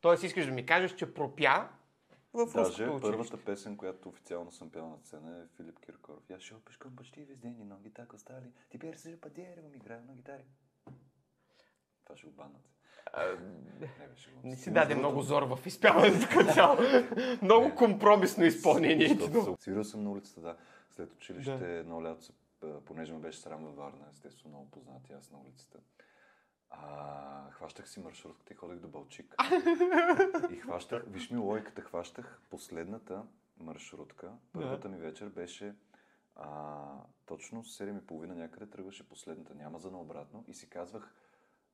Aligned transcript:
Тоест 0.00 0.22
искаш 0.22 0.46
да 0.46 0.52
ми 0.52 0.66
кажеш, 0.66 0.92
че 0.92 1.14
пропя 1.14 1.68
в 2.34 2.46
Даже 2.46 2.58
руското 2.58 2.82
училище. 2.86 3.00
първата 3.02 3.36
песен, 3.36 3.76
която 3.76 4.08
официално 4.08 4.50
съм 4.50 4.70
пял 4.70 4.88
на 4.88 4.98
сцена 4.98 5.38
е 5.38 5.56
Филип 5.56 5.80
Киркоров. 5.80 6.30
Я 6.30 6.40
шел 6.40 6.60
пешком 6.60 6.96
почти 6.96 7.22
весь 7.22 7.38
день, 7.38 7.56
и 7.60 7.64
ноги 7.64 7.90
так 7.90 8.12
остали. 8.12 8.52
Теперь 8.70 8.96
сижу 8.96 9.18
по 9.18 9.28
дереву, 9.30 9.68
играю 9.74 10.00
на 10.02 10.14
гитаре. 10.14 10.44
Това 12.04 12.16
ще 12.16 12.26
го 12.26 12.32
баннат. 12.32 12.62
Не 13.80 14.08
беше 14.08 14.30
го. 14.30 14.40
Не 14.44 14.56
си 14.56 14.72
даде 14.72 14.94
много 14.94 15.22
зор 15.22 15.42
в 15.44 15.66
изпяването 15.66 16.28
като 16.32 16.52
цяло. 16.52 16.76
много 17.42 17.74
компромисно 17.74 18.44
изпълнение. 18.44 19.18
Свирил 19.58 19.84
съм 19.84 20.04
на 20.04 20.10
улицата, 20.10 20.40
да. 20.40 20.56
След 20.90 21.12
училище 21.12 21.78
едно 21.78 22.04
лято, 22.04 22.22
се- 22.22 22.32
понеже 22.84 23.12
ме 23.12 23.18
беше 23.18 23.38
срам 23.38 23.64
във 23.64 23.76
Варна, 23.76 24.06
естествено 24.10 24.50
много 24.50 24.70
познати 24.70 25.12
аз 25.12 25.30
на 25.30 25.38
улицата. 25.38 25.78
А, 26.70 27.50
хващах 27.50 27.88
си 27.88 28.00
маршрутката 28.00 28.52
и 28.52 28.56
ходех 28.56 28.78
до 28.78 28.88
Балчик. 28.88 29.34
и 30.50 30.56
хващах, 30.56 31.02
виж 31.06 31.30
ми 31.30 31.38
логиката, 31.38 31.82
хващах 31.82 32.40
последната 32.50 33.22
маршрутка. 33.60 34.32
Първата 34.52 34.88
ми 34.88 34.98
вечер 34.98 35.28
беше 35.28 35.74
а, 36.36 36.84
точно 37.26 37.64
7.30 37.64 38.26
някъде 38.26 38.66
тръгваше 38.66 39.08
последната. 39.08 39.54
Няма 39.54 39.78
за 39.78 39.90
наобратно. 39.90 40.44
И 40.48 40.54
си 40.54 40.68
казвах, 40.68 41.14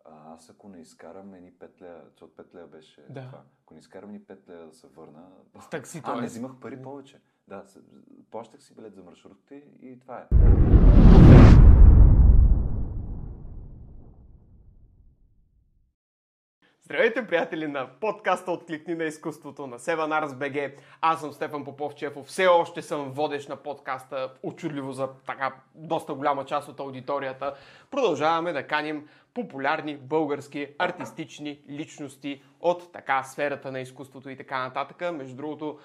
а, 0.04 0.34
аз 0.34 0.50
ако 0.50 0.68
не 0.68 0.80
изкарам 0.80 1.34
едни 1.34 1.52
5 1.52 1.80
лея, 1.80 2.02
защото 2.10 2.42
5 2.42 2.54
лея 2.54 2.66
беше 2.66 3.06
Да. 3.10 3.26
това, 3.26 3.42
ако 3.62 3.74
не 3.74 3.80
изкарам 3.80 4.10
едни 4.10 4.20
5 4.26 4.48
лея 4.48 4.66
да 4.66 4.74
се 4.74 4.86
върна, 4.86 5.30
С 5.60 5.70
такси, 5.70 6.00
а, 6.04 6.20
не 6.20 6.26
взимах 6.26 6.60
пари 6.60 6.82
повече. 6.82 7.20
Да, 7.48 7.64
плащах 8.30 8.62
си 8.62 8.74
билет 8.74 8.94
за 8.94 9.02
маршрутката 9.02 9.54
и, 9.54 9.64
и 9.82 10.00
това 10.00 10.20
е. 10.20 10.75
Здравейте, 16.86 17.26
приятели 17.26 17.66
на 17.66 17.88
подкаста 18.00 18.52
Откликни 18.52 18.94
на 18.94 19.04
изкуството 19.04 19.66
на 19.66 19.78
Seven 19.78 20.24
Arts. 20.24 20.72
Аз 21.00 21.20
съм 21.20 21.32
Стефан 21.32 21.64
Попов 21.64 21.94
Чефов. 21.94 22.26
Все 22.26 22.46
още 22.46 22.82
съм 22.82 23.12
водещ 23.12 23.48
на 23.48 23.56
подкаста, 23.56 24.32
очудливо 24.42 24.92
за 24.92 25.08
така 25.26 25.54
доста 25.74 26.14
голяма 26.14 26.44
част 26.44 26.68
от 26.68 26.80
аудиторията. 26.80 27.54
Продължаваме 27.90 28.52
да 28.52 28.66
каним 28.66 29.08
популярни 29.34 29.96
български 29.96 30.68
артистични 30.78 31.60
личности 31.70 32.42
от 32.60 32.92
така 32.92 33.22
сферата 33.22 33.72
на 33.72 33.80
изкуството 33.80 34.30
и 34.30 34.36
така 34.36 34.58
нататък. 34.58 35.14
Между 35.14 35.36
другото, 35.36 35.78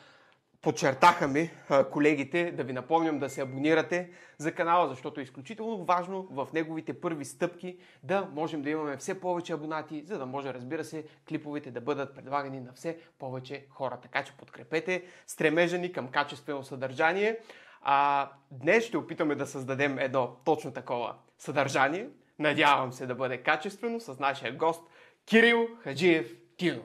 Подчертаха 0.62 1.28
ми 1.28 1.50
колегите 1.92 2.52
да 2.52 2.64
ви 2.64 2.74
напомням 2.74 3.20
да 3.20 3.30
се 3.30 3.42
абонирате 3.42 4.10
за 4.38 4.52
канала, 4.52 4.88
защото 4.88 5.20
е 5.20 5.24
изключително 5.24 5.86
важно 5.86 6.28
в 6.32 6.48
неговите 6.54 7.02
първи 7.02 7.26
стъпки 7.26 7.78
да 8.04 8.30
можем 8.32 8.62
да 8.62 8.70
имаме 8.70 8.98
все 8.98 9.20
повече 9.20 9.54
абонати, 9.54 10.04
за 10.06 10.18
да 10.18 10.26
може, 10.26 10.54
разбира 10.54 10.84
се, 10.84 11.06
клиповете 11.30 11.72
да 11.72 11.82
бъдат 11.82 12.16
предлагани 12.16 12.60
на 12.60 12.74
все 12.74 12.98
повече 13.20 13.66
хора. 13.70 14.00
Така 14.02 14.24
че 14.24 14.34
подкрепете 14.34 15.04
стремежа 15.28 15.78
ни 15.78 15.92
към 15.92 16.08
качествено 16.08 16.64
съдържание. 16.64 17.40
А, 17.82 18.30
днес 18.52 18.84
ще 18.84 18.98
опитаме 18.98 19.36
да 19.36 19.48
създадем 19.48 20.00
едно 20.00 20.36
точно 20.46 20.74
такова 20.74 21.16
съдържание. 21.38 22.10
Надявам 22.40 22.94
се 22.94 23.06
да 23.06 23.16
бъде 23.16 23.38
качествено 23.38 24.00
с 24.00 24.20
нашия 24.20 24.58
гост 24.58 24.82
Кирил 25.26 25.68
Хаджиев 25.84 26.36
Тино. 26.58 26.84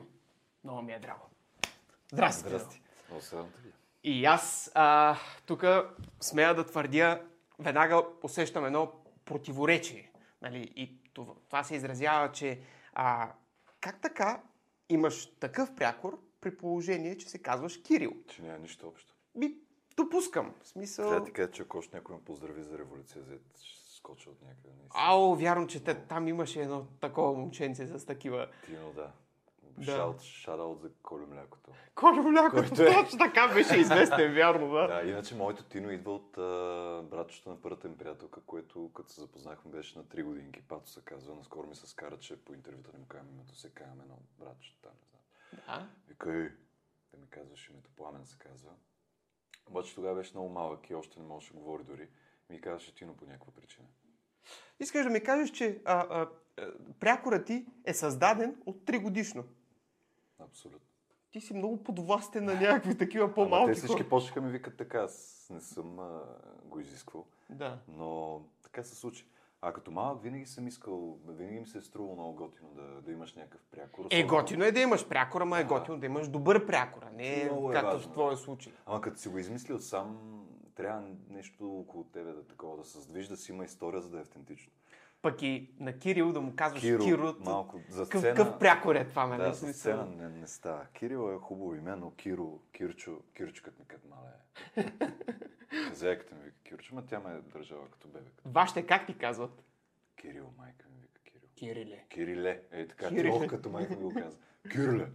Много 0.63 0.81
ми 0.81 0.93
е 0.93 0.99
драго. 0.99 1.29
Здрасти. 2.11 2.49
Здрасти. 2.49 2.81
И 4.03 4.25
аз 4.25 4.71
тук 5.45 5.63
смея 6.21 6.55
да 6.55 6.65
твърдя, 6.65 7.21
веднага 7.59 8.03
усещам 8.23 8.65
едно 8.65 8.91
противоречие. 9.25 10.11
Нали? 10.41 10.71
И 10.75 10.99
това, 11.13 11.33
това 11.47 11.63
се 11.63 11.75
изразява, 11.75 12.31
че 12.31 12.59
а, 12.93 13.31
как 13.81 14.01
така 14.01 14.41
имаш 14.89 15.39
такъв 15.39 15.75
прякор 15.75 16.19
при 16.41 16.57
положение, 16.57 17.17
че 17.17 17.29
се 17.29 17.39
казваш 17.39 17.81
Кирил? 17.81 18.13
Че 18.27 18.41
няма 18.41 18.59
нищо 18.59 18.87
общо. 18.87 19.15
Ми, 19.35 19.55
допускам. 19.97 20.53
В 20.63 20.67
смисъл... 20.67 21.05
Трябва 21.05 21.19
да 21.19 21.25
ти 21.25 21.31
кажа, 21.31 21.51
че 21.51 21.61
ако 21.61 21.77
още 21.77 21.95
някой 21.95 22.15
ме 22.15 22.21
поздрави 22.21 22.63
за 22.63 22.77
революция, 22.77 23.23
зет, 23.23 23.41
ще 23.63 23.95
скоча 23.95 24.29
от 24.29 24.41
някъде. 24.41 24.67
наистина. 24.67 24.89
Ао, 24.93 25.35
вярно, 25.35 25.67
че 25.67 25.83
те, 25.83 25.95
там 25.95 26.27
имаше 26.27 26.61
едно 26.61 26.85
такова 26.99 27.33
момченце 27.33 27.87
с 27.87 28.05
такива... 28.05 28.47
Тино, 28.65 28.93
да. 28.93 29.11
Да. 29.77 29.95
Шаут, 29.95 30.21
шараут 30.21 30.81
за 30.81 30.89
Колю 31.03 31.27
млякото. 31.27 31.71
Колю 31.95 32.23
мляко, 32.31 32.55
Който 32.55 32.83
е. 32.83 32.93
точно 32.93 33.19
така 33.19 33.47
беше 33.47 33.77
известен, 33.79 34.33
вярно, 34.33 34.69
да. 34.71 34.87
Да, 34.87 35.09
иначе 35.09 35.35
моето 35.35 35.63
Тино 35.63 35.91
идва 35.91 36.15
от 36.15 36.37
а, 36.37 37.03
братчето 37.03 37.49
на 37.49 37.61
първата 37.61 37.89
ми 37.89 37.97
приятелка, 37.97 38.41
което 38.41 38.91
като 38.93 39.09
се 39.09 39.21
запознахме 39.21 39.71
беше 39.71 39.97
на 39.97 40.03
3 40.05 40.23
годинки. 40.23 40.61
Пато 40.61 40.89
се 40.89 41.01
казва. 41.01 41.35
Наскоро 41.35 41.67
ми 41.67 41.75
се 41.75 41.87
скара, 41.87 42.19
че 42.19 42.35
по 42.45 42.53
интервюта 42.53 42.89
не 42.93 42.99
му 42.99 43.05
казвам 43.07 43.33
името, 43.33 43.55
се 43.55 43.69
казвам 43.69 44.01
едно 44.01 44.15
братчето 44.39 44.77
там. 44.81 44.91
Не 45.53 45.59
знам. 45.65 45.79
да. 45.79 45.87
Вика, 46.07 46.33
ей, 46.33 46.49
да 47.13 47.17
ми 47.17 47.27
казваш 47.29 47.69
името, 47.69 47.89
Пламен 47.97 48.25
се 48.25 48.37
казва. 48.37 48.71
Обаче 49.69 49.95
тогава 49.95 50.15
беше 50.15 50.31
много 50.33 50.49
малък 50.49 50.89
и 50.89 50.95
още 50.95 51.19
не 51.19 51.25
можеше 51.25 51.53
да 51.53 51.59
говори 51.59 51.83
дори. 51.83 52.07
Ми 52.49 52.61
казваше 52.61 52.95
Тино 52.95 53.17
по 53.17 53.25
някаква 53.25 53.51
причина. 53.53 53.87
Искаш 54.79 55.03
да 55.03 55.09
ми 55.09 55.23
кажеш, 55.23 55.49
че 55.51 55.81
а, 55.85 56.05
а, 56.09 56.27
а, 56.57 56.71
прякорът 56.99 57.45
ти 57.45 57.65
е 57.85 57.93
създаден 57.93 58.55
от 58.65 58.85
3 58.85 59.01
годишно. 59.01 59.43
Абсолютно. 60.39 60.87
Ти 61.31 61.41
си 61.41 61.53
много 61.53 61.83
подвластен 61.83 62.45
на 62.45 62.53
някакви 62.53 62.97
такива 62.97 63.25
Ама 63.25 63.33
по-малки 63.33 63.71
те 63.71 63.77
всички 63.77 64.01
хора. 64.01 64.09
почнаха 64.09 64.41
ми 64.41 64.51
викат 64.51 64.77
така, 64.77 64.97
аз 64.99 65.47
не 65.53 65.61
съм 65.61 65.99
а, 65.99 66.21
го 66.65 66.79
изисквал. 66.79 67.25
Да. 67.49 67.79
Но 67.87 68.41
така 68.63 68.83
се 68.83 68.95
случи. 68.95 69.25
А 69.61 69.73
като 69.73 69.91
малък 69.91 70.23
винаги 70.23 70.45
съм 70.45 70.67
искал, 70.67 71.17
винаги 71.27 71.59
ми 71.59 71.67
се 71.67 71.77
е 71.77 71.81
струвало 71.81 72.15
много 72.15 72.33
готино 72.33 72.69
да, 72.69 73.01
да 73.01 73.11
имаш 73.11 73.33
някакъв 73.33 73.61
прякор. 73.71 74.05
Е, 74.09 74.23
готино 74.23 74.63
е 74.63 74.71
да 74.71 74.79
имаш 74.79 75.07
прякора, 75.07 75.43
ама 75.43 75.59
е 75.59 75.63
готино 75.63 75.99
да 75.99 76.05
имаш 76.05 76.27
добър 76.27 76.65
прякор, 76.65 77.01
а 77.03 77.09
не 77.11 77.43
Много 77.45 77.71
е 77.71 77.73
както 77.73 77.91
важно, 77.91 78.09
в 78.09 78.11
твоя 78.11 78.37
случай. 78.37 78.73
Ама 78.85 79.01
като 79.01 79.19
си 79.19 79.29
го 79.29 79.37
измислил 79.37 79.79
сам, 79.79 80.37
трябва 80.75 81.09
нещо 81.29 81.79
около 81.79 82.03
тебе 82.03 82.31
да 82.31 82.47
такова, 82.47 82.77
да 82.77 82.83
се 82.83 83.01
сдвижи, 83.01 83.29
да 83.29 83.37
си 83.37 83.51
има 83.51 83.65
история, 83.65 84.01
за 84.01 84.09
да 84.09 84.17
е 84.17 84.21
автентично. 84.21 84.71
Пък 85.21 85.41
и 85.41 85.69
на 85.79 85.99
Кирил 85.99 86.31
да 86.31 86.41
му 86.41 86.53
казваш 86.55 86.81
Киро, 86.81 87.03
Киро, 87.03 87.35
малко 87.39 87.81
за 87.89 88.03
какъв, 88.03 88.21
сцена... 88.21 88.35
какъв 88.35 88.59
прякор 88.59 88.95
е 88.95 89.07
това, 89.07 89.27
нали? 89.27 89.41
Да, 89.41 89.53
за 89.53 89.73
сцена 89.73 90.05
не, 90.05 90.29
не 90.29 90.47
става. 90.47 90.85
Кирил 90.93 91.33
е 91.35 91.37
хубаво 91.37 91.75
име, 91.75 91.95
но 91.95 92.11
Киро, 92.11 92.59
Кирчо, 92.71 93.19
Кирчкът 93.33 93.79
ми 93.79 93.85
като 93.85 94.07
мале 94.07 94.29
е. 94.77 94.83
Зайката 95.93 96.35
ми 96.35 96.41
вика 96.41 96.57
Кирчо, 96.63 96.95
ма 96.95 97.05
тя 97.05 97.19
ме 97.19 97.33
е 97.33 97.41
държала 97.41 97.85
като 97.91 98.07
бебе. 98.07 98.29
Вашите 98.45 98.85
как 98.85 99.07
ти 99.07 99.17
казват? 99.17 99.63
Кирил, 100.15 100.49
майка 100.57 100.85
ми 100.89 101.01
вика 101.01 101.21
Кирил. 101.23 101.49
Кириле. 101.55 102.05
Кириле, 102.09 102.61
е 102.71 102.87
така, 102.87 103.09
Кириле. 103.09 103.31
Кириле. 103.31 103.47
като 103.47 103.69
майка 103.69 103.95
ми 103.95 104.03
го 104.03 104.13
казва. 104.13 104.39
Кириле. 104.71 105.07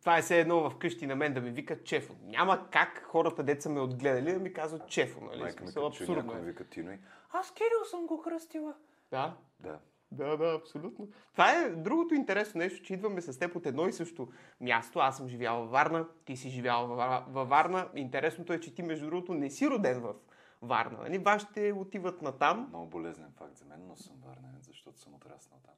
Това 0.00 0.18
е 0.18 0.22
все 0.22 0.40
едно 0.40 0.70
вкъщи 0.70 1.06
на 1.06 1.16
мен 1.16 1.34
да 1.34 1.40
ми 1.40 1.50
викат 1.50 1.84
Чефо. 1.84 2.14
Няма 2.22 2.70
как 2.70 3.02
хората, 3.04 3.42
деца 3.42 3.68
ме 3.68 3.80
отгледали, 3.80 4.32
да 4.32 4.38
ми 4.38 4.52
казват 4.52 4.88
Чефо, 4.88 5.20
нали? 5.20 5.40
Майка 5.40 5.64
ми 5.64 5.66
смисъл, 5.66 5.86
абсурдно 5.86 6.14
някой 6.14 6.34
ми 6.34 6.40
е. 6.40 6.50
вика 6.50 6.64
Тино 6.64 6.92
и... 6.92 6.98
Аз 7.32 7.54
Кирил 7.54 7.84
съм 7.90 8.06
го 8.06 8.22
кръстила. 8.22 8.74
Да, 9.10 9.36
Да. 9.60 9.80
Да, 10.12 10.36
да, 10.36 10.54
абсолютно. 10.54 11.08
Това 11.32 11.52
е 11.52 11.70
другото 11.70 12.14
интересно 12.14 12.58
нещо, 12.58 12.82
че 12.82 12.94
идваме 12.94 13.20
с 13.20 13.38
теб 13.38 13.56
от 13.56 13.66
едно 13.66 13.88
и 13.88 13.92
също 13.92 14.28
място. 14.60 14.98
Аз 14.98 15.16
съм 15.16 15.28
живял 15.28 15.60
във 15.60 15.70
Варна, 15.70 16.08
ти 16.24 16.36
си 16.36 16.48
живял 16.48 16.86
във 16.86 16.98
Вар- 16.98 17.24
във 17.28 17.48
Варна. 17.48 17.88
Интересното 17.94 18.52
е, 18.52 18.60
че 18.60 18.74
ти, 18.74 18.82
между 18.82 19.06
другото, 19.06 19.34
не 19.34 19.50
си 19.50 19.70
роден 19.70 20.00
в 20.00 20.14
Варна. 20.62 20.98
Нали? 20.98 21.18
Вашите 21.18 21.72
отиват 21.72 22.22
на 22.22 22.38
там. 22.38 22.66
Много 22.68 22.86
болезнен 22.86 23.32
факт 23.36 23.56
за 23.56 23.64
мен, 23.64 23.86
но 23.86 23.96
съм 23.96 24.16
варненец, 24.26 24.66
защото 24.66 25.00
съм 25.00 25.14
отраснал 25.14 25.60
там. 25.64 25.74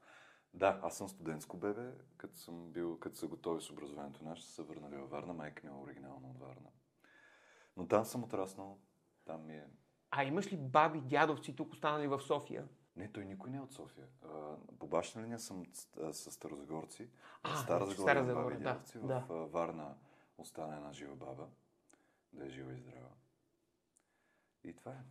Да, 0.54 0.80
аз 0.82 0.96
съм 0.96 1.08
студентско 1.08 1.56
бебе, 1.56 1.90
като 2.16 2.36
съм 2.36 2.72
бил, 2.72 2.98
като 2.98 3.16
са 3.16 3.26
готови 3.26 3.62
с 3.62 3.70
образованието 3.70 4.24
наше, 4.24 4.42
са 4.42 4.52
се 4.52 4.62
върнали 4.62 4.96
във 4.96 5.10
Варна, 5.10 5.32
майка 5.32 5.62
ми 5.64 5.72
е 5.72 5.82
оригинално 5.82 6.30
от 6.30 6.38
Варна. 6.38 6.68
Но 7.76 7.88
там 7.88 8.04
съм 8.04 8.24
отраснал, 8.24 8.78
там 9.24 9.46
ми 9.46 9.54
е... 9.54 9.64
А 10.10 10.24
имаш 10.24 10.52
ли 10.52 10.56
баби, 10.56 11.00
дядовци 11.00 11.56
тук 11.56 11.72
останали 11.72 12.06
в 12.06 12.20
София? 12.20 12.68
Не, 12.96 13.12
той 13.12 13.24
никой 13.24 13.50
не 13.50 13.56
е 13.56 13.60
от 13.60 13.72
София. 13.72 14.06
По 14.78 14.86
бащина 14.86 15.24
линия 15.24 15.38
съм 15.38 15.66
с, 16.12 16.30
старозагорци. 16.32 17.08
А, 17.42 17.56
Стара 17.56 17.84
значи 17.84 18.00
Загора 18.00 18.56
Стара 18.60 18.80
да, 18.94 19.06
да. 19.06 19.20
В 19.20 19.32
а, 19.32 19.34
Варна 19.34 19.94
остана 20.38 20.76
една 20.76 20.92
жива 20.92 21.16
баба, 21.16 21.46
да 22.32 22.46
е 22.46 22.48
жива 22.48 22.72
и 22.72 22.76
здрава. 22.76 23.08
И 24.64 24.72
това 24.72 24.92
е. 24.92 25.04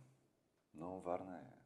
Но 0.74 1.00
Варна 1.00 1.36
е... 1.36 1.60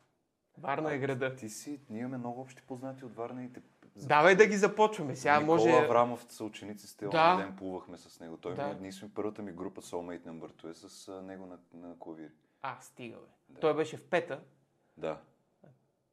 Варна 0.59 0.95
е 0.95 0.99
града. 0.99 1.37
Ти 1.37 1.49
си, 1.49 1.81
ние 1.91 2.01
имаме 2.01 2.19
много 2.19 2.41
общи 2.41 2.63
познати 2.63 3.05
от 3.05 3.15
Варна 3.15 3.45
и 3.45 3.53
те... 3.53 3.63
Давай 3.97 4.37
да 4.37 4.47
ги 4.47 4.57
започваме. 4.57 5.17
Сега 5.17 5.41
Никола 5.41 5.57
може... 5.57 5.71
Аврамов 5.71 6.27
са 6.29 6.45
ученици 6.45 6.87
с 6.87 6.97
Да. 6.97 7.09
да. 7.09 7.37
ден 7.37 7.57
плувахме 7.57 7.99
с 7.99 8.21
него. 8.21 8.37
Той 8.37 8.55
Да. 8.55 8.75
да. 8.75 8.81
ние 8.81 8.93
сме 8.93 9.15
първата 9.15 9.43
ми 9.43 9.53
група 9.53 9.83
Soulmate 9.83 10.25
Number 10.25 10.65
2 10.65 10.71
е 10.71 10.75
с 10.75 11.23
него 11.23 11.47
на, 11.47 11.59
на 11.73 11.99
клавир. 11.99 12.31
А, 12.63 12.81
стига, 12.81 13.17
бе. 13.17 13.27
Да. 13.49 13.61
Той 13.61 13.77
беше 13.77 13.97
в 13.97 14.09
пета, 14.09 14.43
Да, 14.97 15.21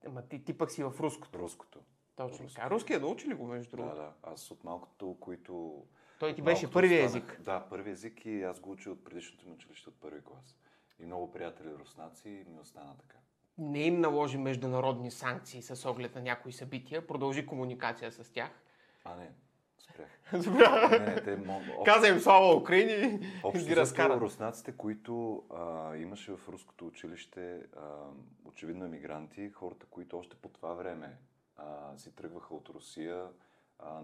ама 0.08 0.22
ти, 0.22 0.44
ти 0.44 0.58
пък 0.58 0.72
си 0.72 0.84
в 0.84 0.94
руското. 1.00 1.40
руското. 1.40 1.80
Точно 2.16 2.44
Руски. 2.44 2.56
така. 2.56 2.70
Руския 2.70 3.00
научи 3.00 3.28
ли 3.28 3.34
го, 3.34 3.46
между 3.46 3.70
Да, 3.70 3.78
другото? 3.78 3.96
да. 3.96 4.14
Аз 4.24 4.52
от 4.52 4.64
малкото, 4.64 5.18
които... 5.20 5.84
Той 6.20 6.36
ти 6.36 6.42
беше 6.42 6.72
първия 6.72 7.06
останах- 7.06 7.30
език. 7.30 7.42
Да, 7.42 7.66
първи 7.70 7.92
език 7.92 8.26
и 8.26 8.44
аз 8.44 8.60
го 8.60 8.72
уча 8.72 8.92
от 8.92 9.04
предишното 9.04 9.48
ми 9.48 9.54
училище 9.54 9.90
от 9.90 9.96
първи 9.96 10.22
клас. 10.22 10.58
И 11.00 11.06
много 11.06 11.32
приятели 11.32 11.70
руснаци 11.74 12.46
ми 12.48 12.60
остана 12.60 12.98
така. 12.98 13.18
не 13.58 13.80
им 13.80 14.02
наложи 14.02 14.38
международни 14.38 15.12
санкции 15.12 15.62
с 15.62 15.90
оглед 15.90 16.16
на 16.16 16.22
някои 16.22 16.52
събития, 16.52 17.08
продължи 17.08 17.46
комуникация 17.46 18.12
с 18.12 18.32
тях. 18.34 18.52
А 19.04 19.16
не, 19.16 19.32
Спрях. 19.84 20.10
Спря. 20.44 20.90
Не, 20.90 21.00
не, 21.00 21.22
те, 21.22 21.38
мо- 21.38 21.58
общо- 21.70 21.84
Каза 21.86 22.08
им 22.08 22.20
слава 22.20 22.56
Украини 22.56 22.92
и 22.94 23.20
Общо 23.44 23.66
ги 23.66 23.76
разкара. 23.76 24.20
руснаците, 24.20 24.72
които 24.72 25.44
а, 25.50 25.96
имаше 25.96 26.32
в 26.32 26.50
руското 26.50 26.88
училище, 26.88 27.64
а, 27.76 27.88
очевидно 28.46 28.86
емигранти, 28.86 29.50
хората, 29.50 29.86
които 29.86 30.20
още 30.20 30.36
по 30.36 30.50
това 30.50 30.74
време 30.74 31.18
а, 31.58 31.98
си 31.98 32.12
тръгваха 32.12 32.56
от 32.56 32.70
Русия, 32.70 33.28
а, 33.80 34.02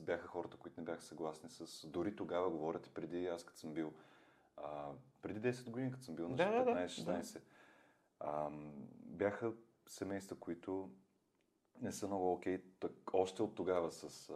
бяха 0.00 0.26
хората, 0.26 0.56
които 0.56 0.80
не 0.80 0.84
бяха 0.84 1.02
съгласни 1.02 1.50
с... 1.50 1.86
Дори 1.86 2.16
тогава, 2.16 2.50
говорят 2.50 2.90
преди, 2.90 3.26
аз 3.26 3.44
като 3.44 3.58
съм 3.58 3.72
бил, 3.72 3.92
а, 4.56 4.86
преди 5.22 5.40
10 5.42 5.64
години, 5.64 5.92
като 5.92 6.04
съм 6.04 6.14
бил 6.14 6.28
на 6.28 6.36
Да, 6.36 6.50
да, 6.50 6.64
да, 6.64 6.70
15-16, 6.78 7.40
а, 8.20 8.48
бяха 8.96 9.52
семейства, 9.86 10.36
които 10.36 10.90
не 11.80 11.92
са 11.92 12.06
много 12.06 12.32
окей, 12.32 12.62
так, 12.80 12.92
още 13.12 13.42
от 13.42 13.54
тогава 13.54 13.92
с, 13.92 14.30
а, 14.30 14.34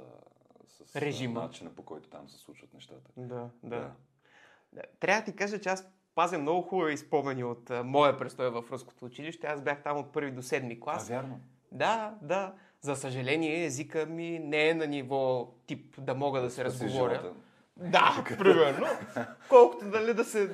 с 0.69 0.97
Режима. 0.97 1.41
начина 1.41 1.71
по 1.71 1.83
който 1.83 2.09
там 2.09 2.29
се 2.29 2.39
случват 2.39 2.75
нещата. 2.75 3.11
Да, 3.17 3.49
да. 3.63 3.91
Да. 4.73 4.83
Трябва 5.01 5.21
да 5.21 5.25
ти 5.25 5.37
кажа, 5.37 5.61
че 5.61 5.69
аз 5.69 5.89
пазя 6.15 6.39
много 6.39 6.63
хубави 6.63 6.97
спомени 6.97 7.45
от 7.45 7.71
а, 7.71 7.83
моя 7.85 8.19
престой 8.19 8.51
в 8.51 8.65
руското 8.71 9.05
училище. 9.05 9.47
Аз 9.47 9.61
бях 9.61 9.83
там 9.83 9.99
от 9.99 10.13
първи 10.13 10.31
до 10.31 10.43
седми 10.43 10.75
А, 10.75 10.81
клас. 10.81 11.09
вярно. 11.09 11.41
Да, 11.73 12.15
да. 12.23 12.55
За 12.81 12.97
съжаление, 12.97 13.65
езика 13.65 14.07
ми 14.07 14.39
не 14.39 14.69
е 14.69 14.75
на 14.75 14.87
ниво 14.87 15.53
тип 15.67 15.95
да 16.01 16.15
мога 16.15 16.41
да 16.41 16.51
се 16.51 16.55
Спаси 16.55 16.65
разговоря. 16.85 17.15
живота. 17.15 17.35
Да, 17.77 18.25
примерно. 18.39 18.87
Колкото 19.49 19.91
дали 19.91 20.15
да, 20.15 20.25
се, 20.25 20.47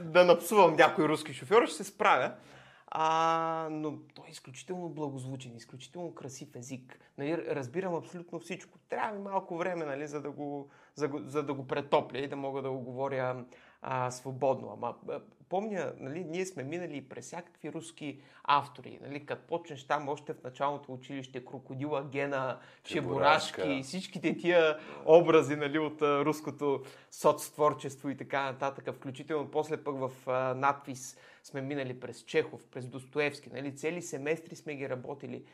да 0.00 0.24
напсувам 0.24 0.76
някой 0.76 1.08
руски 1.08 1.34
шофьор, 1.34 1.66
ще 1.66 1.76
се 1.76 1.84
справя. 1.84 2.32
А, 2.90 3.68
но 3.70 3.98
той 4.14 4.24
е 4.28 4.30
изключително 4.30 4.88
благозвучен, 4.88 5.56
изключително 5.56 6.14
красив 6.14 6.56
език. 6.56 7.00
Нали, 7.18 7.36
разбирам 7.36 7.94
абсолютно 7.94 8.38
всичко. 8.38 8.78
Трябва 8.88 9.12
ми 9.12 9.22
малко 9.22 9.56
време, 9.56 9.84
нали, 9.84 10.06
за, 10.06 10.22
да 10.22 10.30
го, 10.30 10.68
за, 10.94 11.10
за 11.26 11.42
да 11.42 11.54
го 11.54 11.66
претопля 11.66 12.18
и 12.18 12.28
да 12.28 12.36
мога 12.36 12.62
да 12.62 12.70
го 12.70 12.80
говоря 12.80 13.44
а, 13.82 14.10
свободно. 14.10 14.70
Ама 14.72 14.94
помня, 15.48 15.92
нали, 15.98 16.24
ние 16.24 16.46
сме 16.46 16.62
минали 16.62 17.08
през 17.08 17.24
всякакви 17.24 17.72
руски 17.72 18.20
автори. 18.44 18.98
Нали, 19.02 19.26
като 19.26 19.46
почнеш 19.46 19.84
там 19.86 20.08
още 20.08 20.32
в 20.32 20.42
началното 20.44 20.92
училище, 20.92 21.44
Крокодила, 21.44 22.04
Гена. 22.04 22.58
Чебурашки, 22.82 23.80
всичките 23.82 24.36
тия 24.36 24.78
образи 25.06 25.56
нали, 25.56 25.78
от 25.78 26.02
а, 26.02 26.24
руското 26.24 26.82
соцтворчество 27.10 28.08
и 28.08 28.16
така 28.16 28.42
нататък, 28.42 28.94
включително 28.94 29.50
после 29.50 29.76
пък 29.84 29.96
в 29.98 30.10
а, 30.26 30.54
надпис 30.54 31.16
сме 31.42 31.60
минали 31.60 32.00
през 32.00 32.24
Чехов, 32.24 32.66
през 32.66 32.86
Достоевски, 32.86 33.50
нали, 33.52 33.76
цели 33.76 34.02
семестри 34.02 34.56
сме 34.56 34.74
ги 34.74 34.88
работили. 34.88 35.44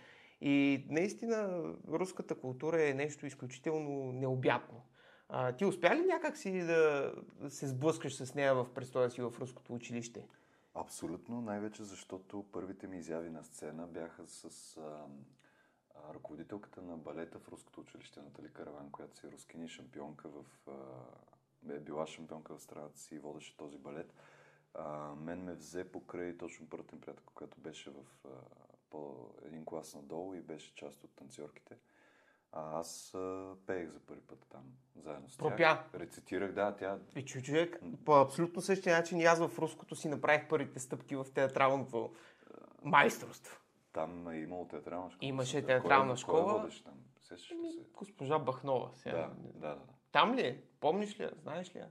И 0.40 0.84
наистина 0.88 1.62
руската 1.88 2.34
култура 2.34 2.88
е 2.88 2.94
нещо 2.94 3.26
изключително 3.26 4.12
необятно. 4.12 4.82
А, 5.36 5.52
ти 5.52 5.64
успя 5.64 5.96
ли 5.96 6.00
някак 6.00 6.36
си 6.36 6.60
да 6.60 7.12
се 7.48 7.68
сблъскаш 7.68 8.14
с 8.14 8.34
нея 8.34 8.54
в 8.54 8.74
престоя 8.74 9.10
си 9.10 9.22
в 9.22 9.34
руското 9.40 9.74
училище? 9.74 10.26
Абсолютно, 10.74 11.40
най-вече 11.40 11.82
защото 11.84 12.44
първите 12.52 12.86
ми 12.86 12.98
изяви 12.98 13.30
на 13.30 13.44
сцена 13.44 13.86
бяха 13.86 14.26
с 14.26 14.76
а, 14.76 14.80
а, 15.94 16.14
ръководителката 16.14 16.82
на 16.82 16.96
балета 16.96 17.38
в 17.38 17.48
руското 17.48 17.80
училище 17.80 18.20
Натали 18.20 18.52
Караван, 18.52 18.90
която 18.90 19.16
си 19.16 19.26
е 19.26 19.30
рускини 19.30 19.68
шампионка 19.68 20.28
в... 20.28 20.68
А, 20.68 21.74
е 21.74 21.80
била 21.80 22.06
шампионка 22.06 22.56
в 22.56 22.62
страната 22.62 22.98
си 22.98 23.14
и 23.14 23.18
водеше 23.18 23.56
този 23.56 23.78
балет. 23.78 24.14
А, 24.74 25.14
мен 25.14 25.44
ме 25.44 25.54
взе 25.54 25.92
покрай 25.92 26.38
точно 26.38 26.66
първата 26.70 27.00
приятелка, 27.00 27.34
която 27.34 27.60
беше 27.60 27.90
в 27.90 28.04
а, 28.24 28.28
по 28.90 29.30
един 29.44 29.64
клас 29.64 29.94
надолу 29.94 30.34
и 30.34 30.40
беше 30.40 30.74
част 30.74 31.04
от 31.04 31.10
танцорките. 31.16 31.76
А 32.56 32.78
аз 32.78 33.14
а, 33.14 33.54
пеех 33.66 33.90
за 33.90 34.00
първи 34.00 34.20
път 34.20 34.46
там, 34.50 34.62
заедно 34.96 35.28
с 35.28 35.36
тях. 35.36 35.48
Пропя. 35.48 35.84
Рецитирах, 35.94 36.52
да, 36.52 36.76
тя 36.76 36.98
И 37.16 37.24
чу, 37.24 37.42
човек, 37.42 37.80
по 38.04 38.20
абсолютно 38.20 38.62
същия 38.62 38.96
начин 38.96 39.20
и 39.20 39.24
аз 39.24 39.38
в 39.46 39.58
руското 39.58 39.96
си 39.96 40.08
направих 40.08 40.48
първите 40.48 40.78
стъпки 40.78 41.16
в 41.16 41.26
театралното 41.34 42.12
майсторство. 42.82 43.60
Там 43.92 44.28
е 44.28 44.36
имало 44.38 44.68
театрална 44.68 45.10
школа. 45.10 45.28
Имаше 45.28 45.52
Кой 45.52 45.62
е- 45.62 45.66
театрална 45.66 46.12
Кой 46.12 46.16
школа. 46.16 46.40
е 46.56 46.60
водещ 46.60 46.84
там? 46.84 46.94
Сещаш 47.20 47.50
ли 47.50 47.72
се? 47.72 47.86
Госпожа 47.92 48.38
Бахнова. 48.38 48.90
Сега. 48.94 49.16
Да, 49.16 49.68
да, 49.68 49.74
да. 49.74 49.82
Там 50.12 50.34
ли 50.34 50.40
е? 50.46 50.62
Помниш 50.80 51.20
ли 51.20 51.22
я? 51.22 51.30
Знаеш 51.42 51.74
ли 51.74 51.78
я? 51.78 51.90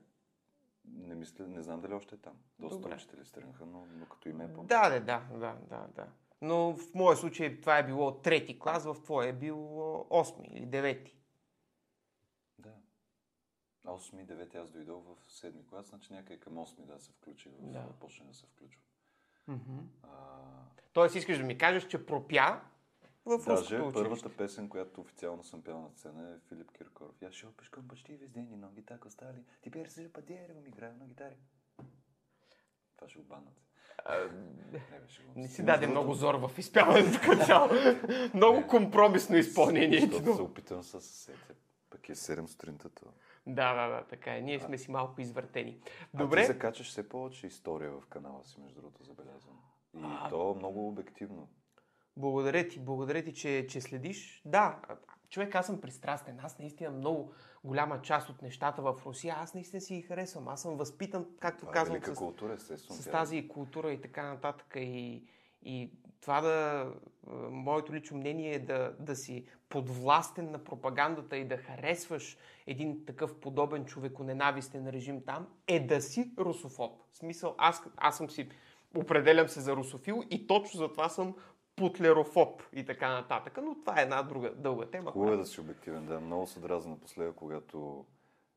Не 0.86 1.16
мисля, 1.16 1.48
не 1.48 1.62
знам 1.62 1.82
дали 1.82 1.94
още 1.94 2.16
е 2.16 2.18
там. 2.18 2.34
Доста 2.60 2.80
Добре. 2.80 2.96
учители 2.96 3.26
стръгнаха, 3.26 3.66
но, 3.66 3.86
но 3.92 4.06
като 4.06 4.30
име 4.30 4.44
е 4.44 4.48
помня. 4.54 4.68
Да, 4.68 5.00
да, 5.00 5.22
да, 5.32 5.56
да, 5.70 5.88
да. 5.96 6.08
Но 6.44 6.76
в 6.78 6.94
моя 6.94 7.18
случай 7.18 7.62
това 7.62 7.78
е 7.78 7.86
било 7.86 8.22
трети 8.22 8.60
клас, 8.60 8.84
в 8.86 8.96
твоя 9.04 9.30
е 9.30 9.34
бил 9.34 9.58
осми 10.10 10.48
или 10.52 10.66
девети. 10.66 11.18
Да. 12.60 12.74
8 13.86 14.26
9 14.26 14.56
аз 14.56 14.72
дойдох 14.72 15.04
в 15.06 15.18
7 15.24 15.70
клас, 15.70 15.88
значи 15.88 16.14
някъде 16.14 16.40
към 16.40 16.54
8 16.54 16.86
да 16.86 17.00
се 17.00 17.12
включих, 17.12 17.52
в, 17.52 17.56
Да. 17.62 17.80
да. 17.80 17.94
почна 17.94 18.26
да 18.26 18.34
се 18.34 18.46
включвам. 18.46 18.84
А, 20.04 20.10
Тоест 20.94 21.16
искаш 21.16 21.38
да 21.38 21.44
ми 21.44 21.58
кажеш, 21.58 21.88
че 21.88 22.06
пропя 22.06 22.62
в 23.26 23.38
даже 23.46 23.76
училище. 23.76 23.94
първата 23.94 24.38
песен, 24.38 24.70
която 24.70 25.02
официално 25.02 25.44
съм 25.44 25.64
пял 25.64 25.82
на 25.82 25.92
сцена 25.92 26.34
е 26.36 26.40
Филип 26.40 26.72
Киркоров. 26.72 27.22
Я 27.22 27.32
шел 27.32 27.52
пешком 27.52 27.88
почти 27.88 28.16
весь 28.16 28.32
день, 28.32 28.52
и 28.52 28.56
ноги 28.56 28.86
так 28.86 29.06
остали. 29.06 29.44
Теперь 29.62 29.88
сижу 29.88 30.10
по 30.10 30.22
дереву, 30.22 30.66
играю 30.66 30.98
на 30.98 31.08
гитаре. 31.08 31.38
Това 32.98 33.10
ще 33.10 33.20
го 33.20 33.26
баннат. 33.26 33.63
Не, 35.36 35.48
си 35.48 35.64
даде 35.64 35.88
много 35.88 36.14
зор 36.14 36.36
в 36.36 36.52
изпяването 36.58 37.20
като 37.22 37.46
цяло. 37.46 37.70
много 38.34 38.68
компромисно 38.68 39.36
изпълнение. 39.38 40.00
Защото 40.00 40.36
се 40.36 40.42
опитвам 40.42 40.84
с 40.84 41.02
сетя. 41.02 41.54
Пък 41.90 42.10
е 42.10 42.16
7 42.16 42.46
сутринта 42.46 42.90
това. 42.90 43.12
Да, 43.48 43.74
да, 43.74 43.96
да, 43.96 44.04
така 44.08 44.36
е. 44.36 44.42
Ние 44.42 44.60
сме 44.60 44.78
си 44.78 44.92
малко 44.92 45.22
извъртени. 45.22 45.80
А 46.14 46.18
Добре. 46.18 46.42
ти 46.42 46.48
закачаш 46.48 46.90
все 46.90 47.10
повече 47.10 47.48
история 47.48 47.92
в 47.92 48.06
канала 48.10 48.44
си, 48.44 48.62
между 48.62 48.82
другото, 48.82 49.04
забелязвам. 49.04 49.56
И 49.98 50.02
А. 50.04 50.30
то 50.30 50.56
много 50.58 50.88
обективно. 50.88 51.50
Благодаря 52.18 52.68
ти, 52.68 52.80
благодаря 52.80 53.24
ти, 53.24 53.34
че, 53.34 53.68
че 53.70 53.82
следиш. 53.82 54.42
Да, 54.46 54.80
човек, 55.34 55.56
аз 55.56 55.66
съм 55.66 55.82
пристрастен. 55.82 56.40
Аз 56.44 56.60
наистина 56.60 56.92
много 56.92 57.32
голяма 57.64 58.02
част 58.02 58.30
от 58.30 58.42
нещата 58.42 58.82
в 58.82 58.96
Русия, 59.06 59.36
аз 59.38 59.54
наистина 59.54 59.82
си 59.82 59.96
ги 59.96 60.02
харесвам. 60.02 60.48
Аз 60.48 60.62
съм 60.62 60.78
възпитан, 60.78 61.26
както 61.40 61.60
Това 61.60 61.72
е 61.72 61.74
казвам, 61.74 62.02
с, 62.04 62.14
култура, 62.14 62.54
естествено. 62.54 63.00
с 63.00 63.04
тя- 63.06 63.12
тази 63.12 63.48
култура 63.48 63.92
и 63.92 64.02
така 64.02 64.24
нататък. 64.24 64.74
И, 64.76 65.24
и 65.64 65.92
това 66.22 66.42
да, 66.42 66.88
е, 67.28 67.32
моето 67.50 67.94
лично 67.94 68.18
мнение 68.18 68.54
е 68.54 68.60
да, 68.60 68.96
да 69.00 69.16
си 69.16 69.46
подвластен 69.70 70.52
на 70.52 70.64
пропагандата 70.64 71.38
и 71.38 71.48
да 71.48 71.58
харесваш 71.58 72.38
един 72.68 73.06
такъв 73.06 73.40
подобен 73.40 73.86
човеконенавистен 73.86 74.90
режим 74.90 75.22
там, 75.26 75.48
е 75.68 75.80
да 75.80 76.02
си 76.02 76.32
русофоб. 76.38 76.92
В 77.12 77.18
смисъл, 77.18 77.56
аз, 77.58 77.84
аз 77.98 78.18
съм 78.18 78.30
си, 78.30 78.50
определям 78.98 79.50
се 79.50 79.62
за 79.62 79.76
русофил 79.76 80.24
и 80.30 80.48
точно 80.48 80.78
за 80.78 80.88
това 80.92 81.10
съм 81.10 81.36
путлерофоб 81.76 82.62
и 82.74 82.86
така 82.86 83.14
нататък. 83.14 83.60
Но 83.64 83.76
това 83.76 84.00
е 84.00 84.04
една 84.04 84.24
друга 84.24 84.54
дълга 84.56 84.86
тема. 84.86 85.12
Хубаво 85.12 85.34
е 85.34 85.38
да 85.38 85.46
си 85.46 85.62
обективен, 85.62 86.06
да. 86.06 86.20
Много 86.20 86.48
се 86.48 86.60
дразна 86.60 86.92
напоследък, 86.92 87.36
когато 87.36 88.06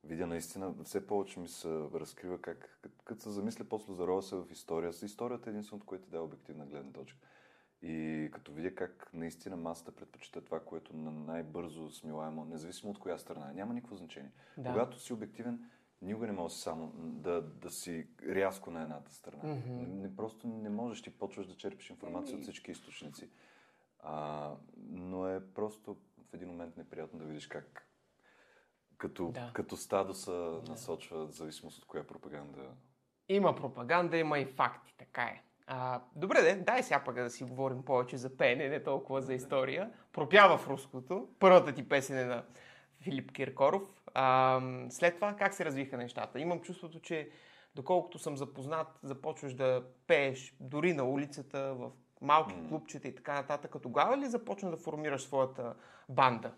видя 0.04 0.26
наистина, 0.26 0.74
все 0.84 1.06
повече 1.06 1.40
ми 1.40 1.48
се 1.48 1.68
разкрива 1.94 2.40
как, 2.40 2.80
като, 3.04 3.22
се 3.22 3.30
замисля 3.30 3.64
после 3.64 3.94
за 3.94 4.22
се 4.22 4.36
в 4.36 4.46
история. 4.50 4.90
Историята 5.02 5.50
е 5.50 5.52
единственото, 5.52 5.86
което 5.86 6.04
ти 6.04 6.10
дава 6.10 6.24
обективна 6.24 6.66
гледна 6.66 6.92
точка. 6.92 7.18
И 7.82 8.28
като 8.32 8.52
видя 8.52 8.74
как 8.74 9.10
наистина 9.12 9.56
масата 9.56 9.92
предпочита 9.92 10.44
това, 10.44 10.60
което 10.60 10.96
на 10.96 11.10
най-бързо 11.10 11.90
смилаемо, 11.90 12.44
независимо 12.44 12.92
от 12.92 12.98
коя 12.98 13.18
страна, 13.18 13.50
е, 13.50 13.54
няма 13.54 13.74
никакво 13.74 13.96
значение. 13.96 14.30
Да. 14.58 14.70
Когато 14.70 14.98
си 14.98 15.12
обективен, 15.12 15.70
никога 16.02 16.26
не 16.26 16.32
можеш 16.32 16.58
само 16.58 16.92
да, 16.96 17.42
да 17.42 17.70
си 17.70 18.08
рязко 18.28 18.70
на 18.70 18.82
едната 18.82 19.12
страна. 19.12 19.54
Мгм. 19.54 20.00
Не, 20.00 20.16
просто 20.16 20.48
не 20.48 20.70
можеш, 20.70 21.02
ти 21.02 21.18
почваш 21.18 21.46
да 21.46 21.56
черпиш 21.56 21.90
информация 21.90 22.36
от 22.36 22.42
всички 22.42 22.70
източници. 22.70 23.30
А, 24.00 24.52
но 24.76 25.28
е 25.28 25.40
просто 25.54 25.96
в 26.30 26.34
един 26.34 26.48
момент 26.48 26.76
неприятно 26.76 27.18
да 27.18 27.24
видиш 27.24 27.46
как 27.46 27.88
като, 28.98 29.28
Да. 29.28 29.50
като 29.54 29.76
стадо 29.76 30.14
се 30.14 30.30
насочва, 30.68 31.26
в 31.26 31.30
зависимост 31.30 31.78
от 31.78 31.84
коя 31.84 32.06
пропаганда. 32.06 32.62
Има 33.28 33.54
пропаганда, 33.54 34.16
има 34.18 34.38
и 34.38 34.44
факти, 34.46 34.94
така 34.98 35.22
е. 35.22 35.42
А, 35.66 36.02
добре, 36.16 36.42
де, 36.42 36.54
дай 36.54 36.82
сега 36.82 37.04
пък 37.04 37.14
да 37.14 37.30
си 37.30 37.44
говорим 37.44 37.82
повече 37.82 38.16
за 38.16 38.36
пеене, 38.36 38.68
не 38.68 38.82
толкова 38.82 39.22
за 39.22 39.34
история. 39.34 39.92
Пропява 40.12 40.58
в 40.58 40.68
руското. 40.68 41.28
Първата 41.38 41.72
ти 41.74 41.88
песен 41.88 42.18
е 42.18 42.24
на 42.24 42.44
Филип 43.06 43.32
Киркоров. 43.32 43.82
А, 44.14 44.60
след 44.90 45.14
това 45.14 45.36
как 45.36 45.54
се 45.54 45.64
развиха 45.64 45.96
нещата? 45.96 46.40
Имам 46.40 46.60
чувството, 46.60 47.00
че 47.00 47.30
доколкото 47.74 48.18
съм 48.18 48.36
запознат, 48.36 48.88
започваш 49.02 49.54
да 49.54 49.84
пееш 50.06 50.56
дори 50.60 50.92
на 50.92 51.04
улицата, 51.04 51.74
в 51.74 51.90
малки 52.20 52.54
клубчета 52.68 53.08
и 53.08 53.14
така 53.14 53.34
нататък. 53.34 53.74
Тогава 53.82 54.18
ли 54.18 54.26
започна 54.26 54.70
да 54.70 54.76
формираш 54.76 55.22
своята 55.22 55.74
банда? 56.08 56.52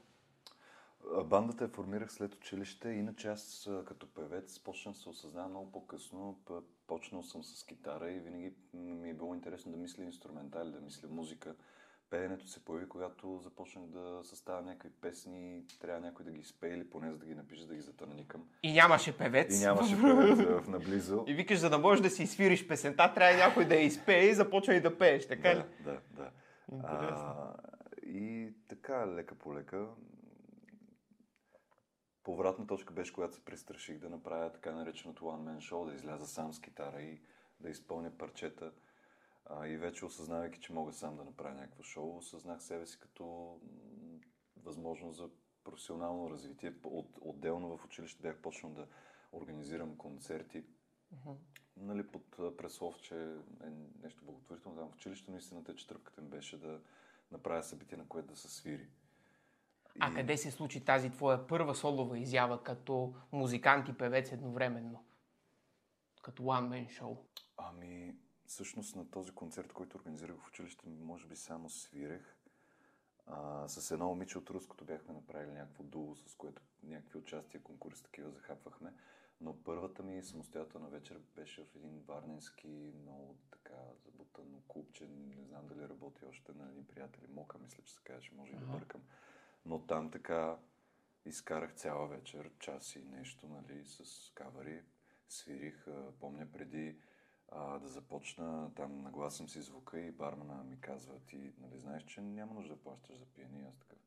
Бандата 1.25 1.65
я 1.65 1.71
формирах 1.71 2.13
след 2.13 2.35
училище, 2.35 2.89
иначе 2.89 3.29
аз 3.29 3.71
като 3.87 4.15
певец 4.15 4.59
почнах 4.59 4.95
да 4.95 5.01
се 5.01 5.09
осъзнавам 5.09 5.51
много 5.51 5.73
по-късно. 5.73 6.39
Почнал 6.87 7.23
съм 7.23 7.45
с 7.45 7.65
китара 7.65 8.11
и 8.11 8.21
винаги 8.21 8.55
ми 8.75 9.11
е 9.11 9.15
било 9.15 9.35
интересно 9.35 9.73
да 9.73 9.79
мисля 9.79 10.05
инструментали, 10.05 10.71
да 10.71 10.81
мисля 10.81 11.09
музика. 11.09 11.55
Пеенето 12.11 12.49
се 12.49 12.65
появи, 12.65 12.89
когато 12.89 13.39
започнах 13.39 13.87
да 13.87 14.21
съставя 14.25 14.63
някакви 14.63 14.91
песни, 14.91 15.65
трябва 15.81 16.01
някой 16.01 16.25
да 16.25 16.31
ги 16.31 16.41
изпее 16.41 16.75
или 16.75 16.91
поне 16.91 17.13
за 17.13 17.19
да 17.19 17.27
ги 17.27 17.35
напише, 17.35 17.67
да 17.67 17.75
ги 17.75 17.81
затърникам. 17.81 18.49
И 18.63 18.73
нямаше 18.73 19.19
певец. 19.19 19.61
И 19.61 19.65
нямаше 19.65 20.03
певец 20.03 20.39
в 20.39 20.69
наблизо. 20.69 21.25
И 21.27 21.35
викаш, 21.35 21.59
за 21.59 21.71
да 21.71 21.79
можеш 21.79 22.03
да 22.03 22.11
си 22.11 22.27
свириш 22.27 22.69
песента, 22.69 23.15
трябва 23.15 23.37
някой 23.37 23.65
да 23.65 23.75
я 23.75 23.83
изпее 23.83 24.25
и 24.25 24.35
започва 24.35 24.75
и 24.75 24.81
да 24.81 24.99
пееш, 24.99 25.29
така 25.29 25.49
да, 25.49 25.55
ли? 25.55 25.65
Да, 25.85 26.01
да. 26.11 26.31
Интересно. 26.73 27.27
А, 27.27 27.55
и 28.03 28.53
така, 28.69 29.07
лека 29.07 29.35
по 29.35 29.55
лека. 29.55 29.87
Повратна 32.25 32.67
точка 32.67 32.95
беше, 32.95 33.13
когато 33.13 33.35
се 33.35 33.45
престраших 33.45 33.99
да 33.99 34.11
направя 34.11 34.53
така 34.53 34.73
нареченото 34.73 35.25
One 35.25 35.51
Man 35.51 35.59
Show, 35.59 35.87
да 35.87 35.95
изляза 35.95 36.27
сам 36.27 36.53
с 36.53 36.61
китара 36.61 37.03
и 37.03 37.21
да 37.61 37.71
изпълня 37.71 38.11
парчета. 38.19 38.73
А, 39.49 39.67
и 39.67 39.77
вече 39.77 40.05
осъзнавайки, 40.05 40.61
че 40.61 40.73
мога 40.73 40.93
сам 40.93 41.17
да 41.17 41.25
направя 41.25 41.55
някакво 41.55 41.83
шоу, 41.83 42.17
осъзнах 42.17 42.63
себе 42.63 42.87
си 42.87 42.99
като 43.01 43.57
възможност 44.57 45.17
за 45.17 45.31
професионално 45.65 46.31
развитие. 46.31 46.75
От, 46.85 47.19
отделно 47.21 47.77
в 47.77 47.85
училище 47.85 48.23
бях 48.23 48.39
почнал 48.43 48.73
да 48.73 48.87
организирам 49.33 49.97
концерти. 49.97 50.65
Нали, 51.77 52.07
под 52.07 52.57
преслов, 52.57 53.01
че 53.01 53.15
е 53.65 53.71
нещо 54.03 54.25
благотворително 54.25 54.79
там 54.79 54.91
в 54.91 54.95
училище, 54.95 55.31
но 55.31 55.37
истината 55.37 55.73
е, 55.73 55.75
че 55.75 55.87
тръпката 55.87 56.21
ми 56.23 56.29
беше 56.29 56.59
да 56.59 56.81
направя 57.31 57.63
събитие, 57.63 57.99
на 57.99 58.09
което 58.09 58.29
да 58.29 58.37
се 58.37 58.49
свири. 58.49 58.89
А 60.01 60.15
къде 60.15 60.37
се 60.37 60.51
случи 60.51 60.85
тази 60.85 61.11
твоя 61.11 61.47
първа 61.47 61.75
солова 61.75 62.19
изява 62.19 62.63
като 62.63 63.15
музикант 63.33 63.89
и 63.89 63.99
певец 63.99 64.33
едновременно? 64.33 65.05
Като 66.23 66.43
one 66.43 66.69
man 66.69 67.01
show. 67.01 67.19
Ами, 67.57 68.17
всъщност 68.49 68.97
на 68.97 69.11
този 69.11 69.33
концерт, 69.33 69.73
който 69.73 69.97
организирах 69.97 70.37
в 70.37 70.49
училище, 70.49 70.89
може 70.89 71.27
би 71.27 71.37
само 71.37 71.71
свирех. 71.71 72.37
А, 73.27 73.69
с 73.69 73.91
едно 73.91 74.09
момиче 74.09 74.39
от 74.39 74.51
руското 74.51 74.85
бяхме 74.85 75.15
направили 75.15 75.53
някакво 75.53 75.83
дуло, 75.83 76.17
с 76.17 76.35
което 76.35 76.63
някакви 76.83 77.19
участия, 77.19 77.63
конкурси 77.63 78.03
такива 78.03 78.31
захапвахме. 78.31 78.93
Но 79.41 79.63
първата 79.65 80.03
ми 80.03 80.23
самостоятелна 80.23 80.89
вечер 80.89 81.21
беше 81.37 81.65
в 81.65 81.77
един 81.77 82.01
варненски, 82.01 82.93
много 83.03 83.37
така 83.51 83.79
забутано 84.05 84.63
клубче. 84.69 85.07
Не 85.07 85.45
знам 85.45 85.67
дали 85.67 85.89
работи 85.89 86.25
още 86.25 86.53
на 86.53 86.69
едни 86.69 86.85
приятели. 86.87 87.27
Мока, 87.35 87.59
мисля, 87.59 87.83
че 87.85 87.95
се 87.95 88.01
казваше, 88.05 88.35
може 88.35 88.53
и 88.53 88.57
да 88.57 88.67
бъркам. 88.67 89.03
Но 89.67 89.87
там 89.87 90.11
така 90.11 90.57
изкарах 91.25 91.75
цяла 91.75 92.09
вечер, 92.09 92.51
час 92.59 92.97
и 92.97 93.05
нещо, 93.05 93.49
нали, 93.49 93.85
с 93.85 94.31
кавари. 94.35 94.83
Свирих, 95.29 95.87
помня 96.21 96.47
преди 96.53 96.97
а, 97.53 97.79
да 97.79 97.89
започна, 97.89 98.71
там 98.77 99.03
нагласям 99.03 99.49
си 99.49 99.61
звука 99.61 100.01
и 100.01 100.11
бармана 100.11 100.65
ми 100.65 100.81
казва, 100.81 101.15
ти 101.27 101.53
нали, 101.61 101.79
знаеш, 101.79 102.05
че 102.05 102.21
няма 102.21 102.55
нужда 102.55 102.75
да 102.75 102.81
плащаш 102.81 103.17
за 103.17 103.27
пиене. 103.27 103.61
И 103.61 103.65
аз 103.69 103.77
такъв, 103.77 103.99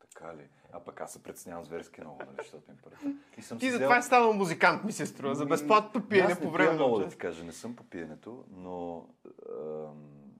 така 0.00 0.36
ли? 0.36 0.48
А 0.72 0.80
пък 0.80 1.00
аз 1.00 1.12
се 1.12 1.22
преценявам 1.22 1.64
зверски 1.64 2.00
много, 2.00 2.18
нали, 2.26 2.36
защото 2.38 2.70
ми 2.70 2.78
парите. 2.78 3.14
И 3.38 3.42
съм 3.42 3.58
Ти 3.58 3.70
затова 3.70 3.96
е 3.96 4.02
станал 4.02 4.32
музикант, 4.32 4.84
ми 4.84 4.92
се 4.92 5.06
струва, 5.06 5.34
за 5.34 5.42
Ами, 5.42 6.08
пиене 6.08 6.32
аз 6.32 6.40
не 6.40 6.46
по 6.46 6.50
време 6.50 6.68
на 6.68 6.74
много 6.74 6.98
да 6.98 7.08
ти 7.08 7.16
кажа, 7.16 7.44
не 7.44 7.52
съм 7.52 7.76
по 7.76 7.84
пиенето, 7.84 8.44
но, 8.50 9.08
ам, 9.50 10.32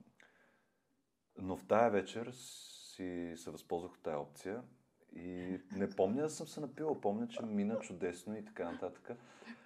но 1.37 1.57
в 1.57 1.65
тая 1.65 1.91
вечер 1.91 2.31
си 2.31 3.33
се 3.35 3.51
възползвах 3.51 3.91
от 3.91 4.03
тая 4.03 4.19
опция 4.19 4.63
и 5.17 5.59
не 5.71 5.89
помня 5.89 6.21
да 6.21 6.29
съм 6.29 6.47
се 6.47 6.59
напил, 6.59 7.01
помня, 7.01 7.27
че 7.27 7.41
мина 7.45 7.79
чудесно 7.79 8.37
и 8.37 8.45
така 8.45 8.71
нататък. 8.71 9.11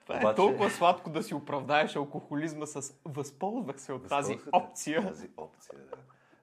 Това 0.05 0.31
е 0.31 0.35
толкова 0.35 0.69
сладко 0.69 1.09
да 1.09 1.23
си 1.23 1.33
оправдаеш 1.33 1.95
алкохолизма 1.95 2.65
с 2.65 2.93
възползвах 3.05 3.81
се 3.81 3.93
от 3.93 4.07
тази 4.07 4.33
се 4.33 4.49
опция. 4.51 5.01
Тази 5.01 5.29
опция, 5.37 5.79
да. 5.79 5.97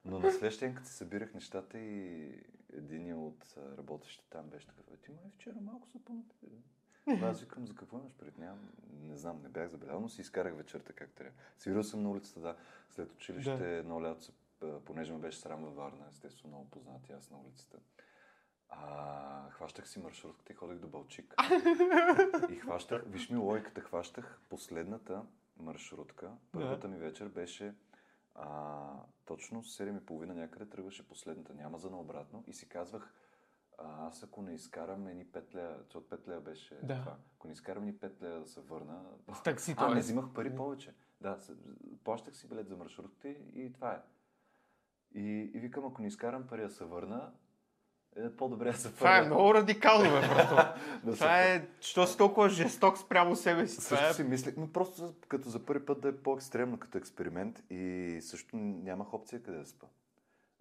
Но 0.05 0.19
на 0.19 0.31
следващия 0.31 0.67
ден, 0.67 0.75
като 0.75 0.89
си 0.89 0.95
събирах 0.95 1.33
нещата 1.33 1.79
и 1.79 2.31
един 2.73 3.13
от 3.13 3.55
работещите 3.77 4.29
там 4.29 4.45
беше 4.45 4.67
такъв, 4.67 4.85
«Е, 4.93 4.97
ти 4.97 5.11
май 5.11 5.31
вчера 5.35 5.55
малко 5.61 5.87
се 5.87 6.05
понапил. 6.05 6.49
Но 7.07 7.27
Аз 7.27 7.41
викам, 7.41 7.67
за 7.67 7.75
какво 7.75 7.97
имаш 7.97 8.13
пред 8.13 8.37
нямам, 8.37 8.69
не 9.01 9.17
знам, 9.17 9.41
не 9.43 9.49
бях 9.49 9.69
забелязал, 9.69 9.99
но 9.99 10.09
си 10.09 10.21
изкарах 10.21 10.55
вечерта 10.55 10.93
как 10.93 11.09
трябва. 11.11 11.33
Свирил 11.57 11.83
съм 11.83 12.03
на 12.03 12.09
улицата, 12.09 12.39
да. 12.39 12.55
След 12.89 13.11
училище 13.11 13.57
Да. 13.57 13.65
едно 13.65 14.03
лято, 14.03 14.23
се, 14.23 14.31
понеже 14.85 15.13
ме 15.13 15.19
беше 15.19 15.39
срам 15.39 15.63
във 15.63 15.75
Варна, 15.75 16.05
естествено 16.09 16.55
много 16.55 16.69
познати 16.69 17.13
аз 17.13 17.29
на 17.31 17.37
улицата. 17.37 17.77
А, 18.69 19.49
хващах 19.49 19.89
си 19.89 19.99
маршрутката 19.99 20.53
и 20.53 20.55
ходех 20.55 20.77
до 20.77 20.87
Балчик. 20.87 21.35
и 22.49 22.55
хващах, 22.55 23.03
виж 23.07 23.29
ми 23.29 23.37
логиката, 23.37 23.81
хващах 23.81 24.39
последната 24.49 25.23
маршрутка. 25.57 26.31
Първата 26.51 26.87
ми 26.87 26.97
вечер 26.97 27.27
беше 27.27 27.75
а, 28.35 28.93
точно 29.25 29.63
7.30 29.63 30.25
някъде 30.25 30.65
тръгваше 30.65 31.07
последната, 31.07 31.53
няма 31.53 31.77
за 31.77 31.89
наобратно 31.89 32.43
и 32.47 32.53
си 32.53 32.69
казвах, 32.69 33.13
а, 33.77 34.07
аз 34.07 34.23
ако 34.23 34.41
не 34.41 34.53
изкарам 34.53 35.07
едни 35.07 35.25
5 35.25 35.55
лея, 35.55 35.75
защото 35.79 36.15
5 36.15 36.27
лея 36.27 36.41
беше 36.41 36.75
Да. 36.83 36.95
това, 36.99 37.15
ако 37.35 37.47
не 37.47 37.53
изкарам 37.53 37.83
едни 37.83 37.99
5 37.99 38.21
лея 38.21 38.39
да 38.39 38.47
се 38.47 38.61
върна, 38.61 39.05
С 39.33 39.43
таксито. 39.43 39.83
а, 39.83 39.93
не 39.93 39.99
взимах 39.99 40.33
пари 40.33 40.55
повече. 40.55 40.93
Да, 41.21 41.39
плащах 42.03 42.35
си 42.35 42.47
билет 42.47 42.67
за 42.67 42.77
маршрутката 42.77 43.29
и 43.29 43.73
това 43.73 43.93
е. 43.93 44.01
И, 45.13 45.51
и 45.53 45.59
викам, 45.59 45.85
ако 45.85 46.01
не 46.01 46.07
изкарам 46.07 46.47
пари 46.47 46.61
да 46.61 46.69
се 46.69 46.85
върна, 46.85 47.31
е 48.15 48.29
по-добре 48.29 48.71
да 48.71 48.77
се 48.77 48.91
Това 48.91 49.17
е 49.17 49.21
много 49.21 49.53
радикално, 49.53 50.09
бе, 50.11 50.27
просто. 50.27 50.55
Да 51.03 51.13
Това 51.13 51.43
е, 51.43 51.67
що 51.81 52.07
си 52.07 52.17
толкова 52.17 52.49
жесток 52.49 52.97
спрямо 52.97 53.35
себе 53.35 53.67
си. 53.67 53.75
Това 53.75 53.97
Също 53.97 54.05
е... 54.05 54.13
си 54.13 54.23
мислех, 54.23 54.53
но 54.57 54.71
просто 54.71 55.13
като 55.27 55.49
за 55.49 55.65
първи 55.65 55.85
път 55.85 56.01
да 56.01 56.09
е 56.09 56.15
по-екстремно 56.15 56.79
като 56.79 56.97
експеримент 56.97 57.63
и 57.69 58.17
също 58.21 58.57
нямах 58.57 59.13
опция 59.13 59.43
къде 59.43 59.57
да 59.57 59.65
спа. 59.65 59.87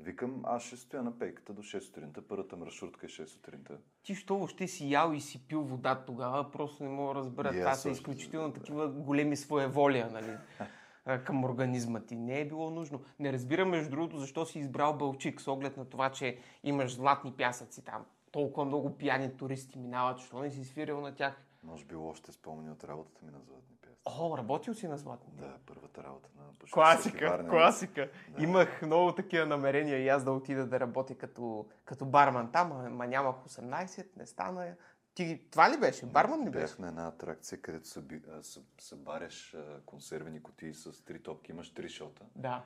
Викам, 0.00 0.42
аз 0.44 0.62
ще 0.62 0.76
стоя 0.76 1.02
на 1.02 1.18
пейката 1.18 1.52
до 1.52 1.62
6 1.62 1.80
сутринта, 1.80 2.22
първата 2.28 2.56
маршрутка 2.56 3.06
е 3.06 3.08
6 3.08 3.26
сутринта. 3.26 3.74
Ти 4.02 4.14
що 4.14 4.36
въобще 4.36 4.68
си 4.68 4.90
ял 4.90 5.12
и 5.12 5.20
си 5.20 5.46
пил 5.48 5.62
вода 5.62 6.04
тогава, 6.06 6.50
просто 6.50 6.82
не 6.82 6.88
мога 6.88 7.14
да 7.14 7.20
разбера. 7.20 7.52
Това 7.52 7.74
са 7.74 7.90
изключително 7.90 8.52
такива 8.52 8.88
големи 8.88 9.36
своеволия, 9.36 10.10
нали? 10.10 10.36
към 11.24 11.44
организма 11.44 12.00
ти. 12.00 12.16
Не 12.16 12.40
е 12.40 12.48
било 12.48 12.70
нужно. 12.70 13.00
Не 13.18 13.32
разбирам, 13.32 13.68
между 13.68 13.90
другото, 13.90 14.18
защо 14.18 14.46
си 14.46 14.58
избрал 14.58 14.96
Бълчик, 14.96 15.40
с 15.40 15.48
оглед 15.48 15.76
на 15.76 15.84
това, 15.84 16.10
че 16.10 16.38
имаш 16.64 16.94
златни 16.94 17.32
пясъци 17.32 17.84
там. 17.84 18.04
Толкова 18.32 18.66
много 18.66 18.96
пияни 18.98 19.36
туристи 19.36 19.78
минават, 19.78 20.18
защо 20.18 20.38
не 20.38 20.50
си 20.50 20.64
свирил 20.64 21.00
на 21.00 21.14
тях? 21.14 21.44
Може 21.62 21.84
би 21.84 21.94
още 21.94 22.32
спомени 22.32 22.70
от 22.70 22.84
работата 22.84 23.24
ми 23.24 23.30
на 23.32 23.38
Златни 23.38 23.76
пясъци. 23.82 24.02
О, 24.20 24.38
работил 24.38 24.74
си 24.74 24.88
на 24.88 24.98
златни. 24.98 25.32
Да, 25.32 25.56
първата 25.66 26.02
работа 26.02 26.28
на 26.36 26.42
почти 26.58 26.72
Класика, 26.72 27.46
класика. 27.48 28.10
Да. 28.28 28.42
Имах 28.42 28.82
много 28.82 29.14
такива 29.14 29.46
намерения 29.46 29.98
и 29.98 30.08
аз 30.08 30.24
да 30.24 30.32
отида 30.32 30.66
да 30.66 30.80
работя 30.80 31.14
като, 31.14 31.66
като 31.84 32.06
барман 32.06 32.52
там, 32.52 32.68
ма, 32.68 32.90
ма 32.90 33.06
нямах 33.06 33.36
18, 33.36 34.06
не 34.16 34.26
стана. 34.26 34.74
Ти, 35.18 35.40
това 35.50 35.70
ли 35.70 35.80
беше? 35.80 36.06
Барман 36.06 36.44
ли 36.44 36.50
беше? 36.50 36.66
Бях 36.66 36.78
на 36.78 36.88
една 36.88 37.08
атракция, 37.08 37.60
където 37.60 37.88
съби, 37.88 38.22
съ, 38.42 38.60
събаряш 38.78 39.56
консервени 39.86 40.42
кутии 40.42 40.74
с 40.74 41.04
три 41.04 41.22
топки, 41.22 41.52
имаш 41.52 41.70
три 41.74 41.88
шота. 41.88 42.24
Да. 42.36 42.64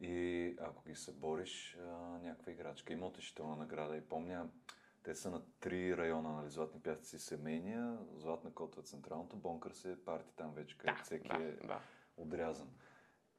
И 0.00 0.56
ако 0.60 0.84
ги 0.84 0.94
събориш, 0.94 1.78
някаква 2.22 2.52
играчка. 2.52 2.92
Има 2.92 3.06
утешителна 3.06 3.56
награда 3.56 3.96
и 3.96 4.00
помня, 4.00 4.48
те 5.02 5.14
са 5.14 5.30
на 5.30 5.42
три 5.60 5.96
района, 5.96 6.32
нали, 6.32 6.50
Златни 6.50 6.80
пясъци 6.80 7.18
семейния, 7.18 7.98
Златна 8.16 8.54
кота 8.54 8.82
централното, 8.82 9.36
Бонкър 9.36 9.70
се 9.70 9.92
е 9.92 9.96
парти 9.96 10.36
там 10.36 10.54
вече, 10.54 10.78
където 10.78 10.98
Да, 10.98 11.04
всеки 11.04 11.28
да, 11.28 11.44
е 11.44 11.50
да. 11.50 11.80
отрязан. 12.16 12.68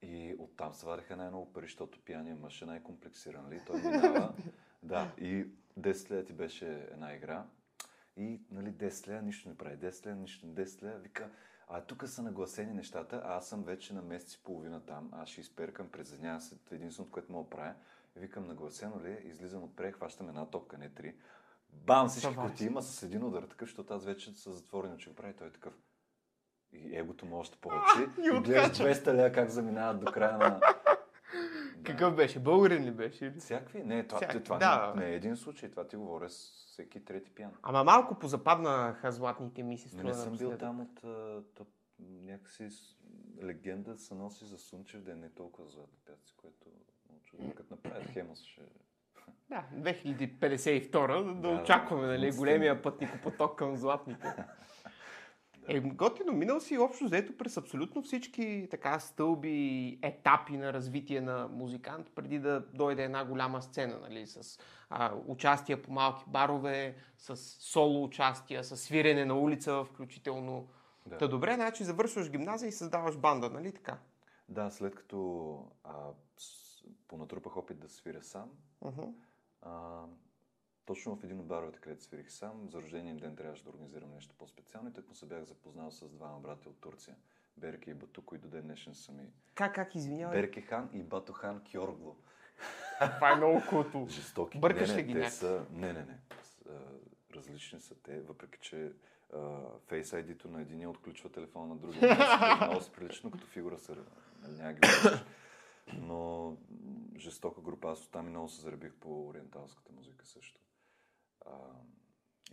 И 0.01 0.36
оттам 0.39 0.74
се 0.74 0.86
вадеха 0.86 1.17
най-много 1.17 1.53
пари, 1.53 1.65
защото 1.65 2.00
пияния 2.00 2.36
мъж 2.36 2.62
е 2.62 2.65
най-комплексиран. 2.65 3.43
Нали? 3.43 3.62
Той 3.67 3.81
минава. 3.81 4.34
да, 4.84 5.12
и 5.17 5.48
10 5.79 6.12
лея 6.12 6.25
ти 6.25 6.34
беше 6.34 6.88
една 6.91 7.13
игра. 7.13 7.46
И 8.17 8.41
нали, 8.51 8.73
10 8.73 9.07
лея 9.07 9.21
нищо 9.21 9.49
не 9.49 9.57
прави. 9.57 9.77
10 9.77 10.05
лея, 10.05 10.15
нищо 10.15 10.47
не 10.47 10.53
10 10.53 10.83
лея. 10.83 10.97
Вика, 10.97 11.29
а 11.67 11.81
тук 11.81 12.07
са 12.07 12.21
нагласени 12.21 12.73
нещата, 12.73 13.21
а 13.25 13.37
аз 13.37 13.49
съм 13.49 13.63
вече 13.63 13.93
на 13.93 14.01
месец 14.01 14.33
и 14.33 14.43
половина 14.43 14.85
там. 14.85 15.09
Аз 15.11 15.29
ще 15.29 15.41
изперкам 15.41 15.89
през 15.89 16.11
деня, 16.11 16.41
след 16.41 16.71
единственото, 16.71 17.11
което 17.11 17.31
мога 17.31 17.49
правя. 17.49 17.73
Викам, 18.15 18.47
нагласено 18.47 19.03
ли 19.03 19.11
е? 19.11 19.21
Излизам 19.25 19.63
отпред, 19.63 19.95
хващам 19.95 20.29
една 20.29 20.45
топка, 20.45 20.77
не 20.77 20.89
три. 20.89 21.15
Бам, 21.73 22.09
всички 22.09 22.35
коти 22.35 22.65
има 22.65 22.81
с 22.81 23.03
един 23.03 23.23
удар 23.23 23.43
такъв, 23.43 23.67
защото 23.67 23.93
аз 23.93 24.05
вече 24.05 24.31
с 24.31 24.51
затворени 24.51 24.93
очи 24.93 25.09
го 25.09 25.15
прави. 25.15 25.33
Той 25.33 25.47
е 25.47 25.51
такъв. 25.51 25.73
И 26.71 26.97
егото 26.97 27.25
му 27.25 27.37
още 27.37 27.57
повече. 27.57 27.99
и 28.21 28.25
и 28.25 28.41
гледаш 28.41 28.67
откача. 28.67 28.83
200 28.83 29.13
лея 29.13 29.31
как 29.31 29.49
заминават 29.49 29.99
до 29.99 30.11
края 30.11 30.37
на... 30.37 30.59
Какъв 31.83 32.15
беше? 32.15 32.39
Българин 32.39 32.83
ли 32.83 32.91
беше? 32.91 33.33
Всякакви? 33.39 33.83
Не, 33.83 34.07
това, 34.07 34.17
Всякакви, 34.17 34.43
това 34.43 34.57
да. 34.57 34.93
не, 34.95 35.05
не 35.05 35.12
е 35.12 35.15
един 35.15 35.36
случай. 35.36 35.71
Това 35.71 35.88
ти 35.88 35.95
говоря 35.95 36.29
с 36.29 36.65
всеки 36.67 37.05
трети 37.05 37.31
пиян. 37.31 37.51
Ама 37.62 37.83
малко 37.83 38.19
позападнаха 38.19 39.12
златните 39.12 39.63
ми 39.63 39.71
Но 39.71 39.77
струва 39.77 40.03
не 40.03 40.13
съм 40.13 40.38
бил 40.38 40.57
там 40.57 40.81
от... 40.81 41.03
а, 41.03 41.41
То, 41.55 41.65
някакси 42.00 42.69
легенда 43.43 43.98
се 43.98 44.13
носи 44.13 44.45
за 44.45 44.57
Сунчев 44.57 45.01
да 45.01 45.12
е 45.12 45.15
не 45.15 45.29
толкова 45.29 45.69
златни 45.69 45.98
пясъци, 46.05 46.33
което. 46.38 46.67
Като 47.55 47.74
направят 47.74 48.09
Хемос 48.09 48.43
ще... 48.43 48.62
Да, 49.50 49.63
2052 49.75 50.91
да, 50.91 51.24
да 51.24 51.41
Да, 51.41 51.50
очакваме 51.50 52.07
нали, 52.07 52.31
големия 52.31 52.81
пътникопоток 52.81 53.57
към 53.57 53.77
златните. 53.77 54.36
Е, 55.71 55.79
готино, 55.79 56.33
минал 56.33 56.59
си 56.59 56.77
общо 56.77 57.05
взето 57.05 57.38
през 57.38 57.57
абсолютно 57.57 58.01
всички 58.01 58.67
така 58.71 58.99
стълби, 58.99 59.99
етапи 60.01 60.57
на 60.57 60.73
развитие 60.73 61.21
на 61.21 61.47
музикант, 61.47 62.11
преди 62.15 62.39
да 62.39 62.59
дойде 62.73 63.03
една 63.03 63.25
голяма 63.25 63.61
сцена, 63.61 63.99
нали, 63.99 64.27
с 64.27 64.59
а, 64.89 65.13
участия 65.27 65.81
по 65.81 65.91
малки 65.91 66.23
барове, 66.27 66.95
с 67.17 67.35
соло 67.38 68.03
участия, 68.03 68.63
с 68.63 68.77
свирене 68.77 69.25
на 69.25 69.39
улица, 69.39 69.83
включително. 69.83 70.67
Да. 71.05 71.17
Та 71.17 71.27
добре, 71.27 71.55
значи 71.55 71.83
завършваш 71.83 72.31
гимназия 72.31 72.67
и 72.67 72.71
създаваш 72.71 73.17
банда, 73.17 73.49
нали 73.49 73.71
така? 73.71 73.97
Да, 74.49 74.69
след 74.69 74.95
като 74.95 75.57
а, 75.83 75.93
понатрупах 77.07 77.57
опит 77.57 77.79
да 77.79 77.89
свиря 77.89 78.23
сам, 78.23 78.49
uh-huh. 78.83 79.13
а, 79.61 80.01
точно 80.89 81.15
в 81.15 81.24
един 81.24 81.39
от 81.39 81.46
баровете, 81.46 81.79
където 81.79 82.03
свирих 82.03 82.31
сам, 82.31 82.69
за 82.69 82.81
рождения 82.81 83.15
ден 83.15 83.36
трябваше 83.36 83.63
да 83.63 83.69
организирам 83.69 84.12
нещо 84.12 84.36
по-специално 84.38 84.89
и 84.89 85.01
му 85.08 85.15
се 85.15 85.25
бях 85.25 85.43
запознал 85.43 85.91
с 85.91 86.10
двама 86.10 86.39
брати 86.39 86.69
от 86.69 86.81
Турция. 86.81 87.15
Берке 87.58 87.91
и 87.91 87.93
Бату, 87.93 88.22
които 88.22 88.48
до 88.48 88.50
ден 88.50 88.62
днешен 88.62 88.96
са 88.96 89.12
ми... 89.12 89.31
Как, 89.55 89.75
как, 89.75 89.96
извинявай? 89.96 90.41
Берке 90.41 90.62
хан 90.62 90.89
и 90.93 91.03
Бату 91.03 91.34
хан 91.34 91.62
Кьоргло. 91.72 92.15
Това 93.15 93.31
е 93.31 93.36
много 93.36 93.62
круто. 93.69 94.08
Жестоки. 94.10 94.60
Бъркаш 94.60 94.89
не, 94.89 94.98
ли 94.98 95.03
ги 95.03 95.13
те 95.13 95.29
са... 95.29 95.65
Не, 95.72 95.93
не, 95.93 96.05
не. 96.05 96.19
Различни 97.36 97.79
са 97.79 97.96
те, 97.96 98.22
въпреки 98.22 98.60
че 98.62 98.93
uh, 99.34 99.79
Face 99.79 100.24
ID-то 100.24 100.48
на 100.50 100.62
единия 100.62 100.89
отключва 100.89 101.31
телефона 101.31 101.67
на 101.67 101.75
другия. 101.75 102.17
Много 102.62 102.81
се 102.81 102.91
прилично 102.91 103.31
като 103.31 103.48
фигура 103.48 103.77
са. 103.77 103.96
Нали, 104.41 104.58
няма 104.58 104.74
ги 104.74 104.81
Но 105.93 106.58
жестока 107.17 107.62
група. 107.62 107.91
Аз 107.91 108.05
оттам 108.05 108.27
и 108.27 108.29
много 108.29 108.50
се 108.50 108.62
заребих 108.62 108.93
по 108.93 109.27
ориенталската 109.27 109.91
музика 109.91 110.25
също. 110.25 110.62
А, 111.46 111.51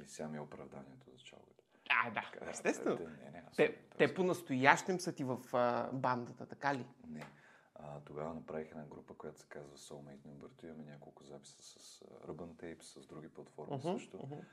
и 0.05 0.09
сега 0.09 0.29
ми 0.29 0.37
е 0.37 0.41
оправданието 0.41 1.11
за 1.11 1.19
чалгата. 1.19 1.65
А, 1.91 2.11
да, 2.11 2.31
така, 2.33 2.51
естествено. 2.51 2.97
Те, 2.97 3.05
не, 3.05 3.31
не, 3.31 3.45
те, 3.57 3.79
те 3.99 4.15
по-настоящем 4.15 5.01
са 5.01 5.13
ти 5.13 5.25
в 5.25 5.39
а, 5.53 5.91
бандата, 5.93 6.47
така 6.47 6.75
ли? 6.75 6.87
Не. 7.09 7.27
А, 7.75 8.01
тогава 8.01 8.35
направих 8.35 8.71
една 8.71 8.85
група, 8.85 9.15
която 9.15 9.41
се 9.41 9.47
казва 9.49 9.77
Soulmate 9.77 10.27
Number 10.27 10.49
2. 10.49 10.65
Имаме 10.65 10.85
няколко 10.85 11.25
записа 11.25 11.63
с 11.63 12.05
Urban 12.27 12.55
Tapes, 12.55 12.83
с 12.83 13.07
други 13.07 13.29
платформи 13.29 13.77
uh-huh, 13.77 13.97
също. 13.97 14.17
Uh-huh. 14.17 14.45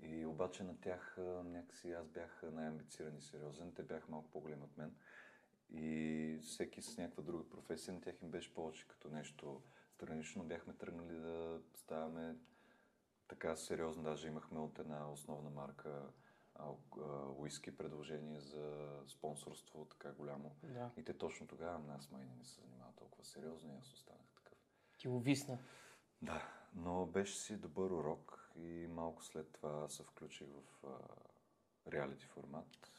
И 0.00 0.26
обаче 0.26 0.64
на 0.64 0.80
тях 0.80 1.16
някакси 1.44 1.92
аз 1.92 2.08
бях 2.08 2.42
най-амбициран 2.52 3.16
и 3.16 3.20
сериозен. 3.20 3.72
Те 3.72 3.82
бяха 3.82 4.06
малко 4.10 4.30
по-големи 4.30 4.62
от 4.62 4.76
мен. 4.76 4.94
И 5.70 6.38
всеки 6.42 6.82
с 6.82 6.98
някаква 6.98 7.22
друга 7.22 7.48
професия, 7.48 7.94
на 7.94 8.00
тях 8.00 8.22
им 8.22 8.30
беше 8.30 8.54
повече 8.54 8.88
като 8.88 9.08
нещо 9.08 9.62
странично. 9.88 10.44
Бяхме 10.44 10.74
тръгнали 10.74 11.14
да 11.14 11.60
ставаме 11.74 12.36
така 13.32 13.56
сериозно. 13.56 14.02
Даже 14.02 14.28
имахме 14.28 14.58
от 14.58 14.78
една 14.78 15.10
основна 15.10 15.50
марка 15.50 16.02
уиски 17.36 17.76
предложение 17.76 18.40
за 18.40 18.88
спонсорство, 19.08 19.84
така 19.84 20.12
голямо. 20.12 20.56
Да. 20.62 20.90
И 20.96 21.04
те 21.04 21.18
точно 21.18 21.46
тогава 21.46 21.78
нас 21.78 22.10
май 22.10 22.24
не 22.38 22.44
се 22.44 22.60
занимава 22.60 22.92
толкова 22.92 23.24
сериозно 23.24 23.72
и 23.72 23.76
аз 23.76 23.92
останах 23.92 24.32
такъв. 24.34 24.58
Ти 24.98 25.08
увисна. 25.08 25.58
Да, 26.22 26.52
но 26.74 27.06
беше 27.06 27.36
си 27.36 27.56
добър 27.56 27.90
урок 27.90 28.50
и 28.56 28.86
малко 28.90 29.24
след 29.24 29.52
това 29.52 29.88
се 29.88 30.02
включих 30.02 30.48
в 30.48 30.84
реалити 31.92 32.26
формат, 32.26 32.92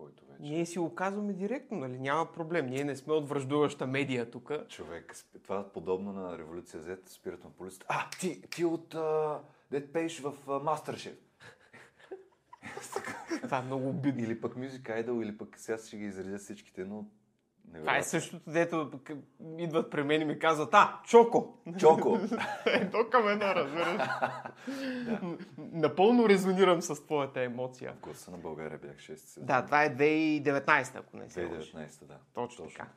който 0.00 0.24
вече... 0.24 0.42
Ние 0.42 0.66
си 0.66 0.78
го 0.78 0.94
казваме 0.94 1.32
директно, 1.32 1.78
нали? 1.78 1.98
Няма 1.98 2.32
проблем. 2.32 2.66
Ние 2.66 2.84
не 2.84 2.96
сме 2.96 3.12
от 3.12 3.28
връждуваща 3.28 3.86
медия 3.86 4.30
тук. 4.30 4.52
Човек, 4.68 5.16
това 5.42 5.60
е 5.60 5.72
подобно 5.72 6.12
на 6.12 6.38
Революция 6.38 6.82
Z, 6.82 7.08
спират 7.08 7.44
на 7.44 7.50
полицията. 7.50 7.86
А, 7.88 8.10
ти, 8.20 8.42
ти 8.50 8.64
от... 8.64 8.94
Uh, 8.94 9.38
дет 9.70 9.92
пееш 9.92 10.20
в 10.20 10.34
Мастершеф. 10.62 11.16
Това 13.42 13.58
е 13.58 13.62
много 13.62 13.88
обидно. 13.88 14.24
Или 14.24 14.40
пък 14.40 14.54
Music 14.54 14.82
Idol, 14.82 15.22
или 15.22 15.38
пък 15.38 15.58
сега 15.58 15.78
ще 15.78 15.96
ги 15.96 16.04
изредя 16.04 16.38
всичките, 16.38 16.84
но 16.84 17.06
Това 17.78 17.96
е 17.96 18.02
същото, 18.02 18.50
дето 18.50 18.90
идват 19.58 19.90
при 19.90 20.02
мен 20.02 20.22
и 20.22 20.24
ми 20.24 20.38
казват, 20.38 20.68
а, 20.72 21.00
Чоко! 21.04 21.58
Чоко! 21.78 22.18
Ето 22.66 23.10
към 23.10 23.28
една, 23.28 23.54
разбираш. 23.54 23.96
да. 25.04 25.20
Напълно 25.58 26.28
резонирам 26.28 26.82
с 26.82 27.04
твоята 27.04 27.42
емоция. 27.42 27.92
В 27.92 28.00
гласа 28.00 28.30
на 28.30 28.38
България 28.38 28.78
бях 28.78 28.96
6 28.96 29.14
сезон. 29.14 29.46
Да, 29.46 29.64
това 29.64 29.84
е 29.84 29.96
2019, 29.96 30.96
ако 30.96 31.16
не 31.16 31.30
се 31.30 31.48
2019, 31.48 32.04
да. 32.04 32.18
Точно, 32.34 32.64
Точно 32.64 32.66
така. 32.66 32.88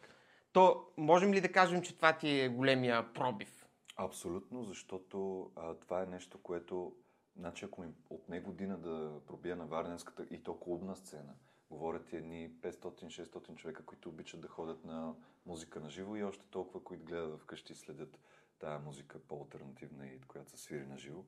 То, 0.54 0.86
можем 0.98 1.34
ли 1.34 1.42
да 1.42 1.52
кажем, 1.52 1.82
че 1.82 1.96
това 1.96 2.14
ти 2.14 2.42
е 2.42 2.50
големия 2.50 3.14
пробив? 3.14 3.68
Абсолютно, 3.98 4.64
защото 4.64 5.50
а, 5.56 5.74
това 5.74 6.02
е 6.02 6.06
нещо, 6.06 6.38
което, 6.44 6.94
значи 7.36 7.66
ако 7.66 7.82
ми 7.82 7.88
отне 8.10 8.40
година 8.40 8.78
да 8.78 9.20
пробия 9.28 9.56
на 9.56 9.66
Варненската 9.66 10.26
и 10.32 10.44
то 10.44 10.60
клубна 10.60 10.96
сцена, 10.96 11.34
говорят 11.74 12.14
едни 12.14 12.52
500-600 12.52 13.56
човека, 13.56 13.86
които 13.86 14.10
обичат 14.10 14.42
да 14.42 14.48
ходят 14.48 14.86
на 14.86 15.16
музика 15.46 15.80
на 15.80 15.90
живо 15.90 16.16
и 16.16 16.24
още 16.24 16.46
толкова, 16.46 16.84
които 16.84 17.06
гледат 17.06 17.40
вкъщи 17.40 17.74
и 17.74 17.76
следят 17.76 18.20
тая 18.60 18.80
музика 18.80 19.20
по-алтернативна 19.20 20.08
и 20.08 20.20
която 20.20 20.52
се 20.52 20.58
свири 20.58 20.86
на 20.86 20.98
живо. 20.98 21.24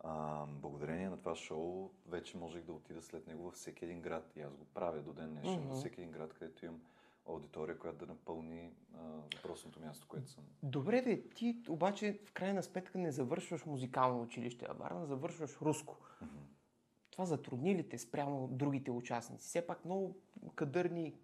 А, 0.00 0.46
благодарение 0.46 1.08
на 1.08 1.16
това 1.16 1.36
шоу 1.36 1.90
вече 2.06 2.36
можех 2.36 2.62
да 2.62 2.72
отида 2.72 3.02
след 3.02 3.26
него 3.26 3.44
във 3.44 3.54
всеки 3.54 3.84
един 3.84 4.02
град. 4.02 4.32
И 4.36 4.40
аз 4.40 4.56
го 4.56 4.64
правя 4.64 5.02
до 5.02 5.12
ден 5.12 5.30
днешен. 5.30 5.60
Mm-hmm. 5.60 5.68
Във 5.68 5.78
всеки 5.78 6.00
един 6.00 6.12
град, 6.12 6.34
където 6.34 6.64
имам 6.64 6.80
аудитория, 7.28 7.78
която 7.78 7.98
да 7.98 8.06
напълни 8.06 8.72
а, 8.94 8.98
въпросното 9.36 9.80
място, 9.80 10.06
което 10.08 10.30
съм. 10.30 10.44
Добре, 10.62 11.00
де, 11.00 11.28
ти 11.28 11.62
обаче 11.68 12.18
в 12.24 12.32
крайна 12.32 12.62
сметка 12.62 12.98
не 12.98 13.12
завършваш 13.12 13.66
музикално 13.66 14.22
училище 14.22 14.66
а 14.68 14.72
Варна, 14.72 15.06
завършваш 15.06 15.60
руско. 15.60 15.96
Mm-hmm. 15.96 16.51
Това 17.12 17.26
затрудни 17.26 17.74
ли 17.76 17.88
те 17.88 17.98
спрямо 17.98 18.48
другите 18.48 18.90
участници? 18.90 19.48
Все 19.48 19.66
пак 19.66 19.84
много 19.84 20.16
кадърни, 20.54 21.14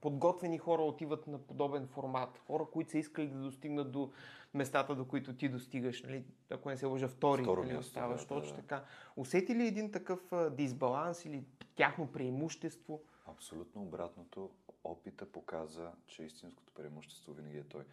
подготвени 0.00 0.58
хора 0.58 0.82
отиват 0.82 1.26
на 1.26 1.38
подобен 1.38 1.86
формат. 1.86 2.38
Хора, 2.38 2.66
които 2.72 2.90
са 2.90 2.98
искали 2.98 3.26
да 3.26 3.38
достигнат 3.38 3.92
до 3.92 4.12
местата, 4.54 4.94
до 4.94 5.08
които 5.08 5.36
ти 5.36 5.48
достигаш. 5.48 6.02
Нали? 6.02 6.24
Ако 6.50 6.68
не 6.68 6.76
се 6.76 6.86
лъжа, 6.86 7.08
втори 7.08 7.42
Второ 7.42 7.64
нали, 7.64 7.76
оставаш. 7.76 8.20
Да, 8.20 8.26
точно 8.26 8.56
да. 8.56 8.62
така. 8.62 8.84
Усети 9.16 9.54
ли 9.54 9.66
един 9.66 9.92
такъв 9.92 10.32
дисбаланс 10.50 11.24
или 11.24 11.44
тяхно 11.76 12.12
преимущество? 12.12 13.02
Абсолютно 13.26 13.82
обратното. 13.82 14.50
Опита 14.84 15.32
показа, 15.32 15.92
че 16.06 16.22
истинското 16.22 16.72
преимущество 16.72 17.32
винаги 17.32 17.58
е 17.58 17.64
той. 17.64 17.84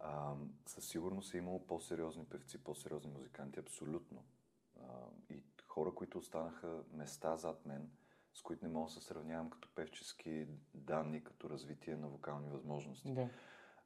А, 0.00 0.34
със 0.66 0.88
сигурност 0.88 1.34
е 1.34 1.38
имало 1.38 1.66
по-сериозни 1.66 2.24
певци, 2.24 2.58
по-сериозни 2.58 3.10
музиканти, 3.10 3.60
абсолютно. 3.60 4.24
А, 4.80 4.84
и 5.30 5.42
хора, 5.76 5.94
които 5.94 6.18
останаха 6.18 6.82
места 6.92 7.36
зад 7.36 7.66
мен, 7.66 7.90
с 8.34 8.42
които 8.42 8.64
не 8.64 8.72
мога 8.72 8.86
да 8.86 8.92
се 8.92 9.00
сравнявам 9.00 9.50
като 9.50 9.68
певчески 9.74 10.46
данни, 10.74 11.24
като 11.24 11.50
развитие 11.50 11.96
на 11.96 12.08
вокални 12.08 12.50
възможности. 12.50 13.14
Да. 13.14 13.28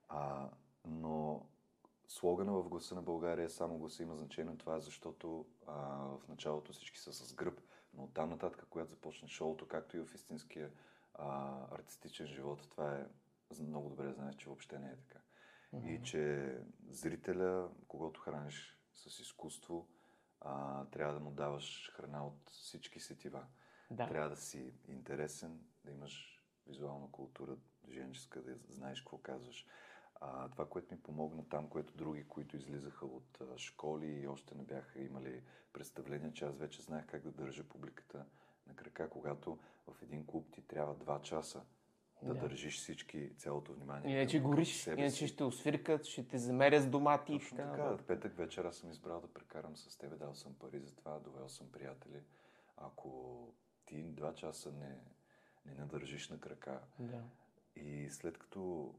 А, 0.09 0.51
но 0.85 1.47
слогана 2.09 2.53
в 2.53 2.69
гласа 2.69 2.95
на 2.95 3.03
България 3.03 3.51
само 3.51 3.79
гласа 3.79 4.03
има 4.03 4.17
значение. 4.17 4.57
Това 4.57 4.81
защото 4.81 5.47
а, 5.67 5.75
в 6.07 6.29
началото 6.29 6.73
всички 6.73 6.99
са 6.99 7.13
с 7.13 7.35
гръб, 7.35 7.61
но 7.95 8.05
оттам 8.05 8.31
нататък, 8.31 8.67
когато 8.71 8.91
започне 8.91 9.29
шоуто, 9.29 9.69
както 9.69 9.97
и 9.97 10.01
в 10.01 10.15
истинския 10.15 10.71
а, 11.15 11.59
артистичен 11.75 12.27
живот, 12.27 12.69
това 12.71 12.97
е 12.97 13.07
много 13.61 13.89
добре 13.89 14.13
знаеш, 14.13 14.37
че 14.37 14.47
въобще 14.47 14.79
не 14.79 14.91
е 14.91 14.97
така. 14.97 15.21
Mm-hmm. 15.75 15.89
И 15.89 16.03
че 16.03 16.57
зрителя, 16.89 17.69
когато 17.89 18.21
храниш 18.21 18.79
с 18.95 19.21
изкуство, 19.21 19.89
а, 20.41 20.85
трябва 20.85 21.15
да 21.15 21.21
му 21.21 21.31
даваш 21.31 21.93
храна 21.97 22.27
от 22.27 22.51
всички 22.51 23.01
сетива. 23.01 23.47
Да. 23.91 24.07
Трябва 24.07 24.29
да 24.29 24.37
си 24.37 24.75
интересен, 24.89 25.61
да 25.85 25.91
имаш 25.91 26.43
визуална 26.67 27.11
култура, 27.13 27.57
женска, 27.89 28.43
да 28.43 28.55
знаеш 28.69 29.01
какво 29.01 29.19
казваш. 29.19 29.67
А, 30.21 30.49
това, 30.49 30.69
което 30.69 30.95
ми 30.95 31.03
помогна 31.03 31.49
там, 31.49 31.69
което 31.69 31.97
други, 31.97 32.29
които 32.29 32.57
излизаха 32.57 33.07
от 33.07 33.41
а, 33.41 33.59
школи 33.59 34.07
и 34.07 34.29
още 34.29 34.55
не 34.55 34.63
бяха 34.63 35.01
имали 35.01 35.43
представление, 35.73 36.33
че 36.33 36.45
аз 36.45 36.57
вече 36.57 36.83
знаех 36.83 37.07
как 37.07 37.23
да 37.23 37.33
държа 37.33 37.65
публиката 37.65 38.27
на 38.67 38.77
крака, 38.77 39.11
когато 39.11 39.59
в 39.87 40.03
един 40.03 40.27
клуб 40.27 40.47
ти 40.53 40.63
трябва 40.63 40.95
два 40.95 41.23
часа 41.23 41.63
да, 42.23 42.35
да. 42.35 42.41
държиш 42.41 42.79
всички, 42.79 43.31
цялото 43.37 43.73
внимание. 43.73 44.17
Иначе 44.17 44.41
гориш, 44.41 44.87
иначе 44.87 45.27
ще 45.27 45.45
освиркат, 45.45 46.05
ще 46.05 46.29
те 46.29 46.39
замеря 46.39 46.81
с 46.81 46.87
домати 46.87 47.33
Точно 47.33 47.57
така. 47.57 47.71
така. 47.71 47.97
В 47.97 48.03
петък 48.07 48.37
вечера 48.37 48.73
съм 48.73 48.91
избрал 48.91 49.21
да 49.21 49.29
прекарам 49.29 49.77
с 49.77 49.97
тебе, 49.97 50.17
дал 50.17 50.35
съм 50.35 50.55
пари 50.55 50.81
за 50.81 50.97
това, 50.97 51.19
довел 51.19 51.49
съм 51.49 51.73
приятели. 51.73 52.23
Ако 52.77 53.39
ти 53.87 54.03
два 54.03 54.35
часа 54.35 54.73
не, 54.73 54.99
не 55.67 55.75
надържиш 55.75 56.29
на 56.29 56.41
крака 56.41 56.81
да. 56.99 57.23
и 57.77 58.11
след 58.11 58.39
като 58.39 58.95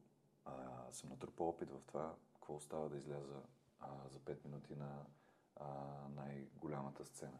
а, 0.45 0.53
съм 0.91 1.09
натрупал 1.09 1.49
опит 1.49 1.69
в 1.69 1.79
това, 1.87 2.15
какво 2.33 2.55
остава 2.55 2.89
да 2.89 2.97
изляза 2.97 3.41
а, 3.79 3.87
за 4.09 4.19
5 4.19 4.45
минути 4.45 4.75
на 4.75 5.05
а, 5.55 5.65
най-голямата 6.15 7.05
сцена. 7.05 7.39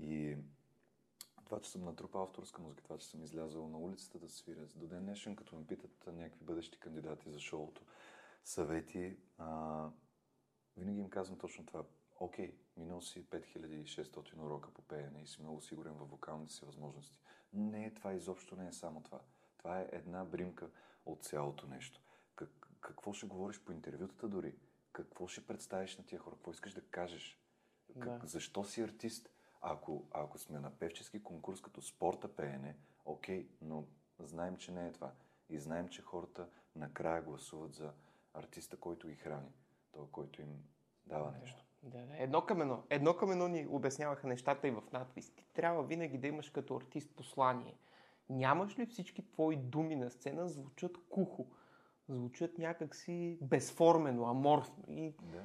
И 0.00 0.36
това, 1.46 1.60
че 1.60 1.70
съм 1.70 1.84
натрупал 1.84 2.22
авторска 2.22 2.62
музика, 2.62 2.82
това, 2.82 2.98
че 2.98 3.06
съм 3.06 3.22
излязъл 3.22 3.68
на 3.68 3.78
улицата 3.78 4.18
да 4.18 4.28
свиря. 4.28 4.66
До 4.74 4.86
ден 4.86 5.04
днешен, 5.04 5.36
като 5.36 5.56
ме 5.56 5.66
питат 5.66 6.06
някакви 6.06 6.44
бъдещи 6.44 6.80
кандидати 6.80 7.30
за 7.30 7.40
шоуто, 7.40 7.82
съвети, 8.44 9.16
а, 9.38 9.88
винаги 10.76 11.00
им 11.00 11.10
казвам 11.10 11.38
точно 11.38 11.66
това. 11.66 11.84
окей, 12.20 12.58
минал 12.76 13.00
си 13.00 13.24
5600 13.24 14.38
урока 14.38 14.70
по 14.70 14.82
пеене 14.82 15.22
и 15.22 15.26
си 15.26 15.42
много 15.42 15.60
сигурен 15.60 15.92
във 15.92 16.10
вокалните 16.10 16.52
си 16.52 16.64
възможности. 16.64 17.20
Не 17.52 17.86
е 17.86 17.94
това 17.94 18.12
изобщо 18.12 18.56
не 18.56 18.68
е 18.68 18.72
само 18.72 19.02
това. 19.02 19.20
Това 19.58 19.80
е 19.80 19.88
една 19.92 20.24
бримка 20.24 20.70
от 21.06 21.24
цялото 21.24 21.66
нещо. 21.66 22.00
Как, 22.34 22.68
какво 22.80 23.12
ще 23.12 23.26
говориш 23.26 23.60
по 23.60 23.72
интервютата 23.72 24.28
дори? 24.28 24.54
Какво 24.92 25.28
ще 25.28 25.46
представиш 25.46 25.98
на 25.98 26.04
тия 26.04 26.18
хора? 26.18 26.36
Какво 26.36 26.50
искаш 26.50 26.74
да 26.74 26.80
кажеш? 26.80 27.40
Как, 28.00 28.20
Да. 28.20 28.26
Защо 28.26 28.64
си 28.64 28.82
артист? 28.82 29.30
Ако, 29.60 30.04
ако 30.12 30.38
сме 30.38 30.58
на 30.58 30.70
певчески 30.70 31.22
конкурс 31.22 31.60
като 31.60 31.82
спорта 31.82 32.36
пеене, 32.36 32.76
окей, 33.04 33.48
но 33.62 33.84
знаем, 34.18 34.56
че 34.56 34.72
не 34.72 34.86
е 34.86 34.92
това. 34.92 35.12
И 35.50 35.58
знаем, 35.58 35.88
че 35.88 36.02
хората 36.02 36.48
накрая 36.76 37.22
гласуват 37.22 37.74
за 37.74 37.92
артиста, 38.34 38.76
който 38.76 39.08
ги 39.08 39.14
храни. 39.14 39.52
Той, 39.92 40.06
който 40.12 40.40
им 40.42 40.64
дава 41.06 41.32
нещо. 41.40 41.64
Да, 41.82 41.98
да. 41.98 42.16
Едно 42.18 42.42
към 42.42 42.60
едно. 42.60 42.82
Едно 42.90 43.16
към 43.16 43.32
едно 43.32 43.48
ни 43.48 43.66
обясняваха 43.70 44.26
нещата 44.26 44.68
и 44.68 44.70
в 44.70 44.82
надпис. 44.92 45.30
Ти 45.30 45.46
трябва 45.52 45.82
винаги 45.82 46.18
да 46.18 46.26
имаш 46.26 46.50
като 46.50 46.76
артист 46.76 47.10
послание. 47.16 47.78
Нямаш 48.28 48.78
ли 48.78 48.86
всички 48.86 49.28
твои 49.30 49.56
думи 49.56 49.96
на 49.96 50.10
сцена 50.10 50.48
звучат 50.48 50.96
кухо? 51.10 51.46
Звучат 52.08 52.58
някакси 52.58 53.38
безформено, 53.42 54.26
аморфно. 54.26 54.84
И 54.88 55.14
Да. 55.22 55.44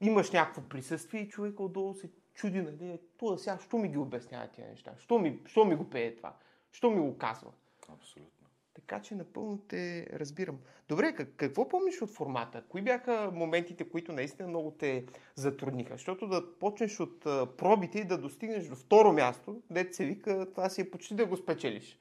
имаш 0.00 0.32
някакво 0.32 0.62
присъствие 0.68 1.20
и 1.20 1.28
човека 1.28 1.62
отдолу 1.62 1.94
се 1.94 2.10
чуди, 2.36 2.62
нали, 2.62 2.90
е, 2.90 2.98
това 3.18 3.38
сега, 3.38 3.58
що 3.58 3.78
ми 3.78 3.88
ги 3.88 3.98
обяснява 3.98 4.48
тия 4.48 4.68
неща? 4.68 4.94
Що 4.98 5.18
ми, 5.18 5.38
що 5.46 5.64
ми 5.64 5.74
го 5.74 5.90
пее 5.90 6.16
това? 6.16 6.36
Що 6.72 6.90
ми 6.90 7.00
го 7.00 7.18
казва? 7.18 7.52
Абсолютно. 7.88 8.46
Така 8.74 9.02
че 9.02 9.14
напълно 9.14 9.58
те 9.58 10.08
разбирам. 10.12 10.58
Добре, 10.88 11.14
как, 11.14 11.28
какво 11.36 11.68
помниш 11.68 12.02
от 12.02 12.10
формата? 12.10 12.62
Кои 12.68 12.82
бяха 12.82 13.30
моментите, 13.34 13.88
които 13.88 14.12
наистина 14.12 14.48
много 14.48 14.70
те 14.70 15.06
затрудниха? 15.34 15.94
Защото 15.94 16.28
да 16.28 16.58
почнеш 16.58 17.00
от 17.00 17.20
пробите 17.56 17.98
и 17.98 18.04
да 18.04 18.18
достигнеш 18.18 18.66
до 18.66 18.76
второ 18.76 19.12
място, 19.12 19.62
дете 19.70 19.92
се 19.92 20.04
вика, 20.04 20.46
това 20.50 20.68
си 20.68 20.80
е 20.80 20.90
почти 20.90 21.14
да 21.14 21.26
го 21.26 21.36
спечелиш. 21.36 21.98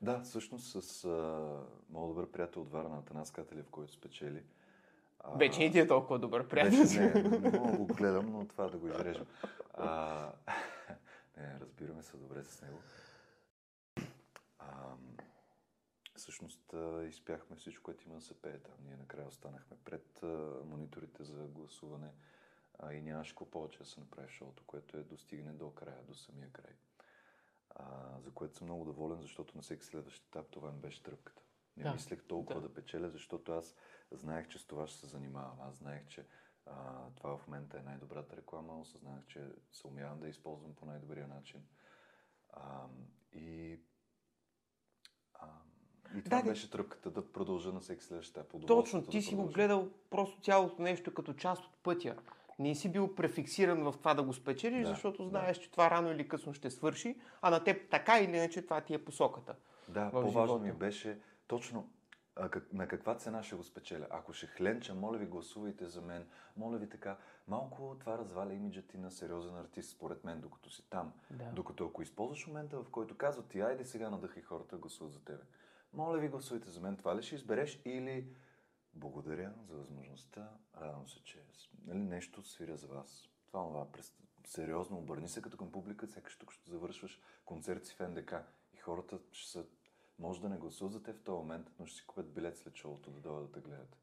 Да, 0.00 0.20
всъщност 0.20 0.82
с 0.82 1.04
а, 1.04 1.08
моят 1.90 2.08
добър 2.08 2.30
приятел 2.30 2.62
от 2.62 2.70
Варна, 2.70 2.98
Атанас 2.98 3.30
Кателев, 3.30 3.70
който 3.70 3.92
спечели. 3.92 4.42
А, 5.24 5.36
Вече 5.36 5.60
не 5.60 5.70
ти 5.70 5.78
е 5.78 5.86
толкова 5.86 6.18
добър 6.18 6.48
приятел. 6.48 6.78
Вече 6.78 7.00
не, 7.00 7.38
не 7.38 7.58
мога 7.58 7.76
го 7.76 7.86
гледам, 7.86 8.32
но 8.32 8.48
това 8.48 8.68
да 8.68 8.78
го 8.78 8.88
изрежем. 8.88 9.26
А, 9.76 10.32
не, 11.36 11.60
разбираме 11.60 12.02
се 12.02 12.16
добре 12.16 12.44
с 12.44 12.62
него. 12.62 12.78
А, 14.58 14.66
всъщност 16.16 16.74
изпяхме 17.08 17.56
всичко, 17.56 17.82
което 17.82 18.04
има 18.06 18.14
да 18.14 18.20
се 18.20 18.34
пее 18.34 18.58
там. 18.58 18.74
Ние 18.84 18.96
накрая 18.96 19.28
останахме 19.28 19.76
пред 19.84 20.22
мониторите 20.64 21.24
за 21.24 21.34
гласуване 21.34 22.10
а, 22.78 22.92
и 22.92 23.02
нямаше 23.02 23.32
какво 23.32 23.44
повече 23.44 23.78
да 23.78 23.84
се 23.84 24.00
направи 24.00 24.28
шоуто, 24.28 24.62
което 24.66 24.96
е 24.96 25.02
достигне 25.02 25.52
до 25.52 25.70
края, 25.70 26.02
до 26.02 26.14
самия 26.14 26.50
край. 26.52 26.72
А, 27.70 27.84
за 28.20 28.30
което 28.30 28.56
съм 28.56 28.66
много 28.66 28.84
доволен, 28.84 29.20
защото 29.20 29.56
на 29.56 29.62
всеки 29.62 29.84
следващ 29.84 30.24
етап 30.26 30.46
това 30.50 30.72
ми 30.72 30.78
беше 30.78 31.02
тръпката. 31.02 31.43
Не 31.76 31.82
Да, 31.84 31.92
мислех 31.92 32.24
толкова 32.24 32.60
да. 32.60 32.68
да. 32.68 32.74
печеля, 32.74 33.10
защото 33.10 33.52
аз 33.52 33.74
знаех, 34.12 34.48
че 34.48 34.58
с 34.58 34.66
това 34.66 34.86
ще 34.86 34.98
се 34.98 35.06
занимавам. 35.06 35.60
Аз 35.60 35.74
знаех, 35.76 36.06
че 36.08 36.26
а, 36.66 36.72
това 37.16 37.36
в 37.36 37.46
момента 37.46 37.78
е 37.78 37.82
най-добрата 37.82 38.36
реклама, 38.36 38.80
осъзнах, 38.80 39.26
че 39.26 39.48
се 39.72 39.86
умявам 39.86 40.20
да 40.20 40.28
използвам 40.28 40.74
по 40.74 40.86
най-добрия 40.86 41.28
начин. 41.28 41.66
А, 42.52 42.86
и, 43.32 43.78
а, 45.34 45.46
и 46.16 46.22
това 46.24 46.36
Да, 46.36 46.42
да. 46.42 46.50
беше 46.50 46.70
тръпката 46.70 47.10
да 47.10 47.32
продължа 47.32 47.72
на 47.72 47.80
всеки 47.80 48.04
следващ 48.04 48.30
етап. 48.30 48.54
Точно, 48.66 49.06
ти 49.06 49.18
да 49.18 49.22
си 49.22 49.34
го 49.34 49.46
гледал 49.46 49.88
просто 50.10 50.40
цялото 50.40 50.82
нещо 50.82 51.14
като 51.14 51.34
част 51.34 51.64
от 51.64 51.76
пътя. 51.82 52.16
Не 52.58 52.74
си 52.74 52.92
бил 52.92 53.14
префиксиран 53.14 53.82
в 53.84 53.94
това 53.98 54.14
да 54.14 54.22
го 54.22 54.32
спечелиш, 54.32 54.82
Да, 54.82 54.88
защото 54.88 55.22
да. 55.22 55.28
знаеш, 55.28 55.58
че 55.58 55.70
това 55.70 55.90
рано 55.90 56.12
или 56.12 56.28
късно 56.28 56.54
ще 56.54 56.70
свърши, 56.70 57.20
а 57.42 57.50
на 57.50 57.64
теб 57.64 57.90
така 57.90 58.18
или 58.18 58.36
иначе 58.36 58.62
това 58.62 58.80
ти 58.80 58.94
е 58.94 59.04
посоката. 59.04 59.56
Да, 59.88 60.10
по-важно 60.10 60.58
ми 60.58 60.72
беше 60.72 61.20
точно 61.46 61.92
а, 62.36 62.48
как, 62.48 62.72
на 62.72 62.88
каква 62.88 63.14
цена 63.14 63.42
ще 63.42 63.56
го 63.56 63.64
спечеля. 63.64 64.06
Ако 64.10 64.32
ще 64.32 64.46
хленча, 64.46 64.94
моля 64.94 65.18
ви 65.18 65.26
гласувайте 65.26 65.86
за 65.86 66.02
мен, 66.02 66.26
моля 66.56 66.78
ви 66.78 66.88
така. 66.88 67.18
Малко 67.48 67.96
това 68.00 68.18
разваля 68.18 68.54
имиджа 68.54 68.82
ти 68.82 68.98
на 68.98 69.10
сериозен 69.10 69.56
артист, 69.56 69.90
според 69.90 70.24
мен, 70.24 70.40
докато 70.40 70.70
си 70.70 70.90
там. 70.90 71.12
Да. 71.30 71.44
Докато 71.44 71.86
ако 71.86 72.02
използваш 72.02 72.46
момента, 72.46 72.82
в 72.82 72.90
който 72.90 73.16
казват 73.16 73.48
ти, 73.48 73.60
айде 73.60 73.84
сега 73.84 74.10
надъхай 74.10 74.42
хората 74.42 74.76
гласуват 74.76 75.12
за 75.12 75.24
тебе. 75.24 75.42
Моля 75.92 76.18
ви 76.18 76.28
гласувайте 76.28 76.70
за 76.70 76.80
мен, 76.80 76.96
това 76.96 77.16
ли 77.16 77.22
ще 77.22 77.34
избереш 77.34 77.82
или 77.84 78.34
благодаря 78.94 79.52
за 79.62 79.76
възможността, 79.76 80.50
радвам 80.80 81.08
се, 81.08 81.24
че 81.24 81.42
нали, 81.84 81.98
нещо 81.98 82.42
свиря 82.42 82.76
за 82.76 82.86
вас. 82.86 83.28
Това, 83.46 83.62
това, 83.62 83.92
през... 83.92 84.14
сериозно, 84.46 84.98
обърни 84.98 85.28
се 85.28 85.42
като 85.42 85.56
към 85.56 85.72
публика, 85.72 86.06
сякаш 86.06 86.36
тук 86.38 86.52
ще 86.52 86.70
завършваш 86.70 87.20
концерт 87.44 87.86
си 87.86 87.94
в 87.94 88.08
НДК 88.08 88.34
и 88.74 88.76
хората 88.76 89.18
ще 89.32 89.50
са, 89.50 89.66
може 90.18 90.40
да 90.40 90.48
не 90.48 90.56
гласуват 90.56 90.92
за 90.92 91.00
в 91.00 91.22
този 91.24 91.36
момент, 91.36 91.66
но 91.78 91.86
ще 91.86 91.96
си 91.96 92.06
купят 92.06 92.34
билет 92.34 92.56
след 92.56 92.76
шоуто 92.76 93.10
да 93.10 93.20
дойдат 93.20 93.46
да 93.46 93.52
те 93.52 93.68
гледат. 93.68 93.96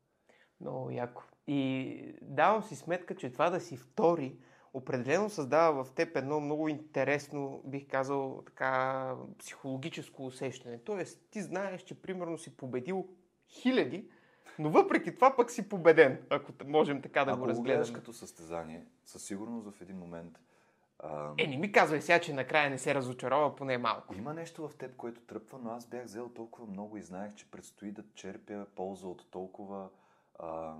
Много 0.61 0.91
яко. 0.91 1.23
И 1.47 2.15
давам 2.21 2.63
си 2.63 2.75
сметка, 2.75 3.15
че 3.15 3.31
това 3.31 3.49
да 3.49 3.59
си 3.61 3.77
втори, 3.77 4.37
определено 4.73 5.29
създава 5.29 5.83
в 5.83 5.91
теб 5.91 6.17
едно 6.17 6.39
много 6.39 6.67
интересно, 6.67 7.61
бих 7.65 7.87
казал, 7.87 8.43
така, 8.45 9.15
психологическо 9.39 10.25
усещане. 10.25 10.79
Тоест, 10.83 11.29
ти 11.31 11.41
знаеш, 11.41 11.81
че 11.81 12.01
примерно 12.01 12.37
си 12.37 12.57
победил 12.57 13.07
хиляди, 13.49 14.11
но 14.59 14.69
въпреки 14.69 15.15
това 15.15 15.35
пък 15.35 15.51
си 15.51 15.69
победен, 15.69 16.25
ако 16.29 16.51
можем 16.65 17.01
така 17.01 17.25
да 17.25 17.31
Ако 17.31 17.39
го 17.39 17.45
го 17.45 17.45
гледаш 17.45 17.59
разгледаме. 17.59 17.93
като 17.93 18.13
състезание, 18.13 18.85
със 19.05 19.23
сигурност 19.23 19.71
в 19.71 19.81
един 19.81 19.97
момент 19.97 20.39
а, 21.03 21.33
Е, 21.37 21.47
не 21.47 21.57
ми 21.57 21.71
казвай 21.71 22.01
сега, 22.01 22.21
че 22.21 22.33
накрая 22.33 22.69
не 22.69 22.77
се 22.77 22.95
разочарова 22.95 23.55
поне 23.55 23.77
малко. 23.77 24.15
Има 24.15 24.33
нещо 24.33 24.67
в 24.67 24.75
теб, 24.75 24.95
което 24.95 25.21
тръпва, 25.21 25.59
но 25.63 25.69
аз 25.71 25.85
бях 25.85 26.03
взел 26.05 26.29
толкова 26.29 26.67
много 26.67 26.97
и 26.97 27.01
знаех, 27.01 27.35
че 27.35 27.51
предстои 27.51 27.91
да 27.91 28.03
черпя 28.15 28.65
полза 28.75 29.07
от 29.07 29.31
толкова, 29.31 29.89
а, 30.39 30.75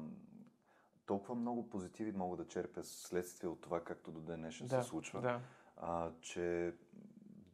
толкова 1.05 1.35
много 1.35 1.69
позитиви 1.69 2.11
мога 2.11 2.37
да 2.37 2.47
черпя 2.47 2.83
следствие 2.83 3.49
от 3.49 3.61
това, 3.61 3.83
както 3.83 4.11
до 4.11 4.19
днешен 4.19 4.67
Да, 4.67 4.83
се 4.83 4.89
случва. 4.89 5.21
да. 5.21 5.39
А, 5.77 6.09
че 6.21 6.73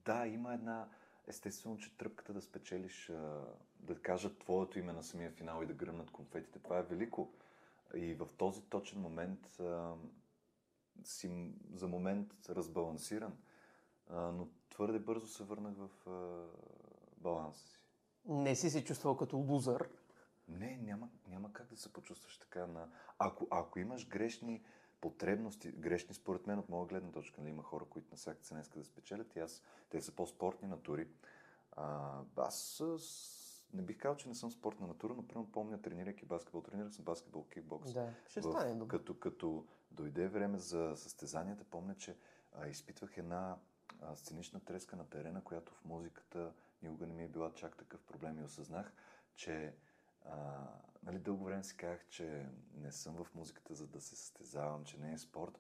да, 0.06 0.28
има 0.28 0.54
една, 0.54 0.88
естествено, 1.28 1.78
че 1.78 1.98
тръпката 1.98 2.34
да 2.34 2.42
спечелиш, 2.42 3.10
а, 3.10 3.42
да 3.80 4.02
кажат 4.02 4.40
твоето 4.40 4.80
име 4.80 4.94
на 4.94 5.04
самия 5.04 5.32
финал 5.32 5.62
и 5.64 5.66
да 5.66 5.74
гръмнат 5.74 6.12
конфетите, 6.12 6.60
това 6.60 6.78
е 6.78 6.84
велико. 6.84 7.30
И 7.96 8.14
в 8.14 8.28
този 8.38 8.62
точен 8.62 9.02
момент 9.02 9.60
а, 9.60 9.94
си 11.04 11.52
за 11.74 11.88
момент 11.88 12.34
разбалансиран, 12.50 13.38
а, 14.10 14.32
но 14.32 14.48
твърде 14.70 15.00
бързо 15.00 15.28
се 15.28 15.44
върнах 15.44 15.74
в 15.78 16.10
а, 16.10 16.46
баланса 17.18 17.68
си. 17.68 17.82
Не 18.26 18.56
си 18.56 18.70
се 18.70 18.84
чувствал 18.84 19.18
като 19.18 19.38
лузър. 19.38 19.90
Не, 20.48 20.78
няма, 20.78 21.10
няма 21.28 21.54
как 21.54 21.68
да 21.68 21.78
се 21.78 21.94
почувстваш 21.94 22.38
така 22.38 22.68
на... 22.68 22.90
Ако, 23.20 23.48
ако 23.52 23.80
имаш 23.80 24.08
грешни 24.08 24.64
потребности, 25.02 25.72
грешни 25.72 26.16
според 26.16 26.48
мен 26.48 26.60
от 26.60 26.70
моя 26.70 26.88
гледна 26.88 27.12
точка, 27.12 27.42
нали, 27.42 27.50
има 27.50 27.64
хора, 27.64 27.86
които 27.86 28.08
на 28.12 28.18
всяка 28.18 28.42
цена 28.42 28.60
искат 28.60 28.80
да 28.80 28.86
спечелят 28.86 29.36
и 29.36 29.40
аз, 29.40 29.64
те 29.90 30.02
са 30.02 30.12
по-спортни 30.12 30.68
натури. 30.68 31.08
А, 31.72 32.20
аз 32.38 32.84
не 33.74 33.82
бих 33.82 33.98
казал, 33.98 34.16
че 34.18 34.28
не 34.30 34.36
съм 34.36 34.52
спортна 34.52 34.88
натура, 34.88 35.14
но 35.14 35.28
примерно 35.28 35.52
помня, 35.52 35.82
тренирайки 35.82 36.26
баскетбол, 36.26 36.62
тренирах 36.62 36.94
съм 36.94 37.06
баскетбол, 37.06 37.46
кикбокс. 37.48 37.94
Да, 37.94 38.14
ще 38.28 38.40
В- 38.40 38.44
стане 38.44 38.74
добре. 38.76 38.98
Като, 38.98 39.20
като 39.20 39.66
дойде 39.98 40.28
време 40.28 40.58
за 40.58 40.94
състезанията, 40.96 41.64
помня, 41.64 41.96
че 41.96 42.18
а, 42.54 42.68
изпитвах 42.68 43.18
една 43.18 43.58
а, 44.02 44.16
сценична 44.16 44.60
треска 44.60 44.96
на 44.96 45.10
терена, 45.10 45.44
която 45.44 45.74
в 45.74 45.86
музиката 45.86 46.54
никога 46.82 47.08
не 47.08 47.14
ми 47.14 47.24
е 47.24 47.28
била 47.28 47.54
чак 47.54 47.78
такъв 47.78 48.02
проблем 48.02 48.40
и 48.40 48.44
осъзнах, 48.44 48.94
че 49.36 49.76
а, 50.26 50.64
нали, 51.04 51.20
дълго 51.20 51.46
време 51.46 51.64
си 51.64 51.78
казах, 51.78 52.08
че 52.10 52.50
не 52.76 52.92
съм 52.92 53.24
в 53.24 53.36
музиката, 53.36 53.76
за 53.76 53.88
да 53.88 54.02
се 54.02 54.16
състезавам, 54.16 54.86
че 54.86 55.00
не 55.00 55.14
е 55.14 55.18
спорт, 55.18 55.60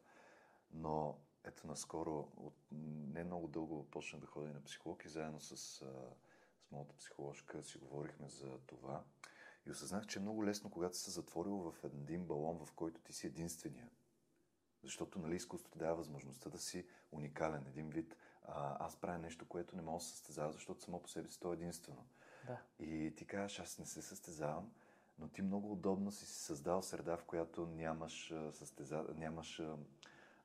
но 0.71 1.17
ето 1.43 1.67
наскоро, 1.67 2.31
от 2.37 2.55
не 2.71 3.23
много 3.23 3.47
дълго 3.47 3.87
почнах 3.91 4.21
да 4.21 4.27
ходя 4.27 4.53
на 4.53 4.63
психолог 4.63 5.05
и 5.05 5.09
заедно 5.09 5.39
с, 5.39 5.51
а, 5.51 5.55
с 6.61 6.71
моята 6.71 6.95
психоложка 6.95 7.63
си 7.63 7.77
говорихме 7.77 8.29
за 8.29 8.57
това. 8.65 9.03
И 9.65 9.71
осъзнах, 9.71 10.07
че 10.07 10.19
е 10.19 10.21
много 10.21 10.45
лесно, 10.45 10.69
когато 10.69 10.97
се 10.97 11.11
затворил 11.11 11.55
в 11.55 11.83
един 11.83 12.25
балон, 12.25 12.65
в 12.65 12.71
който 12.71 13.01
ти 13.01 13.13
си 13.13 13.27
единствения. 13.27 13.89
Защото 14.83 15.19
нали, 15.19 15.35
изкуството 15.35 15.79
дава 15.79 15.95
възможността 15.95 16.49
да 16.49 16.59
си 16.59 16.85
уникален. 17.11 17.67
Един 17.67 17.89
вид, 17.89 18.15
а, 18.47 18.85
аз 18.85 18.95
правя 18.95 19.17
нещо, 19.17 19.45
което 19.45 19.75
не 19.75 19.81
мога 19.81 19.97
да 19.97 20.03
се 20.03 20.11
състезава, 20.11 20.51
защото 20.53 20.81
само 20.81 21.01
по 21.01 21.09
себе 21.09 21.29
си 21.29 21.39
то 21.39 21.51
е 21.51 21.55
единствено. 21.55 22.05
Да. 22.45 22.61
И 22.79 23.13
ти 23.15 23.25
кажеш, 23.25 23.59
аз 23.59 23.79
не 23.79 23.85
се 23.85 24.01
състезавам, 24.01 24.71
но 25.19 25.27
ти 25.27 25.41
много 25.41 25.71
удобно 25.71 26.11
си 26.11 26.25
създал 26.25 26.81
среда, 26.81 27.17
в 27.17 27.23
която 27.23 27.65
нямаш, 27.65 28.33
състеза... 28.51 29.05
нямаш 29.15 29.61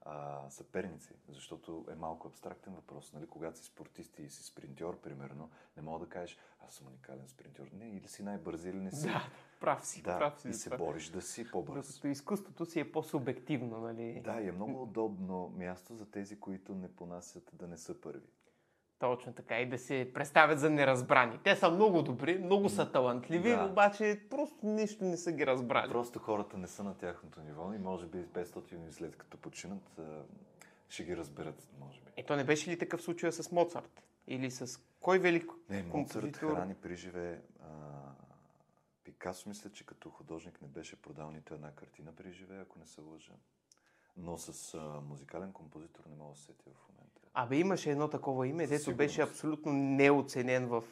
а, 0.04 0.50
съперници, 0.50 1.14
защото 1.28 1.86
е 1.92 1.94
малко 1.94 2.28
абстрактен 2.28 2.74
въпрос. 2.74 3.12
Нали? 3.12 3.26
Когато 3.26 3.58
си 3.58 3.64
спортист 3.64 4.18
и 4.18 4.28
си 4.28 4.42
спринтьор, 4.42 5.00
примерно, 5.00 5.50
не 5.76 5.82
мога 5.82 6.06
да 6.06 6.10
кажеш, 6.10 6.38
аз 6.66 6.74
съм 6.74 6.86
уникален 6.86 7.28
спринтьор. 7.28 7.66
Не, 7.72 7.90
или 7.90 8.08
си 8.08 8.22
най-бърз, 8.22 8.64
или 8.64 8.80
не 8.80 8.90
си. 8.90 9.06
Да, 9.06 9.30
прав 9.60 9.86
си, 9.86 10.02
да, 10.02 10.18
прав 10.18 10.40
си. 10.40 10.48
и 10.48 10.54
се 10.54 10.70
това. 10.70 10.76
бориш 10.76 11.08
да 11.08 11.22
си 11.22 11.50
по-бърз. 11.50 11.86
Докато 11.86 12.08
изкуството 12.08 12.66
си 12.66 12.80
е 12.80 12.92
по-субективно, 12.92 13.80
нали? 13.80 14.20
Да, 14.24 14.40
и 14.40 14.48
е 14.48 14.52
много 14.52 14.82
удобно 14.82 15.48
място 15.48 15.94
за 15.94 16.10
тези, 16.10 16.40
които 16.40 16.74
не 16.74 16.88
понасят 16.88 17.50
да 17.52 17.68
не 17.68 17.76
са 17.78 18.00
първи. 18.00 18.28
Точно 19.02 19.32
така. 19.32 19.60
И 19.60 19.68
да 19.68 19.78
се 19.78 20.10
представят 20.14 20.60
за 20.60 20.70
неразбрани. 20.70 21.38
Те 21.44 21.56
са 21.56 21.70
много 21.70 22.02
добри, 22.02 22.38
много 22.38 22.68
са 22.68 22.92
талантливи, 22.92 23.50
да. 23.50 23.64
обаче 23.64 24.20
просто 24.30 24.66
нищо 24.66 25.04
не 25.04 25.16
са 25.16 25.32
ги 25.32 25.46
разбрали. 25.46 25.90
Просто 25.90 26.18
хората 26.18 26.58
не 26.58 26.66
са 26.66 26.84
на 26.84 26.94
тяхното 26.94 27.40
ниво 27.40 27.72
и 27.72 27.78
може 27.78 28.06
би 28.06 28.18
500 28.18 28.54
години 28.54 28.92
след 28.92 29.16
като 29.16 29.36
починат 29.36 30.00
ще 30.88 31.04
ги 31.04 31.16
разберат, 31.16 31.68
може 31.80 32.00
би. 32.00 32.10
Ето 32.16 32.36
не 32.36 32.44
беше 32.44 32.70
ли 32.70 32.78
такъв 32.78 33.02
случай 33.02 33.32
с 33.32 33.52
Моцарт? 33.52 34.02
Или 34.26 34.50
с 34.50 34.80
кой 35.00 35.18
велик 35.18 35.52
Не, 35.70 35.82
Моцарт 35.82 36.36
храни 36.36 36.74
при 36.74 36.96
живе. 36.96 37.40
Пикасо 39.04 39.48
мисля, 39.48 39.70
че 39.70 39.86
като 39.86 40.10
художник 40.10 40.62
не 40.62 40.68
беше 40.68 41.02
продал 41.02 41.30
нито 41.30 41.54
една 41.54 41.70
картина 41.70 42.12
при 42.16 42.32
живе, 42.32 42.60
ако 42.60 42.78
не 42.78 42.86
се 42.86 43.00
лъжа. 43.00 43.32
Но 44.16 44.38
с 44.38 44.74
а, 44.74 45.00
музикален 45.00 45.52
композитор 45.52 46.04
не 46.10 46.16
мога 46.16 46.32
да 46.32 46.38
се 46.38 46.44
сетя 46.44 46.70
в 46.70 46.88
момента. 46.88 47.01
Абе, 47.34 47.56
имаше 47.56 47.90
едно 47.90 48.08
такова 48.08 48.48
име, 48.48 48.66
дето 48.66 48.94
беше 48.94 49.22
абсолютно 49.22 49.72
неоценен 49.72 50.66
в 50.66 50.82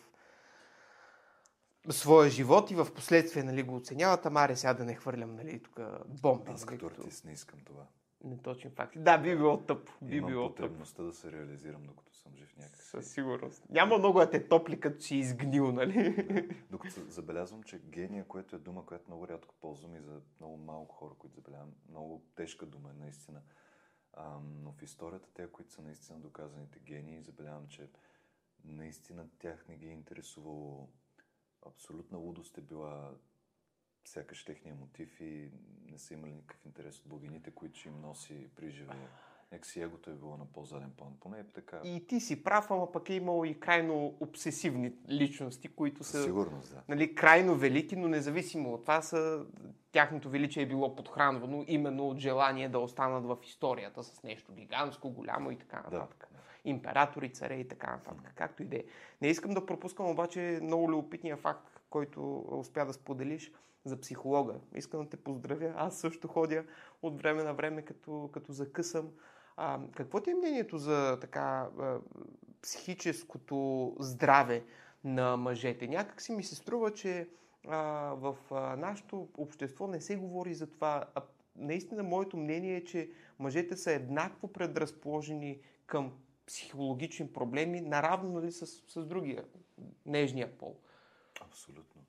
своя 1.88 2.31
живот 2.31 2.70
и 2.70 2.74
в 2.74 2.94
последствие 2.94 3.42
нали, 3.42 3.62
го 3.62 3.76
оценяват, 3.76 4.26
ама 4.26 4.57
сега 4.57 4.74
да 4.74 4.85
не 4.85 4.94
хвърлям 4.94 5.35
нали, 5.35 5.62
тук 5.62 5.81
бомби. 6.22 6.50
Аз 6.50 6.66
нали, 6.66 6.79
като 6.79 6.87
артист 6.87 7.24
не 7.24 7.33
искам 7.33 7.61
това. 7.64 7.87
Неточни 8.24 8.70
факти. 8.70 8.98
Да, 8.98 9.18
би 9.18 9.37
било 9.37 9.61
тъп. 9.61 9.90
Би 10.03 10.16
Имам 10.16 10.31
било 10.31 10.48
потребността 10.48 10.96
тъп. 10.96 11.07
да 11.07 11.12
се 11.12 11.33
реализирам, 11.33 11.83
докато 11.83 12.14
съм 12.14 12.33
жив 12.37 12.57
някак. 12.57 12.76
Със 12.76 13.12
сигурност. 13.12 13.62
Няма 13.70 13.98
много 13.98 14.18
да 14.18 14.31
те 14.31 14.48
топли, 14.48 14.81
като 14.81 15.00
си 15.00 15.16
изгнил, 15.16 15.72
нали? 15.72 16.14
Да. 16.14 16.55
Докато 16.70 17.00
забелязвам, 17.09 17.62
че 17.62 17.79
гения, 17.79 18.24
което 18.24 18.57
е 18.57 18.59
дума, 18.59 18.87
която 18.87 19.05
много 19.09 19.29
рядко 19.29 19.55
ползвам 19.61 19.96
и 19.96 20.00
за 20.00 20.20
много 20.40 20.57
малко 20.57 20.94
хора, 20.94 21.14
които 21.18 21.37
забелявам, 21.37 21.72
много 21.88 22.22
тежка 22.37 22.66
дума 22.66 22.90
е 22.90 23.03
наистина. 23.03 23.40
А, 24.12 24.38
но 24.42 24.73
в 24.73 24.83
историята, 24.83 25.29
те, 25.35 25.53
които 25.53 25.73
са 25.73 25.83
наистина 25.83 26.18
доказаните 26.18 26.79
гении, 26.79 27.23
забелявам, 27.23 27.68
че 27.68 27.90
наистина 28.64 29.29
тях 29.38 29.68
не 29.68 29.77
ги 29.77 29.87
е 29.87 29.92
интересувало. 29.92 30.88
Абсолютна 31.66 32.18
лудост 32.18 32.59
е 32.59 32.61
била 32.61 33.14
сякаш 34.05 34.44
техния 34.44 34.75
мотив 34.75 35.20
и 35.20 35.51
не 35.85 35.99
са 35.99 36.14
имали 36.14 36.33
никакъв 36.33 36.66
интерес 36.66 37.01
от 37.01 37.09
богините, 37.09 37.51
които 37.51 37.88
им 37.88 38.01
носи 38.01 38.51
при 38.57 38.70
живее. 39.51 39.59
Нека 39.59 39.67
си 39.67 39.81
егото 39.81 40.11
е 40.11 40.15
било 40.15 40.37
на 40.37 40.45
по-заден 40.45 40.91
план. 40.97 41.13
Поне 41.21 41.39
е 41.39 41.45
така. 41.45 41.81
И 41.85 42.07
ти 42.07 42.21
си 42.21 42.45
прав, 42.45 42.71
ама 42.71 42.93
пък 42.93 43.11
е 43.11 43.15
имало 43.15 43.45
и 43.45 43.61
крайно 43.61 44.15
обсесивни 44.21 44.93
личности, 45.09 45.69
които 45.69 46.05
са 46.05 46.23
Сигурност, 46.23 46.75
да. 46.75 46.83
нали, 46.89 47.15
крайно 47.15 47.55
велики, 47.55 47.97
но 47.97 48.09
независимо 48.09 48.75
от 48.75 48.83
това 48.83 49.03
са, 49.03 49.45
тяхното 49.93 50.31
величие 50.31 50.63
е 50.63 50.67
било 50.67 50.97
подхранвано 50.97 51.65
именно 51.67 52.09
от 52.09 52.19
желание 52.19 52.69
да 52.69 52.79
останат 52.79 53.25
в 53.25 53.39
историята 53.45 54.03
с 54.05 54.23
нещо 54.23 54.53
гигантско, 54.53 55.11
голямо 55.11 55.51
и 55.51 55.59
така 55.59 55.77
нататък. 55.77 56.29
Да. 56.33 56.39
Императори, 56.64 57.33
царе 57.33 57.55
и 57.55 57.68
така 57.68 57.90
нататък. 57.90 58.33
Както 58.35 58.62
и 58.62 58.66
да 58.66 58.77
е. 58.77 58.85
Не 59.23 59.29
искам 59.29 59.55
да 59.55 59.66
пропускам 59.66 60.07
обаче 60.07 60.61
много 60.62 60.90
любопитния 60.90 61.37
факт, 61.37 61.81
който 61.90 62.44
успя 62.51 62.87
да 62.87 62.92
споделиш 62.92 63.53
за 63.85 64.01
психолога. 64.01 64.55
Искам 64.75 65.03
да 65.05 65.11
те 65.11 65.16
поздравя. 65.16 65.73
Аз 65.77 65.99
също 65.99 66.29
ходя 66.29 66.64
от 67.03 67.23
време 67.23 67.42
на 67.42 67.55
време, 67.55 67.83
като, 67.83 68.31
като 68.33 68.53
закъсам. 68.53 69.11
А, 69.57 69.81
какво 69.96 70.20
ти 70.20 70.31
е 70.31 70.35
мнението 70.35 70.79
за 70.79 71.18
така 71.20 71.68
а, 71.79 71.99
психическото 72.62 73.96
здраве 73.99 74.64
на 75.05 75.37
мъжете? 75.37 75.88
Някак 75.88 76.20
си 76.23 76.33
ми 76.33 76.44
се 76.44 76.55
струва, 76.55 76.94
че 76.94 77.29
а, 77.68 77.79
в 78.14 78.37
а, 78.51 78.77
нашето 78.77 79.29
общество 79.38 79.87
не 79.87 80.01
се 80.01 80.16
говори 80.16 80.55
за 80.55 80.66
това. 80.66 81.05
А, 81.14 81.23
наистина, 81.57 82.03
моето 82.03 82.37
мнение 82.37 82.77
е, 82.77 82.85
че 82.85 83.11
мъжете 83.38 83.77
са 83.77 83.92
еднакво 83.92 84.49
предразположени 84.49 85.59
към 85.87 86.12
психологични 86.51 87.33
проблеми, 87.33 87.81
наравно 87.81 88.33
нали, 88.33 88.53
с, 88.53 88.67
с 88.67 89.07
другия, 89.07 89.45
нежния 90.07 90.59
пол. 90.59 90.81
Абсолютно. 91.41 92.05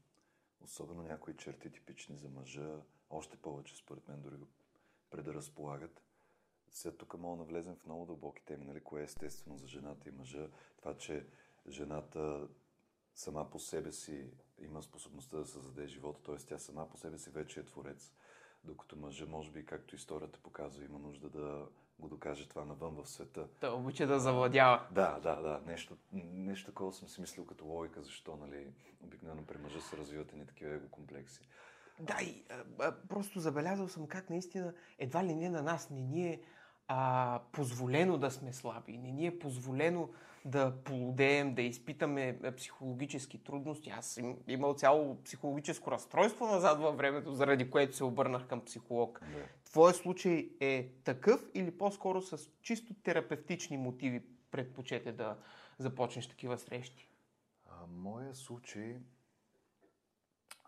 Особено 0.61 1.03
някои 1.03 1.37
черти 1.37 1.71
типични 1.71 2.17
за 2.17 2.29
мъжа, 2.29 2.81
още 3.09 3.37
повече 3.37 3.77
според 3.77 4.07
мен 4.07 4.21
дори 4.21 4.35
го 4.35 4.47
предразполагат. 5.09 6.01
Сега 6.71 6.97
тук 6.97 7.17
мога 7.17 7.37
да 7.37 7.43
влезем 7.43 7.75
в 7.75 7.85
много 7.85 8.05
дълбоки 8.05 8.45
теми, 8.45 8.65
нали, 8.65 8.83
кое 8.83 9.01
е 9.01 9.03
естествено 9.03 9.57
за 9.57 9.67
жената 9.67 10.09
и 10.09 10.11
мъжа. 10.11 10.49
Това, 10.77 10.97
че 10.97 11.27
жената 11.69 12.47
сама 13.15 13.49
по 13.49 13.59
себе 13.59 13.91
си 13.91 14.31
има 14.59 14.83
способността 14.83 15.37
да 15.37 15.45
създаде 15.45 15.87
живота, 15.87 16.21
т.е. 16.23 16.35
тя 16.35 16.59
сама 16.59 16.89
по 16.89 16.97
себе 16.97 17.17
си 17.17 17.29
вече 17.29 17.59
е 17.59 17.65
творец. 17.65 18.11
Докато 18.63 18.95
мъжа, 18.95 19.25
може 19.25 19.51
би, 19.51 19.65
както 19.65 19.95
историята 19.95 20.39
показва, 20.39 20.83
има 20.83 20.99
нужда 20.99 21.29
да 21.29 21.67
го 22.01 22.07
докаже 22.07 22.49
това 22.49 22.65
навън 22.65 22.95
в 23.03 23.09
света. 23.09 23.47
Да 23.61 23.71
обича 23.71 24.07
да 24.07 24.19
завладява. 24.19 24.87
Да, 24.91 25.19
да, 25.19 25.35
да. 25.35 25.61
Нещо, 25.65 25.97
нещо 26.33 26.65
такова 26.65 26.93
съм 26.93 27.07
си 27.07 27.21
мислил 27.21 27.45
като 27.45 27.65
логика, 27.65 28.01
защо 28.01 28.35
нали, 28.35 28.67
обикновено 29.03 29.45
при 29.45 29.57
мъжа 29.57 29.81
се 29.81 29.97
развиват 29.97 30.33
и 30.33 30.45
такива 30.45 30.73
его 30.73 30.87
комплекси. 30.87 31.41
Да, 31.99 32.17
и 32.21 32.43
а, 32.49 32.63
а, 32.79 32.95
просто 33.09 33.39
забелязал 33.39 33.87
съм 33.87 34.07
как 34.07 34.29
наистина 34.29 34.73
едва 34.99 35.23
ли 35.23 35.35
не 35.35 35.49
на 35.49 35.61
нас 35.61 35.89
не 35.89 36.01
ни 36.01 36.29
е 36.29 36.41
а, 36.87 37.41
позволено 37.51 38.17
да 38.17 38.31
сме 38.31 38.53
слаби, 38.53 38.97
не 38.97 39.11
ни 39.11 39.27
е 39.27 39.39
позволено 39.39 40.09
да 40.45 40.73
полудеем, 40.83 41.55
да 41.55 41.61
изпитаме 41.61 42.39
психологически 42.57 43.43
трудности. 43.43 43.89
Аз 43.89 44.05
съм 44.05 44.37
имал 44.47 44.73
цяло 44.73 45.23
психологическо 45.23 45.91
разстройство 45.91 46.45
назад 46.45 46.79
във 46.79 46.97
времето, 46.97 47.33
заради 47.33 47.69
което 47.69 47.95
се 47.95 48.03
обърнах 48.03 48.47
към 48.47 48.65
психолог. 48.65 49.21
Не. 49.21 49.45
Твоя 49.71 49.93
случай 49.93 50.49
е 50.59 50.89
такъв 51.03 51.49
или 51.53 51.77
по-скоро 51.77 52.21
с 52.21 52.49
чисто 52.61 52.93
терапевтични 52.93 53.77
мотиви 53.77 54.25
предпочете 54.51 55.11
да 55.11 55.37
започнеш 55.77 56.27
такива 56.27 56.57
срещи? 56.57 57.09
А, 57.65 57.87
моя 57.87 58.35
случай 58.35 58.99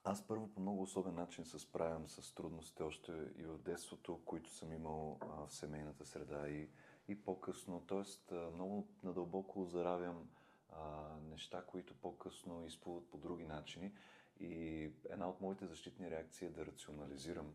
аз 0.04 0.28
първо 0.28 0.48
по 0.48 0.62
много 0.62 0.82
особен 0.82 1.16
начин 1.16 1.46
се 1.46 1.60
справям 1.60 2.08
с 2.08 2.34
трудностите 2.36 2.84
още 2.84 3.12
и 3.38 3.44
в 3.44 3.58
детството, 3.58 4.22
които 4.26 4.50
съм 4.50 4.74
имал 4.74 5.18
а, 5.22 5.48
в 5.48 5.54
семейната 5.54 6.06
среда 6.06 6.50
и, 6.50 6.70
и 7.08 7.24
по-късно. 7.24 7.84
Тоест, 7.88 8.32
а, 8.32 8.52
много 8.54 8.88
надълбоко 9.04 9.66
заравям 9.66 10.30
а, 10.70 11.16
неща, 11.30 11.63
които 11.68 11.94
по-късно 11.94 12.66
изплуват 12.66 13.10
по 13.10 13.18
други 13.18 13.46
начини. 13.46 13.94
И 14.39 14.84
една 15.10 15.30
от 15.30 15.42
моите 15.42 15.66
защитни 15.66 16.12
реакции 16.12 16.48
е 16.48 16.52
да 16.52 16.66
рационализирам. 16.66 17.54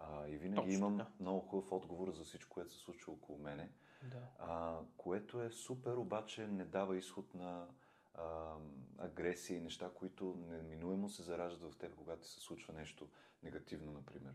А, 0.00 0.28
и 0.28 0.36
винаги 0.36 0.56
Точно, 0.56 0.72
имам 0.72 0.96
да. 0.96 1.06
много 1.20 1.40
хубав 1.40 1.72
отговор 1.72 2.10
за 2.10 2.24
всичко, 2.24 2.54
което 2.54 2.74
се 2.74 2.80
случва 2.80 3.12
около 3.12 3.38
мене. 3.38 3.70
Да. 4.02 4.28
А, 4.38 4.78
което 4.96 5.42
е 5.42 5.50
супер, 5.50 5.96
обаче 5.96 6.46
не 6.46 6.64
дава 6.64 6.96
изход 6.96 7.34
на 7.34 7.66
а, 8.14 8.54
агресия 8.98 9.56
и 9.56 9.60
неща, 9.60 9.90
които 9.94 10.36
неминуемо 10.48 11.08
се 11.08 11.22
зараждат 11.22 11.72
в 11.72 11.78
теб, 11.78 11.94
когато 11.94 12.26
се 12.26 12.40
случва 12.40 12.74
нещо 12.74 13.08
негативно, 13.42 13.92
например. 13.92 14.34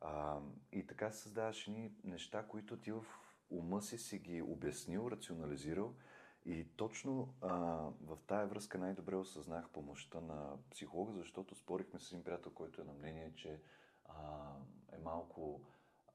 А, 0.00 0.38
и 0.72 0.86
така 0.86 1.12
създаваш 1.12 1.66
ни 1.66 1.92
неща, 2.04 2.46
които 2.48 2.76
ти 2.76 2.92
в 2.92 3.04
ума 3.50 3.82
си 3.82 3.98
си 3.98 4.18
ги 4.18 4.42
обяснил, 4.42 5.08
рационализирал 5.10 5.94
и 6.44 6.66
точно 6.76 7.34
а, 7.40 7.50
в 8.00 8.18
тая 8.26 8.46
връзка 8.46 8.78
най-добре 8.78 9.16
осъзнах 9.16 9.68
помощта 9.68 10.20
на 10.20 10.56
психолога, 10.70 11.12
защото 11.12 11.54
спорихме 11.54 12.00
с 12.00 12.12
един 12.12 12.24
приятел, 12.24 12.52
който 12.52 12.80
е 12.80 12.84
на 12.84 12.92
мнение, 12.92 13.32
че 13.36 13.60
а, 14.16 14.52
е 14.92 14.98
малко 14.98 15.60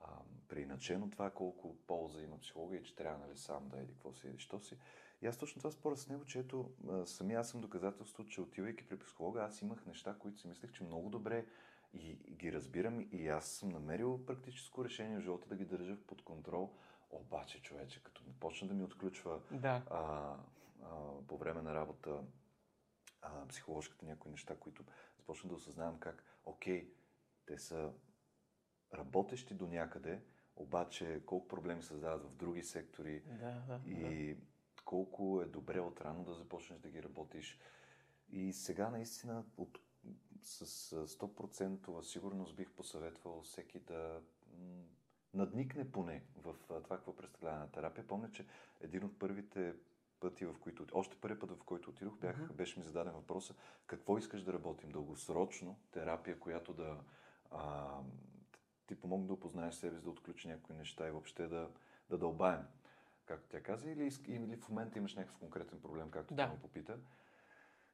а, 0.02 0.08
приначено 0.48 1.10
това 1.10 1.30
колко 1.30 1.76
полза 1.88 2.22
има 2.22 2.40
психолога 2.40 2.78
и 2.78 2.84
че 2.84 2.96
трябва 2.96 3.28
нали, 3.28 3.38
сам 3.38 3.70
да 3.70 3.78
еди 3.78 3.94
какво 3.94 4.14
си 4.14 4.28
еди, 4.28 4.40
що 4.40 4.60
си. 4.60 4.78
И 5.22 5.28
аз 5.28 5.38
точно 5.38 5.60
това 5.60 5.72
споря 5.72 5.98
с 5.98 6.10
него, 6.10 6.26
че 6.26 6.40
ето, 6.40 6.72
сами 7.06 7.34
аз 7.34 7.50
съм 7.50 7.62
доказателство, 7.62 8.26
че 8.26 8.42
отивайки 8.42 8.88
при 8.88 9.00
психолога, 9.00 9.42
аз 9.42 9.62
имах 9.62 9.86
неща, 9.86 10.16
които 10.20 10.40
си 10.40 10.48
мислех, 10.48 10.72
че 10.72 10.84
много 10.84 11.10
добре 11.10 11.46
и, 11.94 12.16
ги 12.16 12.54
разбирам 12.54 13.08
и 13.12 13.28
аз 13.28 13.46
съм 13.46 13.70
намерил 13.70 14.26
практическо 14.26 14.86
решение 14.86 15.18
в 15.18 15.22
живота 15.22 15.48
да 15.48 15.56
ги 15.56 15.66
държа 15.66 15.98
под 16.08 16.22
контрол. 16.22 16.74
Обаче, 17.10 17.62
човече, 17.62 18.04
като 18.04 18.24
ми 18.24 18.34
почна 18.40 18.68
да 18.68 18.74
ми 18.74 18.84
отключва 18.84 19.42
да. 19.52 19.84
а, 19.90 20.36
а, 20.84 20.88
по 21.28 21.38
време 21.38 21.62
на 21.62 21.76
работа 21.76 22.22
а, 23.22 23.48
психоложката 23.48 24.06
някои 24.06 24.32
неща, 24.32 24.56
които 24.60 24.84
започна 25.18 25.50
да 25.50 25.56
осъзнавам 25.56 26.00
как, 26.00 26.24
окей, 26.46 26.90
те 27.48 27.58
са 27.58 27.92
работещи 28.94 29.54
до 29.54 29.68
някъде, 29.68 30.22
обаче 30.56 31.22
колко 31.26 31.48
проблеми 31.48 31.84
създават 31.84 32.24
в 32.24 32.36
други 32.36 32.64
сектори 32.64 33.20
да, 33.20 33.64
да, 33.68 33.82
и 33.86 34.36
да 34.36 34.42
колко 34.86 35.42
е 35.42 35.46
добре 35.46 35.80
отрано 35.80 36.24
да 36.24 36.34
започнеш 36.34 36.80
да 36.80 36.90
ги 36.90 37.04
работиш. 37.04 37.60
И 38.30 38.54
сега 38.54 38.90
наистина 38.90 39.46
от, 39.58 39.80
с 40.42 40.66
100% 41.08 42.02
сигурност 42.02 42.56
бих 42.56 42.72
посъветвал 42.72 43.42
всеки 43.42 43.80
да 43.80 44.22
надникне 45.34 45.92
поне 45.92 46.24
в 46.36 46.56
това, 46.68 46.82
какво 46.82 47.16
представлява 47.16 47.60
на 47.60 47.72
терапия. 47.72 48.08
Помня, 48.08 48.32
че 48.32 48.48
един 48.82 49.04
от 49.04 49.20
първите 49.20 49.74
пъти, 50.20 50.46
в 50.46 50.56
които, 50.60 50.86
още 50.94 51.16
първи 51.22 51.40
път, 51.40 51.52
в 51.52 51.64
който 51.64 51.90
отидох, 51.90 52.18
бях, 52.18 52.54
беше 52.54 52.80
ми 52.80 52.86
зададен 52.86 53.14
въпроса, 53.14 53.56
какво 53.88 54.18
искаш 54.18 54.44
да 54.44 54.54
работим 54.54 54.90
дългосрочно, 54.90 55.80
терапия, 55.92 56.40
която 56.40 56.74
да 56.74 56.98
а, 57.52 57.88
ти 58.88 58.96
помогне 59.00 59.28
да 59.28 59.34
опознаеш 59.34 59.76
себе 59.76 59.98
си, 59.98 60.04
да 60.04 60.10
отключи 60.10 60.48
някои 60.48 60.76
неща 60.76 61.08
и 61.08 61.12
въобще 61.12 61.48
да, 61.48 61.70
да 62.10 62.18
дълбаем, 62.18 62.62
както 63.26 63.50
тя 63.50 63.64
каза, 63.64 63.92
или, 63.92 64.12
или 64.28 64.58
в 64.58 64.70
момента 64.70 64.98
имаш 65.00 65.16
някакъв 65.16 65.38
конкретен 65.38 65.82
проблем, 65.82 66.10
както 66.12 66.34
Да. 66.34 66.46
тя 66.48 66.54
ме 66.54 66.60
попита. 66.60 66.98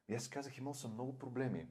И 0.09 0.15
аз 0.15 0.23
си 0.23 0.29
казах, 0.29 0.57
имал 0.57 0.73
съм 0.73 0.93
много 0.93 1.19
проблеми, 1.19 1.67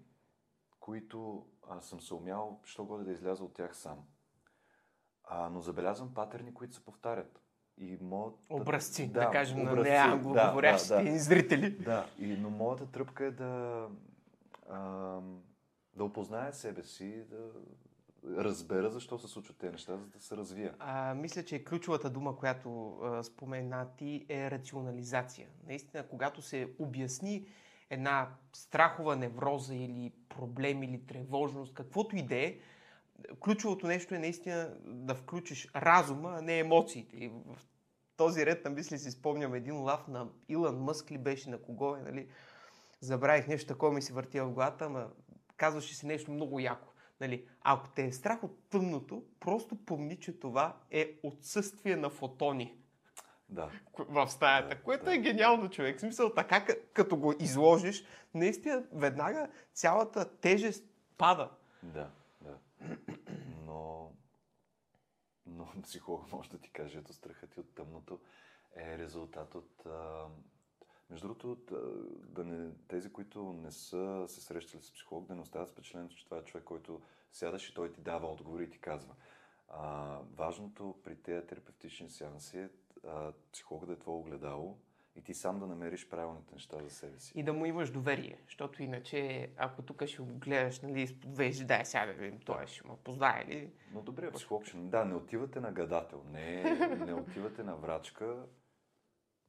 които 0.80 1.46
аз 1.68 1.86
съм 1.88 2.00
се 2.00 2.14
умял, 2.14 2.60
що 2.64 2.84
годе 2.84 3.04
да 3.04 3.12
изляза 3.12 3.44
от 3.44 3.54
тях 3.54 3.76
сам. 3.76 3.98
А, 5.24 5.48
но 5.48 5.60
забелязвам 5.60 6.14
патерни, 6.14 6.54
които 6.54 6.74
се 6.74 6.84
повтарят. 6.84 7.42
И 7.78 7.98
моят... 8.00 8.34
Образци, 8.50 9.12
да, 9.12 9.30
кажем, 9.30 9.62
на 9.62 9.72
образци. 9.72 9.90
неанглоговорящите 9.90 10.94
Да, 10.94 11.02
да, 11.04 11.10
ни 11.10 11.18
зрители. 11.18 11.70
да, 11.70 12.06
и, 12.18 12.36
но 12.36 12.50
моята 12.50 12.86
тръпка 12.86 13.24
е 13.24 13.30
да, 13.30 13.88
а, 14.70 15.20
да 15.96 16.04
опозная 16.04 16.52
себе 16.52 16.84
си, 16.84 17.24
да 17.30 17.50
разбера 18.44 18.90
защо 18.90 19.18
се 19.18 19.28
случват 19.28 19.56
тези 19.56 19.72
неща, 19.72 19.96
за 19.96 20.06
да 20.06 20.20
се 20.20 20.36
развия. 20.36 20.74
А, 20.78 21.14
мисля, 21.14 21.44
че 21.44 21.64
ключовата 21.64 22.10
дума, 22.10 22.36
която 22.36 22.98
а, 23.02 23.22
спомена 23.22 23.86
ти 23.96 24.26
е 24.28 24.50
рационализация. 24.50 25.48
Наистина, 25.66 26.06
когато 26.08 26.42
се 26.42 26.74
обясни 26.78 27.46
една 27.90 28.28
страхова 28.52 29.16
невроза 29.16 29.74
или 29.74 30.12
проблем 30.28 30.82
или 30.82 31.06
тревожност, 31.06 31.74
каквото 31.74 32.16
и 32.16 32.22
да 32.22 32.36
е, 32.36 32.58
ключовото 33.40 33.86
нещо 33.86 34.14
е 34.14 34.18
наистина 34.18 34.76
да 34.84 35.14
включиш 35.14 35.68
разума, 35.76 36.34
а 36.38 36.42
не 36.42 36.58
емоциите. 36.58 37.16
И 37.16 37.28
в 37.28 37.58
този 38.16 38.46
ред 38.46 38.64
на 38.64 38.70
мисли 38.70 38.98
си 38.98 39.10
спомням 39.10 39.54
един 39.54 39.76
лав 39.76 40.08
на 40.08 40.28
Илон 40.48 40.78
Мъск 40.78 41.10
ли 41.10 41.18
беше, 41.18 41.50
на 41.50 41.62
кого 41.62 41.96
е, 41.96 42.02
нали? 42.02 42.28
Забравих 43.00 43.48
нещо 43.48 43.68
такова 43.68 43.92
ми 43.92 44.02
се 44.02 44.12
върти 44.12 44.40
в 44.40 44.50
главата, 44.50 44.84
ама 44.84 45.10
казваше 45.62 45.94
си 45.94 46.06
нещо 46.06 46.30
много 46.30 46.60
яко. 46.60 46.92
Нали, 47.20 47.48
ако 47.60 47.88
те 47.88 48.04
е 48.04 48.12
страх 48.12 48.44
от 48.44 48.68
тъмното, 48.70 49.24
просто 49.40 49.84
помни, 49.84 50.20
че 50.20 50.40
това 50.40 50.76
е 50.90 51.18
отсъствие 51.22 51.96
на 51.96 52.10
фотони 52.10 52.78
Да, 53.48 53.70
в 53.98 54.28
стаята, 54.28 54.68
Да, 54.74 54.82
което 54.82 55.04
да. 55.04 55.14
е 55.14 55.18
гениално 55.18 55.70
човек. 55.70 55.96
В 55.96 56.00
смисъл, 56.00 56.34
така 56.34 56.66
като 56.92 57.16
го 57.16 57.34
изложиш, 57.40 58.04
наистина 58.34 58.84
веднага 58.92 59.48
цялата 59.72 60.36
тежест 60.36 60.84
пада. 61.18 61.50
да, 61.82 62.10
да. 62.40 62.58
Но, 63.66 64.12
но 65.46 65.68
психолог 65.82 66.32
може 66.32 66.50
да 66.50 66.58
ти 66.58 66.70
каже, 66.70 66.98
ето 66.98 67.12
страхът 67.12 67.50
ти 67.50 67.60
от 67.60 67.74
тъмното 67.74 68.20
е 68.76 68.98
резултат 68.98 69.54
от... 69.54 69.86
А, 69.86 70.26
между 71.12 71.26
другото, 71.26 71.56
да 72.14 72.44
не, 72.44 72.70
тези, 72.88 73.12
които 73.12 73.52
не 73.52 73.70
са 73.70 74.24
се 74.28 74.40
срещали 74.40 74.82
с 74.82 74.92
психолог, 74.92 75.26
да 75.26 75.34
не 75.34 75.40
оставят 75.40 75.68
с 75.68 75.72
впечатлението, 75.72 76.16
че 76.16 76.24
това 76.24 76.36
е 76.36 76.44
човек, 76.44 76.64
който 76.64 77.00
сядаш 77.32 77.68
и 77.68 77.74
той 77.74 77.92
ти 77.92 78.00
дава 78.00 78.32
отговори 78.32 78.64
и 78.64 78.70
ти 78.70 78.78
казва. 78.78 79.14
А, 79.68 80.18
важното 80.36 80.94
при 81.04 81.16
тези 81.16 81.46
терапевтични 81.46 82.10
сеанси 82.10 82.58
е 82.58 82.68
а, 83.08 83.32
психолога 83.52 83.86
да 83.86 83.92
е 83.92 83.96
твое 83.96 84.16
огледало 84.16 84.78
и 85.16 85.22
ти 85.22 85.34
сам 85.34 85.58
да 85.58 85.66
намериш 85.66 86.08
правилните 86.08 86.54
неща 86.54 86.76
за 86.82 86.90
себе 86.90 87.18
си. 87.18 87.32
И 87.36 87.42
да 87.42 87.52
му 87.52 87.66
имаш 87.66 87.90
доверие, 87.90 88.38
защото 88.44 88.82
иначе, 88.82 89.50
ако 89.56 89.82
тук 89.82 90.06
ще 90.06 90.22
го 90.22 90.38
гледаш, 90.38 90.80
нали, 90.80 91.02
изпод 91.02 91.36
вежди, 91.36 91.64
дай 91.64 91.84
сега 91.84 92.06
да 92.06 92.12
видим, 92.12 92.40
той 92.40 92.66
ще 92.66 92.88
ме 92.88 92.94
познае 93.04 93.46
ли? 93.46 93.70
Но 93.92 94.02
добре, 94.02 94.30
психолог, 94.30 94.64
да, 94.74 95.04
не 95.04 95.14
отивате 95.14 95.60
на 95.60 95.72
гадател, 95.72 96.24
не, 96.30 96.62
не 97.06 97.14
отивате 97.14 97.62
на 97.62 97.76
врачка, 97.76 98.46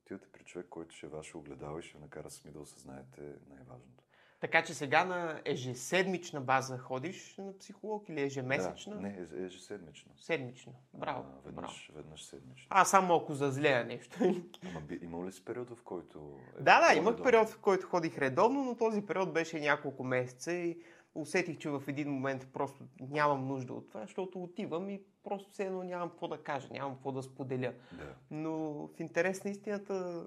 отивате 0.04 0.28
при 0.32 0.44
човек, 0.44 0.68
който 0.70 0.96
ще 0.96 1.06
е 1.06 1.10
ваше 1.10 1.38
огледало 1.38 1.80
и 1.80 1.84
ще 1.84 1.98
накара 1.98 2.30
сами 2.30 2.54
да 2.54 2.60
осъзнаете 2.60 3.22
най-важното. 3.50 4.04
Така 4.40 4.64
че 4.64 4.74
сега 4.74 5.06
на 5.06 5.42
ежеседмична 5.46 6.42
база 6.42 6.78
ходиш 6.78 7.38
на 7.38 7.58
психолог 7.58 8.10
или 8.10 8.22
ежемесечна? 8.22 8.96
Да, 8.96 9.02
не, 9.02 9.10
е- 9.10 9.46
ежеседмично. 9.46 10.12
Седмично. 10.18 10.74
Браво. 10.94 11.20
А, 11.20 11.24
браво. 11.24 11.46
веднъж, 11.46 11.92
веднъж 11.96 12.24
седмично. 12.26 12.68
Аз 12.70 12.90
само 12.90 13.16
ако 13.16 13.34
зазлея 13.34 13.86
нещо. 13.86 14.18
Ама 14.70 14.82
би, 14.82 15.00
имал 15.02 15.26
ли 15.26 15.32
си 15.32 15.46
период, 15.46 15.70
в 15.70 15.82
който... 15.84 16.40
е 16.60 16.62
Да, 16.64 16.88
да, 16.88 16.94
имах 16.94 17.08
редовно? 17.14 17.24
период, 17.24 17.50
в 17.50 17.60
който 17.60 17.88
ходих 17.88 18.18
редовно, 18.18 18.64
но 18.64 18.76
този 18.76 19.06
период 19.06 19.34
беше 19.34 19.60
няколко 19.60 20.04
месеца 20.04 20.54
и 20.54 20.78
усетих, 21.16 21.58
че 21.58 21.70
в 21.70 21.84
един 21.88 22.10
момент 22.10 22.48
просто 22.54 22.84
нямам 23.00 23.48
нужда 23.48 23.74
от 23.74 23.90
това, 23.90 24.02
защото 24.02 24.44
отивам 24.44 24.90
и 24.90 25.02
просто 25.24 25.52
все 25.52 25.66
едно 25.66 25.84
нямам 25.84 26.10
какво 26.10 26.28
да 26.28 26.38
кажа, 26.38 26.68
нямам 26.72 26.94
какво 26.94 27.12
да 27.12 27.24
споделя. 27.24 27.74
Да. 27.92 28.16
Но 28.32 28.52
в 28.88 29.00
интерес 29.00 29.44
на 29.44 29.52
истината, 29.52 30.26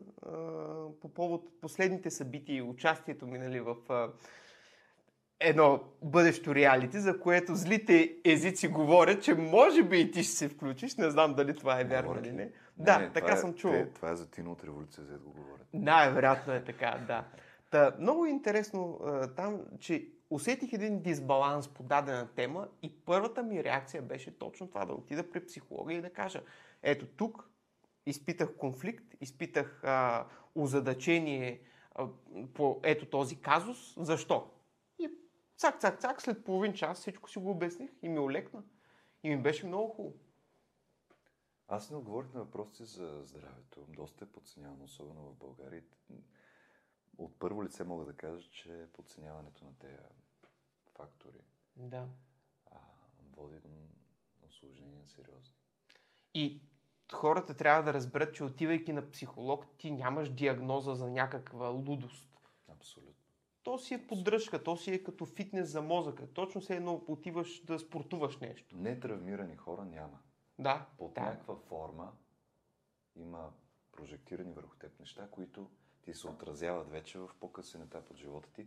по 1.01 1.09
повод 1.15 1.61
последните 1.61 2.11
събития 2.11 2.57
и 2.57 2.63
участието 2.63 3.27
ми 3.27 3.39
нали, 3.39 3.61
в 3.61 3.77
едно 5.41 5.81
бъдещо 6.03 6.55
реалити, 6.55 6.99
за 7.01 7.21
което 7.21 7.55
злите 7.55 8.17
езици 8.25 8.69
говорят, 8.69 9.23
че 9.23 9.35
може 9.35 9.83
би 9.83 10.01
и 10.01 10.11
ти 10.11 10.23
ще 10.23 10.33
се 10.33 10.49
включиш. 10.49 10.97
Не 10.97 11.11
знам 11.11 11.35
дали 11.35 11.57
това 11.57 11.81
е 11.81 11.85
вярно 11.85 12.15
или 12.19 12.29
ли? 12.29 12.33
не. 12.33 12.51
Да, 12.77 12.99
не, 12.99 13.13
така 13.13 13.27
това 13.27 13.37
съм 13.37 13.51
е, 13.51 13.55
чувал. 13.55 13.79
Те, 13.79 13.91
това 13.91 14.11
е 14.11 14.17
за 14.17 14.31
Тино 14.31 14.53
от 14.53 14.65
революция, 14.65 15.05
за 15.05 15.13
да 15.13 15.19
го 15.19 15.31
говорят. 15.31 15.67
Да, 15.75 16.11
вероятно 16.11 16.53
е 16.53 16.65
така, 16.65 17.05
да. 17.07 17.25
Та, 17.71 17.97
много 18.01 18.27
е 18.27 18.31
интересно 18.31 19.01
там, 19.37 19.61
че 19.81 20.09
усетих 20.31 20.73
един 20.73 21.03
дисбаланс 21.03 21.69
по 21.69 21.83
дадена 21.83 22.29
тема 22.35 22.69
и 22.83 23.01
първата 23.05 23.43
ми 23.43 23.65
реакция 23.65 24.03
беше 24.03 24.39
точно 24.39 24.69
това, 24.69 24.85
да 24.85 24.93
отида 24.93 25.31
при 25.31 25.47
психолога 25.47 25.95
и 25.95 26.01
да 26.01 26.13
кажа, 26.13 26.43
ето 26.83 27.07
тук 27.07 27.51
изпитах 28.07 28.57
конфликт, 28.57 29.15
изпитах 29.21 29.85
а, 29.85 30.27
озадачение 30.55 31.61
а, 31.95 32.09
по 32.55 32.81
ето 32.83 33.07
този 33.07 33.41
казус, 33.41 33.95
защо? 33.97 34.51
И 34.99 35.11
цак, 35.57 35.81
цак, 35.81 36.01
цак, 36.01 36.23
след 36.23 36.45
половин 36.45 36.73
час 36.73 36.99
всичко 36.99 37.31
си 37.31 37.39
го 37.39 37.51
обясних 37.51 37.91
и 38.03 38.09
ми 38.09 38.19
олекна. 38.19 38.63
И 39.23 39.31
ми 39.31 39.43
беше 39.43 39.67
много 39.67 39.89
хубаво. 39.89 40.15
Аз 41.69 41.91
не 41.91 41.97
отговорих 41.97 42.33
на 42.35 42.41
въпросите 42.41 42.85
за 42.85 43.23
здравето. 43.25 43.81
Доста 43.89 44.25
е 44.25 44.29
подценявано, 44.29 44.85
особено 44.85 45.23
в 45.23 45.35
България. 45.35 45.83
От 47.19 47.39
първо 47.39 47.65
лице 47.65 47.85
мога 47.85 48.05
да 48.05 48.17
кажа, 48.17 48.51
че 48.51 48.87
подценяването 48.93 49.65
на 49.65 49.75
тези 49.79 49.97
фактори 50.95 51.41
Да. 51.77 52.09
а, 52.71 52.77
води 53.37 53.59
до 53.61 53.69
осложнения 54.47 55.07
сериозни. 55.07 55.55
И 56.35 56.61
хората 57.13 57.55
трябва 57.57 57.83
да 57.83 57.95
разберат, 57.95 58.35
че 58.35 58.45
отивайки 58.45 58.93
на 58.93 59.11
психолог, 59.11 59.67
ти 59.79 59.91
нямаш 59.91 60.29
диагноза 60.31 60.95
за 60.95 61.11
някаква 61.11 61.69
лудост. 61.69 62.29
Абсолютно. 62.69 63.13
То 63.63 63.79
си 63.79 63.95
е 63.95 64.07
поддръжка, 64.07 64.63
то 64.65 64.77
си 64.77 64.93
е 64.93 65.03
като 65.03 65.27
фитнес 65.27 65.69
за 65.69 65.83
мозъка. 65.83 66.33
Точно 66.33 66.61
се 66.61 66.77
едно 66.77 67.05
отиваш 67.07 67.65
да 67.65 67.79
спортуваш 67.79 68.39
нещо. 68.39 68.77
Нетравмирани 68.77 69.57
хора 69.57 69.85
няма. 69.85 70.19
Да, 70.59 70.87
Под 70.99 71.15
да. 71.15 71.21
някаква 71.21 71.57
форма 71.57 72.13
има 73.17 73.53
прожектирани 73.93 74.53
върху 74.53 74.77
теб 74.77 75.01
неща, 75.01 75.29
които 75.31 75.71
ти 76.07 76.15
се 76.15 76.29
отразяват 76.29 76.91
вече 76.91 77.19
в 77.19 77.31
по-късен 77.41 77.83
етап 77.83 78.11
от 78.11 78.17
живота 78.17 78.49
ти. 78.53 78.67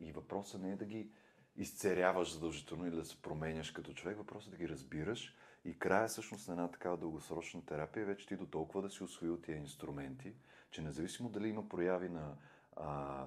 И 0.00 0.12
въпросът 0.12 0.60
не 0.62 0.72
е 0.72 0.76
да 0.76 0.84
ги 0.84 1.10
изцеряваш 1.56 2.32
задължително 2.32 2.86
или 2.86 2.96
да 2.96 3.04
се 3.04 3.22
променяш 3.22 3.70
като 3.70 3.92
човек, 3.92 4.16
въпросът 4.16 4.48
е 4.48 4.56
да 4.56 4.62
ги 4.62 4.68
разбираш 4.68 5.34
и 5.64 5.78
края 5.78 6.08
всъщност 6.08 6.48
на 6.48 6.54
една 6.54 6.68
такава 6.68 6.96
дългосрочна 6.96 7.66
терапия 7.66 8.02
е 8.02 8.06
вече 8.06 8.26
ти 8.26 8.36
до 8.36 8.46
толкова 8.46 8.82
да 8.82 8.90
си 8.90 9.02
освоил 9.02 9.36
тия 9.36 9.56
инструменти, 9.56 10.34
че 10.70 10.82
независимо 10.82 11.28
дали 11.28 11.48
има 11.48 11.68
прояви 11.68 12.08
на 12.08 12.36
а, 12.76 13.26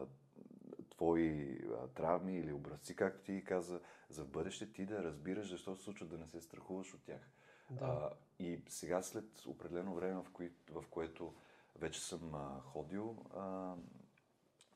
твои 0.89 1.59
а, 1.65 1.87
травми 1.87 2.37
или 2.37 2.53
образци, 2.53 2.95
както 2.95 3.23
ти 3.23 3.43
каза, 3.43 3.79
за 4.09 4.23
в 4.23 4.27
бъдеще 4.27 4.71
ти 4.71 4.85
да 4.85 5.03
разбираш 5.03 5.49
защо 5.49 5.75
се 5.75 5.83
случва, 5.83 6.05
да 6.05 6.17
не 6.17 6.27
се 6.27 6.41
страхуваш 6.41 6.93
от 6.93 7.03
тях. 7.03 7.21
Да. 7.69 7.85
А, 7.85 8.09
и 8.39 8.61
сега 8.69 9.01
след 9.01 9.45
определено 9.45 9.95
време, 9.95 10.21
в, 10.21 10.25
кои, 10.33 10.51
в 10.71 10.83
което 10.89 11.33
вече 11.75 12.05
съм 12.05 12.35
а, 12.35 12.61
ходил 12.61 13.25
а, 13.35 13.75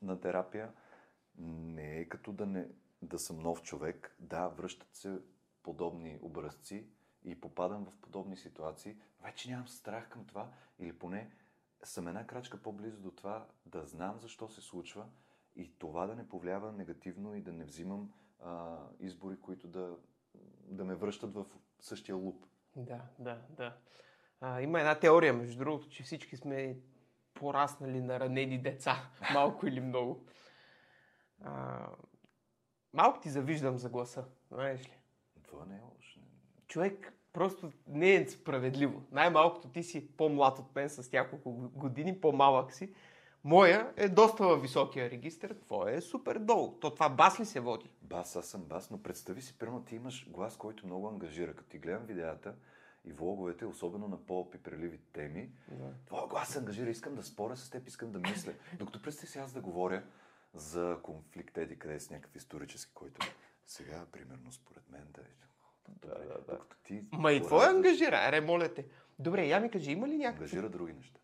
на 0.02 0.20
терапия, 0.20 0.72
не 1.38 1.98
е 1.98 2.08
като 2.08 2.32
да, 2.32 2.46
не, 2.46 2.68
да 3.02 3.18
съм 3.18 3.38
нов 3.38 3.62
човек. 3.62 4.16
Да, 4.18 4.48
връщат 4.48 4.94
се 4.94 5.18
подобни 5.62 6.18
образци 6.22 6.86
и 7.24 7.40
попадам 7.40 7.84
в 7.84 7.96
подобни 7.96 8.36
ситуации. 8.36 8.96
Вече 9.22 9.50
нямам 9.50 9.68
страх 9.68 10.08
към 10.08 10.26
това 10.26 10.52
или 10.78 10.98
поне 10.98 11.30
съм 11.82 12.08
една 12.08 12.26
крачка 12.26 12.62
по-близо 12.62 13.00
до 13.00 13.10
това 13.10 13.46
да 13.66 13.86
знам 13.86 14.20
защо 14.20 14.48
се 14.48 14.60
случва 14.60 15.06
и 15.56 15.78
това 15.78 16.06
да 16.06 16.14
не 16.14 16.28
повлиява 16.28 16.72
негативно 16.72 17.34
и 17.34 17.40
да 17.40 17.52
не 17.52 17.64
взимам 17.64 18.12
а, 18.40 18.78
избори, 19.00 19.40
които 19.40 19.68
да, 19.68 19.96
да 20.66 20.84
ме 20.84 20.94
връщат 20.94 21.34
в 21.34 21.46
същия 21.80 22.16
луп. 22.16 22.46
Да, 22.76 23.02
да, 23.18 23.42
да. 23.50 23.76
А, 24.46 24.60
има 24.60 24.80
една 24.80 24.94
теория, 24.94 25.32
между 25.32 25.58
другото, 25.58 25.88
че 25.88 26.02
всички 26.02 26.36
сме 26.36 26.76
пораснали 27.34 28.00
на 28.00 28.20
ранени 28.20 28.58
деца, 28.58 29.10
малко 29.34 29.66
или 29.66 29.80
много. 29.80 30.24
А, 31.44 31.86
малко 32.92 33.20
ти 33.20 33.30
завиждам 33.30 33.78
за 33.78 33.88
гласа, 33.88 34.24
знаеш 34.50 34.88
ли. 34.88 34.98
Това 35.42 35.64
не 35.64 35.76
е 35.76 35.80
лошо. 35.80 36.20
Човек, 36.66 37.12
просто 37.32 37.72
не 37.86 38.14
е 38.14 38.28
справедливо. 38.28 39.02
Най-малкото 39.12 39.68
ти 39.68 39.82
си 39.82 40.16
по-млад 40.16 40.58
от 40.58 40.74
мен 40.74 40.88
с 40.88 41.12
няколко 41.12 41.52
години, 41.52 42.20
по-малък 42.20 42.72
си. 42.72 42.94
Моя 43.44 43.92
е 43.96 44.08
доста 44.08 44.46
във 44.46 44.62
високия 44.62 45.10
регистр, 45.10 45.54
твоя 45.60 45.94
е 45.96 46.00
супер 46.00 46.38
долу. 46.38 46.78
То 46.80 46.90
това 46.90 47.08
бас 47.08 47.40
ли 47.40 47.44
се 47.44 47.60
води? 47.60 47.90
Бас, 48.02 48.36
аз 48.36 48.46
съм 48.46 48.64
бас, 48.64 48.90
но 48.90 49.02
представи 49.02 49.42
си, 49.42 49.58
примерно 49.58 49.84
ти 49.84 49.96
имаш 49.96 50.30
глас, 50.30 50.56
който 50.56 50.86
много 50.86 51.08
ангажира. 51.08 51.54
Като 51.54 51.68
ти 51.68 51.78
гледам 51.78 52.06
видеята 52.06 52.54
и 53.04 53.12
влоговете, 53.12 53.66
особено 53.66 54.08
на 54.08 54.26
по-пипреливи 54.26 54.98
теми, 55.12 55.50
Да. 55.68 55.92
твоя 56.06 56.26
глас 56.26 56.48
се 56.48 56.58
ангажира, 56.58 56.90
искам 56.90 57.14
да 57.14 57.22
споря 57.22 57.56
с 57.56 57.70
теб, 57.70 57.88
искам 57.88 58.12
да 58.12 58.18
мисля. 58.18 58.52
Докато 58.78 59.02
представи 59.02 59.28
си 59.28 59.38
аз 59.38 59.52
да 59.52 59.60
говоря 59.60 60.02
за 60.54 60.98
конфликт 61.02 61.58
еди 61.58 61.78
къде 61.78 62.00
с 62.00 62.10
някакъв 62.10 62.36
исторически, 62.36 62.92
който 62.94 63.26
сега, 63.66 64.06
примерно, 64.12 64.52
според 64.52 64.90
мен 64.90 65.06
да 65.10 65.20
е... 65.20 65.24
Добре, 65.88 66.08
да, 66.08 66.34
да. 66.34 66.52
докато 66.52 66.76
ти 66.84 67.04
Ма 67.12 67.32
и 67.32 67.42
твоя 67.42 67.70
ангажира, 67.70 68.16
аре, 68.16 68.40
моля 68.40 68.74
те. 68.74 68.86
Добре, 69.18 69.46
я 69.46 69.60
ми 69.60 69.70
кажи, 69.70 69.92
има 69.92 70.08
ли 70.08 70.16
някакви... 70.16 70.44
ангажира 70.44 70.68
други 70.68 70.92
неща. 70.92 71.18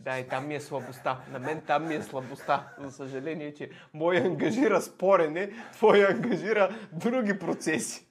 Да, 0.00 0.18
и 0.18 0.28
там 0.28 0.46
ми 0.46 0.54
е 0.54 0.60
слабостта. 0.60 1.24
На 1.30 1.38
мен 1.38 1.62
там 1.66 1.88
ми 1.88 1.94
е 1.94 2.02
слабостта. 2.02 2.74
За 2.78 2.90
съжаление, 2.90 3.54
че 3.54 3.70
мой 3.92 4.18
ангажира 4.18 4.80
спорене, 4.80 5.52
твой 5.72 6.06
ангажира 6.06 6.76
други 6.92 7.38
процеси. 7.38 8.06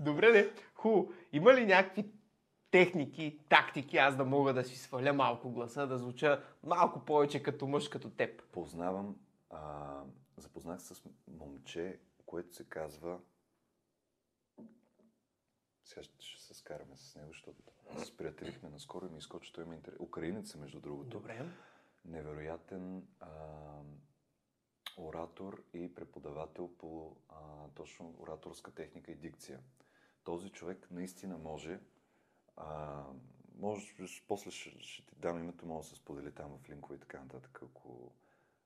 Добре, 0.00 0.32
не. 0.32 0.50
Ху, 0.74 1.06
има 1.32 1.54
ли 1.54 1.66
някакви 1.66 2.10
техники, 2.70 3.38
тактики, 3.48 3.96
аз 3.96 4.16
да 4.16 4.24
мога 4.24 4.54
да 4.54 4.64
си 4.64 4.78
сваля 4.78 5.12
малко 5.12 5.50
гласа, 5.50 5.86
да 5.86 5.98
звуча 5.98 6.44
малко 6.62 7.04
повече 7.04 7.42
като 7.42 7.66
мъж, 7.66 7.88
като 7.88 8.10
теб? 8.10 8.42
Познавам, 8.52 9.16
а, 9.50 10.02
запознах 10.36 10.82
се 10.82 10.94
с 10.94 11.02
момче, 11.28 11.98
което 12.26 12.56
се 12.56 12.64
казва... 12.64 13.20
Сега 15.84 16.02
ще, 16.02 16.40
се 16.40 16.54
скараме 16.54 16.96
с 16.96 17.16
него, 17.16 17.28
защото 17.28 17.62
се 17.98 18.04
сприятелихме 18.04 18.68
наскоро 18.68 19.06
и 19.06 19.10
ми 19.10 19.18
изкочи, 19.18 19.52
той 19.52 19.64
има 19.64 19.74
интерес. 19.74 20.00
Украинец 20.00 20.54
е, 20.54 20.58
между 20.58 20.80
другото. 20.80 21.08
Добре. 21.08 21.46
Невероятен 22.04 23.06
а, 23.20 23.28
оратор 24.96 25.62
и 25.72 25.94
преподавател 25.94 26.70
по 26.78 27.16
а, 27.28 27.34
точно 27.74 28.14
ораторска 28.18 28.70
техника 28.70 29.12
и 29.12 29.14
дикция. 29.14 29.60
Този 30.26 30.50
човек 30.50 30.88
наистина 30.90 31.38
може 31.38 31.80
а, 32.56 33.02
може, 33.58 33.94
после 34.28 34.50
ще, 34.50 34.78
ще 34.80 35.06
ти 35.06 35.14
дам 35.16 35.38
името, 35.38 35.66
мога 35.66 35.80
да 35.80 35.88
се 35.88 35.94
сподели 35.94 36.32
там 36.32 36.58
в 36.58 36.68
линкове 36.70 36.96
и 36.96 37.00
така 37.00 37.20
нататък, 37.20 37.60
ако 37.62 38.12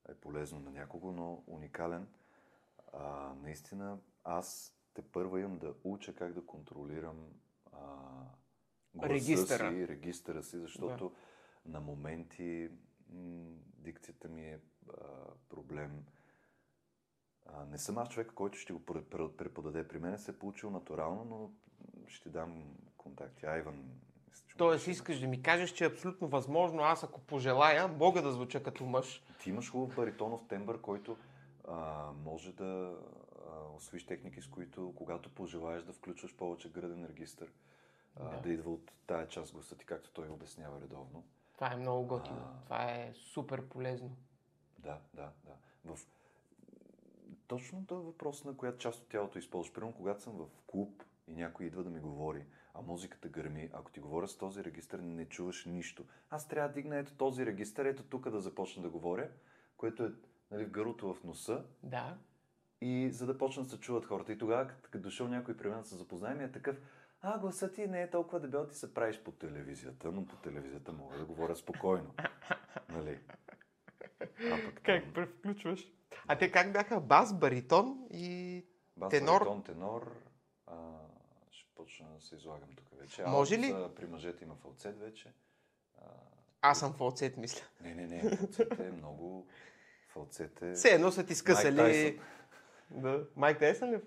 е 0.08 0.14
полезно 0.14 0.60
на 0.60 0.70
някого, 0.70 1.12
но 1.12 1.44
уникален. 1.46 2.08
А, 2.92 3.34
наистина, 3.42 3.98
аз 4.24 4.76
те 4.94 5.02
първа 5.02 5.40
имам 5.40 5.58
да 5.58 5.74
уча 5.84 6.14
как 6.14 6.32
да 6.32 6.46
контролирам 6.46 7.26
а, 7.72 7.78
гласа 8.94 9.14
Регистъра. 9.14 9.70
си, 9.70 9.88
регистъра 9.88 10.42
си, 10.42 10.58
защото 10.58 11.12
на 11.66 11.80
моменти 11.80 12.70
м- 13.08 13.56
дикцията 13.78 14.28
ми 14.28 14.46
е 14.46 14.60
а, 14.88 14.94
проблем. 15.48 16.04
А, 17.46 17.64
не 17.64 17.78
съм 17.78 17.98
аз 17.98 18.08
човек, 18.08 18.32
който 18.34 18.58
ще 18.58 18.72
го 18.72 18.80
пре- 18.80 19.02
пре- 19.02 19.36
преподаде. 19.36 19.88
При 19.88 19.98
мен 19.98 20.18
се 20.18 20.30
е 20.30 20.38
получил 20.38 20.70
натурално, 20.70 21.24
но 21.24 21.50
ще 22.06 22.28
дам 22.28 22.64
контакти. 22.96 23.46
Айван. 23.46 23.84
Тоест, 24.56 24.86
искаш 24.86 25.20
да 25.20 25.26
ми 25.26 25.42
кажеш, 25.42 25.70
че 25.70 25.84
е 25.84 25.88
абсолютно 25.88 26.28
възможно, 26.28 26.82
аз 26.82 27.04
ако 27.04 27.20
пожелая, 27.20 27.88
мога 27.88 28.22
да 28.22 28.32
звуча 28.32 28.62
като 28.62 28.84
мъж. 28.84 29.22
Ти 29.42 29.50
имаш 29.50 29.70
хубав 29.70 29.96
баритонов 29.96 30.46
тембър, 30.48 30.80
който 30.80 31.16
а, 31.68 32.06
може 32.24 32.52
да 32.52 32.96
а, 33.50 33.76
освиш 33.76 34.06
техники, 34.06 34.40
с 34.40 34.46
които, 34.46 34.92
когато 34.96 35.30
пожелаеш 35.30 35.82
да 35.82 35.92
включваш 35.92 36.36
повече 36.36 36.70
гръден 36.70 37.06
регистр, 37.06 37.44
а, 38.16 38.28
Да. 38.30 38.40
да. 38.40 38.48
идва 38.52 38.70
от 38.72 38.92
тая 39.06 39.28
част 39.28 39.52
гласа 39.52 39.76
ти, 39.76 39.86
както 39.86 40.10
той 40.10 40.28
обяснява 40.28 40.80
редовно. 40.80 41.24
Това 41.54 41.72
е 41.72 41.76
много 41.76 42.06
готино. 42.06 42.40
А. 42.40 42.64
Това 42.64 42.84
е 42.92 43.12
супер 43.14 43.68
полезно. 43.68 44.16
Да, 44.78 44.98
да, 45.14 45.30
да. 45.44 45.52
В... 45.94 45.98
Точно 47.50 47.86
този 47.86 48.06
въпрос 48.06 48.44
на 48.44 48.56
коя 48.56 48.78
част 48.78 49.02
от 49.02 49.08
тялото 49.08 49.38
използваш. 49.38 49.74
Примерно, 49.74 49.94
когато 49.96 50.22
съм 50.22 50.32
в 50.32 50.46
клуб 50.66 51.02
и 51.26 51.34
някой 51.34 51.66
идва 51.66 51.84
да 51.84 51.90
ми 51.90 52.00
говори, 52.00 52.44
а 52.74 52.82
музиката 52.82 53.28
гърми, 53.28 53.70
ако 53.72 53.90
ти 53.92 54.00
говоря 54.00 54.28
с 54.28 54.38
този 54.38 54.64
регистр, 54.64 54.98
не 54.98 55.28
чуваш 55.28 55.64
нищо. 55.64 56.04
Аз 56.30 56.48
трябва 56.48 56.68
да 56.68 56.74
дигна 56.74 56.96
ето 56.96 57.14
този 57.14 57.46
регистр, 57.46 57.80
ето 57.80 58.02
тук 58.02 58.30
да 58.30 58.40
започна 58.40 58.82
да 58.82 58.88
говоря, 58.88 59.30
което 59.76 60.04
е 60.04 60.12
нали, 60.50 60.64
в 60.64 60.70
гърлото 60.70 61.14
в 61.14 61.24
носа, 61.24 61.64
Да. 61.82 62.18
и 62.80 63.10
за 63.10 63.26
да 63.26 63.38
почнат 63.38 63.66
да 63.66 63.70
се 63.70 63.80
чуват 63.80 64.04
хората. 64.04 64.32
И 64.32 64.38
тогава, 64.38 64.68
като 64.82 64.98
дошъл 64.98 65.28
някой 65.28 65.56
при 65.56 65.68
мен 65.68 65.78
да 65.78 65.84
се 65.84 65.96
запознаем, 65.96 66.40
е 66.40 66.52
такъв, 66.52 66.76
а, 67.20 67.38
гласът 67.38 67.74
ти 67.74 67.86
не 67.86 68.02
е 68.02 68.10
толкова 68.10 68.40
дебел, 68.40 68.66
ти 68.66 68.74
се 68.74 68.94
правиш 68.94 69.20
по 69.22 69.32
телевизията, 69.32 70.12
но 70.12 70.26
по 70.26 70.36
телевизията 70.36 70.92
мога 70.92 71.18
да 71.18 71.24
говоря 71.24 71.56
спокойно. 71.56 72.14
нали? 72.88 73.18
А 74.20 74.64
пък 74.64 74.80
Как 74.82 75.04
там, 75.04 75.12
превключваш? 75.14 75.92
А 76.26 76.38
те 76.38 76.52
как 76.52 76.72
бяха? 76.72 77.00
Бас, 77.00 77.38
баритон 77.38 78.06
и... 78.10 78.64
бас, 78.96 79.10
тенор? 79.10 79.38
баритон, 79.40 79.62
тенор, 79.62 80.16
а, 80.66 80.76
ще 81.50 81.74
почна 81.74 82.06
да 82.14 82.20
се 82.20 82.36
излагам 82.36 82.68
тук 82.76 82.98
вече. 82.98 83.24
Може 83.26 83.54
Алт, 83.54 83.64
ли? 83.64 83.70
а, 83.70 83.94
При 83.94 84.06
мъжете 84.06 84.44
има 84.44 84.54
фалцет 84.54 84.98
вече. 84.98 85.32
А, 85.98 86.04
Аз 86.60 86.78
съм 86.78 86.92
фалцет, 86.92 87.36
мисля. 87.36 87.64
не, 87.80 87.94
не, 87.94 88.06
не, 88.06 88.36
фалцет 88.36 88.80
е 88.80 88.90
много... 88.90 89.46
Фалцет 90.08 90.62
е... 90.62 90.72
Все 90.72 90.88
едно 90.88 91.12
са 91.12 91.26
ти 91.26 91.34
скъсали... 91.34 92.20
Да. 92.90 93.26
Майк 93.36 93.58
Тайсън 93.58 93.90
ли? 93.90 94.00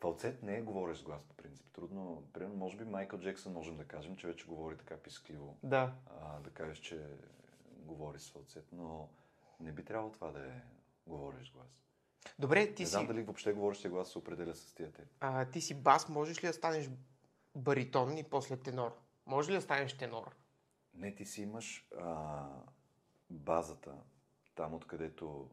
Фалцет 0.00 0.42
не 0.42 0.56
е 0.56 0.62
говориш 0.62 0.98
с 0.98 1.02
глас 1.02 1.22
по 1.22 1.34
принцип. 1.34 1.66
Трудно. 1.72 2.22
Примерно, 2.32 2.56
може 2.56 2.76
би 2.76 2.84
Майкъл 2.84 3.18
Джексън 3.20 3.52
можем 3.52 3.76
да 3.76 3.84
кажем, 3.84 4.16
че 4.16 4.26
вече 4.26 4.46
говори 4.46 4.76
така 4.76 4.96
пискливо. 4.96 5.56
Да. 5.62 5.92
А, 6.20 6.40
да 6.40 6.50
кажеш, 6.50 6.78
че 6.78 7.06
говори 7.76 8.18
с 8.18 8.30
фалцет, 8.30 8.66
но 8.72 9.08
не 9.60 9.72
би 9.72 9.84
трябвало 9.84 10.12
това 10.12 10.30
да 10.30 10.46
е 10.46 10.60
говориш 11.08 11.52
глас. 11.52 11.68
Добре, 12.38 12.74
ти 12.74 12.82
не 12.82 12.86
си, 12.86 12.90
знам 12.90 13.06
дали 13.06 13.22
въобще 13.22 13.52
говорещия 13.52 13.90
глас 13.90 14.12
се 14.12 14.18
определя 14.18 14.54
с 14.54 14.74
тия 14.74 14.92
те. 14.92 15.02
а, 15.20 15.44
ти 15.44 15.60
си 15.60 15.74
бас, 15.74 16.08
можеш 16.08 16.44
ли 16.44 16.46
да 16.46 16.52
станеш 16.52 16.90
баритон 17.56 18.18
и 18.18 18.24
после 18.24 18.56
тенор? 18.56 18.98
Може 19.26 19.50
ли 19.50 19.54
да 19.54 19.62
станеш 19.62 19.96
тенор? 19.96 20.36
Не, 20.94 21.14
ти 21.14 21.24
си 21.24 21.42
имаш 21.42 21.88
а, 22.00 22.46
базата, 23.30 23.92
там 24.54 24.74
откъдето, 24.74 25.50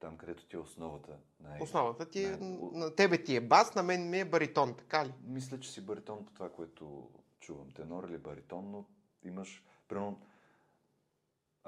там 0.00 0.16
където 0.18 0.46
ти 0.46 0.56
е 0.56 0.58
основата. 0.58 1.16
Най- 1.40 1.60
Основата 1.62 2.08
ти 2.08 2.24
е, 2.24 2.28
най- 2.36 2.58
на 2.72 2.94
тебе 2.94 3.24
ти 3.24 3.36
е 3.36 3.40
бас, 3.40 3.74
на 3.74 3.82
мен 3.82 4.10
ми 4.10 4.20
е 4.20 4.24
баритон, 4.24 4.76
така 4.76 5.06
ли? 5.06 5.14
Мисля, 5.22 5.60
че 5.60 5.70
си 5.70 5.86
баритон 5.86 6.24
по 6.26 6.32
това, 6.32 6.52
което 6.52 7.10
чувам. 7.40 7.70
Тенор 7.70 8.04
или 8.08 8.18
баритон, 8.18 8.70
но 8.70 8.84
имаш, 9.24 9.64
примерно, 9.88 10.20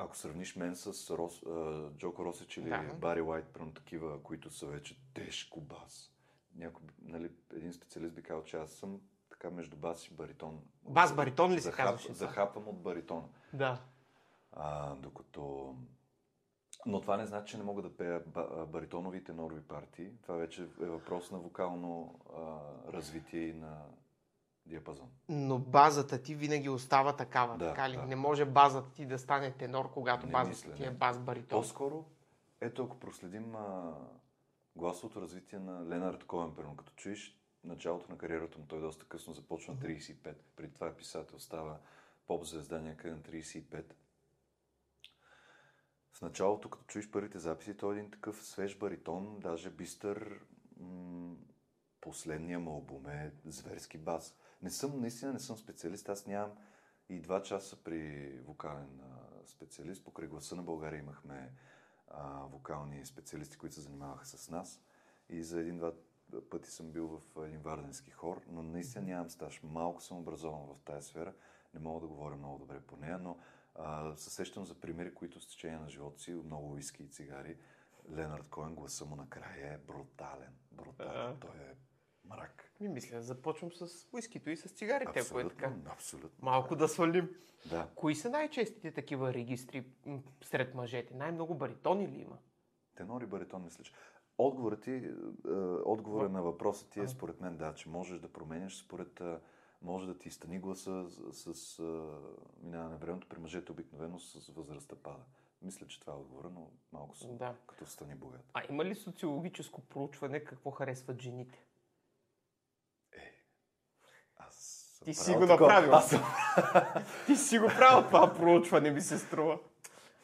ако 0.00 0.16
сравниш 0.16 0.56
мен 0.56 0.76
с 0.76 0.86
Рос, 1.10 1.42
а, 1.42 1.88
Джоко 1.96 2.24
Росич 2.24 2.56
или 2.56 2.68
Да. 2.68 2.94
Бари 2.94 3.20
Уайт, 3.22 3.46
примерно 3.46 3.74
такива, 3.74 4.22
които 4.22 4.50
са 4.50 4.66
вече 4.66 4.98
тежко 5.14 5.60
бас. 5.60 6.12
Някой, 6.56 6.82
нали, 7.02 7.30
един 7.52 7.72
специалист 7.72 8.14
би 8.14 8.22
казал, 8.22 8.44
че 8.44 8.56
аз 8.56 8.70
съм 8.70 9.00
така 9.30 9.50
между 9.50 9.76
бас 9.76 10.06
и 10.06 10.14
баритон. 10.14 10.60
Бас 10.82 11.14
баритон 11.14 11.52
ли 11.52 11.60
се 11.60 11.70
Захап- 11.70 11.76
казваше? 11.76 12.12
Захапвам 12.12 12.68
от 12.68 12.82
баритона. 12.82 13.28
Да. 13.52 13.80
А, 14.52 14.94
докато... 14.94 15.74
Но 16.86 17.00
това 17.00 17.16
не 17.16 17.26
значи, 17.26 17.50
че 17.50 17.58
не 17.58 17.64
мога 17.64 17.82
да 17.82 17.96
пея 17.96 18.22
ба- 18.26 18.48
а, 18.52 18.66
баритонови 18.66 19.18
и 19.18 19.24
тенорови 19.24 19.60
партии. 19.62 20.10
Това 20.22 20.34
вече 20.34 20.62
е 20.62 20.86
въпрос 20.86 21.30
на 21.30 21.38
вокално 21.38 22.20
а, 22.36 22.58
развитие 22.92 23.40
и 23.40 23.52
на 23.52 23.82
диапазон. 24.70 25.08
Но 25.28 25.58
базата 25.58 26.22
ти 26.22 26.34
винаги 26.34 26.68
остава 26.68 27.16
такава, 27.16 27.58
Да, 27.58 27.68
така 27.68 27.90
ли? 27.90 27.96
да. 27.96 28.02
Не 28.02 28.16
може 28.16 28.44
базата 28.44 28.90
ти 28.90 29.06
да 29.06 29.18
стане 29.18 29.52
тенор, 29.52 29.90
когато 29.90 30.26
Не 30.26 30.32
базата 30.32 30.48
мисля, 30.48 30.74
ти 30.74 30.82
е 30.82 30.86
не. 30.86 30.92
бас 30.92 31.18
баритон. 31.18 31.60
По-скоро, 31.60 32.04
ето 32.60 32.84
ако 32.84 32.98
проследим 32.98 33.54
а, 33.56 33.94
гласовото 34.76 35.20
развитие 35.20 35.58
на 35.58 35.86
Ленард 35.86 36.24
Коен, 36.24 36.54
примерно, 36.54 36.76
като 36.76 36.92
чуеш 36.92 37.36
началото 37.64 38.12
на 38.12 38.18
кариерата 38.18 38.58
му, 38.58 38.64
той 38.66 38.80
доста 38.80 39.04
късно 39.04 39.34
започва 39.34 39.74
на 39.74 39.80
35. 39.80 40.34
Преди 40.56 40.72
това 40.74 40.86
е 40.86 40.94
писател, 40.94 41.38
става 41.38 41.78
поп-звезда 42.26 42.80
някъде 42.80 43.14
на 43.14 43.20
35. 43.20 43.92
В 46.12 46.22
началото, 46.22 46.70
като 46.70 46.84
чуеш 46.84 47.10
първите 47.10 47.38
записи, 47.38 47.76
той 47.76 47.94
е 47.94 47.98
един 47.98 48.10
такъв 48.10 48.44
свеж 48.46 48.78
баритон, 48.78 49.38
даже 49.40 49.70
бистър. 49.70 50.40
М- 50.76 51.34
последния 52.00 52.58
му 52.60 52.70
албум 52.70 53.08
е 53.08 53.32
зверски 53.44 53.98
бас. 53.98 54.36
Не 54.62 54.70
съм, 54.70 55.00
наистина 55.00 55.32
не 55.32 55.40
съм 55.40 55.58
специалист, 55.58 56.08
аз 56.08 56.26
нямам 56.26 56.52
и 57.08 57.20
два 57.20 57.42
часа 57.42 57.76
при 57.84 58.30
вокален 58.38 59.00
специалист. 59.46 60.04
Покрай 60.04 60.28
гласа 60.28 60.56
на 60.56 60.62
България 60.62 60.98
имахме 60.98 61.52
а, 62.08 62.44
вокални 62.46 63.06
специалисти, 63.06 63.56
които 63.56 63.74
се 63.74 63.80
занимаваха 63.80 64.26
с 64.26 64.50
нас. 64.50 64.80
И 65.28 65.42
за 65.42 65.60
един-два 65.60 65.92
пъти 66.50 66.70
съм 66.70 66.90
бил 66.90 67.20
в 67.34 67.46
един 67.46 67.60
варденски 67.60 68.10
хор, 68.10 68.42
но 68.48 68.62
наистина 68.62 69.04
нямам 69.04 69.30
стаж. 69.30 69.60
Малко 69.62 70.02
съм 70.02 70.18
образован 70.18 70.74
в 70.74 70.80
тази 70.80 71.08
сфера. 71.08 71.34
Не 71.74 71.80
мога 71.80 72.00
да 72.00 72.06
говоря 72.06 72.36
много 72.36 72.58
добре 72.58 72.80
по 72.80 72.96
нея, 72.96 73.18
но 73.18 73.38
а, 73.74 74.16
се 74.16 74.30
сещам 74.30 74.66
за 74.66 74.74
примери, 74.74 75.14
които 75.14 75.40
с 75.40 75.46
течение 75.46 75.78
на 75.78 75.88
живота 75.88 76.20
си, 76.20 76.32
много 76.32 76.72
уиски 76.72 77.02
и 77.02 77.08
цигари, 77.08 77.56
Ленард 78.10 78.48
Коен, 78.50 78.74
гласа 78.74 79.04
му 79.04 79.16
накрая 79.16 79.74
е 79.74 79.78
брутален. 79.78 80.54
Брутален. 80.72 81.36
Той 81.40 81.56
е 81.56 81.74
Мрак. 82.30 82.72
Ми 82.80 82.88
мисля, 82.88 83.22
започвам 83.22 83.72
с 83.72 84.08
уискито 84.12 84.50
и 84.50 84.56
с 84.56 84.68
цигарите, 84.68 85.20
ако 85.20 85.40
е 85.40 85.48
така. 85.48 85.74
Абсолютно. 85.86 86.30
Малко 86.40 86.76
да 86.76 86.88
свалим. 86.88 87.36
Да. 87.66 87.88
Кои 87.94 88.14
са 88.14 88.30
най-честите 88.30 88.92
такива 88.92 89.34
регистри 89.34 89.84
сред 90.42 90.74
мъжете? 90.74 91.14
Най-много 91.14 91.54
баритони 91.54 92.08
ли 92.08 92.20
има? 92.20 92.38
Тенор 92.94 93.22
и 93.22 93.26
баритон, 93.26 93.62
мисля, 93.64 93.84
че. 93.84 93.92
Отговорът 94.38 94.82
ти, 94.82 94.90
е, 94.92 95.12
отговора 95.84 96.28
В- 96.28 96.32
на 96.32 96.42
въпроса 96.42 96.90
ти 96.90 97.00
е 97.00 97.08
според 97.08 97.40
мен 97.40 97.56
да, 97.56 97.74
че 97.74 97.88
можеш 97.88 98.18
да 98.20 98.32
променяш 98.32 98.78
според, 98.78 99.20
е, 99.20 99.38
може 99.82 100.06
да 100.06 100.18
ти 100.18 100.30
стани 100.30 100.58
гласа 100.58 101.06
с, 101.32 101.54
с 101.54 101.78
е, 101.78 101.82
минаване 102.62 102.90
на 102.90 102.98
времето. 102.98 103.28
При 103.28 103.38
мъжете 103.38 103.72
обикновено 103.72 104.18
с 104.18 104.48
възрастта 104.48 104.96
пада. 104.96 105.24
Мисля, 105.62 105.86
че 105.86 106.00
това 106.00 106.12
е 106.12 106.16
отговора, 106.16 106.50
но 106.50 106.70
малко 106.92 107.16
съм 107.16 107.36
Да. 107.36 107.56
като 107.66 107.86
стани 107.86 108.14
богат. 108.14 108.50
А 108.54 108.62
има 108.70 108.84
ли 108.84 108.94
социологическо 108.94 109.80
проучване 109.80 110.44
какво 110.44 110.70
харесват 110.70 111.20
жените? 111.22 111.66
Аз 114.36 114.86
съм 115.00 115.04
Ти 115.04 115.14
си 115.14 115.32
го 115.32 115.40
такова. 115.40 115.56
направил. 115.56 115.94
Аз 115.94 116.10
съм... 116.10 116.22
Ти 117.26 117.36
си 117.36 117.58
го 117.58 117.66
правил 117.66 118.06
това 118.06 118.34
проучване, 118.34 118.90
ми 118.90 119.00
се 119.00 119.18
струва. 119.18 119.58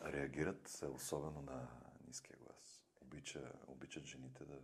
Реагират 0.05 0.69
се 0.69 0.87
особено 0.87 1.43
на 1.43 1.69
ниския 2.07 2.37
глас. 2.39 2.85
Обича, 3.03 3.41
обичат 3.67 4.05
жените 4.05 4.45
да 4.45 4.59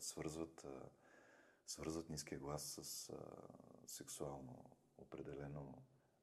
свързват, 0.00 0.66
свързват 1.66 2.10
ниския 2.10 2.38
глас 2.38 2.78
с 2.82 3.10
а, 3.10 3.16
сексуално 3.86 4.64
определено, 4.98 5.74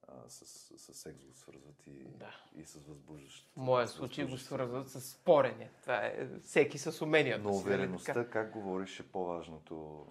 а, 0.07 0.13
с, 0.29 0.45
с 0.77 0.93
секс 0.93 1.25
го 1.25 1.33
свързват 1.33 1.87
и, 1.87 2.03
Да. 2.07 2.35
и 2.55 2.65
с 2.65 2.73
възбуждащ. 2.75 3.51
В 3.53 3.57
моя 3.57 3.87
случай 3.87 4.25
го 4.25 4.37
свързват 4.37 4.89
с 4.89 5.01
спорене. 5.01 5.69
Това 5.81 5.97
е 5.97 6.27
всеки 6.39 6.77
с 6.77 7.01
уменията 7.01 7.43
Но 7.43 7.53
си, 7.53 7.59
увереността, 7.59 8.29
как 8.29 8.51
говориш, 8.51 8.99
е 8.99 9.03
по-важното. 9.03 10.05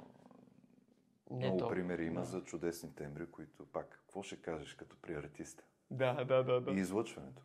Много 1.30 1.56
то. 1.58 1.68
примери 1.68 2.04
има 2.04 2.20
Да. 2.20 2.26
за 2.26 2.44
чудесни 2.44 2.94
тембри, 2.94 3.26
които 3.26 3.66
пак, 3.66 3.88
какво 3.88 4.22
ще 4.22 4.36
кажеш 4.36 4.74
като 4.74 4.96
при 5.02 5.14
артиста? 5.14 5.64
Да, 5.90 6.24
да, 6.24 6.44
да, 6.44 6.60
да. 6.60 6.70
И 6.72 6.74
излъчването. 6.74 7.42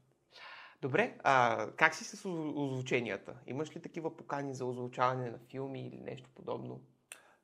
Добре, 0.82 1.18
а 1.24 1.68
как 1.76 1.96
си 1.96 2.04
с 2.04 2.26
оз- 2.26 2.54
озвученията? 2.56 3.36
Имаш 3.48 3.76
ли 3.76 3.82
такива 3.82 4.18
покани 4.18 4.54
за 4.54 4.66
озвучаване 4.66 5.30
на 5.32 5.38
филми 5.40 5.88
или 5.88 6.02
нещо 6.02 6.30
подобно? 6.36 6.82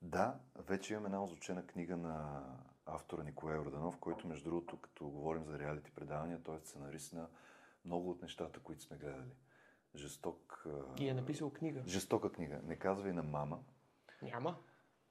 Да, 0.02 0.40
вече 0.58 0.94
имам 0.94 1.06
една 1.06 1.24
озвучена 1.24 1.66
книга 1.68 1.98
на 1.98 2.44
автора 2.86 3.24
Николай 3.24 3.60
Орданов, 3.60 3.98
който 3.98 4.28
между 4.28 4.50
другото, 4.50 4.78
като 4.78 5.10
говорим 5.10 5.46
за 5.46 5.60
реалити 5.60 5.92
предавания, 5.92 6.44
той 6.44 6.56
е 6.56 6.60
сценарист 6.60 7.14
на 7.14 7.28
много 7.86 8.10
от 8.10 8.22
нещата, 8.22 8.60
които 8.60 8.82
сме 8.84 8.98
гледали. 8.98 9.32
Жесток... 9.96 10.66
И 11.00 11.10
е 11.10 11.14
написал 11.14 11.50
книга. 11.50 11.82
Жестока 11.88 12.32
книга. 12.32 12.60
Не 12.64 12.76
казва 12.76 13.10
и 13.10 13.14
на 13.14 13.24
мама, 13.24 13.60
Няма. 14.22 14.58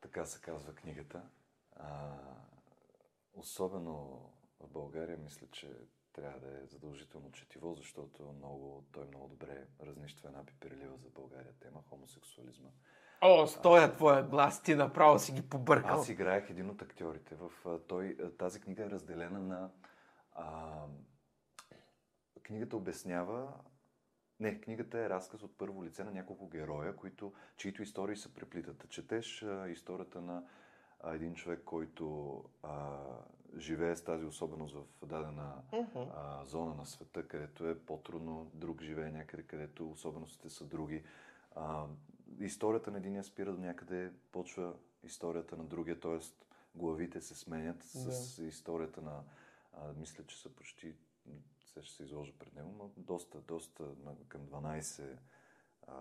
Така 0.00 0.24
се 0.24 0.40
казва 0.40 0.74
книгата. 0.74 1.22
А, 1.76 2.16
особено 3.34 4.30
в 4.60 4.68
България 4.68 5.18
мисля, 5.18 5.46
че 5.52 5.68
трябва 6.12 6.40
да 6.40 6.62
е 6.62 6.66
задължително 6.66 7.32
четиво, 7.32 7.74
защото 7.74 8.32
много, 8.38 8.84
той 8.92 9.06
много 9.06 9.28
добре 9.28 9.66
разнищва 9.82 10.28
една 10.28 10.46
пиперлива 10.46 10.96
за 10.96 11.08
България 11.10 11.52
тема 11.60 11.82
хомосексуализма. 11.88 12.68
О, 13.20 13.46
с 13.46 13.60
този 13.60 13.92
твоя 13.92 14.22
глас 14.22 14.62
ти 14.62 14.74
направо 14.74 15.18
си 15.18 15.32
ги 15.32 15.48
побъркал. 15.48 16.00
Аз 16.00 16.08
играех 16.08 16.50
един 16.50 16.70
от 16.70 16.82
актьорите. 16.82 17.34
В, 17.34 17.52
а, 17.66 17.78
той, 17.78 18.16
а, 18.24 18.30
тази 18.30 18.60
книга 18.60 18.84
е 18.84 18.90
разделена 18.90 19.40
на... 19.40 19.70
А, 20.32 20.84
книгата 22.42 22.76
обяснява... 22.76 23.54
Не, 24.40 24.60
книгата 24.60 24.98
е 24.98 25.08
разказ 25.08 25.42
от 25.42 25.58
първо 25.58 25.84
лице 25.84 26.04
на 26.04 26.10
няколко 26.10 26.48
героя, 26.48 26.96
които, 26.96 27.32
чието 27.56 27.82
истории 27.82 28.16
се 28.16 28.34
преплитат. 28.34 28.88
Четеш 28.88 29.42
а, 29.42 29.68
историята 29.68 30.20
на 30.20 30.44
а, 31.00 31.14
един 31.14 31.34
човек, 31.34 31.62
който 31.64 32.34
а, 32.62 32.98
живее 33.56 33.96
с 33.96 34.04
тази 34.04 34.24
особеност 34.24 34.74
в 34.74 35.06
дадена 35.06 35.62
а, 35.94 36.44
зона 36.44 36.74
на 36.74 36.86
света, 36.86 37.28
където 37.28 37.68
е 37.68 37.78
по-трудно, 37.78 38.50
друг 38.54 38.82
живее 38.82 39.10
някъде, 39.10 39.42
където 39.42 39.90
особеностите 39.90 40.50
са 40.50 40.64
други. 40.64 41.02
А, 41.56 41.86
историята 42.40 42.90
на 42.90 42.98
единия 42.98 43.24
спира 43.24 43.52
до 43.52 43.60
някъде, 43.60 44.12
почва 44.32 44.74
историята 45.02 45.56
на 45.56 45.64
другия, 45.64 46.00
т.е. 46.00 46.18
главите 46.74 47.20
се 47.20 47.34
сменят 47.34 47.82
с 47.82 48.38
историята 48.38 49.02
на, 49.02 49.22
а, 49.72 49.92
мисля, 49.92 50.24
че 50.26 50.40
са 50.40 50.48
почти, 50.48 50.94
сега 51.70 51.84
ще 51.84 51.96
се 51.96 52.02
изложа 52.02 52.32
пред 52.38 52.54
него, 52.54 52.72
но 52.78 52.90
доста, 52.96 53.40
доста 53.40 53.84
към 54.28 54.46
12 54.46 55.16
а, 55.86 55.94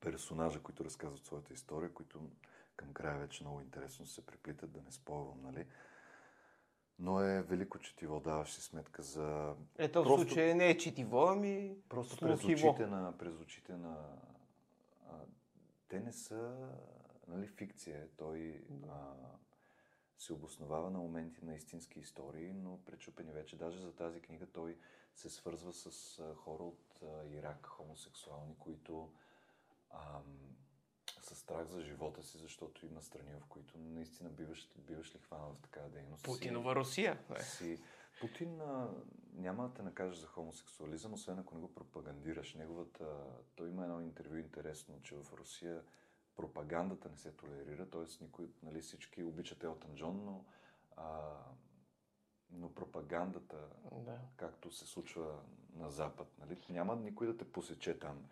персонажа, 0.00 0.62
които 0.62 0.84
разказват 0.84 1.24
своята 1.24 1.52
история, 1.52 1.94
които 1.94 2.20
към 2.76 2.92
края 2.92 3.18
вече 3.18 3.44
много 3.44 3.60
интересно 3.60 4.06
се 4.06 4.26
преплитат, 4.26 4.72
да 4.72 4.82
не 4.82 4.92
спойвам, 4.92 5.42
нали? 5.42 5.66
Но 6.98 7.20
е 7.20 7.42
велико 7.42 7.78
четиво, 7.78 8.20
даваш 8.20 8.52
си 8.52 8.62
сметка 8.62 9.02
за... 9.02 9.54
Ето 9.78 10.00
в 10.00 10.04
Просто- 10.04 10.28
случая 10.28 10.56
не 10.56 10.68
е 10.70 10.78
четиво, 10.78 11.26
ами 11.26 11.76
Просто 11.88 12.16
през 12.16 12.40
слухиво. 12.40 12.68
очите 12.68 12.86
на... 12.86 13.18
През 13.18 13.34
очите 13.40 13.76
на 13.76 14.18
а, 15.08 15.14
те 15.88 16.00
не 16.00 16.12
са 16.12 16.68
нали, 17.28 17.46
фикция. 17.46 18.08
Той 18.16 18.64
а, 18.88 19.14
се 20.22 20.32
обосновава 20.32 20.90
на 20.90 20.98
моменти 20.98 21.44
на 21.44 21.54
истински 21.54 22.00
истории, 22.00 22.52
но 22.52 22.78
пречупени 22.84 23.32
вече. 23.32 23.56
Даже 23.56 23.78
за 23.78 23.92
тази 23.92 24.20
книга 24.20 24.46
той 24.46 24.78
се 25.14 25.30
свързва 25.30 25.72
с 25.72 26.22
хора 26.36 26.62
от 26.62 27.00
Ирак, 27.30 27.66
хомосексуални, 27.66 28.54
които 28.58 29.12
ам, 29.90 30.56
са 31.22 31.34
страх 31.34 31.66
за 31.66 31.80
живота 31.82 32.22
си, 32.22 32.38
защото 32.38 32.86
има 32.86 33.02
страни, 33.02 33.34
в 33.40 33.46
които 33.48 33.78
наистина 33.78 34.30
биваш, 34.30 34.68
биваш 34.76 35.14
ли 35.14 35.18
хванал 35.18 35.52
в 35.54 35.60
такава 35.60 35.88
дейност. 35.88 36.24
Путинова 36.24 36.76
Русия. 36.76 37.18
е. 37.38 37.42
Си, 37.42 37.80
Путин 38.20 38.60
а, 38.60 38.90
няма 39.34 39.68
да 39.68 39.74
те 39.74 39.82
накаже 39.82 40.20
за 40.20 40.26
хомосексуализъм, 40.26 41.12
освен 41.12 41.38
ако 41.38 41.54
не 41.54 41.60
го 41.60 41.74
пропагандираш. 41.74 42.54
Неговата, 42.54 43.26
той 43.54 43.68
има 43.68 43.82
едно 43.82 44.00
интервю 44.00 44.36
интересно, 44.36 45.00
че 45.02 45.14
в 45.14 45.32
Русия 45.32 45.82
пропагандата 46.36 47.08
не 47.08 47.16
се 47.16 47.32
толерира, 47.32 47.90
т.е. 47.90 48.24
никой, 48.24 48.48
нали, 48.62 48.80
всички 48.80 49.24
обичат 49.24 49.64
Елтън 49.64 49.94
Джон, 49.94 50.24
но, 50.24 50.44
а, 50.96 51.20
но 52.50 52.74
пропагандата, 52.74 53.56
Да. 53.92 54.18
както 54.36 54.70
се 54.70 54.86
случва 54.86 55.38
на 55.74 55.90
Запад, 55.90 56.28
нали, 56.40 56.58
няма 56.68 56.96
никой 56.96 57.26
да 57.26 57.36
те 57.36 57.52
посече 57.52 57.98
там. 57.98 58.24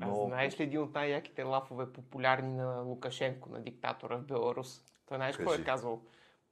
А 0.00 0.14
знаеш 0.14 0.60
ли 0.60 0.62
един 0.64 0.82
от 0.82 0.94
най-яките 0.94 1.42
лафове, 1.42 1.92
популярни 1.92 2.54
на 2.54 2.80
Лукашенко, 2.80 3.48
на 3.48 3.62
диктатора 3.62 4.16
в 4.16 4.26
Беларус? 4.26 4.84
Той 5.06 5.18
знаеш 5.18 5.36
кой 5.36 5.46
Кажи. 5.46 5.62
е 5.62 5.64
казал? 5.64 6.02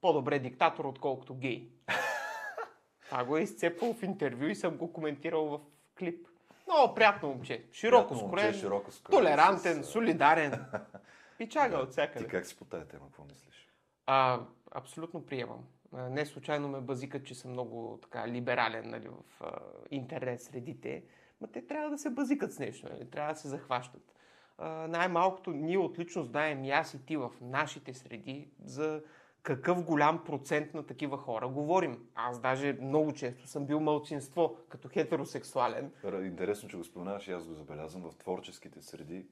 По-добре 0.01 0.39
диктатор, 0.39 0.85
отколкото 0.85 1.35
гей. 1.35 1.73
Това 3.07 3.25
го 3.25 3.37
е 3.37 3.43
изцепвал 3.43 3.95
в 3.95 4.03
интервю 4.03 4.47
и 4.47 4.55
съм 4.55 4.77
го 4.77 4.93
коментирал 4.93 5.45
в 5.47 5.61
клип. 5.99 6.29
Много 6.67 6.95
приятно 6.95 7.29
момче. 7.29 7.65
Широко 7.73 8.17
скроен, 8.17 8.55
широко 8.55 8.91
скроен, 8.91 9.19
толерантен, 9.19 9.85
с, 9.85 9.87
солидарен. 9.87 10.65
Пичага 11.39 11.77
от 11.77 11.89
Ти 11.89 11.93
всякъде. 11.93 12.27
как 12.27 12.47
си 12.47 12.57
по 12.57 12.65
тая 12.65 12.89
тема, 12.89 13.07
какво 13.07 13.25
мислиш? 13.25 13.69
А, 14.07 14.41
абсолютно 14.73 15.27
приемам. 15.27 15.65
Не 15.93 16.27
случайно 16.27 16.69
ме 16.69 16.81
базикат, 16.81 17.27
че 17.27 17.35
съм 17.35 17.51
много 17.51 17.99
така 18.03 18.29
либерален 18.29 18.91
нали, 18.91 19.09
в 19.09 19.45
а, 19.45 19.59
интернет 19.91 20.43
средите. 20.43 21.05
Ма 21.41 21.49
те 21.53 21.67
трябва 21.67 21.91
да 21.91 21.99
се 21.99 22.11
базикат 22.11 22.53
с 22.53 22.59
нещо, 22.59 22.89
нали? 22.93 23.11
трябва 23.11 23.33
да 23.33 23.39
се 23.39 23.49
захващат. 23.49 24.15
А, 24.59 24.69
най-малкото 24.69 25.51
ние 25.51 25.79
отлично 25.79 26.25
знаем 26.25 26.65
и 26.65 26.71
аз 26.71 26.95
и 26.95 27.07
ти 27.07 27.17
в 27.17 27.33
нашите 27.41 27.95
среди 27.95 28.51
за 28.65 29.03
какъв 29.47 29.85
голям 29.85 30.25
процент 30.25 30.75
на 30.75 30.83
такива 30.83 31.19
хора 31.19 31.49
говорим. 31.49 32.07
Аз 32.15 32.41
даже 32.41 32.79
много 32.81 33.13
често 33.13 33.47
съм 33.47 33.67
бил 33.67 33.81
мълцинство 33.81 34.57
като 34.69 34.89
хетеросексуален. 34.89 35.93
Интересно, 36.25 36.69
че 36.69 36.77
го 36.77 36.85
споменаваш 36.85 37.29
и 37.29 37.33
аз 37.33 37.47
го 37.47 37.55
забелязвам 37.55 38.11
в 38.11 38.17
творческите 38.17 38.83
среди. 38.83 39.27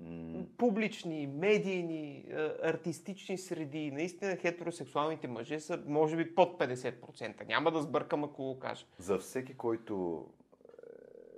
М- 0.00 0.44
Публични, 0.58 1.26
медийни, 1.26 2.26
артистични 2.62 3.38
среди, 3.38 3.90
наистина 3.90 4.36
хетеросексуалните 4.36 5.28
мъже 5.28 5.60
са 5.60 5.82
може 5.86 6.16
би 6.16 6.34
под 6.34 6.60
50%. 6.60 7.46
Няма 7.46 7.70
да 7.70 7.82
сбъркам, 7.82 8.24
ако 8.24 8.42
го 8.42 8.58
кажа. 8.58 8.86
За 8.98 9.18
всеки, 9.18 9.56
който 9.56 10.26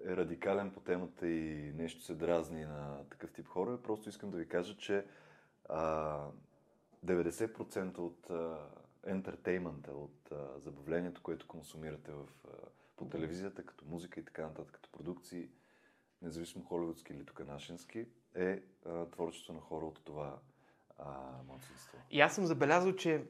е 0.07 0.17
радикален 0.17 0.71
по 0.71 0.81
темата 0.81 1.29
и 1.29 1.73
нещо 1.77 2.03
се 2.03 2.15
дразни 2.15 2.65
на 2.65 3.05
такъв 3.11 3.33
тип 3.33 3.47
хора, 3.47 3.79
просто 3.83 4.09
искам 4.09 4.31
да 4.31 4.39
ви 4.39 4.49
кажа, 4.49 4.77
че 4.77 5.05
а, 5.69 6.19
90% 7.07 7.99
от 7.99 8.31
ентертеймента, 9.07 9.91
от 9.91 10.33
а, 10.33 10.61
забавлението, 10.61 11.23
което 11.23 11.47
консумирате 11.47 12.13
в, 12.13 12.27
а, 12.45 12.51
по 12.97 13.09
телевизията, 13.09 13.67
като 13.67 13.85
музика 13.85 14.21
и 14.21 14.25
така 14.25 14.43
нататък, 14.43 14.73
като 14.73 14.91
продукции, 14.91 15.49
независимо 16.23 16.65
холивудски 16.65 17.13
или 17.13 17.27
тук 17.27 17.47
нашински, 17.47 18.07
е 18.35 18.63
а, 18.87 19.07
творчество 19.07 19.53
на 19.53 19.61
хора 19.61 19.87
от 19.87 20.05
това 20.05 20.39
а, 20.99 21.13
младсинство. 21.49 21.99
И 22.11 22.21
аз 22.21 22.35
съм 22.35 22.47
забелязал, 22.47 22.93
че 22.93 23.25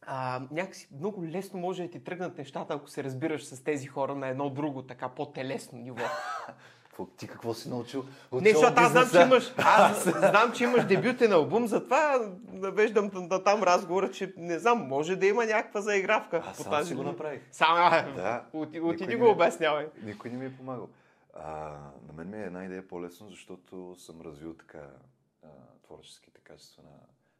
а, 0.00 0.46
някакси 0.50 0.88
много 0.92 1.24
лесно 1.24 1.60
може 1.60 1.82
да 1.82 1.90
ти 1.90 2.04
тръгнат 2.04 2.38
нещата, 2.38 2.74
ако 2.74 2.88
се 2.88 3.04
разбираш 3.04 3.44
с 3.44 3.64
тези 3.64 3.86
хора 3.86 4.14
на 4.14 4.28
едно 4.28 4.50
друго, 4.50 4.82
така 4.82 5.08
по-телесно 5.08 5.78
ниво. 5.78 6.04
Какво- 6.92 7.06
Ти 7.06 7.28
какво 7.28 7.54
си 7.54 7.68
научил? 7.68 8.04
от 8.30 8.42
Не, 8.42 8.50
защото 8.50 8.74
аз 8.76 8.90
знам, 8.92 9.08
че 9.10 9.20
имаш, 9.22 9.52
аз 9.58 10.02
знам, 10.08 10.52
че 10.52 10.64
имаш 10.64 10.84
дебютен 10.84 11.32
албум, 11.32 11.66
затова 11.66 12.30
навеждам 12.44 13.10
на 13.14 13.44
там 13.44 13.62
разговора, 13.62 14.10
че 14.10 14.34
не 14.36 14.58
знам, 14.58 14.78
може 14.78 15.16
да 15.16 15.26
има 15.26 15.46
някаква 15.46 15.80
заигравка. 15.80 16.42
Аз 16.46 16.56
по 16.56 16.62
сам 16.62 16.72
тази 16.72 16.88
си 16.88 16.94
го 16.94 17.02
направих. 17.02 17.40
Сам, 17.52 17.76
Да. 18.16 18.44
Никой 18.54 18.80
отиди 18.80 19.16
го 19.16 19.24
ми- 19.24 19.30
обяснявай. 19.30 19.86
Никой 20.02 20.30
не 20.30 20.36
ми 20.36 20.46
е 20.46 20.56
помагал. 20.56 20.88
А, 21.34 21.50
на 22.06 22.12
мен 22.14 22.30
ми 22.30 22.36
е 22.36 22.46
една 22.46 22.64
идея 22.64 22.88
по-лесно, 22.88 23.28
защото 23.28 23.96
съм 23.98 24.20
развил 24.20 24.54
така 24.54 24.86
а, 25.42 25.48
творческите 25.82 26.40
качества 26.40 26.82
на 26.82 26.96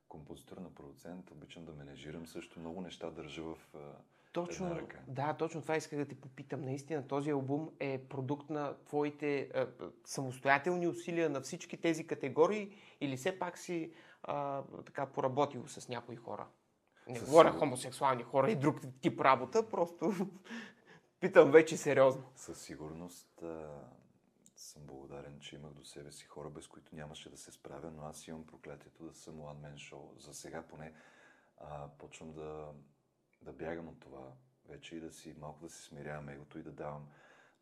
композитор, 0.09 0.57
на 0.57 0.71
продуцент. 0.71 1.31
Обичам 1.31 1.65
да 1.65 1.73
менежирам 1.75 2.27
също. 2.27 2.61
Много 2.61 2.81
неща 2.81 3.11
държа 3.11 3.43
в 3.43 3.55
а, 3.75 3.79
Точно, 4.33 4.77
ръка. 4.77 4.99
да, 5.09 5.35
точно 5.35 5.63
това 5.63 5.77
исках 5.77 5.99
да 5.99 6.09
те 6.09 6.15
попитам. 6.15 6.61
Наистина 6.61 7.09
този 7.09 7.31
албум 7.31 7.71
е 7.81 7.99
продукт 8.09 8.51
на 8.51 8.77
твоите 8.85 9.51
а, 9.55 9.61
а, 9.61 9.91
самостоятелни 10.05 10.89
усилия 10.89 11.31
на 11.31 11.41
всички 11.41 11.81
тези 11.81 12.07
категории 12.07 12.75
или 13.01 13.17
все 13.17 13.39
пак 13.39 13.59
си 13.59 13.93
а, 14.23 14.63
така 14.87 15.07
поработил 15.07 15.69
с 15.69 15.89
някои 15.89 16.17
хора? 16.17 16.47
Не 17.09 17.19
Със 17.19 17.29
говоря 17.29 17.53
хомосексуални 17.53 18.23
хора 18.23 18.51
и 18.51 18.57
друг 18.57 18.81
тип 19.01 19.21
работа, 19.21 19.69
просто 19.71 20.13
питам 21.21 21.51
вече 21.51 21.77
сериозно. 21.77 22.25
Със 22.37 22.61
сигурност 22.61 23.43
а, 23.43 23.71
съм 24.57 24.83
благодарен, 24.87 25.41
че 25.41 25.57
имах 25.57 25.73
до 25.73 25.85
себе 25.85 26.13
си 26.13 26.25
хора, 26.25 26.51
без 26.51 26.67
които 26.69 26.95
нямаше 26.95 27.31
да 27.31 27.37
се 27.37 27.53
справя, 27.53 27.91
но 27.91 28.03
аз 28.03 28.29
имам 28.29 28.47
проклятието 28.47 29.05
да 29.05 29.15
съм 29.15 29.35
one 29.35 29.57
man 29.57 29.75
show. 29.75 30.19
За 30.19 30.35
сега 30.35 30.63
поне 30.63 30.93
а, 31.59 31.89
почвам 31.99 32.33
да, 32.33 32.69
да 33.43 33.53
бягам 33.53 33.89
от 33.89 34.01
това 34.01 34.33
вече 34.69 34.97
и 34.97 35.01
да 35.01 35.13
си 35.13 35.35
малко 35.39 35.61
да 35.61 35.71
си 35.71 35.83
смирявам 35.83 36.29
егото 36.29 36.59
и 36.59 36.63
да 36.63 36.73
давам 36.73 37.09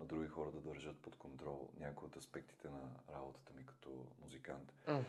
на 0.00 0.06
други 0.06 0.28
хора 0.28 0.50
да 0.50 0.60
държат 0.60 0.98
под 0.98 1.16
контрол 1.16 1.70
някои 1.76 2.06
от 2.06 2.16
аспектите 2.16 2.68
на 2.68 2.90
работата 3.14 3.52
ми 3.52 3.66
като 3.66 4.06
музикант. 4.22 4.72
Мгм. 4.88 5.02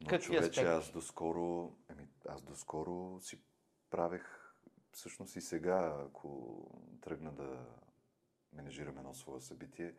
Но 0.00 0.06
Какви 0.08 0.26
човече, 0.26 0.44
аспекти? 0.44 0.70
аз 0.70 0.90
доскоро, 0.90 1.72
еми, 1.88 2.08
аз 2.28 2.42
доскоро 2.42 3.20
си 3.20 3.40
правех, 3.90 4.54
всъщност 4.92 5.36
и 5.36 5.40
сега, 5.40 6.06
ако 6.08 6.60
тръгна 7.00 7.32
да 7.32 7.66
менежирам 8.52 8.98
едно 8.98 9.14
свое 9.14 9.40
събитие, 9.40 9.94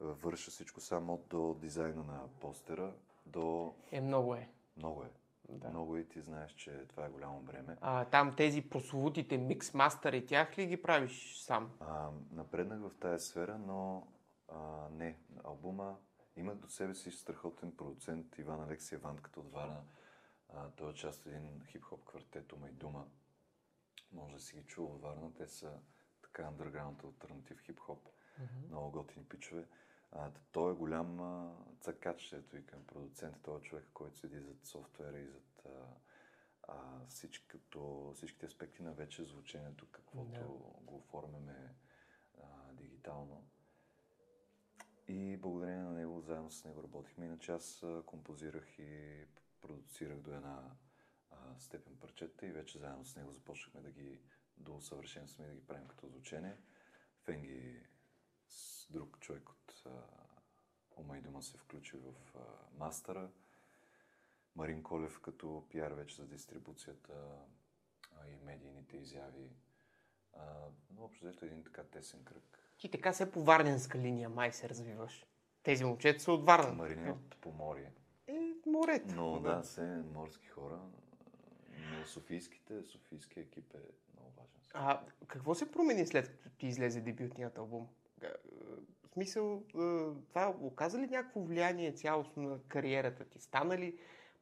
върша 0.00 0.50
всичко 0.50 0.80
само 0.80 1.24
до 1.30 1.54
дизайна 1.54 2.04
на 2.04 2.28
постера, 2.40 2.94
до... 3.26 3.74
Е, 3.92 4.00
много 4.00 4.34
е. 4.34 4.48
Много 4.76 5.02
е. 5.02 5.10
Да. 5.48 5.68
Много 5.68 5.96
и 5.96 6.08
ти 6.08 6.20
знаеш, 6.20 6.52
че 6.52 6.86
това 6.88 7.06
е 7.06 7.10
голямо 7.10 7.40
бреме. 7.40 7.76
А, 7.80 8.04
там 8.04 8.34
тези 8.36 8.62
прословутите 8.62 9.38
микс 9.38 9.74
мастери, 9.74 10.26
тях 10.26 10.58
ли 10.58 10.66
ги 10.66 10.82
правиш 10.82 11.42
сам? 11.42 11.70
А, 11.80 12.10
напреднах 12.32 12.80
в 12.80 12.98
тая 13.00 13.18
сфера, 13.18 13.58
но 13.58 14.06
а, 14.48 14.88
не. 14.90 15.18
Албума 15.44 15.96
имах 16.36 16.56
до 16.56 16.68
себе 16.68 16.94
си 16.94 17.10
страхотен 17.10 17.72
продуцент 17.76 18.38
Иван 18.38 18.62
Алексия 18.62 18.98
Вантката 18.98 19.40
от 19.40 19.52
Варна. 19.52 19.82
А, 20.48 20.70
той 20.70 20.90
е 20.90 20.94
част 20.94 21.20
от 21.20 21.32
един 21.32 21.60
хип-хоп 21.66 22.04
квартет 22.04 22.52
Ума 22.52 22.68
и 22.68 22.72
Дума. 22.72 23.06
Може 24.12 24.34
да 24.34 24.40
си 24.40 24.56
ги 24.56 24.66
чул 24.66 24.86
от 24.86 25.02
Варна. 25.02 25.34
Те 25.34 25.46
са 25.46 25.72
така 26.22 26.42
underground 26.42 27.04
альтернатив 27.04 27.60
хип-хоп. 27.66 27.98
Много 28.68 28.90
готини 28.90 29.24
пичове. 29.24 29.64
А, 30.12 30.30
той 30.52 30.72
е 30.72 30.76
голям 30.76 31.20
а, 31.20 31.54
цакач, 31.80 32.32
ето 32.32 32.56
и 32.56 32.66
към 32.66 32.86
продуцент. 32.86 33.36
Той 33.42 33.58
е 33.58 33.62
човек, 33.62 33.86
който 33.94 34.18
седи 34.18 34.40
зад 34.40 34.66
софтуера 34.66 35.18
и 35.18 35.26
зад 35.26 35.62
а, 35.66 35.86
а, 36.68 37.06
всичкото, 37.08 38.12
всичките 38.14 38.46
аспекти 38.46 38.82
на 38.82 38.92
вече 38.92 39.24
звучението, 39.24 39.86
каквото 39.90 40.30
Да. 40.30 40.44
го 40.84 40.96
оформяме 40.96 41.74
а, 42.42 42.72
дигитално. 42.72 43.46
И 45.08 45.36
благодарение 45.36 45.82
на 45.82 45.92
него, 45.92 46.20
заедно 46.20 46.50
с 46.50 46.64
него 46.64 46.82
работихме. 46.82 47.26
Иначе 47.26 47.52
аз 47.52 47.84
композирах 48.06 48.78
и 48.78 49.24
продуцирах 49.60 50.20
до 50.20 50.34
една 50.34 50.70
а, 51.30 51.36
степен 51.58 51.96
парчета 51.96 52.46
и 52.46 52.52
вече 52.52 52.78
заедно 52.78 53.04
с 53.04 53.16
него 53.16 53.32
започнахме 53.32 53.80
да 53.80 53.90
ги 53.90 54.20
доусъвършенстваме 54.56 55.48
и 55.48 55.52
да 55.54 55.60
ги 55.60 55.66
правим 55.66 55.88
като 55.88 56.08
звучение. 56.08 56.56
Фенги 57.22 57.86
с 58.48 58.86
друг 58.92 59.18
човек 59.20 59.48
от 59.48 59.59
Ума 60.96 61.18
и 61.18 61.20
Дума 61.20 61.42
се 61.42 61.58
включи 61.58 61.96
в 61.96 62.14
мастера. 62.78 63.30
Марин 64.56 64.82
Колев 64.82 65.20
като 65.20 65.66
пиар 65.70 65.92
вече 65.92 66.16
за 66.16 66.26
дистрибуцията 66.26 67.12
а, 68.16 68.28
и 68.28 68.36
медийните 68.44 68.96
изяви. 68.96 69.50
Но 70.90 71.04
общо 71.04 71.24
взето 71.24 71.44
един 71.44 71.64
така 71.64 71.82
тесен 71.82 72.24
кръг. 72.24 72.58
Ти 72.78 72.90
така 72.90 73.12
се 73.12 73.32
по 73.32 73.44
варненска 73.44 73.98
линия 73.98 74.28
май 74.28 74.52
се 74.52 74.68
развиваш. 74.68 75.26
Тези 75.62 75.84
момчета 75.84 76.20
са 76.20 76.32
от 76.32 76.46
Варна. 76.46 76.72
Марин 76.72 77.06
е 77.06 77.10
от 77.10 77.36
Поморие. 77.40 77.92
Е, 78.26 78.52
морето. 78.66 79.14
Но 79.14 79.40
да, 79.40 79.62
се 79.62 80.02
морски 80.14 80.46
хора. 80.46 80.80
Но 81.70 82.06
Софийските, 82.06 82.82
Софийския 82.82 83.42
екип 83.42 83.74
е 83.74 83.78
много 84.14 84.32
важен. 84.36 84.50
А 84.74 85.02
какво 85.26 85.54
се 85.54 85.70
промени 85.70 86.06
след 86.06 86.28
като 86.28 86.50
ти 86.50 86.66
излезе 86.66 87.00
дебютният 87.00 87.58
албум? 87.58 87.88
В 89.10 89.12
смисъл, 89.12 89.62
това 90.28 90.54
оказа 90.60 90.98
ли 90.98 91.06
някакво 91.06 91.40
влияние 91.40 91.92
цялостно 91.92 92.42
на 92.42 92.58
кариерата 92.68 93.24
ти? 93.24 93.40
Стана 93.40 93.78
ли 93.78 93.98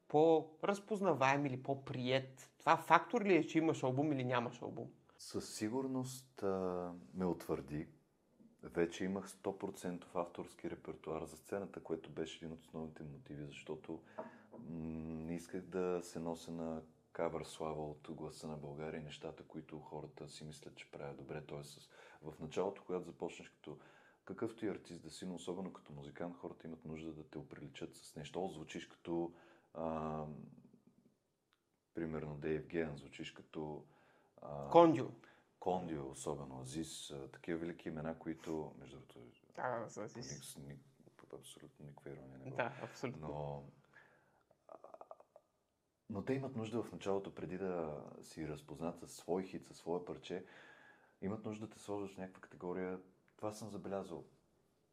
по-разпознаваем 0.09 1.47
или 1.47 1.63
по-прият? 1.63 2.51
Това 2.59 2.77
фактор 2.77 3.25
ли 3.25 3.37
е, 3.37 3.47
че 3.47 3.59
имаш 3.59 3.83
албум 3.83 4.13
или 4.13 4.25
нямаш 4.25 4.63
албум? 4.63 4.91
Със 5.19 5.55
сигурност 5.55 6.43
а, 6.43 6.93
ме 7.15 7.27
утвърди. 7.27 7.87
Вече 8.63 9.05
имах 9.05 9.29
100% 9.29 10.05
авторски 10.15 10.71
репертуар 10.71 11.25
за 11.25 11.37
сцената, 11.37 11.81
което 11.81 12.11
беше 12.11 12.37
един 12.37 12.53
от 12.53 12.65
основните 12.65 13.03
мотиви, 13.03 13.45
защото 13.47 14.01
не 14.69 15.35
исках 15.35 15.61
да 15.61 16.01
се 16.03 16.19
нося 16.19 16.53
на 16.53 16.83
кавър 17.13 17.45
слава 17.45 17.91
от 17.91 18.09
гласа 18.11 18.47
на 18.47 18.57
България 18.57 19.03
нещата, 19.03 19.43
които 19.43 19.79
хората 19.79 20.29
си 20.29 20.45
мислят, 20.45 20.77
че 20.77 20.91
правят 20.91 21.17
добре. 21.17 21.43
Тоест, 21.47 21.91
в 22.23 22.41
началото, 22.41 22.83
когато 22.87 23.05
започнеш 23.05 23.49
като 23.49 23.79
какъвто 24.29 24.67
и 24.67 24.69
артист 24.69 25.03
да 25.03 25.11
си, 25.11 25.27
но 25.27 25.35
особено 25.35 25.73
като 25.73 25.93
музикант, 25.93 26.37
хората 26.37 26.67
имат 26.67 26.85
нужда 26.85 27.13
да 27.13 27.29
те 27.29 27.39
оприличат 27.39 27.97
с 27.97 28.17
нещо. 28.17 28.45
О, 28.45 28.49
звучиш 28.49 28.87
като 28.87 29.33
а, 29.75 30.25
примерно 31.95 32.37
Дейв 32.37 32.67
Ген, 32.67 32.97
звучиш 32.97 33.33
като 33.33 33.85
а, 34.43 34.71
Кондио. 34.71 35.07
Кондио, 35.61 36.11
особено 36.11 36.61
Азис, 36.61 37.15
такива 37.33 37.59
велики 37.59 37.89
имена, 37.89 38.19
които, 38.19 38.75
между 38.79 38.97
другото, 38.97 39.21
Да, 39.57 39.79
да, 39.79 39.87
да, 39.95 40.03
ник, 40.03 40.25
с- 40.25 40.57
ник, 40.57 40.81
абсолютно 41.35 41.87
никаква 41.87 42.11
ирония 42.11 42.39
не 42.39 42.51
да, 42.51 42.73
абсолютно. 42.83 43.29
Но, 43.29 43.65
но 46.11 46.25
те 46.25 46.33
имат 46.33 46.57
нужда 46.57 46.83
в 46.83 46.93
началото, 46.93 47.35
преди 47.35 47.59
да 47.59 48.05
си 48.23 48.49
разпознат 48.49 48.99
със 48.99 49.13
свой 49.17 49.43
хит, 49.43 49.67
със 49.67 49.77
свое 49.77 50.05
парче, 50.05 50.45
имат 51.23 51.45
нужда 51.45 51.67
да 51.67 51.73
те 51.73 51.79
сложат 51.79 52.15
в 52.15 52.19
някаква 52.19 52.41
категория. 52.41 53.01
Това 53.39 53.53
съм 53.53 53.71
забелязал. 53.71 54.25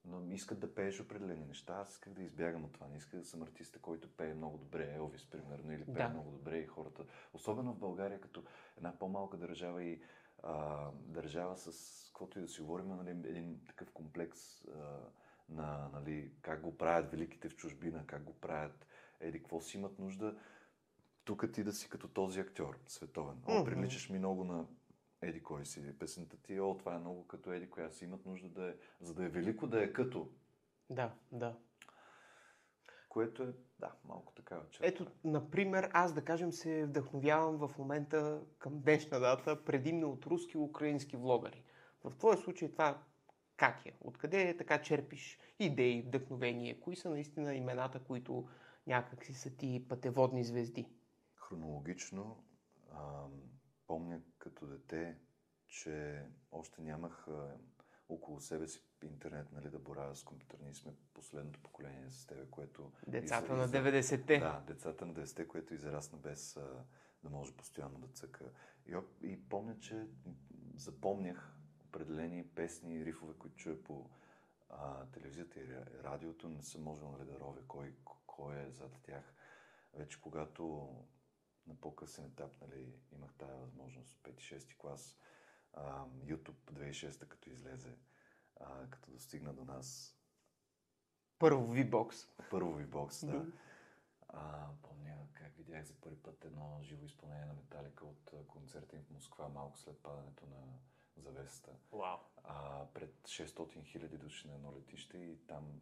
Но 0.05 0.31
искат 0.31 0.59
да 0.59 0.75
пееш 0.75 1.01
определени 1.01 1.45
неща. 1.45 1.73
Аз 1.73 1.91
исках 1.91 2.13
да 2.13 2.23
избягам 2.23 2.65
от 2.65 2.73
това. 2.73 2.87
Не 2.87 2.97
исках 2.97 3.19
да 3.19 3.25
съм 3.25 3.43
артиста, 3.43 3.79
който 3.79 4.09
пее 4.17 4.33
много 4.33 4.57
добре. 4.57 4.93
Елвис, 4.95 5.25
примерно, 5.25 5.73
или 5.73 5.85
пее 5.85 6.03
Да. 6.03 6.09
много 6.09 6.31
добре 6.31 6.57
и 6.57 6.67
хората. 6.67 7.05
Особено 7.33 7.73
в 7.73 7.79
България, 7.79 8.21
като 8.21 8.43
една 8.77 8.99
по-малка 8.99 9.37
държава 9.37 9.83
и 9.83 10.01
а, 10.43 10.89
държава 10.93 11.57
с, 11.57 12.03
каквото 12.07 12.39
и 12.39 12.41
да 12.41 12.47
си 12.47 12.61
говорим, 12.61 12.87
нали, 12.87 13.09
един 13.09 13.59
такъв 13.67 13.91
комплекс 13.91 14.65
а, 14.65 14.99
на 15.49 15.89
нали, 15.93 16.31
как 16.41 16.61
го 16.61 16.77
правят 16.77 17.11
великите 17.11 17.49
в 17.49 17.55
чужбина, 17.55 18.03
как 18.07 18.23
го 18.23 18.33
правят, 18.33 18.87
еди, 19.19 19.39
какво 19.39 19.61
си 19.61 19.77
имат 19.77 19.99
нужда. 19.99 20.37
Тук 21.23 21.51
ти 21.53 21.63
да 21.63 21.73
си 21.73 21.89
като 21.89 22.07
този 22.07 22.39
актьор, 22.39 22.79
световен. 22.87 23.37
О, 23.47 23.65
приличаш 23.65 24.09
ми 24.09 24.19
много 24.19 24.43
на 24.43 24.65
еди 25.27 25.43
кой 25.43 25.65
си. 25.65 25.99
Песента 25.99 26.37
ти, 26.37 26.59
о, 26.59 26.75
това 26.79 26.95
е 26.95 26.99
много 26.99 27.27
като 27.27 27.51
еди 27.51 27.69
коя 27.69 27.91
си. 27.91 28.05
Имат 28.05 28.25
нужда 28.25 28.49
да 28.49 28.69
е, 28.69 28.73
за 29.01 29.13
да 29.13 29.25
е 29.25 29.29
велико, 29.29 29.67
да 29.67 29.83
е 29.83 29.93
като. 29.93 30.29
Да, 30.89 31.13
да. 31.31 31.57
Което 33.09 33.43
е, 33.43 33.53
да, 33.79 33.91
малко 34.05 34.33
такава 34.33 34.69
черта. 34.69 34.87
Ето, 34.87 35.07
например, 35.23 35.89
аз 35.93 36.13
да 36.13 36.25
кажем 36.25 36.51
се 36.51 36.85
вдъхновявам 36.85 37.67
в 37.67 37.77
момента 37.77 38.41
към 38.59 38.79
днешна 38.79 39.19
дата 39.19 39.65
предимно 39.65 40.11
от 40.11 40.25
руски 40.25 40.57
и 40.57 40.61
украински 40.61 41.17
влогъри. 41.17 41.63
В 42.03 42.15
твоя 42.17 42.37
случай 42.37 42.71
това 42.71 43.01
как 43.57 43.85
е? 43.85 43.93
Откъде 44.01 44.57
така 44.57 44.81
черпиш 44.81 45.39
идеи, 45.59 46.01
вдъхновение? 46.01 46.79
Кои 46.79 46.95
са 46.95 47.09
наистина 47.09 47.55
имената, 47.55 47.99
които 47.99 48.47
някак 48.87 49.25
си 49.25 49.33
са 49.33 49.57
ти 49.57 49.85
пътеводни 49.89 50.43
звезди? 50.43 50.87
Хронологично, 51.35 52.43
а, 52.91 53.25
помня 53.87 54.21
като 54.37 54.67
дете, 54.67 55.17
че 55.67 56.25
още 56.51 56.81
нямах 56.81 57.27
а, 57.27 57.57
около 58.09 58.39
себе 58.39 58.67
си 58.67 58.83
интернет, 59.03 59.51
нали, 59.51 59.69
да 59.69 59.79
боравя 59.79 60.15
с 60.15 60.23
компютър. 60.23 60.59
Ние 60.61 60.73
сме 60.73 60.93
последното 61.13 61.59
поколение 61.59 62.11
с 62.11 62.25
тебе, 62.25 62.45
което... 62.51 62.91
Децата 63.07 63.47
изра- 63.53 63.57
на 63.57 63.67
изра- 63.67 64.01
90-те. 64.01 64.39
Да, 64.39 64.63
децата 64.67 65.05
на 65.05 65.13
90-те, 65.13 65.47
което 65.47 65.73
израсна 65.73 66.17
без 66.17 66.57
а, 66.57 66.83
да 67.23 67.29
може 67.29 67.55
постоянно 67.55 67.99
да 67.99 68.07
цъка. 68.07 68.45
И, 68.87 68.97
и 69.21 69.49
помня, 69.49 69.79
че 69.79 70.07
запомнях 70.75 71.55
определени 71.85 72.47
песни 72.47 72.95
и 72.95 73.05
рифове, 73.05 73.33
които 73.39 73.55
чуя 73.55 73.83
по 73.83 74.09
а, 74.69 75.05
телевизията 75.05 75.59
и 75.59 75.75
радиото, 76.03 76.49
не 76.49 76.63
съм 76.63 76.83
можел 76.83 77.11
нали, 77.11 77.25
да 77.25 77.39
ровя 77.39 77.61
кой, 77.67 77.93
кой 78.25 78.55
е 78.55 78.71
зад 78.71 78.99
тях. 79.03 79.33
Вече 79.93 80.21
когато 80.21 80.89
на 81.67 81.75
по-късен 81.75 82.25
етап 82.25 82.51
нали, 82.61 82.93
имах 83.11 83.33
тази 83.33 83.59
възможност, 83.59 84.17
5-6 84.23 84.77
клас, 84.77 85.17
а, 85.73 86.05
YouTube 86.05 86.71
2006 86.71 87.27
като 87.27 87.49
излезе, 87.49 87.95
а, 88.59 88.89
като 88.89 89.11
достигна 89.11 89.53
до 89.53 89.65
нас. 89.65 90.17
Първо 91.39 91.75
V-Box. 91.75 92.29
Първо 92.49 92.79
V-Box, 92.79 93.25
да. 93.25 93.45
А, 94.27 94.69
помня 94.83 95.17
как 95.33 95.55
видях 95.57 95.85
за 95.85 95.93
първи 95.93 96.17
път 96.23 96.45
едно 96.45 96.79
живо 96.81 97.05
изпълнение 97.05 97.45
на 97.45 97.53
Металика 97.53 98.05
от 98.05 98.31
концерта 98.47 98.95
им 98.95 99.03
в 99.03 99.09
Москва, 99.09 99.49
малко 99.49 99.77
след 99.77 99.97
падането 100.03 100.45
на 100.45 100.79
завесата. 101.17 101.71
Wow. 101.91 102.19
А, 102.43 102.85
пред 102.93 103.15
600 103.23 103.85
хиляди 103.85 104.17
души 104.17 104.47
на 104.47 104.53
едно 104.53 104.75
летище 104.75 105.17
и 105.17 105.37
там 105.47 105.81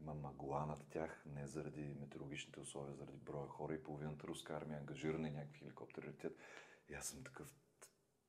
има 0.00 0.14
мъгла 0.14 0.66
над 0.66 0.86
тях, 0.90 1.22
не 1.26 1.46
заради 1.46 1.96
метеорологичните 2.00 2.60
условия, 2.60 2.94
заради 2.94 3.18
броя 3.18 3.48
хора 3.48 3.74
и 3.74 3.82
половината 3.82 4.26
руска 4.26 4.56
армия 4.56 4.78
ангажирана 4.78 5.30
някакви 5.30 5.58
хеликоптери 5.58 6.06
летят. 6.06 6.38
И 6.88 6.94
аз 6.94 7.06
съм 7.06 7.24
такъв, 7.24 7.54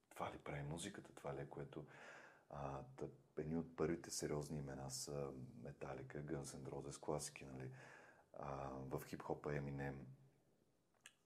това 0.10 0.32
ли 0.34 0.38
прави 0.38 0.64
музиката, 0.64 1.14
това 1.16 1.36
ли 1.36 1.42
е 1.42 1.50
което... 1.50 1.86
А, 2.54 2.84
тъп, 2.98 3.12
едни 3.38 3.56
от 3.58 3.76
първите 3.76 4.10
сериозни 4.10 4.58
имена 4.58 4.92
са 4.92 5.32
Металика, 5.64 6.24
Guns 6.24 6.44
N' 6.44 6.70
Roses, 6.70 7.00
класики, 7.00 7.46
нали? 7.46 7.72
А, 8.40 8.70
в 8.70 9.02
хип-хопа 9.06 9.50
Eminem, 9.50 9.96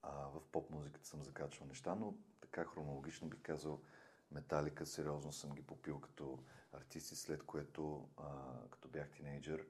а, 0.01 0.27
в 0.27 0.41
поп-музиката 0.51 1.07
съм 1.07 1.23
закачвал 1.23 1.67
неща, 1.67 1.95
но 1.95 2.17
така 2.41 2.65
хронологично 2.65 3.29
бих 3.29 3.41
казал, 3.41 3.81
Металика 4.31 4.85
сериозно 4.85 5.31
съм 5.31 5.55
ги 5.55 5.67
попил 5.67 5.99
като 5.99 6.43
артисти, 6.71 7.15
след 7.15 7.43
което, 7.43 8.09
а, 8.17 8.61
като 8.69 8.87
бях 8.87 9.11
тинейджър, 9.11 9.67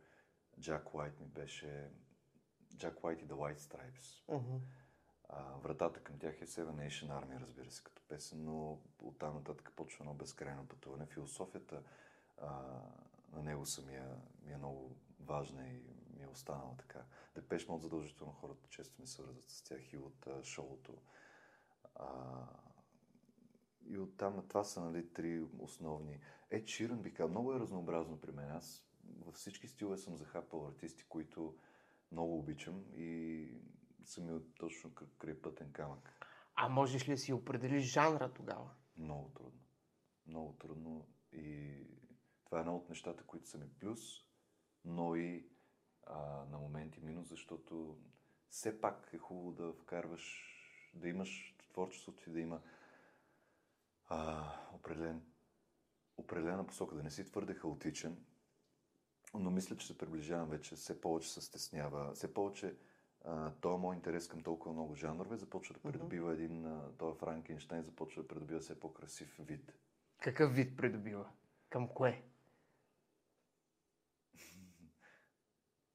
Джак 0.60 0.94
Уайт 0.96 1.20
ми 1.20 1.26
беше... 1.26 1.92
Джак 2.76 3.04
Уайт 3.04 3.22
и 3.22 3.28
The 3.28 3.34
White 3.34 3.58
Stripes. 3.58 4.26
Uh-huh. 4.28 4.60
А, 5.30 5.44
вратата 5.58 6.04
към 6.04 6.20
тях 6.20 6.42
е 6.42 6.48
Seven 6.48 6.88
Nation 6.88 7.08
Army, 7.08 7.40
разбира 7.40 7.72
се, 7.72 7.84
като 7.84 8.02
песен, 8.08 8.44
но 8.44 8.80
оттам 9.00 9.36
нататък 9.36 9.72
почва 9.76 10.04
едно 10.04 10.14
безкрайно 10.14 10.68
пътуване. 10.68 11.06
Философията 11.06 11.84
а, 12.38 12.82
на 13.32 13.44
него 13.44 13.66
самия 13.66 14.18
ми 14.44 14.54
е 14.54 14.58
много 14.58 14.96
важна 15.20 15.68
и 15.68 15.84
ми 16.16 16.24
е 16.24 16.28
останала 16.28 16.78
така. 16.78 17.04
Депеш 17.36 17.68
Мод 17.68 17.82
задължително 17.82 18.34
хората 18.34 18.68
често 18.70 19.02
ми 19.02 19.08
свързват 19.08 19.50
с 19.50 19.62
тях 19.64 19.94
и 19.94 19.98
от 19.98 20.28
а, 20.28 20.44
шоуто. 20.44 20.98
А, 21.96 22.08
и 23.86 23.98
оттам 23.98 24.36
на 24.36 24.48
това 24.48 24.64
са 24.64 24.82
нали, 24.82 25.14
три 25.14 25.42
основни. 25.60 26.20
Е, 26.52 26.68
Ширан 26.68 27.02
би 27.02 27.14
казал, 27.14 27.30
много 27.30 27.54
е 27.54 27.60
разнообразно 27.60 28.22
при 28.22 28.32
мен. 28.32 28.52
Аз 28.52 28.86
във 29.20 29.36
всички 29.36 29.68
стилове 29.68 29.98
съм 29.98 30.16
захапал 30.16 30.68
артисти, 30.68 31.04
които 31.04 31.58
много 32.12 32.40
обичам 32.40 32.86
и 32.94 33.48
са 34.06 34.22
ми 34.22 34.42
точно 34.60 34.92
край 35.18 35.42
пътен 35.42 35.72
камък. 35.72 36.26
А 36.56 36.70
можеш 36.70 37.08
ли 37.08 37.12
да 37.12 37.18
си 37.18 37.34
определиш 37.34 37.84
жанра 37.84 38.34
тогава? 38.34 38.70
Много 38.98 39.30
трудно. 39.30 39.62
Много 40.28 40.54
трудно 40.54 41.08
и 41.32 41.76
това 42.46 42.58
е 42.58 42.62
едно 42.62 42.76
от 42.76 42.90
нещата, 42.90 43.24
които 43.24 43.50
са 43.50 43.58
ми 43.58 43.70
плюс, 43.80 44.00
но 44.86 45.16
и 45.16 45.50
а, 46.04 46.46
на 46.46 46.58
моменти 46.58 47.00
минус, 47.02 47.28
защото 47.28 48.00
все 48.50 48.82
пак 48.82 49.10
е 49.14 49.18
хубаво 49.18 49.52
да 49.52 49.74
вкарваш, 49.74 50.44
да 50.94 51.10
имаш 51.10 51.56
творчеството 51.70 52.30
и 52.30 52.34
да 52.34 52.40
има 52.40 52.62
а, 54.08 54.52
определен, 54.74 55.26
определена 56.18 56.68
посока, 56.68 56.96
да 56.96 57.04
не 57.04 57.12
си 57.12 57.26
твърде 57.26 57.54
хаотичен, 57.54 58.26
но 59.40 59.52
мисля, 59.52 59.78
че 59.78 59.88
се 59.88 59.98
приближавам 59.98 60.50
вече, 60.50 60.76
все 60.76 61.02
повече 61.02 61.30
се 61.30 61.42
стеснява, 61.42 62.14
все 62.14 62.34
повече 62.34 62.76
този 63.62 63.80
мой 63.80 63.96
интерес 63.96 64.28
към 64.28 64.42
толкова 64.44 64.74
много 64.74 64.96
жанрове 64.96 65.38
започва 65.38 65.74
да 65.74 65.80
придобива 65.80 66.34
един, 66.34 66.82
този 66.98 67.20
Франкенштайн 67.20 67.84
започва 67.84 68.22
да 68.22 68.28
придобива 68.28 68.60
все 68.60 68.80
по-красив 68.80 69.36
вид. 69.40 69.74
Какъв 70.22 70.56
вид 70.56 70.78
придобива? 70.78 71.30
Към 71.70 71.88
кое? 71.88 72.24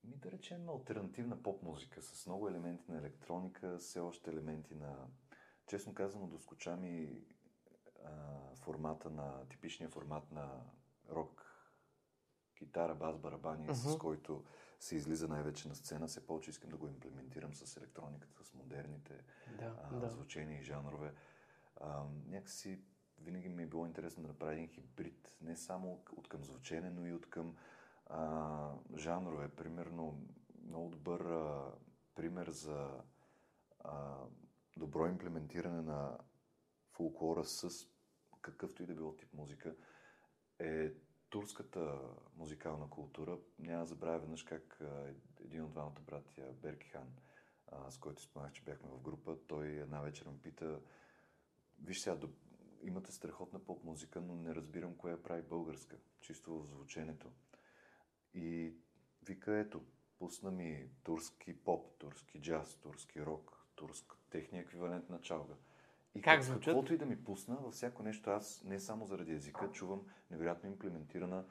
Ми 0.04 0.16
да 0.16 0.30
речем 0.30 0.68
альтернативна 0.68 1.42
поп-музика 1.42 2.02
с 2.02 2.26
много 2.26 2.48
елементи 2.48 2.90
на 2.90 2.98
електроника, 2.98 3.78
все 3.78 4.00
още 4.00 4.30
елементи 4.30 4.74
на... 4.74 5.06
Честно 5.66 5.94
казано, 5.94 6.26
доскоча 6.26 6.76
ми 6.76 7.24
а, 8.04 8.10
формата 8.56 9.10
на, 9.10 9.48
типичния 9.48 9.90
формат 9.90 10.32
на 10.32 10.60
рок 11.10 11.49
китара, 12.60 12.94
бас, 12.94 13.18
барабани, 13.18 13.68
uh-huh. 13.68 13.94
с 13.94 13.98
който 13.98 14.44
се 14.80 14.96
излиза 14.96 15.28
най-вече 15.28 15.68
на 15.68 15.74
сцена. 15.74 16.06
Все 16.06 16.26
повече 16.26 16.50
искам 16.50 16.70
да 16.70 16.76
го 16.76 16.88
имплементирам 16.88 17.54
с 17.54 17.76
електрониката, 17.76 18.44
с 18.44 18.54
модерните 18.54 19.24
да, 19.58 19.76
а, 19.82 19.96
да. 19.96 20.10
звучения 20.10 20.60
и 20.60 20.62
жанрове. 20.62 21.14
А, 21.76 22.04
някакси 22.26 22.80
винаги 23.18 23.48
ми 23.48 23.62
е 23.62 23.66
било 23.66 23.86
интересно 23.86 24.22
да 24.22 24.28
направя 24.28 24.52
един 24.52 24.68
хибрид, 24.68 25.36
не 25.40 25.56
само 25.56 26.04
от 26.16 26.28
към 26.28 26.44
звучене, 26.44 26.90
но 26.90 27.06
и 27.06 27.12
от 27.12 27.30
към 27.30 27.56
а, 28.06 28.72
жанрове. 28.96 29.48
Примерно, 29.48 30.26
много 30.66 30.88
добър 30.88 31.20
а, 31.20 31.72
пример 32.14 32.50
за 32.50 32.90
а, 33.80 34.16
добро 34.76 35.06
имплементиране 35.06 35.82
на 35.82 36.18
фолклора 36.92 37.44
с 37.44 37.86
какъвто 38.42 38.82
и 38.82 38.86
да 38.86 38.94
било 38.94 39.16
тип 39.16 39.34
музика 39.34 39.74
е 40.58 40.92
турската 41.30 41.98
музикална 42.36 42.90
култура. 42.90 43.38
Няма 43.58 43.80
да 43.80 43.86
забравя 43.86 44.18
веднъж 44.18 44.42
как 44.42 44.80
един 45.44 45.64
от 45.64 45.70
двамата 45.70 46.00
братия, 46.06 46.52
Беркихан, 46.52 47.08
с 47.88 47.98
който 47.98 48.22
споменах, 48.22 48.52
че 48.52 48.62
бяхме 48.62 48.88
в 48.88 49.00
група, 49.00 49.36
той 49.46 49.66
една 49.66 50.00
вечер 50.00 50.26
ме 50.26 50.38
пита, 50.42 50.80
виж 51.82 52.00
сега, 52.00 52.18
имате 52.82 53.12
страхотна 53.12 53.58
поп 53.58 53.84
музика, 53.84 54.20
но 54.20 54.34
не 54.34 54.54
разбирам 54.54 54.96
коя 54.96 55.22
прави 55.22 55.42
българска, 55.42 55.96
чисто 56.20 56.62
в 56.62 56.66
звученето. 56.66 57.32
И 58.34 58.74
вика, 59.22 59.58
ето, 59.58 59.84
пусна 60.18 60.50
ми 60.50 60.88
турски 61.02 61.64
поп, 61.64 61.98
турски 61.98 62.40
джаз, 62.40 62.76
турски 62.76 63.26
рок, 63.26 63.66
турск, 63.74 64.16
техния 64.30 64.62
еквивалент 64.62 65.10
на 65.10 65.20
чалга– 65.20 65.54
и 66.14 66.22
как 66.22 66.42
звучат? 66.42 66.64
Каквото 66.64 66.94
и 66.94 66.98
да 66.98 67.06
ми 67.06 67.24
пусна, 67.24 67.56
във 67.56 67.74
всяко 67.74 68.02
нещо 68.02 68.30
аз, 68.30 68.62
не 68.64 68.80
само 68.80 69.06
заради 69.06 69.32
езика, 69.32 69.70
чувам 69.72 70.00
невероятно 70.30 70.70
имплементирана 70.70 71.44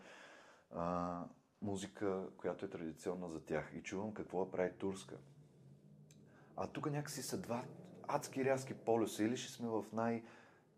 а, 0.71 1.23
музика, 1.61 2.27
която 2.37 2.65
е 2.65 2.69
традиционна 2.69 3.29
за 3.29 3.39
тях. 3.39 3.71
И 3.75 3.83
чувам 3.83 4.13
какво 4.13 4.45
да 4.45 4.51
прави 4.51 4.71
турска. 4.77 5.15
А 6.57 6.67
тук 6.67 6.91
някакси 6.91 7.23
са 7.23 7.37
два 7.37 7.63
адски 8.07 8.45
рязки 8.45 8.73
полюса. 8.73 9.23
Или 9.23 9.37
ще 9.37 9.51
сме 9.51 9.67
в 9.67 9.85
най- 9.93 10.23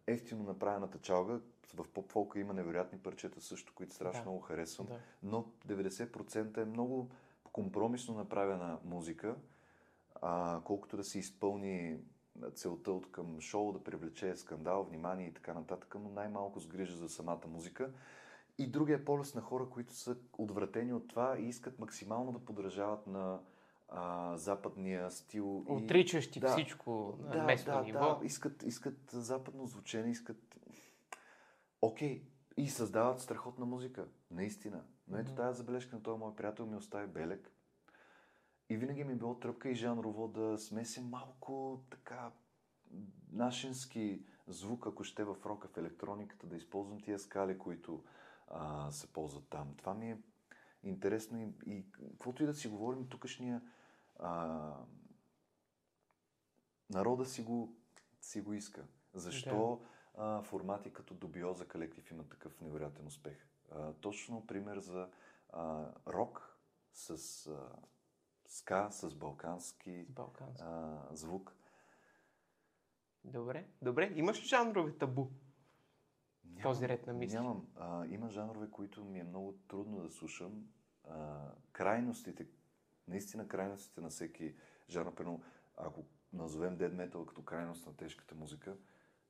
ефтино 0.08 0.44
направената 0.44 1.00
чалга. 1.00 1.40
В 1.74 1.88
поп-фолка 1.88 2.40
има 2.40 2.54
невероятни 2.54 3.00
парчета 3.00 3.42
също, 3.42 3.74
които 3.76 3.96
страшно 3.96 4.24
да. 4.24 4.30
много 4.30 4.42
харесвам. 4.42 4.88
Да. 4.88 5.00
Но 5.24 5.46
90% 5.68 6.58
е 6.58 6.66
много 6.66 7.10
компромисно 7.44 8.16
направена 8.16 8.80
музика, 8.86 9.36
а, 10.22 10.62
колкото 10.66 10.98
да 10.98 11.04
се 11.04 11.20
изпълни 11.20 11.98
целта 12.56 12.92
от 12.92 13.12
към 13.12 13.42
шоу 13.42 13.72
да 13.72 13.84
привлече 13.84 14.36
скандал, 14.36 14.84
внимание 14.84 15.28
и 15.28 15.34
така 15.34 15.54
нататък, 15.54 15.96
но 16.00 16.10
най-малко 16.10 16.60
с 16.60 16.68
грижа 16.68 16.96
за 16.98 17.10
самата 17.10 17.48
музика. 17.48 17.92
И 18.58 18.68
другия 18.68 19.06
полюс 19.06 19.36
на 19.36 19.42
хора, 19.42 19.70
които 19.70 19.94
са 19.94 20.18
отвратени 20.38 20.94
от 20.94 21.08
това 21.08 21.38
и 21.40 21.48
искат 21.48 21.80
максимално 21.80 22.32
да 22.32 22.40
подражават 22.40 23.08
на 23.08 23.40
а, 23.90 24.38
западния 24.38 25.12
стил. 25.12 25.58
Отричащи 25.68 26.40
и, 26.40 26.42
да, 26.42 26.52
всичко 26.52 27.18
на 27.22 27.30
да, 27.30 27.44
местно 27.44 27.74
да, 27.74 27.82
ниво. 27.82 28.00
Да, 28.00 28.26
искат, 28.26 28.64
искат 28.64 28.98
западно 29.12 29.66
звучение, 29.66 30.12
искат... 30.12 30.58
Окей, 31.82 32.22
okay. 32.22 32.24
и 32.58 32.70
създават 32.70 33.22
страхотна 33.22 33.66
музика, 33.66 34.08
наистина. 34.32 34.84
Но 35.08 35.18
ето 35.18 35.32
mm-hmm. 35.32 35.36
тази 35.36 35.58
забележка 35.58 35.96
на 35.96 36.04
този 36.04 36.20
мой 36.20 36.36
приятел 36.36 36.66
ми 36.66 36.76
остави 36.76 37.08
белек. 37.08 37.52
И 38.72 38.78
винаги 38.78 39.04
ми 39.04 39.14
е 39.14 39.16
било 39.16 39.40
тръпка 39.40 39.70
и 39.70 39.76
жанрово 39.76 40.28
да 40.28 40.58
смесим 40.58 41.10
малко 41.10 41.84
така 41.90 42.32
нашински 43.32 44.26
звук, 44.48 44.88
ако 44.88 45.04
ще 45.04 45.24
в 45.24 45.36
рока, 45.46 45.68
в 45.68 45.78
електрониката, 45.78 46.48
да 46.48 46.56
използвам 46.56 47.00
тия 47.00 47.20
скали, 47.20 47.58
които 47.58 48.04
а, 48.48 48.92
се 48.92 49.14
ползват 49.14 49.48
там. 49.50 49.76
Това 49.78 49.94
ми 49.94 50.12
е 50.12 50.22
интересно 50.84 51.40
и, 51.40 51.54
и 51.66 51.92
каквото 51.92 52.44
и 52.44 52.46
да 52.46 52.54
си 52.54 52.68
говорим, 52.68 53.08
тукашния 53.08 53.62
а, 54.20 54.74
народа 56.90 57.26
си 57.26 57.44
го, 57.44 57.76
си 58.22 58.42
го 58.42 58.54
иска. 58.54 58.86
Защо 59.14 59.82
да. 60.16 60.24
а, 60.24 60.42
формати 60.42 60.94
като 60.94 61.14
Добиоза 61.14 61.68
колектив 61.68 62.12
има 62.12 62.24
такъв 62.24 62.62
невероятен 62.62 63.08
успех? 63.08 63.48
А, 63.72 63.94
точно 63.94 64.48
пример 64.48 64.80
за 64.80 65.10
а, 65.50 65.86
рок 66.08 66.58
с 66.94 67.48
а, 67.48 67.76
ска 68.52 68.92
с 68.92 69.16
балкански, 69.16 70.06
балкански. 70.10 70.64
А, 70.66 71.08
звук. 71.12 71.56
Добре, 73.24 73.68
добре. 73.82 74.12
Имаш 74.16 74.42
ли 74.42 74.46
жанрове 74.46 74.98
табу? 74.98 75.28
нямам, 76.44 76.62
този 76.62 76.88
ред 76.88 77.08
на 77.08 77.14
мисли? 77.14 77.36
Нямам. 77.36 77.68
А, 77.76 78.06
има 78.06 78.30
жанрове, 78.30 78.72
които 78.72 79.06
ми 79.06 79.20
е 79.20 79.24
много 79.24 79.54
трудно 79.68 80.04
да 80.04 80.10
слушам. 80.10 80.68
А, 81.10 81.48
крайностите, 81.72 82.48
наистина 83.08 83.48
крайностите 83.48 84.02
на 84.02 84.10
всеки 84.10 84.56
жанр, 84.90 85.16
примерно, 85.16 85.44
ако 85.78 86.04
назовем 86.34 86.78
Dead 86.78 86.96
Metal 86.96 87.26
като 87.26 87.44
крайност 87.44 87.88
на 87.88 87.96
тежката 87.96 88.36
музика, 88.36 88.78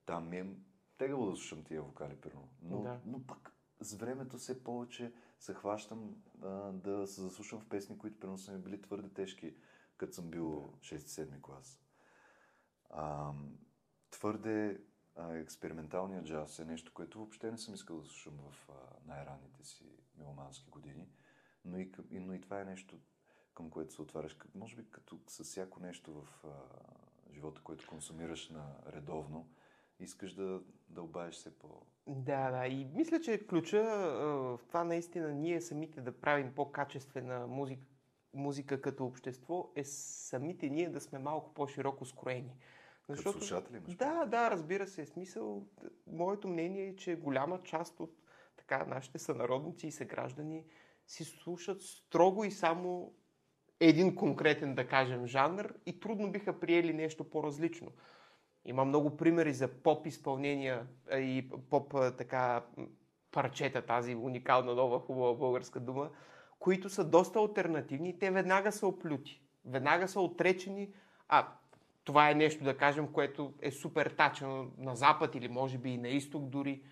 там 0.05 0.29
ми 0.29 0.37
е 0.37 0.55
тегаво 0.97 1.25
да 1.25 1.35
слушам 1.35 1.63
тия 1.63 1.81
вокали, 1.81 2.21
примерно. 2.21 2.49
Но, 2.61 2.81
да. 2.81 3.01
но 3.05 3.27
пък 3.27 3.53
с 3.79 3.93
времето 3.93 4.37
все 4.37 4.63
повече 4.63 5.13
се 5.41 5.53
хващам 5.53 6.15
а, 6.41 6.47
да 6.71 7.07
се 7.07 7.21
заслушам 7.21 7.59
в 7.59 7.69
песни, 7.69 7.97
които 7.97 8.19
примерно 8.19 8.37
са 8.37 8.51
ми 8.51 8.59
били 8.59 8.81
твърде 8.81 9.09
тежки, 9.09 9.55
като 9.97 10.13
съм 10.13 10.29
бил 10.29 10.73
6-7 10.79 11.41
клас. 11.41 11.81
А, 12.89 13.33
твърде 14.11 14.81
а, 15.15 15.33
експерименталният 15.33 16.25
джаз 16.25 16.59
е 16.59 16.65
нещо, 16.65 16.93
което 16.93 17.17
въобще 17.17 17.51
не 17.51 17.57
съм 17.57 17.73
искал 17.73 17.97
да 17.97 18.05
слушам 18.05 18.37
в 18.37 18.69
а, 18.69 18.73
най-ранните 19.05 19.63
си 19.63 19.85
миломански 20.17 20.69
години. 20.69 21.09
Но 21.65 21.79
и, 21.79 21.91
но 22.11 22.33
и 22.33 22.41
това 22.41 22.61
е 22.61 22.65
нещо, 22.65 22.99
към 23.53 23.69
което 23.69 23.93
се 23.93 24.01
отваряш. 24.01 24.37
Може 24.55 24.75
би 24.75 24.91
като 24.91 25.19
с 25.27 25.43
всяко 25.43 25.79
нещо 25.79 26.13
в 26.13 26.45
а, 26.45 26.49
живота, 27.33 27.61
което 27.63 27.87
консумираш 27.87 28.49
на 28.49 28.75
редовно, 28.87 29.49
искаш 29.99 30.33
да, 30.33 30.61
да 30.89 31.01
обаеш 31.01 31.35
се 31.35 31.59
по... 31.59 31.85
Да, 32.15 32.51
да. 32.51 32.67
И 32.67 32.87
мисля, 32.93 33.21
че 33.21 33.47
ключа 33.47 33.83
в 33.83 34.59
това 34.67 34.83
наистина 34.83 35.33
ние 35.33 35.61
самите 35.61 36.01
да 36.01 36.11
правим 36.11 36.53
по-качествена 36.55 37.47
музика, 37.47 37.81
музика 38.33 38.81
като 38.81 39.05
общество 39.05 39.71
е 39.75 39.83
самите 39.83 40.69
ние 40.69 40.89
да 40.89 41.01
сме 41.01 41.19
малко 41.19 41.53
по-широко 41.53 42.05
скроени. 42.05 42.55
Защото, 43.09 43.33
като 43.33 43.45
слушатели 43.45 43.77
имаш? 43.77 43.95
Да, 43.95 44.25
да, 44.25 44.51
разбира 44.51 44.87
се. 44.87 45.05
Смисъл, 45.05 45.65
моето 46.07 46.47
мнение 46.47 46.87
е, 46.87 46.95
че 46.95 47.15
голяма 47.15 47.63
част 47.63 47.99
от 47.99 48.15
така, 48.57 48.85
нашите 48.85 49.19
сънародници 49.19 49.87
и 49.87 49.91
съграждани 49.91 50.65
си 51.07 51.23
слушат 51.23 51.81
строго 51.81 52.43
и 52.43 52.51
само 52.51 53.13
един 53.79 54.15
конкретен, 54.15 54.75
да 54.75 54.87
кажем, 54.87 55.27
жанр 55.27 55.73
и 55.85 55.99
трудно 55.99 56.31
биха 56.31 56.59
приели 56.59 56.93
нещо 56.93 57.29
по-различно. 57.29 57.91
Има 58.65 58.85
много 58.85 59.17
примери 59.17 59.53
за 59.53 59.67
поп 59.67 60.07
изпълнения 60.07 60.87
и 61.11 61.49
поп 61.69 61.95
така 62.17 62.63
парчета, 63.31 63.81
тази 63.81 64.15
уникална 64.15 64.75
нова 64.75 64.99
хубава 64.99 65.33
българска 65.33 65.79
дума, 65.79 66.09
които 66.59 66.89
са 66.89 67.09
доста 67.09 67.39
альтернативни 67.39 68.09
и 68.09 68.19
те 68.19 68.31
веднага 68.31 68.71
са 68.71 68.87
оплюти. 68.87 69.41
Веднага 69.65 70.07
са 70.07 70.21
отречени. 70.21 70.93
А, 71.27 71.47
това 72.03 72.29
е 72.29 72.35
нещо, 72.35 72.63
да 72.63 72.77
кажем, 72.77 73.07
което 73.07 73.53
е 73.61 73.71
супер 73.71 74.09
тачено 74.09 74.71
на 74.77 74.95
запад 74.95 75.35
или 75.35 75.47
може 75.47 75.77
би 75.77 75.89
и 75.89 75.97
на 75.97 76.09
изток 76.09 76.43
дори. 76.43 76.83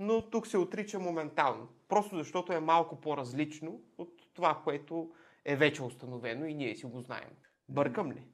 Но 0.00 0.30
тук 0.30 0.46
се 0.46 0.58
отрича 0.58 0.98
моментално. 0.98 1.68
Просто 1.88 2.16
защото 2.16 2.52
е 2.52 2.60
малко 2.60 3.00
по-различно 3.00 3.80
от 3.98 4.12
това, 4.34 4.60
което 4.64 5.12
е 5.44 5.56
вече 5.56 5.82
установено 5.82 6.46
и 6.46 6.54
ние 6.54 6.76
си 6.76 6.86
го 6.86 7.00
знаем. 7.00 7.30
Бъркам 7.68 8.12
ли? 8.12 8.26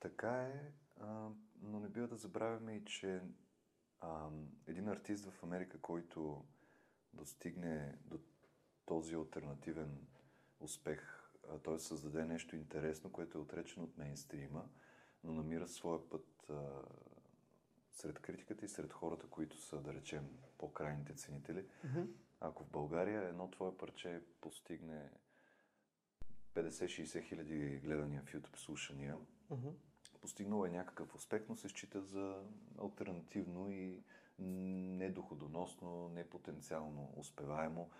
Така 0.00 0.42
е, 0.42 0.52
но 1.62 1.80
не 1.80 1.88
бива 1.88 2.06
да 2.06 2.16
забравяме 2.16 2.76
и, 2.76 2.84
че 2.84 3.20
а, 4.00 4.28
един 4.66 4.88
артист 4.88 5.30
в 5.30 5.42
Америка, 5.42 5.78
който 5.80 6.44
достигне 7.12 7.98
до 8.04 8.20
този 8.86 9.14
альтернативен 9.14 10.06
успех, 10.60 11.30
той 11.62 11.80
създаде 11.80 12.24
нещо 12.24 12.56
интересно, 12.56 13.12
което 13.12 13.38
е 13.38 13.40
отречено 13.40 13.84
от 13.84 13.98
мейнстрима, 13.98 14.68
но 15.24 15.32
намира 15.32 15.68
своя 15.68 16.08
път 16.10 16.50
а, 16.50 16.82
сред 17.92 18.18
критиката 18.18 18.64
и 18.64 18.68
сред 18.68 18.92
хората, 18.92 19.26
които 19.26 19.56
са, 19.56 19.80
да 19.80 19.94
речем, 19.94 20.38
по-крайните 20.58 21.14
ценители. 21.14 21.66
Mm-hmm. 21.86 22.06
Ако 22.40 22.64
в 22.64 22.70
България 22.70 23.22
едно 23.22 23.50
твое 23.50 23.76
парче 23.76 24.22
постигне 24.40 25.10
50-60 26.54 27.28
хиляди 27.28 27.80
гледания 27.84 28.22
в 28.22 28.32
YouTube 28.32 28.56
слушания, 28.56 29.16
mm-hmm. 29.50 29.72
Постигнало 30.20 30.66
е 30.66 30.70
някакъв 30.70 31.14
успех, 31.14 31.42
но 31.48 31.56
се 31.56 31.68
счита 31.68 32.00
за 32.02 32.42
альтернативно 32.82 33.70
и 33.70 34.02
недоходоносно, 34.38 36.08
непотенциално 36.08 37.12
успеваемо. 37.16 37.90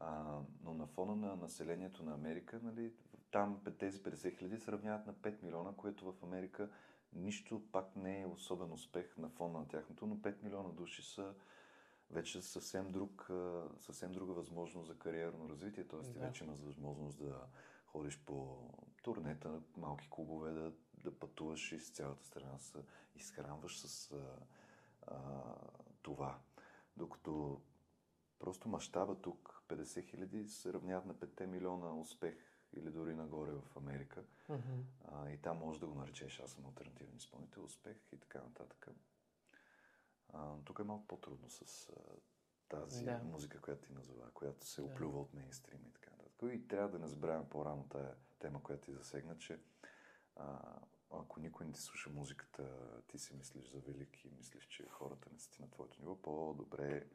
А, 0.00 0.38
но 0.64 0.74
на 0.74 0.86
фона 0.86 1.16
на 1.16 1.36
населението 1.36 2.04
на 2.04 2.14
Америка, 2.14 2.60
нали, 2.62 2.92
там 3.30 3.60
тези 3.78 4.02
50 4.02 4.38
хиляди 4.38 4.58
се 4.58 4.72
равняват 4.72 5.06
на 5.06 5.14
5 5.14 5.42
милиона, 5.42 5.72
което 5.76 6.12
в 6.12 6.22
Америка 6.22 6.68
нищо 7.12 7.62
пак 7.72 7.96
не 7.96 8.20
е 8.20 8.26
особен 8.26 8.72
успех 8.72 9.16
на 9.18 9.28
фона 9.28 9.58
на 9.58 9.68
тяхното, 9.68 10.06
но 10.06 10.16
5 10.16 10.42
милиона 10.42 10.68
души 10.68 11.02
са 11.02 11.34
вече 12.10 12.42
съвсем, 12.42 12.92
друг, 12.92 13.30
съвсем 13.78 14.12
друга 14.12 14.32
възможност 14.32 14.86
за 14.86 14.98
кариерно 14.98 15.48
развитие. 15.48 15.88
Т.е. 15.88 15.98
Да. 15.98 16.12
ти 16.12 16.18
вече 16.18 16.44
имаш 16.44 16.60
възможност 16.60 17.18
да 17.18 17.46
ходиш 17.86 18.18
по 18.26 18.58
турнета, 19.02 19.60
малки 19.76 20.08
клубове, 20.10 20.52
да, 20.52 20.72
да 21.02 21.18
пътуваш 21.18 21.72
из 21.72 21.90
цялата 21.90 22.24
страна, 22.24 22.58
се 22.58 22.78
изхранваш 23.14 23.78
с 23.80 24.12
а, 24.12 24.36
а, 25.06 25.54
това. 26.02 26.38
Докато 26.96 27.62
просто 28.38 28.68
мащаба 28.68 29.20
тук, 29.20 29.62
50 29.68 30.04
хиляди 30.04 30.48
се 30.48 30.72
равняват 30.72 31.06
на 31.06 31.14
5 31.14 31.46
милиона 31.46 31.94
успех 31.94 32.34
или 32.72 32.90
дори 32.90 33.14
нагоре 33.14 33.52
в 33.52 33.76
Америка. 33.76 34.24
Mm-hmm. 34.48 34.82
А, 35.04 35.30
и 35.30 35.38
там 35.38 35.58
можеш 35.58 35.80
да 35.80 35.86
го 35.86 35.94
наречеш, 35.94 36.40
аз 36.40 36.50
съм 36.50 36.66
альтернативен 36.66 37.16
изпълнител, 37.16 37.64
успех 37.64 37.96
и 38.12 38.18
така 38.18 38.42
нататък. 38.42 38.88
А, 40.32 40.54
тук 40.64 40.78
е 40.78 40.82
малко 40.82 41.06
по-трудно 41.06 41.50
с 41.50 41.88
а, 41.88 41.94
тази 42.68 43.04
да. 43.04 43.18
музика, 43.18 43.60
която 43.60 43.86
ти 43.86 43.92
назова, 43.92 44.30
която 44.30 44.66
се 44.66 44.82
оплюва 44.82 45.12
да. 45.12 45.18
от 45.18 45.34
мейнстрим 45.34 45.86
и 45.86 45.92
така 45.92 46.10
нататък. 46.10 46.50
И 46.52 46.68
трябва 46.68 46.88
да 46.88 46.98
не 46.98 47.06
забравяме 47.06 47.48
по-рано 47.48 47.88
тая 47.88 48.14
тема, 48.38 48.62
която 48.62 48.84
ти 48.84 48.92
засегна, 48.92 49.38
че 49.38 49.60
а, 50.38 50.78
ако 51.10 51.40
никой 51.40 51.66
не 51.66 51.72
ти 51.72 51.80
слуша 51.80 52.10
музиката, 52.10 52.92
ти 53.08 53.18
си 53.18 53.34
мислиш 53.36 53.70
за 53.70 53.80
велик 53.80 54.24
и 54.24 54.30
мислиш, 54.30 54.66
че 54.66 54.88
хората 54.88 55.30
не 55.32 55.38
са 55.38 55.50
ти 55.50 55.62
на 55.62 55.70
твоето 55.70 56.00
ниво, 56.00 56.22
по-добре 56.22 57.06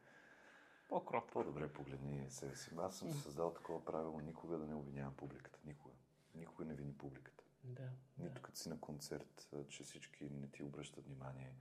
по-кротко. 0.88 1.32
По-добре 1.32 1.72
погледни 1.72 2.30
себе 2.30 2.56
си. 2.56 2.70
Аз 2.78 2.98
съм 2.98 3.12
създал 3.12 3.54
такова 3.54 3.84
правило 3.84 4.20
никога 4.20 4.58
да 4.58 4.66
не 4.66 4.74
обвинявам 4.74 5.16
публиката. 5.16 5.58
Никога. 5.64 5.94
Никога 6.34 6.64
не 6.64 6.74
вини 6.74 6.98
публиката. 6.98 7.44
Да. 7.64 7.90
Нито 8.18 8.42
като 8.42 8.58
си 8.58 8.68
на 8.68 8.80
концерт, 8.80 9.48
че 9.68 9.82
всички 9.82 10.30
не 10.30 10.48
ти 10.48 10.62
обръщат 10.62 11.04
внимание. 11.04 11.56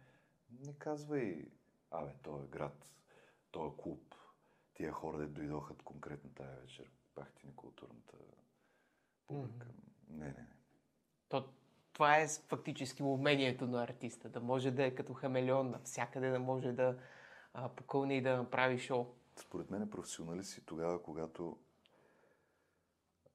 Не 0.50 0.74
казвай, 0.74 1.52
абе, 1.92 2.16
той 2.22 2.44
е 2.44 2.48
град, 2.48 2.88
той 3.52 3.68
е 3.68 3.72
клуб, 3.78 4.16
тия 4.74 4.92
хора 4.92 5.18
да 5.18 5.28
дойдоха 5.28 5.76
конкретно 5.76 6.30
тая 6.30 6.60
вечер. 6.60 6.92
Пах 7.16 7.34
ти 7.34 7.48
некултурната 7.48 8.18
публика. 9.28 9.68
Mm-hmm. 9.68 10.10
Не, 10.10 10.26
не, 10.26 10.32
не. 10.32 10.63
То, 11.34 11.50
това 11.94 12.18
е 12.18 12.28
фактически 12.28 13.04
умението 13.04 13.68
на 13.68 13.84
артиста, 13.84 14.30
да 14.30 14.40
може 14.40 14.72
да 14.72 14.84
е 14.84 14.96
като 14.96 15.14
хамелеон, 15.14 15.70
навсякъде 15.70 16.30
да 16.30 16.40
може 16.40 16.72
да 16.72 17.00
а, 17.54 17.70
покълне 17.70 18.18
и 18.18 18.22
да 18.22 18.38
направи 18.38 18.80
шоу. 18.80 19.06
Според 19.36 19.70
мен 19.70 19.82
е 19.82 19.90
професионалист 19.90 20.50
си 20.50 20.66
тогава, 20.66 21.04
когато 21.04 21.60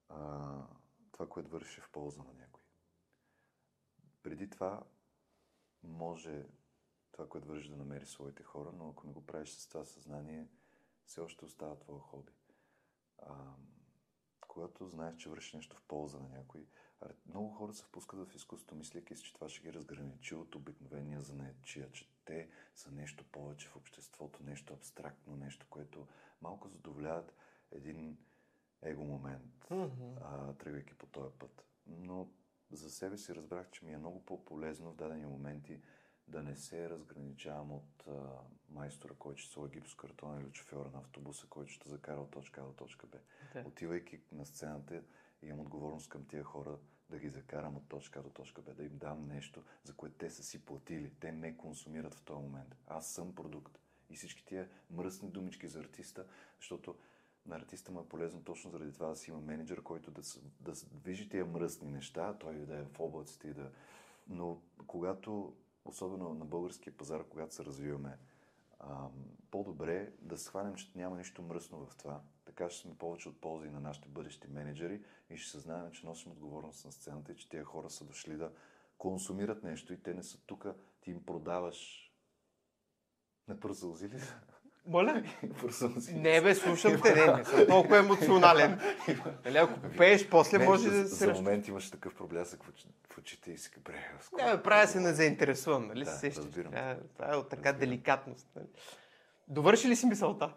а, 0.09 0.49
това, 1.11 1.29
което 1.29 1.49
върши 1.49 1.81
в 1.81 1.89
полза 1.91 2.23
на 2.23 2.33
някой. 2.33 2.63
Преди 4.23 4.49
това 4.49 4.83
може 5.83 6.45
това, 7.11 7.27
което 7.27 7.47
върши 7.47 7.69
да 7.69 7.77
намери 7.77 8.05
своите 8.05 8.43
хора, 8.43 8.71
но 8.73 8.89
ако 8.89 9.07
не 9.07 9.13
го 9.13 9.25
правиш 9.25 9.49
с 9.49 9.67
това 9.67 9.85
съзнание, 9.85 10.47
все 11.05 11.21
още 11.21 11.45
остава 11.45 11.75
твое 11.75 11.99
хоби. 11.99 12.33
А, 13.17 13.35
когато 14.47 14.87
знаеш, 14.87 15.15
че 15.17 15.29
вършиш 15.29 15.53
нещо 15.53 15.77
в 15.77 15.81
полза 15.87 16.19
на 16.19 16.29
някой, 16.29 16.67
много 17.29 17.49
хора 17.49 17.73
се 17.73 17.83
впускат 17.83 18.19
в 18.19 18.35
изкуството, 18.35 18.75
мислейки 18.75 19.15
си, 19.15 19.23
че 19.23 19.33
това 19.33 19.49
ще 19.49 19.61
ги 19.61 19.73
разграничи 19.73 20.35
от 20.35 20.55
обикновения 20.55 21.21
занаятчия, 21.21 21.91
че 21.91 22.09
те 22.25 22.49
са 22.75 22.91
нещо 22.91 23.23
повече 23.31 23.67
в 23.67 23.75
обществото, 23.75 24.43
нещо 24.43 24.73
абстрактно, 24.73 25.35
нещо, 25.35 25.65
което 25.69 26.07
малко 26.41 26.67
задоволяват 26.67 27.33
един 27.71 28.17
его 28.81 29.03
момент, 29.03 29.67
mm-hmm. 29.69 30.17
а, 30.21 30.53
тръгвайки 30.53 30.93
по 30.93 31.05
този 31.05 31.33
път. 31.39 31.65
Но 31.87 32.27
за 32.71 32.89
себе 32.89 33.17
си 33.17 33.35
разбрах, 33.35 33.69
че 33.71 33.85
ми 33.85 33.93
е 33.93 33.97
много 33.97 34.25
по-полезно 34.25 34.91
в 34.91 34.95
дадени 34.95 35.25
моменти 35.25 35.81
да 36.27 36.43
не 36.43 36.55
се 36.55 36.89
разграничавам 36.89 37.71
от 37.71 38.07
а, 38.07 38.41
майстора, 38.69 39.13
който 39.19 39.41
ще 39.41 39.51
сложи 39.51 39.73
гипс 39.73 39.95
картона 39.95 40.41
или 40.41 40.53
шофьора 40.53 40.89
на 40.93 40.99
автобуса, 40.99 41.47
който 41.49 41.71
ще 41.71 41.89
закара 41.89 42.21
от 42.21 42.31
точка 42.31 42.61
А 42.61 42.63
до 42.63 42.73
точка 42.73 43.07
Б. 43.07 43.17
Okay. 43.53 43.67
Отивайки 43.67 44.21
на 44.31 44.45
сцената, 44.45 45.03
имам 45.43 45.59
отговорност 45.59 46.09
към 46.09 46.25
тия 46.25 46.43
хора 46.43 46.77
да 47.09 47.19
ги 47.19 47.29
закарам 47.29 47.77
от 47.77 47.87
точка 47.87 48.23
до 48.23 48.29
точка 48.29 48.61
Б, 48.61 48.73
да 48.73 48.83
им 48.83 48.97
дам 48.97 49.27
нещо, 49.27 49.63
за 49.83 49.93
което 49.93 50.15
те 50.17 50.29
са 50.29 50.43
си 50.43 50.65
платили. 50.65 51.11
Те 51.19 51.31
ме 51.31 51.57
консумират 51.57 52.15
в 52.15 52.21
този 52.21 52.41
момент. 52.41 52.75
Аз 52.87 53.07
съм 53.11 53.35
продукт. 53.35 53.79
И 54.09 54.15
всички 54.15 54.45
тия 54.45 54.69
мръсни 54.91 55.29
думички 55.29 55.67
за 55.67 55.79
артиста, 55.79 56.25
защото 56.57 56.95
на 57.45 57.55
артиста 57.55 57.91
му 57.91 57.99
е 57.99 58.07
полезно 58.07 58.43
точно 58.43 58.71
заради 58.71 58.93
това 58.93 59.07
да 59.07 59.15
си 59.15 59.31
има 59.31 59.41
менеджер, 59.41 59.83
който 59.83 60.11
да, 60.11 60.21
да 60.59 60.73
движи 60.91 61.29
тия 61.29 61.45
мръсни 61.45 61.91
неща, 61.91 62.37
той 62.39 62.53
да 62.53 62.77
е 62.77 62.83
в 62.83 62.99
облаците 62.99 63.47
и 63.47 63.53
да... 63.53 63.71
Но 64.27 64.61
когато, 64.87 65.55
особено 65.85 66.33
на 66.33 66.45
българския 66.45 66.97
пазар, 66.97 67.23
когато 67.23 67.55
се 67.55 67.65
развиваме, 67.65 68.17
по-добре 69.51 70.11
да 70.21 70.37
схванем, 70.37 70.75
че 70.75 70.91
няма 70.95 71.17
нищо 71.17 71.41
мръсно 71.41 71.85
в 71.85 71.95
това. 71.97 72.21
Така 72.49 72.69
ще 72.69 72.81
сме 72.81 72.97
повече 72.97 73.29
от 73.29 73.41
ползи 73.41 73.69
на 73.69 73.79
нашите 73.79 74.09
бъдещи 74.09 74.47
менеджери 74.47 75.01
и 75.29 75.37
ще 75.37 75.51
съзнаем, 75.51 75.91
че 75.91 76.05
носим 76.05 76.31
отговорност 76.31 76.85
на 76.85 76.91
сцената 76.91 77.31
и 77.31 77.35
че 77.35 77.49
тези 77.49 77.63
хора 77.63 77.89
са 77.89 78.05
дошли 78.05 78.37
да 78.37 78.51
консумират 78.97 79.63
нещо 79.63 79.93
и 79.93 80.03
те 80.03 80.13
не 80.13 80.23
са 80.23 80.37
тук, 80.45 80.65
ти 81.01 81.11
им 81.11 81.25
продаваш 81.25 82.11
на 83.47 83.59
пръсълзи 83.59 84.09
ли? 84.09 84.21
Моля? 84.85 85.23
Пръсълзи. 85.61 86.13
Не 86.13 86.41
бе, 86.41 86.55
слушам 86.55 87.01
те, 87.03 87.15
не, 87.15 87.37
не 87.37 87.45
съм 87.45 87.67
толкова 87.67 87.97
емоционален. 87.97 88.79
Нали, 89.45 89.57
ако 89.57 89.81
попееш, 89.81 90.29
после 90.29 90.57
Не, 90.57 90.65
може 90.65 90.89
за, 90.89 91.01
да 91.01 91.07
за 91.07 91.15
се... 91.15 91.33
момент 91.33 91.67
имаш 91.67 91.91
такъв 91.91 92.15
проблясък 92.15 92.63
в, 92.63 92.69
очи- 92.69 92.87
в 93.13 93.17
очите 93.17 93.51
и 93.51 93.57
си 93.57 93.71
бре. 93.79 94.11
Не, 94.37 94.55
бе, 94.55 94.63
правя 94.63 94.87
се 94.87 94.99
незаинтересуван, 94.99 95.87
нали? 95.87 96.03
Да, 96.05 96.11
се 96.11 96.31
разбирам. 96.31 96.71
Това 97.13 97.33
е 97.33 97.35
от 97.35 97.49
така 97.49 97.69
Разбирам. 97.69 97.79
деликатност. 97.89 98.47
Нали? 98.55 98.67
Довърши 99.47 99.87
ли 99.89 99.95
си 99.95 100.05
мисълта? 100.05 100.53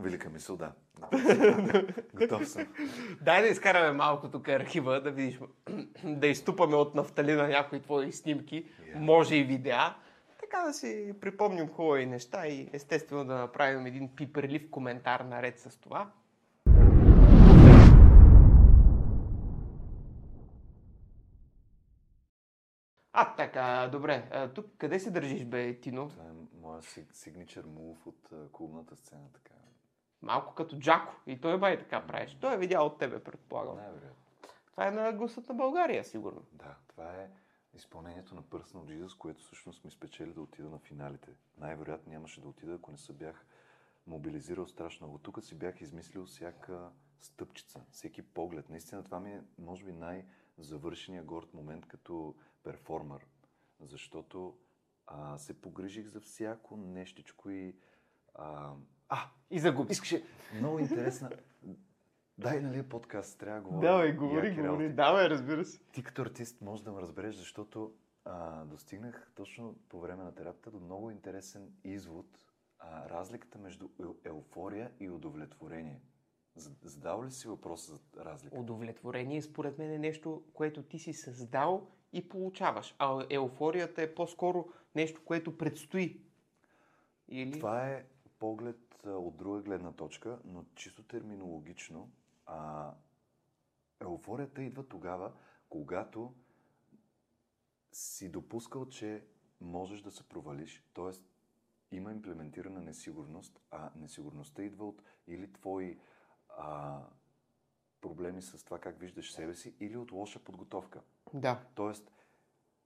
Велика 0.00 0.30
мисъл, 0.30 0.56
да. 0.56 0.72
Готов 2.14 2.48
съм. 2.48 2.66
Дай 3.20 3.42
да 3.42 3.48
изкараме 3.48 3.92
малко 3.92 4.30
тук 4.30 4.48
архива, 4.48 5.00
да 5.00 5.10
видиш, 5.10 5.40
да 6.04 6.26
изтупаме 6.26 6.76
от 6.76 6.94
нафталина 6.94 7.48
някои 7.48 7.80
твои 7.80 8.12
снимки, 8.12 8.64
Я. 8.88 8.98
може 9.00 9.36
и 9.36 9.44
видеа. 9.44 9.94
Така 10.40 10.62
да 10.62 10.72
си 10.72 11.14
припомним 11.20 11.68
хубави 11.68 12.06
неща 12.06 12.46
и 12.46 12.70
естествено 12.72 13.24
да 13.24 13.34
направим 13.34 13.86
един 13.86 14.16
пиперлив 14.16 14.70
коментар 14.70 15.20
наред 15.20 15.58
с 15.58 15.76
това. 15.76 16.10
А, 23.12 23.34
така, 23.36 23.88
добре. 23.92 24.28
А, 24.32 24.48
тук 24.48 24.66
къде 24.78 25.00
се 25.00 25.10
държиш, 25.10 25.44
бе, 25.44 25.80
Тино? 25.80 26.08
Това 26.08 26.24
е 26.24 26.58
моя 26.62 26.82
сигничър 27.12 27.64
мув 27.64 28.06
от 28.06 28.30
клубната 28.52 28.96
сцена, 28.96 29.28
така. 29.32 29.54
Малко 30.22 30.54
като 30.54 30.78
Джако. 30.78 31.14
И 31.26 31.40
той 31.40 31.58
бай 31.58 31.78
така 31.78 32.06
правиш. 32.06 32.38
Той 32.40 32.54
е 32.54 32.58
видял 32.58 32.86
от 32.86 32.98
тебе, 32.98 33.24
предполагам. 33.24 33.76
Най-вероятно. 33.76 34.16
Това 34.70 34.86
е 34.86 34.90
на 34.90 35.12
гласът 35.12 35.48
на 35.48 35.54
България, 35.54 36.04
сигурно. 36.04 36.42
Да, 36.52 36.76
това 36.88 37.14
е 37.14 37.30
изпълнението 37.74 38.34
на 38.34 38.42
Personal 38.42 39.04
Jesus, 39.04 39.18
което 39.18 39.42
всъщност 39.42 39.84
ми 39.84 39.90
спечели 39.90 40.32
да 40.32 40.40
отида 40.40 40.70
на 40.70 40.78
финалите. 40.78 41.30
Най-вероятно 41.58 42.12
нямаше 42.12 42.40
да 42.40 42.48
отида, 42.48 42.74
ако 42.74 42.90
не 42.90 42.98
се 42.98 43.12
бях 43.12 43.46
мобилизирал 44.06 44.66
страшно 44.66 45.06
много. 45.06 45.18
Тук 45.18 45.44
си 45.44 45.54
бях 45.54 45.80
измислил 45.80 46.26
всяка 46.26 46.90
стъпчица, 47.20 47.84
всеки 47.90 48.22
поглед. 48.22 48.68
Наистина 48.68 49.04
това 49.04 49.20
ми 49.20 49.32
е, 49.32 49.42
може 49.58 49.84
би, 49.84 49.92
най-завършения 49.92 51.22
горд 51.22 51.54
момент 51.54 51.86
като 51.86 52.34
перформер. 52.62 53.26
Защото 53.80 54.58
а, 55.06 55.38
се 55.38 55.60
погрижих 55.60 56.06
за 56.06 56.20
всяко 56.20 56.76
нещичко 56.76 57.50
и... 57.50 57.76
А, 58.34 58.72
а 59.10 59.30
И 59.50 59.58
загуби. 59.58 59.92
искаше 59.92 60.24
много 60.54 60.78
интересна... 60.78 61.30
Дай, 62.38 62.60
нали, 62.60 62.82
подкаст, 62.82 63.38
трябва 63.38 63.60
да 63.60 63.68
говоря. 63.68 63.88
Давай, 63.88 64.12
говори, 64.12 64.46
яки 64.46 64.60
говори. 64.60 64.68
работи. 64.68 64.88
Давай, 64.88 65.28
разбира 65.28 65.64
се. 65.64 65.80
Ти 65.92 66.02
като 66.02 66.22
артист 66.22 66.60
можеш 66.60 66.84
да 66.84 66.92
ме 66.92 67.00
разбереш, 67.00 67.34
защото 67.34 67.92
а, 68.24 68.64
достигнах 68.64 69.30
точно 69.34 69.74
по 69.88 70.00
време 70.00 70.24
на 70.24 70.34
терапията 70.34 70.70
до 70.70 70.80
много 70.80 71.10
интересен 71.10 71.72
извод. 71.84 72.26
А, 72.78 73.08
разликата 73.08 73.58
между 73.58 73.88
еуфория 74.24 74.90
и 75.00 75.10
удовлетворение. 75.10 76.00
Задал 76.82 77.24
ли 77.24 77.30
си 77.30 77.48
въпроса 77.48 77.94
за 77.94 78.24
разлика? 78.24 78.56
Удовлетворение 78.58 79.42
според 79.42 79.78
мен 79.78 79.92
е 79.92 79.98
нещо, 79.98 80.42
което 80.54 80.82
ти 80.82 80.98
си 80.98 81.12
създал 81.12 81.86
и 82.12 82.28
получаваш. 82.28 82.94
А 82.98 83.26
еуфорията 83.30 84.02
е 84.02 84.14
по-скоро 84.14 84.68
нещо, 84.94 85.20
което 85.24 85.58
предстои. 85.58 86.20
Или... 87.28 87.58
Това 87.58 87.88
е 87.88 88.04
поглед 88.38 88.89
а, 89.06 89.10
от 89.10 89.36
друга 89.36 89.62
гледна 89.62 89.92
точка, 89.92 90.38
но 90.44 90.64
чисто 90.74 91.02
терминологично 91.02 92.10
а, 92.46 92.92
еуфорията 94.00 94.62
идва 94.62 94.88
тогава, 94.88 95.32
когато 95.68 96.34
си 97.92 98.32
допускал, 98.32 98.88
че 98.88 99.24
можеш 99.60 100.02
да 100.02 100.10
се 100.10 100.28
провалиш, 100.28 100.84
т.е. 100.94 101.12
има 101.96 102.12
имплементирана 102.12 102.80
несигурност, 102.80 103.60
а 103.70 103.90
несигурността 103.96 104.62
идва 104.62 104.88
от 104.88 105.02
или 105.26 105.52
твои 105.52 106.00
а, 106.48 107.00
проблеми 108.00 108.42
с 108.42 108.64
това 108.64 108.78
как 108.78 109.00
виждаш 109.00 109.32
себе 109.32 109.54
си, 109.54 109.76
или 109.80 109.96
от 109.96 110.12
лоша 110.12 110.44
подготовка. 110.44 111.00
Да. 111.34 111.66
Тоест, 111.74 112.12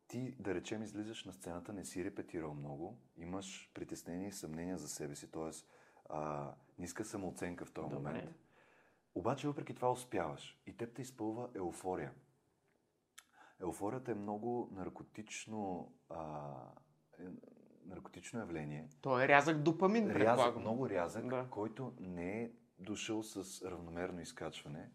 ти, 0.09 0.37
да 0.41 0.55
речем, 0.55 0.83
излизаш 0.83 1.25
на 1.25 1.33
сцената, 1.33 1.73
не 1.73 1.85
си 1.85 2.05
репетирал 2.05 2.55
много, 2.55 2.99
имаш 3.17 3.71
притеснения 3.75 4.29
и 4.29 4.33
съмнения 4.33 4.79
за 4.79 4.89
себе 4.89 5.15
си, 5.15 5.31
т.е. 5.31 5.51
ниска 6.79 7.05
самооценка 7.05 7.65
в 7.65 7.73
този 7.73 7.89
Добре. 7.89 8.13
момент. 8.13 8.37
Обаче, 9.15 9.47
въпреки 9.49 9.75
това 9.75 9.93
успяваш 9.93 10.59
и 10.67 10.77
теб 10.77 10.95
те 10.95 11.03
изпълва 11.03 11.49
еуфория. 11.55 12.13
Еуфорията 13.61 14.11
е 14.11 14.15
много 14.15 14.69
наркотично, 14.73 15.93
а, 16.11 16.53
е, 17.19 17.23
наркотично 17.87 18.39
явление. 18.41 18.89
То 19.01 19.21
е 19.21 19.29
рязък 19.29 19.63
допамин, 19.63 20.05
Рязък, 20.07 20.19
предполагам. 20.19 20.61
много 20.61 20.89
рязък, 20.89 21.27
Да. 21.29 21.47
който 21.51 21.95
не 22.01 22.43
е 22.43 22.51
дошъл 22.79 23.23
с 23.23 23.63
равномерно 23.71 24.21
изкачване 24.21 24.91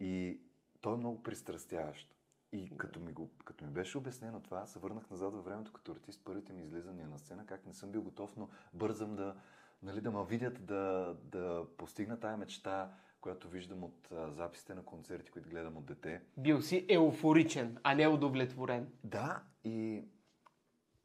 и 0.00 0.40
той 0.80 0.94
е 0.94 0.98
много 0.98 1.22
пристрастяващ. 1.22 2.14
И 2.52 2.76
като 2.76 3.00
ми, 3.00 3.12
го, 3.12 3.30
като 3.44 3.64
ми 3.64 3.70
беше 3.70 3.98
обяснено 3.98 4.40
това, 4.40 4.66
се 4.66 4.78
върнах 4.78 5.10
назад 5.10 5.34
във 5.34 5.44
времето 5.44 5.72
като 5.72 5.92
артист, 5.92 6.22
първите 6.24 6.52
ми 6.52 6.62
излизания 6.62 7.08
на 7.08 7.18
сцена, 7.18 7.46
как 7.46 7.66
не 7.66 7.74
съм 7.74 7.92
бил 7.92 8.02
готов, 8.02 8.36
но 8.36 8.48
бързам 8.74 9.16
да, 9.16 9.36
нали, 9.82 10.00
да 10.00 10.10
ме 10.10 10.24
видят, 10.24 10.66
да, 10.66 11.16
да 11.24 11.66
постигна 11.76 12.20
тая 12.20 12.36
мечта, 12.36 12.92
която 13.20 13.48
виждам 13.48 13.84
от 13.84 14.08
а, 14.12 14.30
записите 14.30 14.74
на 14.74 14.84
концерти, 14.84 15.30
които 15.30 15.48
гледам 15.48 15.76
от 15.76 15.86
дете. 15.86 16.22
Бил 16.36 16.62
си 16.62 16.86
еуфоричен, 16.88 17.78
а 17.82 17.94
не 17.94 18.08
удовлетворен. 18.08 18.92
Да, 19.04 19.42
и 19.64 20.04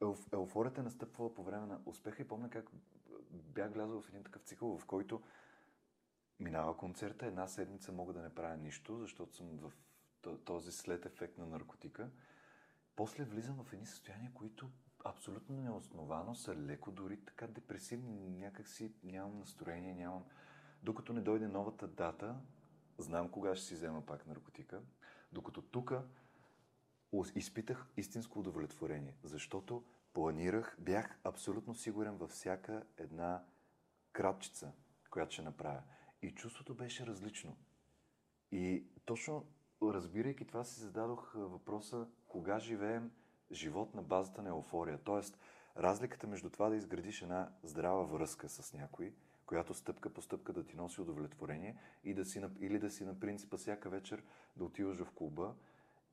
еуф, 0.02 0.26
еуфорията 0.32 0.80
е 0.80 0.84
настъпвала 0.84 1.34
по 1.34 1.42
време 1.42 1.66
на 1.66 1.80
успеха 1.86 2.22
и 2.22 2.28
помня 2.28 2.50
как 2.50 2.70
бях 3.30 3.72
влязъл 3.72 4.00
в 4.00 4.08
един 4.08 4.24
такъв 4.24 4.42
цикъл, 4.42 4.78
в 4.78 4.86
който 4.86 5.22
минава 6.40 6.76
концерта, 6.76 7.26
една 7.26 7.46
седмица 7.46 7.92
мога 7.92 8.12
да 8.12 8.22
не 8.22 8.34
правя 8.34 8.56
нищо, 8.56 8.98
защото 8.98 9.36
съм 9.36 9.46
в 9.56 9.72
този 10.44 10.72
след 10.72 11.06
ефект 11.06 11.38
на 11.38 11.46
наркотика. 11.46 12.10
После 12.96 13.24
влизам 13.24 13.64
в 13.64 13.72
едни 13.72 13.86
състояния, 13.86 14.30
които 14.34 14.70
абсолютно 15.04 15.56
неосновано 15.56 16.34
са 16.34 16.56
леко, 16.56 16.90
дори 16.90 17.16
така 17.16 17.46
депресивни, 17.46 18.30
някак 18.30 18.68
си 18.68 18.92
нямам 19.02 19.38
настроение, 19.38 19.94
нямам... 19.94 20.24
Докато 20.82 21.12
не 21.12 21.20
дойде 21.20 21.48
новата 21.48 21.88
дата, 21.88 22.36
знам 22.98 23.28
кога 23.28 23.56
ще 23.56 23.66
си 23.66 23.74
взема 23.74 24.06
пак 24.06 24.26
наркотика, 24.26 24.82
докато 25.32 25.62
тук 25.62 25.92
изпитах 27.34 27.86
истинско 27.96 28.38
удовлетворение, 28.38 29.14
защото 29.22 29.84
планирах, 30.12 30.76
бях 30.80 31.18
абсолютно 31.24 31.74
сигурен 31.74 32.16
във 32.16 32.30
всяка 32.30 32.86
една 32.96 33.44
крачица, 34.12 34.72
която 35.10 35.32
ще 35.32 35.42
направя. 35.42 35.82
И 36.22 36.34
чувството 36.34 36.74
беше 36.74 37.06
различно. 37.06 37.56
И 38.52 38.86
точно 39.04 39.46
разбирайки 39.82 40.46
това 40.46 40.64
си 40.64 40.80
зададох 40.80 41.32
въпроса 41.34 42.08
кога 42.28 42.58
живеем 42.58 43.10
живот 43.52 43.94
на 43.94 44.02
базата 44.02 44.42
на 44.42 44.48
еуфория. 44.48 44.98
Тоест, 45.04 45.38
разликата 45.76 46.26
между 46.26 46.50
това 46.50 46.68
да 46.68 46.76
изградиш 46.76 47.22
една 47.22 47.48
здрава 47.62 48.04
връзка 48.04 48.48
с 48.48 48.72
някой, 48.74 49.12
която 49.46 49.74
стъпка 49.74 50.10
по 50.10 50.22
стъпка 50.22 50.52
да 50.52 50.64
ти 50.64 50.76
носи 50.76 51.00
удовлетворение 51.00 51.76
и 52.04 52.14
да 52.14 52.24
си, 52.24 52.42
или 52.60 52.78
да 52.78 52.90
си 52.90 53.04
на 53.04 53.20
принципа 53.20 53.56
всяка 53.56 53.88
вечер 53.90 54.22
да 54.56 54.64
отиваш 54.64 54.98
в 54.98 55.10
клуба 55.10 55.54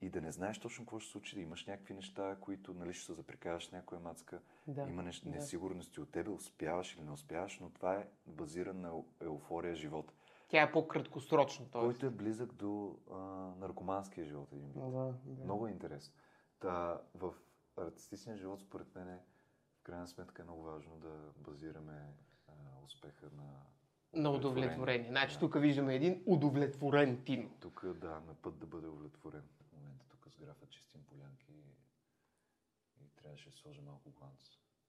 и 0.01 0.09
да 0.09 0.21
не 0.21 0.31
знаеш 0.31 0.59
точно 0.59 0.85
какво 0.85 0.99
ще 0.99 1.05
се 1.07 1.11
случи, 1.11 1.35
да 1.35 1.41
имаш 1.41 1.65
някакви 1.65 1.93
неща, 1.93 2.37
които 2.41 2.73
нали, 2.73 2.93
ще 2.93 3.05
се 3.05 3.13
запрекаваш 3.13 3.67
с 3.67 3.71
някоя 3.71 4.01
мацка, 4.01 4.39
Да, 4.67 4.81
има 4.81 5.03
нещ... 5.03 5.23
да. 5.23 5.29
несигурности 5.29 6.01
от 6.01 6.11
тебе, 6.11 6.29
успяваш 6.29 6.95
или 6.95 7.03
не 7.03 7.11
успяваш, 7.11 7.59
но 7.59 7.69
това 7.69 7.95
е 7.95 8.07
базиран 8.27 8.81
на 8.81 8.89
еу- 8.89 9.05
еуфория 9.21 9.75
живот, 9.75 10.13
Тя 10.49 10.61
е 10.61 10.71
по-краткосрочна. 10.71 11.65
Тоест. 11.71 11.85
който 11.85 12.05
е 12.05 12.09
близък 12.09 12.53
до 12.53 12.95
а, 13.11 13.15
наркоманския 13.59 14.25
живот 14.25 14.53
един 14.53 14.67
вид. 14.67 14.73
Да, 14.75 14.89
да. 15.25 15.43
Много 15.43 15.67
е 15.67 15.71
интересно. 15.71 16.13
Та, 16.61 17.01
в 17.15 17.33
артистичния 17.77 18.37
живот, 18.37 18.61
според 18.61 18.95
мен, 18.95 19.19
в 19.79 19.83
крайна 19.83 20.07
сметка 20.07 20.41
е 20.41 20.45
много 20.45 20.63
важно 20.63 20.97
да 20.99 21.31
базираме 21.37 22.13
а, 22.47 22.51
успеха 22.85 23.25
на 23.35 23.43
На 24.13 24.29
удовлетворение. 24.31 25.09
Значи 25.09 25.33
Да. 25.33 25.39
тук 25.39 25.59
виждаме 25.59 25.95
един 25.95 26.23
удовлетворен 26.25 27.23
Тино. 27.23 27.49
Тук, 27.59 27.85
да, 27.85 28.19
на 28.19 28.33
път 28.41 28.59
да 28.59 28.65
бъде 28.65 28.87
удовлетворен. 28.87 29.43
В 29.69 29.73
момента 29.73 30.05
тук 30.09 30.27
с 30.29 30.37
графа 30.37 30.65
чистим 30.69 31.03
полянки 31.03 31.51
и, 31.51 33.03
и 33.03 33.09
трябваше 33.15 33.49
да 33.49 33.55
сложа 33.55 33.81
малко 33.81 34.09
гланц. 34.09 34.41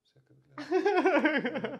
Всяка 0.03 0.33
да 0.33 0.41
гледа. 0.41 1.79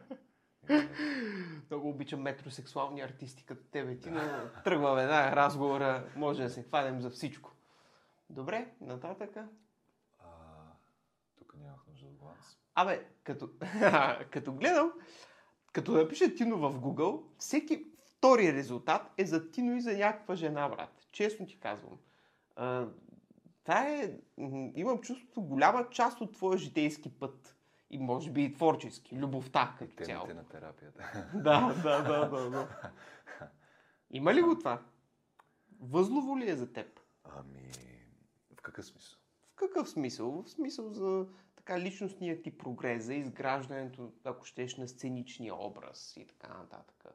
Много 1.70 1.90
обичам 1.90 2.22
метросексуални 2.22 3.02
артисти 3.02 3.46
като 3.46 3.64
тебе, 3.64 4.00
Тино. 4.00 4.22
Тръгва 4.64 4.96
веднага 4.96 5.36
разговора, 5.36 6.12
може 6.16 6.44
да 6.44 6.50
се 6.50 6.64
хванем 6.64 7.02
за 7.02 7.10
всичко. 7.10 7.52
Добре, 8.30 8.74
нататъка. 8.82 9.50
А, 10.20 10.28
тук 11.36 11.56
нямах 11.58 11.88
нужда 11.88 12.08
от 12.08 12.16
гланц. 12.16 12.58
Абе, 12.76 13.06
като, 13.24 13.50
като 14.32 14.54
гледам, 14.54 14.92
като 15.72 15.92
напиша 15.92 16.36
Тино 16.36 16.58
в 16.58 16.80
Google, 16.80 17.24
всеки 17.38 17.86
втори 18.06 18.54
резултат 18.54 19.12
е 19.18 19.26
за 19.26 19.52
Тино 19.52 19.76
и 19.76 19.82
за 19.82 19.98
някаква 19.98 20.36
жена, 20.36 20.70
брат. 20.70 21.08
Честно 21.12 21.46
ти 21.46 21.60
казвам. 21.60 21.98
А, 22.56 22.88
това 23.64 23.88
е, 23.88 24.14
имам 24.76 25.00
чувството, 25.02 25.42
голяма 25.42 25.90
част 25.90 26.22
от 26.22 26.34
твоя 26.34 26.58
житейски 26.58 27.12
път. 27.20 27.56
И 27.90 27.98
може 27.98 28.32
би 28.32 28.44
и 28.44 28.54
творчески. 28.54 29.16
Любовта 29.16 29.76
като 29.80 30.04
цяло. 30.04 30.28
Темите 30.28 30.34
на 30.34 30.50
терапията. 30.50 31.28
Да, 31.34 31.76
да, 31.84 32.02
да, 32.04 32.30
да, 32.30 32.50
да. 32.50 32.68
Има 34.12 34.34
ли 34.34 34.42
го 34.42 34.60
това? 34.60 34.82
Възлово 35.80 36.38
ли 36.38 36.50
е 36.50 36.56
за 36.56 36.74
теб? 36.74 37.00
Ами, 37.24 37.72
в 38.58 38.62
какъв 38.62 38.86
смисъл? 38.86 39.20
В 39.52 39.56
какъв 39.56 39.90
смисъл? 39.90 40.44
В 40.44 40.50
смисъл 40.50 40.94
за 40.94 41.26
така 41.66 41.80
личностния 41.80 42.42
ти 42.42 42.58
прогрес, 42.58 43.04
за 43.06 43.14
изграждането, 43.14 44.14
ако 44.24 44.46
щеш, 44.46 44.78
на 44.78 44.88
сценичния 44.88 45.56
образ 45.56 46.18
и 46.18 46.28
така 46.28 46.58
нататък. 46.58 47.06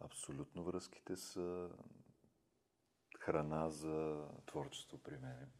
Абсолютно 0.00 0.64
връзките 0.64 1.16
са 1.16 1.70
храна 3.18 3.70
за 3.70 4.28
творчество 4.46 4.98
при 4.98 5.18
мен. 5.18 5.50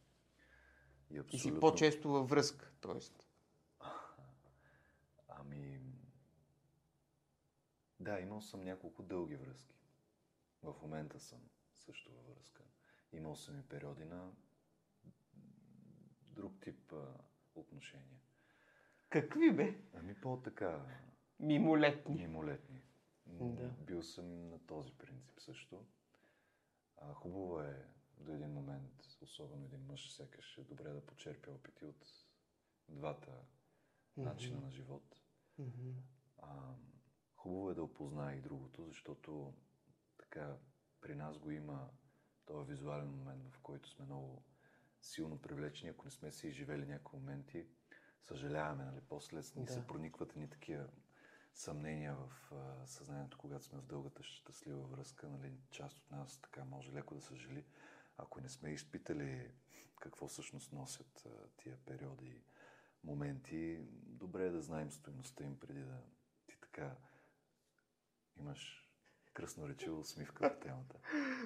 И, 1.09 1.15
И 1.15 1.17
абсолютно... 1.17 1.39
си 1.39 1.59
по-често 1.59 2.09
във 2.09 2.29
връзка, 2.29 2.71
т.е. 2.81 2.99
Ами... 5.27 5.81
Да, 7.99 8.19
имал 8.19 8.41
съм 8.41 8.61
няколко 8.61 9.03
дълги 9.03 9.35
връзки. 9.35 9.75
В 10.63 10.75
момента 10.81 11.19
съм 11.19 11.39
също 11.73 12.11
във 12.11 12.35
връзка. 12.35 12.63
Имал 13.13 13.35
съм 13.35 13.59
и 13.59 13.63
периоди 13.63 14.05
на 14.05 14.31
друг 16.21 16.53
тип 16.61 16.93
отношения. 17.59 18.19
Какви 19.09 19.53
бе? 19.53 19.79
Ами 19.93 20.21
по-така 20.21 20.85
Мимолетни. 21.39 22.15
мимолетни. 22.15 22.81
Да. 23.27 23.69
Бил 23.69 24.03
съм 24.03 24.49
на 24.49 24.59
този 24.65 24.91
принцип 24.97 25.39
също. 25.39 25.85
А, 26.97 27.13
хубаво 27.13 27.61
е 27.61 27.85
до 28.17 28.33
един 28.33 28.53
момент, 28.53 29.05
особено 29.21 29.65
един 29.65 29.85
мъж, 29.85 30.13
сякаш 30.13 30.57
е 30.57 30.63
добре 30.63 30.89
да 30.89 31.05
почерпи 31.05 31.49
опити 31.49 31.85
от 31.85 32.05
двата 32.89 33.31
начина 34.17 34.61
на 34.61 34.71
живот. 34.71 35.21
Мгм. 35.57 35.91
А, 36.37 36.73
хубаво 37.35 37.71
е 37.71 37.73
да 37.73 37.83
опознае 37.83 38.35
и 38.35 38.41
другото, 38.41 38.85
защото 38.87 39.53
така 40.17 40.57
при 41.01 41.15
нас 41.15 41.39
го 41.39 41.51
има 41.51 41.89
този 42.45 42.71
визуален 42.71 43.09
момент, 43.09 43.49
в 43.49 43.59
който 43.59 43.89
сме 43.89 44.05
много 44.05 44.43
силно 45.05 45.41
привлечени. 45.41 45.89
Ако 45.89 46.05
не 46.05 46.11
сме 46.11 46.31
си 46.31 46.47
изживели 46.47 46.85
някои 46.85 47.19
моменти, 47.19 47.67
съжаляваме, 48.21 48.85
нали? 48.85 49.01
После 49.09 49.37
ни 49.55 49.65
Да. 49.65 49.73
се 49.73 49.87
проникват 49.87 50.35
ни 50.35 50.49
такива 50.49 50.87
съмнения 51.53 52.15
в 52.15 52.51
а, 52.51 52.87
съзнанието, 52.87 53.37
когато 53.37 53.65
сме 53.65 53.79
в 53.79 53.85
дългата 53.85 54.23
щастлива 54.23 54.81
връзка. 54.81 55.29
Нали? 55.29 55.57
Част 55.71 55.97
от 55.97 56.11
нас 56.11 56.39
така 56.41 56.65
може 56.65 56.93
леко 56.93 57.15
да 57.15 57.21
съжали. 57.21 57.65
Ако 58.17 58.41
не 58.41 58.49
сме 58.49 58.69
изпитали 58.69 59.51
какво 59.99 60.27
всъщност 60.27 60.71
носят 60.71 61.25
а, 61.25 61.47
тия 61.57 61.77
периоди 61.85 62.41
моменти, 63.03 63.79
добре 63.91 64.45
е 64.45 64.51
да 64.51 64.61
знаем 64.61 64.91
стоеността 64.91 65.43
им 65.43 65.59
преди 65.59 65.83
да 65.83 66.01
ти 66.47 66.57
така 66.61 66.95
имаш 68.37 68.84
кръсноречива 69.35 69.97
усмивка 69.99 70.53
по 70.53 70.59
темата. 70.59 70.95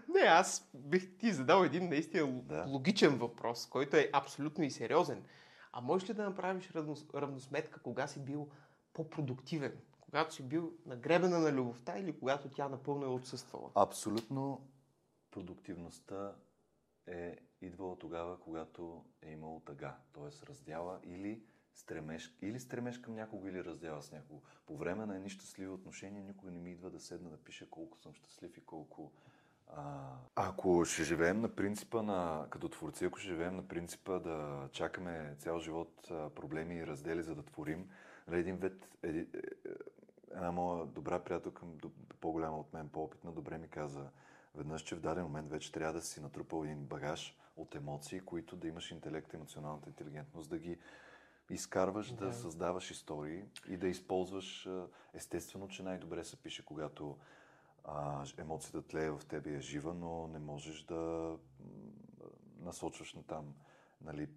Не, 0.09 0.19
аз 0.19 0.69
бих 0.73 1.17
ти 1.17 1.31
задал 1.31 1.63
един 1.63 1.89
наистина 1.89 2.41
Да. 2.41 2.65
логичен 2.67 3.17
въпрос, 3.17 3.65
който 3.65 3.97
е 3.97 4.09
абсолютно 4.13 4.63
и 4.63 4.71
сериозен. 4.71 5.23
А 5.71 5.81
можеш 5.81 6.09
ли 6.09 6.13
да 6.13 6.23
направиш 6.23 6.71
равнос, 6.71 7.05
равносметка 7.15 7.79
кога 7.81 8.07
си 8.07 8.19
бил 8.19 8.49
по-продуктивен? 8.93 9.77
Когато 10.01 10.33
си 10.33 10.43
бил 10.43 10.73
на 10.85 10.95
гребена 10.95 11.39
на 11.39 11.51
любовта 11.51 11.97
или 11.97 12.19
когато 12.19 12.49
тя 12.49 12.69
напълно 12.69 13.05
е 13.05 13.09
отсъствала? 13.09 13.71
Абсолютно 13.75 14.67
продуктивността 15.31 16.35
е 17.07 17.37
идвала 17.61 17.99
тогава, 17.99 18.39
когато 18.39 19.05
е 19.21 19.31
имало 19.31 19.59
тъга, 19.59 19.97
т.е. 20.13 20.47
раздяла 20.47 20.99
или 21.03 21.43
стремеж, 21.79 22.33
или 22.41 22.59
стремеж 22.59 22.97
към 22.97 23.15
някого, 23.15 23.47
или 23.47 23.63
раздяла 23.63 24.01
с 24.01 24.11
някого. 24.11 24.41
По 24.65 24.77
време 24.77 25.05
на 25.05 25.15
едни 25.15 25.29
щастливи 25.29 25.69
отношения 25.69 26.23
никога 26.23 26.51
не 26.51 26.59
ми 26.59 26.71
идва 26.71 26.89
да 26.89 26.99
седна 26.99 27.29
да 27.29 27.37
пише 27.37 27.69
колко 27.69 27.97
съм 27.97 28.13
щастлив 28.13 28.57
и 28.57 28.61
колко... 28.61 29.11
А... 29.67 30.15
Ако 30.35 30.85
ще 30.85 31.03
живеем 31.03 31.41
на 31.41 31.55
принципа 31.55 32.01
на... 32.01 32.47
Като 32.49 32.69
творци, 32.69 33.05
ако 33.05 33.19
ще 33.19 33.27
живеем 33.27 33.55
на 33.55 33.67
принципа 33.67 34.19
да 34.19 34.69
чакаме 34.71 35.35
цял 35.39 35.59
живот 35.59 36.07
проблеми 36.35 36.75
и 36.75 36.87
раздели, 36.87 37.23
за 37.23 37.35
да 37.35 37.43
творим, 37.43 37.89
нали, 38.27 38.39
един 38.39 38.57
вид... 38.57 38.89
Еди, 39.03 39.19
е, 39.19 39.25
една 40.31 40.51
моя 40.51 40.85
добра 40.85 41.19
приятелка, 41.19 41.65
по-голяма 42.19 42.59
от 42.59 42.73
мен, 42.73 42.89
по-опитна, 42.89 43.31
добре 43.31 43.57
ми 43.57 43.67
каза 43.67 44.09
веднъж, 44.55 44.81
че 44.81 44.95
в 44.95 44.99
даден 44.99 45.23
момент 45.23 45.49
вече 45.49 45.71
трябва 45.71 45.93
да 45.93 46.01
си 46.01 46.21
натрупал 46.21 46.63
един 46.63 46.85
багаж 46.85 47.37
от 47.57 47.75
емоции, 47.75 48.19
които 48.19 48.55
да 48.55 48.67
имаш 48.67 48.91
интелект, 48.91 49.33
емоционалната 49.33 49.89
интелигентност, 49.89 50.49
да 50.49 50.59
ги 50.59 50.77
изкарваш, 51.49 52.11
да, 52.11 52.25
Да. 52.25 52.33
създаваш 52.33 52.91
истории 52.91 53.43
и 53.67 53.77
да 53.77 53.87
използваш. 53.87 54.69
Естествено, 55.13 55.67
че 55.67 55.83
най-добре 55.83 56.23
се 56.23 56.41
пише, 56.41 56.65
когато 56.65 57.17
а, 57.83 58.25
емоцията 58.37 58.81
тлее 58.81 59.11
в 59.11 59.21
тебе 59.29 59.55
е 59.55 59.61
жива, 59.61 59.93
но 59.93 60.27
не 60.27 60.39
можеш 60.39 60.83
да 60.83 61.35
насочваш 62.59 63.13
на 63.13 63.23
там. 63.23 63.55
Нали, 64.01 64.29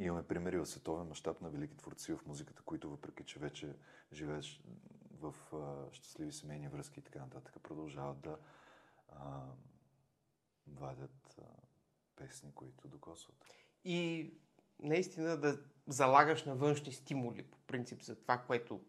Имаме 0.00 0.26
примери 0.26 0.58
в 0.58 0.66
световен 0.66 1.06
мащаб 1.06 1.40
на 1.40 1.50
велики 1.50 1.76
творци 1.76 2.12
в 2.12 2.26
музиката, 2.26 2.62
които 2.62 2.90
въпреки, 2.90 3.24
че 3.24 3.38
вече 3.38 3.76
живееш 4.12 4.62
в 5.10 5.34
а, 5.52 5.92
щастливи 5.92 6.32
семейни 6.32 6.68
връзки 6.68 7.00
и 7.00 7.02
така 7.02 7.18
нататък, 7.18 7.56
продължават 7.62 8.20
да 8.20 8.38
а, 9.08 9.42
вадят 10.66 11.38
а, 11.38 11.42
песни, 12.16 12.54
които 12.54 12.88
докосват. 12.88 13.46
И 13.84 14.30
наистина 14.82 15.36
да 15.36 15.58
залагаш 15.86 16.44
на 16.44 16.54
външни 16.54 16.92
стимули, 16.92 17.42
по 17.42 17.58
принцип 17.58 18.02
за 18.02 18.16
това, 18.16 18.38
което 18.38 18.80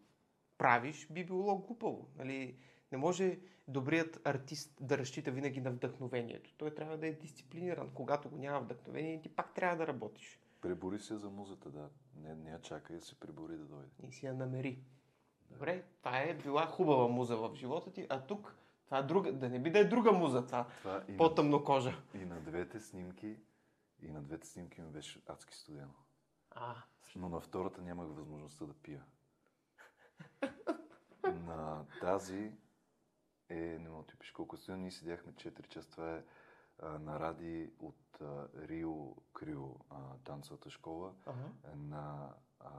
правиш, 0.58 1.08
би 1.10 1.24
било 1.24 1.58
глупаво. 1.58 2.08
Нали? 2.16 2.56
Не 2.92 2.98
може 2.98 3.38
добрият 3.68 4.20
артист 4.24 4.76
да 4.80 4.98
разчита 4.98 5.30
винаги 5.30 5.60
на 5.60 5.70
вдъхновението. 5.70 6.54
Той 6.58 6.74
трябва 6.74 6.96
да 6.98 7.06
е 7.06 7.12
дисциплиниран. 7.12 7.90
Когато 7.94 8.28
го 8.28 8.36
няма 8.36 8.60
вдъхновение, 8.60 9.22
ти 9.22 9.28
пак 9.28 9.54
трябва 9.54 9.76
да 9.76 9.86
работиш. 9.86 10.40
Пребори 10.60 10.98
се 10.98 11.16
за 11.16 11.30
музата, 11.30 11.70
да. 11.70 11.88
Не, 12.16 12.34
не 12.34 12.50
я 12.50 12.60
чакай 12.60 13.00
се 13.00 13.20
прибори 13.20 13.56
да 13.56 13.64
дойде. 13.64 13.88
И 14.02 14.12
си 14.12 14.26
я 14.26 14.34
намери. 14.34 14.78
Добре, 15.50 15.84
това 15.98 16.18
е 16.18 16.34
била 16.34 16.66
хубава 16.66 17.08
муза 17.08 17.36
в 17.36 17.50
живота 17.54 17.92
ти, 17.92 18.06
а 18.08 18.20
тук 18.20 18.56
това 18.84 18.98
е 18.98 19.02
друга, 19.02 19.32
да 19.32 19.48
не 19.48 19.58
би 19.58 19.70
да 19.70 19.78
е 19.78 19.84
друга 19.84 20.12
муза, 20.12 20.46
това 20.46 20.66
Това 20.82 21.02
по-тъмно 21.18 21.64
кожа. 21.64 22.02
и 22.14 22.24
на 22.24 22.40
двете 22.40 22.80
снимки, 22.80 23.36
и 24.02 24.10
на 24.10 24.22
двете 24.22 24.46
снимки 24.46 24.80
ми 24.80 24.90
беше 24.90 25.22
адски 25.26 25.54
студено. 25.54 25.94
А, 26.50 26.76
Но 27.16 27.28
на 27.28 27.40
втората 27.40 27.82
нямах 27.82 28.08
възможността 28.08 28.66
да 28.66 28.74
пия. 28.74 29.04
на 31.24 31.86
тази 32.00 32.52
е, 33.48 33.54
не 33.78 33.88
мога 33.88 34.02
да 34.02 34.08
ти 34.08 34.18
пиша 34.18 34.34
колко 34.34 34.56
студено, 34.56 34.82
ние 34.82 34.90
седяхме 34.90 35.32
4 35.32 35.68
часа. 35.68 35.90
Това 35.90 36.16
е 36.16 36.24
а, 36.78 36.98
на 36.98 37.20
Ради 37.20 37.72
от 37.78 38.20
а, 38.20 38.48
Рио 38.56 39.14
Крио, 39.32 39.74
а, 39.90 39.96
танцовата 40.24 40.70
школа. 40.70 41.14
ага. 41.26 41.48
Една 41.72 42.34
а, 42.60 42.70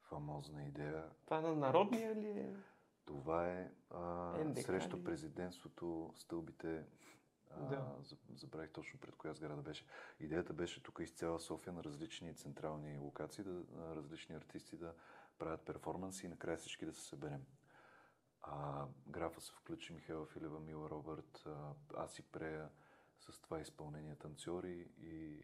фамозна 0.00 0.64
идея. 0.64 1.10
Това 1.24 1.40
на 1.40 1.54
народния 1.54 2.14
ли 2.16 2.28
е? 2.28 2.56
Това 3.04 3.48
е 3.48 3.70
а, 3.90 4.54
срещу 4.62 4.96
ли? 4.96 5.04
президентството, 5.04 6.12
стълбите. 6.16 6.84
Да. 7.60 7.96
за- 8.02 8.16
Забравих 8.34 8.70
точно 8.70 9.00
пред 9.00 9.16
коя 9.16 9.34
сграда 9.34 9.62
беше. 9.62 9.84
Идеята 10.20 10.52
беше 10.52 10.82
тук 10.82 10.98
из 11.00 11.12
цяла 11.12 11.40
София 11.40 11.72
на 11.72 11.84
различни 11.84 12.34
централни 12.34 12.98
локации, 12.98 13.44
да, 13.44 13.62
различни 13.96 14.34
артисти 14.34 14.76
да 14.76 14.94
правят 15.38 15.60
перформанси 15.62 16.26
и 16.26 16.28
накрая 16.28 16.58
всички 16.58 16.86
да 16.86 16.92
се 16.92 17.02
съберем. 17.02 17.46
А, 18.42 18.86
графа 19.06 19.40
се 19.40 19.52
включи 19.52 19.92
Михайла 19.92 20.26
Филева, 20.26 20.60
Мила 20.60 20.90
Робърт, 20.90 21.42
а, 21.46 21.72
аз 21.96 22.18
и 22.18 22.22
Прея 22.22 22.68
с 23.20 23.40
това 23.40 23.60
изпълнение 23.60 24.16
танцори 24.16 24.88
и 25.00 25.42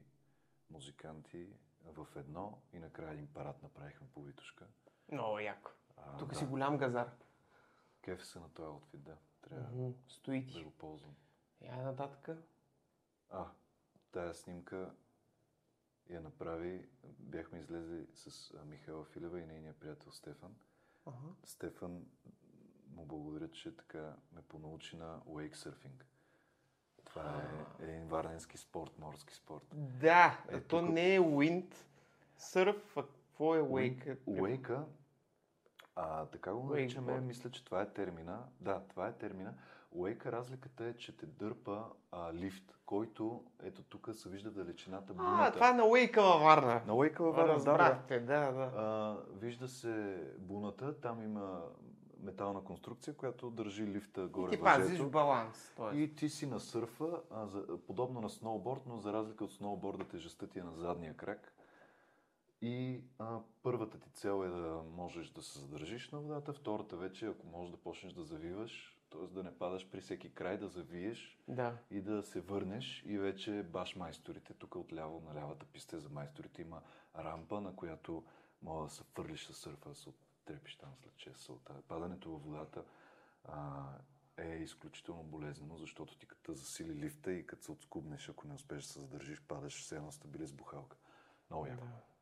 музиканти 0.70 1.48
в 1.84 2.06
едно 2.16 2.62
и 2.72 2.78
накрая 2.78 3.12
един 3.12 3.26
парад 3.26 3.62
направихме 3.62 4.06
по 4.08 4.22
Витушка. 4.22 4.66
Много 5.12 5.38
яко. 5.38 5.70
А, 5.96 6.16
Тук 6.16 6.28
да. 6.28 6.34
си 6.38 6.44
голям 6.46 6.78
газар. 6.78 7.10
Кеф 8.02 8.26
се 8.26 8.40
на 8.40 8.48
този 8.48 8.68
outfit, 8.68 8.96
да. 8.96 9.16
Трябва. 9.42 9.92
Стои 10.08 10.40
да 10.42 10.64
го 10.64 10.70
ползвам. 10.70 11.14
Я 11.64 11.76
нататък. 11.76 12.36
А, 13.30 13.46
тая 14.12 14.34
снимка 14.34 14.90
я 16.08 16.20
направи, 16.20 16.88
бяхме 17.04 17.58
излезли 17.58 18.06
с 18.14 18.52
Михайла 18.64 19.04
Филева 19.04 19.40
и 19.40 19.46
нейния 19.46 19.74
приятел 19.74 20.12
Стефан. 20.12 20.54
Ага. 21.06 21.16
Стефан 21.44 22.06
му 22.88 23.06
благодаря, 23.06 23.50
че 23.50 23.76
така 23.76 24.12
ме 24.32 24.42
понаучи 24.42 24.96
на 24.96 25.20
уейксърфинг. 25.26 26.06
Това 27.04 27.42
е 27.78 27.84
един 27.84 28.06
варненски 28.06 28.58
спорт, 28.58 28.98
морски 28.98 29.34
спорт. 29.34 29.64
Да, 29.74 30.44
Е, 30.48 30.60
то 30.60 30.80
тук- 30.80 30.90
не 30.90 31.14
е 31.14 31.20
уинд, 31.20 31.86
Сърф, 32.36 32.96
а 32.96 33.02
какво 33.02 33.54
е 33.56 33.60
wake? 33.60 34.18
Уейка, 34.26 34.84
а, 35.94 36.26
така 36.26 36.54
го 36.54 36.64
наричаме, 36.64 37.20
мисля, 37.20 37.50
че 37.50 37.64
това 37.64 37.82
е 37.82 37.92
термина. 37.92 38.48
Да, 38.60 38.82
това 38.88 39.08
е 39.08 39.12
термина. 39.12 39.54
Уейка 39.94 40.32
разликата 40.32 40.84
е, 40.84 40.94
че 40.94 41.16
те 41.16 41.26
дърпа 41.26 41.84
а, 42.12 42.32
лифт, 42.32 42.76
който, 42.86 43.44
ето 43.62 43.82
тук 43.82 44.08
се 44.12 44.28
вижда 44.28 44.50
далечината 44.50 45.14
буната. 45.14 45.48
А, 45.48 45.52
това 45.52 45.70
е 45.70 45.72
на 45.72 45.86
Уейка 45.86 46.22
във 46.22 46.42
Варна. 46.42 46.82
На 46.86 46.94
Уейка 46.94 47.24
във 47.24 47.36
Варна, 47.36 47.64
да, 47.64 47.98
да. 48.08 48.20
Да, 48.20 48.52
да. 48.52 48.72
А, 48.76 49.16
вижда 49.32 49.68
се 49.68 50.22
буната, 50.38 51.00
там 51.00 51.22
има 51.22 51.62
метална 52.24 52.64
конструкция, 52.64 53.14
която 53.16 53.50
държи 53.50 53.86
лифта 53.86 54.22
И 54.22 54.26
горе 54.26 54.50
ти 54.50 54.62
пазиш 54.62 55.00
баланс. 55.02 55.72
Тоест. 55.76 55.98
И 55.98 56.14
ти 56.14 56.28
си 56.28 56.46
на 56.46 56.60
сърфа, 56.60 57.20
а, 57.30 57.46
за, 57.46 57.78
подобно 57.86 58.20
на 58.20 58.30
сноуборд, 58.30 58.80
но 58.86 58.96
за 58.96 59.12
разлика 59.12 59.44
от 59.44 59.52
сноуборда 59.52 60.04
тежестта 60.04 60.46
ти 60.46 60.58
е 60.58 60.62
на 60.62 60.74
задния 60.74 61.16
крак. 61.16 61.54
И 62.62 63.00
а, 63.18 63.38
първата 63.62 63.98
ти 64.00 64.10
цел 64.10 64.44
е 64.44 64.48
да 64.48 64.82
можеш 64.96 65.30
да 65.30 65.42
се 65.42 65.58
задържиш 65.58 66.10
на 66.10 66.20
водата, 66.20 66.52
втората 66.52 66.96
вече, 66.96 67.26
ако 67.26 67.46
можеш 67.46 67.70
да 67.70 67.76
почнеш 67.76 68.12
да 68.12 68.22
завиваш, 68.22 68.98
т.е. 69.14 69.26
да 69.34 69.42
не 69.42 69.58
падаш 69.58 69.88
при 69.90 70.00
всеки 70.00 70.34
край, 70.34 70.58
да 70.58 70.68
завиеш 70.68 71.38
Да. 71.48 71.78
и 71.90 72.00
да 72.00 72.22
се 72.22 72.40
върнеш 72.40 73.02
и 73.06 73.18
вече 73.18 73.62
баш 73.62 73.96
майсторите. 73.96 74.54
Тук 74.54 74.76
отляво 74.76 75.20
на 75.20 75.34
лявата 75.40 75.66
писта 75.66 75.96
е 75.96 76.00
за 76.00 76.08
майсторите 76.08 76.62
има 76.62 76.82
рампа, 77.18 77.60
на 77.60 77.76
която 77.76 78.24
мога 78.62 78.84
да 78.84 78.90
се 78.90 79.02
фърлиш 79.04 79.46
със 79.46 79.58
сърфа, 79.58 79.88
да 79.88 79.94
се 79.94 80.08
оттрепиш 80.08 80.76
там 80.76 80.90
след 80.96 81.12
6 81.12 81.36
салта. 81.36 81.74
Падането 81.88 82.30
във 82.30 82.44
водата 82.44 82.84
а, 83.44 83.84
е 84.36 84.48
изключително 84.56 85.22
болезнено, 85.22 85.76
защото 85.76 86.18
ти 86.18 86.26
като 86.26 86.54
засили 86.54 86.94
лифта 86.94 87.32
и 87.32 87.46
като 87.46 87.64
се 87.64 87.72
отскубнеш, 87.72 88.28
ако 88.28 88.48
не 88.48 88.54
успееш 88.54 88.82
да 88.82 88.88
се 88.88 89.00
задържиш, 89.00 89.42
падаш 89.42 89.80
все 89.82 89.96
едно 89.96 90.12
сте 90.12 90.28
били 90.28 90.46
с 90.46 90.52
бухалка. 90.52 90.96
Много 91.50 91.66
яко. 91.66 91.84
да. 91.84 92.13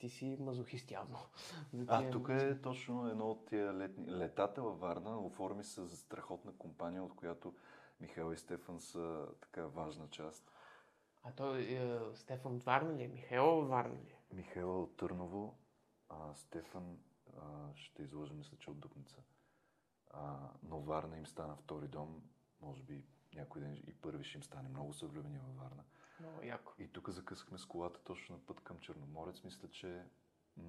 Ти 0.00 0.08
си 0.08 0.36
мазохист 0.40 0.90
явно. 0.90 1.18
А, 1.88 2.10
тук 2.10 2.28
е 2.28 2.60
точно 2.60 3.08
едно 3.08 3.30
от 3.30 3.46
тия 3.46 3.74
летни... 3.74 4.12
летата 4.12 4.62
във 4.62 4.80
Варна. 4.80 5.20
Оформи 5.20 5.64
се 5.64 5.84
за 5.84 5.96
страхотна 5.96 6.52
компания, 6.52 7.04
от 7.04 7.14
която 7.16 7.54
Михаил 8.00 8.32
и 8.32 8.36
Стефан 8.36 8.80
са 8.80 9.26
така 9.40 9.66
важна 9.66 10.08
част. 10.10 10.50
А 11.22 11.32
той 11.32 11.60
е, 11.60 11.98
Стефан 12.14 12.56
от 12.56 12.62
Варна 12.64 12.96
ли 12.96 13.02
е? 13.02 13.08
Михаил 13.08 13.58
от 13.58 13.68
Варна 13.68 13.94
ли 13.94 14.08
е? 14.08 14.34
Михаил 14.34 14.82
от 14.82 14.96
Търново, 14.96 15.58
а 16.08 16.34
Стефан 16.34 16.98
а, 17.36 17.74
ще 17.74 18.02
излъжа, 18.02 18.34
мисля, 18.34 18.56
че 18.56 18.70
от 18.70 18.80
Дупница. 18.80 19.22
А, 20.10 20.50
но 20.62 20.80
Варна 20.80 21.18
им 21.18 21.26
стана 21.26 21.56
втори 21.56 21.88
дом, 21.88 22.22
може 22.60 22.82
би 22.82 23.04
някой 23.34 23.60
ден 23.60 23.82
и 23.86 23.94
първи 23.94 24.24
ще 24.24 24.38
им 24.38 24.42
стане. 24.42 24.68
Много 24.68 24.92
са 24.92 25.06
влюбени 25.06 25.38
във 25.38 25.56
Варна. 25.56 25.84
Много 26.20 26.42
яко. 26.42 26.72
И 26.78 26.88
тук 26.88 27.10
закъсахме 27.10 27.58
с 27.58 27.66
колата 27.66 28.00
точно 28.04 28.34
на 28.34 28.46
път 28.46 28.60
към 28.60 28.80
Черноморец. 28.80 29.44
Мисля, 29.44 29.68
че 29.70 30.04
м- 30.56 30.64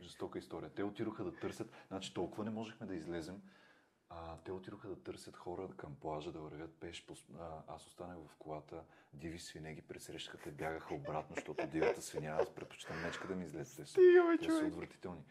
жестока 0.00 0.38
история. 0.38 0.70
Те 0.70 0.84
отидоха 0.84 1.24
да 1.24 1.36
търсят, 1.36 1.72
значи 1.88 2.14
толкова 2.14 2.44
не 2.44 2.50
можехме 2.50 2.86
да 2.86 2.94
излезем. 2.94 3.42
А, 4.08 4.38
те 4.38 4.52
отидоха 4.52 4.88
да 4.88 5.02
търсят 5.02 5.36
хора 5.36 5.68
към 5.76 5.94
плажа, 5.94 6.32
да 6.32 6.40
вървят 6.40 6.80
пеш. 6.80 7.06
А, 7.38 7.62
аз 7.66 7.86
останах 7.86 8.18
в 8.18 8.36
колата, 8.38 8.84
диви 9.12 9.38
свине 9.38 9.74
ги 9.74 9.82
пресрещаха, 9.82 10.38
те 10.38 10.50
бягаха 10.50 10.94
обратно, 10.94 11.34
защото 11.36 11.66
дивата 11.66 12.02
свиня, 12.02 12.28
аз 12.40 12.54
предпочитам 12.54 13.02
мечка 13.02 13.28
да 13.28 13.34
ми 13.34 13.44
излезе. 13.44 13.76
Те 13.76 13.86
са, 13.86 14.00
те 14.40 14.50
са 14.50 14.66
отвратителни. 14.66 15.24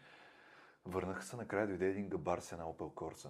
Върнаха 0.86 1.24
се, 1.24 1.36
накрая 1.36 1.68
дойде 1.68 1.90
един 1.90 2.10
габар 2.10 2.40
с 2.40 2.52
една 2.52 2.64
Opel 2.64 2.94
Corsa. 2.94 3.30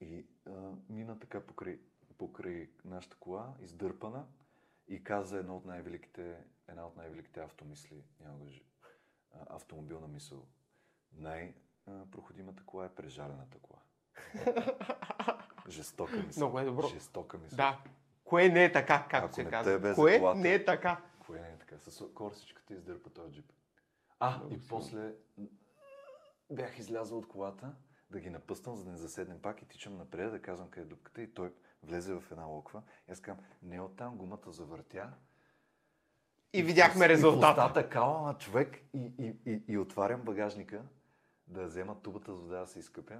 И 0.00 0.26
а, 0.46 0.72
мина 0.88 1.18
така 1.18 1.46
покрай, 1.46 1.80
покрай 2.18 2.70
нашата 2.84 3.16
кола, 3.16 3.54
издърпана, 3.60 4.26
и 4.88 5.04
каза 5.04 5.38
едно 5.38 5.56
от 5.56 5.64
най-великите, 5.64 6.44
една 6.68 6.86
от 6.86 6.96
най-великите 6.96 7.40
автомисли, 7.40 8.04
няма 8.20 8.38
го 8.38 8.46
автомобилна 9.46 10.08
мисъл. 10.08 10.46
Най-проходимата 11.12 12.62
кола 12.66 12.84
е 12.84 12.94
прежалената 12.94 13.58
кола. 13.58 13.80
Жестока 15.68 16.16
мисъл. 16.16 16.40
Много 16.40 16.58
е 16.58 16.64
добро. 16.64 16.88
Жестока 16.88 17.38
мисъл. 17.38 17.56
Да. 17.56 17.80
Кое 18.24 18.48
не 18.48 18.64
е 18.64 18.72
така, 18.72 19.06
както 19.10 19.24
Ако 19.26 19.34
се 19.34 19.44
казва? 19.44 19.94
Кое 19.94 20.18
колата. 20.18 20.40
не 20.40 20.54
е 20.54 20.64
така? 20.64 21.02
Кое 21.26 21.40
не 21.40 21.48
е 21.48 21.58
така? 21.58 21.78
С 21.78 22.14
корсичката 22.14 22.74
издърпа 22.74 23.10
този 23.10 23.32
джип. 23.32 23.52
А, 24.20 24.38
Много 24.38 24.54
и 24.54 24.58
силно. 24.58 24.68
после 24.68 25.14
бях 26.50 26.78
излязъл 26.78 27.18
от 27.18 27.28
колата 27.28 27.74
да 28.10 28.20
ги 28.20 28.30
напъснам, 28.30 28.76
за 28.76 28.84
да 28.84 28.90
не 28.90 28.96
заседнем 28.96 29.42
пак 29.42 29.62
и 29.62 29.68
тичам 29.68 29.96
напред 29.96 30.30
да 30.30 30.42
казвам 30.42 30.70
къде 30.70 30.86
е 30.86 30.88
дупката 30.88 31.22
и 31.22 31.34
той 31.34 31.54
влезе 31.86 32.14
в 32.14 32.24
една 32.30 32.44
локва. 32.44 32.82
И 33.08 33.12
аз 33.12 33.20
казвам, 33.20 33.44
не 33.62 33.80
оттам 33.80 34.16
гумата 34.16 34.40
завъртя. 34.52 35.12
И 36.52 36.62
видяхме 36.62 37.04
И 37.04 37.08
в 37.08 37.10
резултата. 37.10 37.62
устата 37.64 37.88
кала 37.88 38.22
на 38.22 38.38
човек 38.38 38.80
и, 38.94 39.12
и, 39.18 39.36
и, 39.46 39.62
и 39.68 39.78
отварям 39.78 40.20
багажника 40.22 40.82
да 41.46 41.64
взема 41.64 42.02
тубата 42.02 42.34
с 42.34 42.40
вода 42.40 42.60
да 42.60 42.66
се 42.66 42.78
изкъпя. 42.78 43.18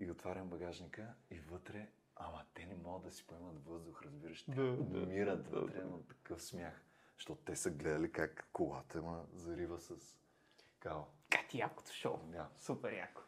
И 0.00 0.10
отварям 0.10 0.48
багажника 0.48 1.08
и 1.30 1.40
вътре, 1.40 1.88
ама 2.16 2.44
те 2.54 2.66
не 2.66 2.74
могат 2.76 3.02
да 3.02 3.10
си 3.10 3.26
поемат 3.26 3.64
въздух, 3.66 4.02
разбираш. 4.02 4.44
Те 4.44 4.54
Да, 4.54 4.62
умират 5.02 5.50
да, 5.50 5.60
вътре 5.60 5.78
да. 5.80 5.86
на 5.86 6.02
такъв 6.08 6.42
смях. 6.42 6.82
Защото 7.16 7.40
те 7.44 7.56
са 7.56 7.70
гледали 7.70 8.12
как 8.12 8.48
колата 8.52 9.02
ма 9.02 9.24
зарива 9.34 9.78
с 9.80 10.16
као. 10.80 11.00
Кати 11.30 11.58
якото 11.58 11.92
шоу. 11.92 12.16
Да. 12.22 12.48
Супер 12.58 12.92
яко. 12.92 13.22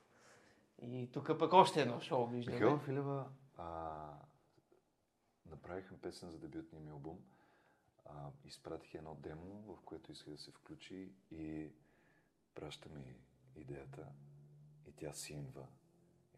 И 0.82 1.10
тук 1.12 1.38
пък 1.38 1.52
още 1.52 1.82
едно 1.82 2.00
шоу 2.00 2.26
виждаме. 2.26 2.56
Михаила 2.56 2.78
Филева 2.78 3.26
а, 3.58 4.00
направихме 5.54 5.98
песен 5.98 6.30
за 6.30 6.38
дебютния 6.38 6.82
ми 6.82 6.90
албум. 6.90 7.18
А, 8.06 8.30
изпратих 8.44 8.94
едно 8.94 9.14
демо, 9.14 9.44
в 9.74 9.82
което 9.82 10.12
иска 10.12 10.30
да 10.30 10.38
се 10.38 10.50
включи 10.50 11.12
и 11.30 11.72
праща 12.54 12.88
ми 12.88 13.16
идеята 13.56 14.06
и 14.86 14.92
тя 14.92 15.12
синва. 15.12 15.66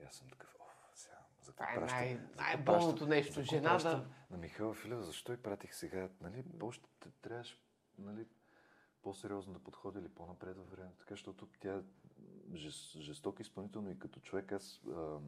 И 0.01 0.05
аз 0.05 0.15
съм 0.15 0.29
такъв, 0.29 0.57
оф, 0.61 0.91
сега, 0.95 1.17
за 1.41 1.53
какво 1.53 1.65
Това 1.65 1.73
е 1.73 1.81
пращам? 1.81 1.99
най- 1.99 2.21
най-болното 2.37 3.07
нещо. 3.07 3.43
Жена 3.43 3.79
да- 3.79 4.07
На 4.31 4.37
Михаила 4.37 4.75
Филева, 4.75 5.03
защо 5.03 5.33
и 5.33 5.43
пратих 5.43 5.75
сега? 5.75 6.09
Нали, 6.21 6.45
още 6.63 6.89
трябваше 7.23 7.59
нали, 7.99 8.27
по-сериозно 9.03 9.53
да 9.53 9.59
подходи 9.59 9.99
или 9.99 10.09
по-напред 10.09 10.57
във 10.57 10.71
времето. 10.71 10.99
Така, 10.99 11.15
защото 11.15 11.49
тя 11.61 11.75
е 11.75 11.83
жес, 12.55 12.97
жесток 12.99 13.41
изпълнител, 13.41 13.83
но 13.83 13.91
и 13.91 13.99
като 13.99 14.21
човек 14.21 14.53
аз 14.53 14.81
а, 14.87 15.19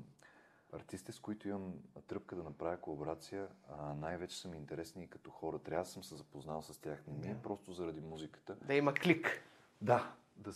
артисти, 0.73 1.12
с 1.12 1.20
които 1.20 1.49
имам 1.49 1.74
тръпка 2.07 2.36
да 2.36 2.43
направя 2.43 2.81
колаборация, 2.81 3.49
най-вече 3.97 4.40
са 4.40 4.49
ми 4.49 4.57
интересни 4.57 5.05
и 5.05 5.11
като 5.11 5.31
хора. 5.31 5.59
Трябва 5.59 5.85
да 5.85 5.90
съм 5.90 6.05
се 6.05 6.16
запознал 6.16 6.62
с 6.62 6.81
тях. 6.81 7.07
Не 7.07 7.15
ми 7.15 7.32
е 7.32 7.43
просто 7.43 7.73
заради 7.73 8.01
музиката. 8.01 8.57
Да 8.62 8.74
има 8.74 8.95
клик. 8.95 9.43
Да, 9.81 10.15
да, 10.36 10.51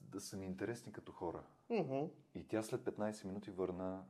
да 0.00 0.20
са 0.20 0.36
ми 0.36 0.46
интересни 0.46 0.92
като 0.92 1.12
хора. 1.12 1.42
Мгм. 1.70 2.04
И 2.34 2.48
тя 2.48 2.62
след 2.62 2.80
15 2.80 3.24
минути 3.24 3.50
върна 3.50 4.04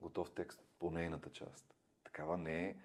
готов 0.00 0.30
текст 0.30 0.64
по 0.78 0.90
нейната 0.90 1.30
част. 1.32 1.74
Такава 2.04 2.38
не 2.38 2.66
е. 2.68 2.76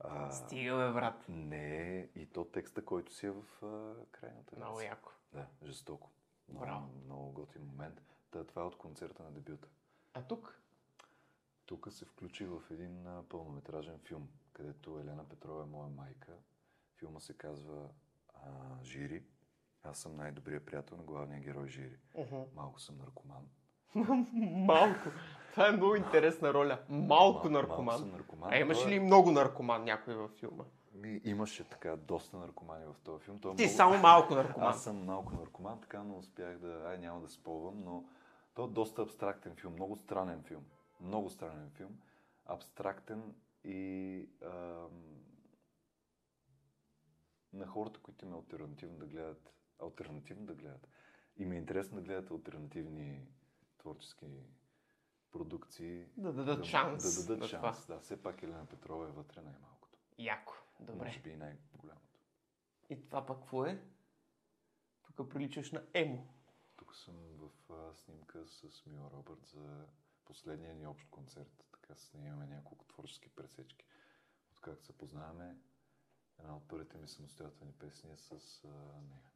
А, 0.00 0.30
Стига, 0.30 0.76
бе, 0.76 0.92
брат. 0.92 1.24
не 1.28 1.98
е 1.98 2.08
и 2.14 2.26
то 2.26 2.44
текста, 2.44 2.84
който 2.84 3.14
си 3.14 3.26
е 3.26 3.30
в 3.30 3.44
а, 3.62 3.94
крайната 4.10 4.56
Много 4.56 4.80
яко. 4.80 5.12
Да, 5.32 5.46
жестоко. 5.64 6.10
Много, 6.48 6.64
Браво. 6.64 6.88
много 7.04 7.32
готин 7.32 7.62
момент. 7.62 8.02
Та, 8.30 8.44
това 8.44 8.62
е 8.62 8.64
от 8.64 8.78
концерта 8.78 9.22
на 9.22 9.30
дебюта. 9.30 9.68
А 10.14 10.22
тук? 10.22 10.60
Тук 11.66 11.92
се 11.92 12.04
включи 12.04 12.44
в 12.44 12.62
един 12.70 13.06
пълнометражен 13.28 13.98
филм, 13.98 14.28
където 14.52 14.98
Елена 14.98 15.24
Петрова 15.28 15.62
е 15.62 15.66
моя 15.66 15.88
майка. 15.88 16.32
Филма 16.98 17.20
се 17.20 17.32
казва 17.38 17.88
а, 18.34 18.40
Жири. 18.82 19.22
Аз 19.82 19.98
съм 19.98 20.16
най-добрият 20.16 20.66
приятел 20.66 20.96
на 20.96 21.02
главния 21.02 21.40
герой 21.40 21.68
Жири. 21.68 21.98
Мгм. 22.18 22.36
Малко 22.54 22.80
съм 22.80 22.98
наркоман. 22.98 23.48
Малко. 24.66 25.08
Това 25.52 25.68
е 25.68 25.72
много 25.72 25.94
интересна 25.96 26.54
роля. 26.54 26.78
Малко 26.88 27.46
Мал- 27.48 27.50
наркоман. 27.52 27.84
Малко 27.84 28.00
съм 28.00 28.10
наркоман. 28.10 28.52
А 28.52 28.56
имаш 28.58 28.82
Той 28.82 28.90
е- 28.90 28.94
ли 28.94 29.00
много 29.00 29.30
наркоман 29.30 29.84
някой 29.84 30.14
във 30.14 30.30
филма? 30.30 30.64
Ми, 30.94 31.20
имаше 31.24 31.64
така 31.68 31.96
доста 31.96 32.36
наркомани 32.36 32.84
в 32.84 32.94
този 33.04 33.24
филм. 33.24 33.38
Той 33.40 33.52
е 33.52 33.56
Ти 33.56 33.62
много... 33.62 33.76
само 33.76 33.98
малко 33.98 34.34
наркоман. 34.34 34.68
Аз 34.68 34.84
съм 34.84 35.04
малко 35.04 35.34
наркоман, 35.34 35.80
така 35.80 36.02
но 36.02 36.16
успях 36.18 36.58
да... 36.58 36.84
Ай, 36.86 36.98
няма 36.98 37.20
да 37.20 37.28
спълвам, 37.28 37.84
но 37.84 38.04
той 38.54 38.64
е 38.64 38.68
доста 38.68 39.02
абстрактен 39.02 39.56
филм, 39.56 39.72
много 39.72 39.96
странен 39.96 40.42
филм. 40.42 40.64
Много 41.00 41.30
странен 41.30 41.70
филм. 41.70 42.00
Абстрактен 42.44 43.34
и 43.64 44.28
ам... 44.44 45.24
на 47.52 47.66
хората, 47.66 48.00
които 48.00 48.24
има 48.24 48.36
альтернативно 48.36 48.98
да 48.98 49.06
гледат, 49.06 49.54
альтернативно 49.82 50.46
да 50.46 50.54
гледат. 50.54 50.88
И 51.36 51.44
ми 51.44 51.56
е 51.56 51.58
интересно 51.58 51.96
да 51.96 52.02
гледат 52.02 52.30
альтернативни 52.30 53.28
творчески 53.78 54.26
продукции. 55.30 56.06
Да 56.16 56.32
дадат 56.32 56.64
шанс 56.64 57.26
Да 57.26 57.34
дадат 57.34 57.48
шанс. 57.48 57.86
Да, 57.86 58.00
все 58.00 58.22
пак 58.22 58.42
Елена 58.42 58.66
Петрова 58.66 59.08
е 59.08 59.10
вътре 59.10 59.42
най-малкото. 59.42 59.98
Яко. 60.18 60.52
Добре. 60.80 61.04
Може 61.04 61.20
би 61.20 61.30
и 61.30 61.36
най-голямото. 61.36 62.20
И 62.90 63.08
това 63.08 63.26
пък 63.26 63.38
какво 63.38 63.64
е? 63.64 63.82
Тук 65.16 65.30
приличаш 65.30 65.72
на 65.72 65.82
емо. 65.94 66.26
Тук 66.76 66.94
съм 66.96 67.14
в 67.36 67.72
а, 67.72 67.94
снимка 67.94 68.46
с 68.46 68.86
Мила 68.86 69.10
Робърт 69.10 69.46
за 69.46 69.86
последния 70.26 70.74
ни 70.74 70.86
общ 70.86 71.08
концерт. 71.10 71.64
Така 71.72 71.94
снимаме 71.94 72.46
няколко 72.46 72.84
творчески 72.84 73.28
пресечки. 73.28 73.86
Откакто 74.52 74.84
се 74.84 74.98
познаваме, 74.98 75.56
една 76.38 76.56
от 76.56 76.68
първите 76.68 76.98
ми 76.98 77.08
самостоятелни 77.08 77.72
песни 77.72 78.12
е 78.12 78.16
с 78.16 78.64
а, 78.64 78.68
нея. 79.08 79.30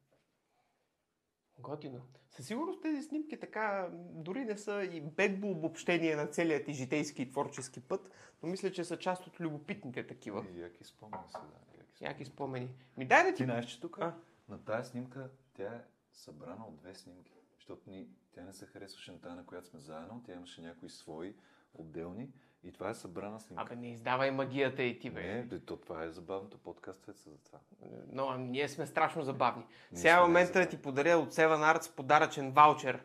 Готино. 1.59 2.01
Със 2.29 2.47
сигурност 2.47 2.81
тези 2.81 3.01
снимки 3.01 3.39
така 3.39 3.89
дори 3.93 4.45
не 4.45 4.57
са 4.57 4.83
и 4.83 5.01
бегло 5.01 5.51
обобщение 5.51 6.15
на 6.15 6.27
целият 6.27 6.65
ти 6.65 6.73
житейски 6.73 7.21
и 7.21 7.31
творчески 7.31 7.87
път, 7.87 8.11
но 8.43 8.49
мисля, 8.49 8.71
че 8.71 8.83
са 8.83 8.99
част 8.99 9.27
от 9.27 9.39
любопитните 9.39 10.07
такива. 10.07 10.45
И 10.55 10.59
яки 10.59 10.83
спомени 10.83 11.23
са, 11.31 11.39
да. 11.39 11.77
Яки 11.77 12.03
Яки 12.03 12.25
спомени. 12.25 12.75
Ми 12.97 13.05
дай 13.07 13.23
да 13.23 13.29
Ти 13.29 13.35
ти... 13.35 13.43
знаеш, 13.43 13.65
че 13.65 13.81
тук 13.81 13.97
А? 13.99 14.17
на 14.49 14.63
тая 14.63 14.85
снимка 14.85 15.29
тя 15.53 15.75
е 15.75 15.85
събрана 16.13 16.67
от 16.67 16.77
две 16.77 16.95
снимки. 16.95 17.33
Защото 17.55 17.89
ни, 17.89 18.07
тя 18.31 18.43
не 18.43 18.53
се 18.53 18.65
харесваше 18.65 19.11
на 19.11 19.19
тая, 19.19 19.35
на 19.35 19.45
която 19.45 19.67
сме 19.67 19.79
заедно. 19.79 20.21
Тя 20.25 20.33
имаше 20.33 20.61
някои 20.61 20.89
свои, 20.89 21.35
отделни. 21.73 22.29
И 22.63 22.71
това 22.71 22.89
е 22.89 22.93
събрана 22.93 23.39
снимка. 23.39 23.63
Абе, 23.63 23.75
не 23.75 23.91
издавай 23.91 24.31
магията 24.31 24.83
и 24.83 24.99
ти, 24.99 25.09
бе. 25.09 25.21
не, 25.23 25.43
бе, 25.43 25.59
то 25.59 25.77
това 25.77 26.03
е 26.03 26.09
забавното. 26.09 26.57
Подкастовете 26.57 27.19
са 27.19 27.29
за 27.29 27.37
това. 27.37 27.59
Но 28.07 28.27
а, 28.27 28.37
ние 28.37 28.69
сме 28.69 28.85
страшно 28.87 29.23
забавни. 29.23 29.63
Ние 29.91 30.01
Сега 30.01 30.17
е 30.17 30.21
момента 30.21 30.59
да 30.59 30.69
ти 30.69 30.81
подаря 30.81 31.17
от 31.17 31.33
Seven 31.33 31.77
Arts 31.77 31.95
подаръчен 31.95 32.51
ваучер 32.51 33.03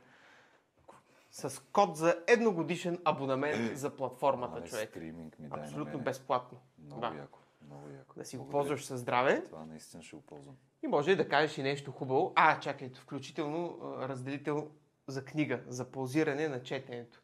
с 1.30 1.62
код 1.62 1.96
за 1.96 2.22
едногодишен 2.26 2.98
абонамент 3.04 3.76
за 3.78 3.96
платформата, 3.96 4.54
Мале, 4.54 4.68
човек. 4.68 4.90
стриминг 4.90 5.38
ми 5.38 5.48
дай 5.48 5.60
Абсолютно 5.60 5.98
безплатно. 6.00 6.58
Много 6.78 7.00
Да. 7.00 7.14
яко. 7.14 7.38
Много 7.62 7.88
яко. 7.88 8.14
Да 8.16 8.24
си 8.24 8.36
го 8.36 8.48
ползваш 8.48 8.84
със 8.84 9.00
здраве 9.00 9.44
Това 9.44 9.64
наистина 9.64 10.02
ще 10.02 10.16
го 10.16 10.22
ползвам. 10.22 10.56
и 10.82 10.86
може 10.86 11.10
и 11.10 11.16
да 11.16 11.28
кажеш 11.28 11.58
и 11.58 11.62
нещо 11.62 11.92
хубаво. 11.92 12.32
А, 12.36 12.60
чакай, 12.60 12.90
включително 12.90 13.78
разделител 13.98 14.70
за 15.06 15.24
книга, 15.24 15.64
за 15.68 15.90
ползиране 15.90 16.48
на 16.48 16.62
четенето. 16.62 17.22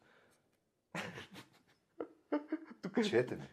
Тук 2.81 3.03
Четене. 3.09 3.49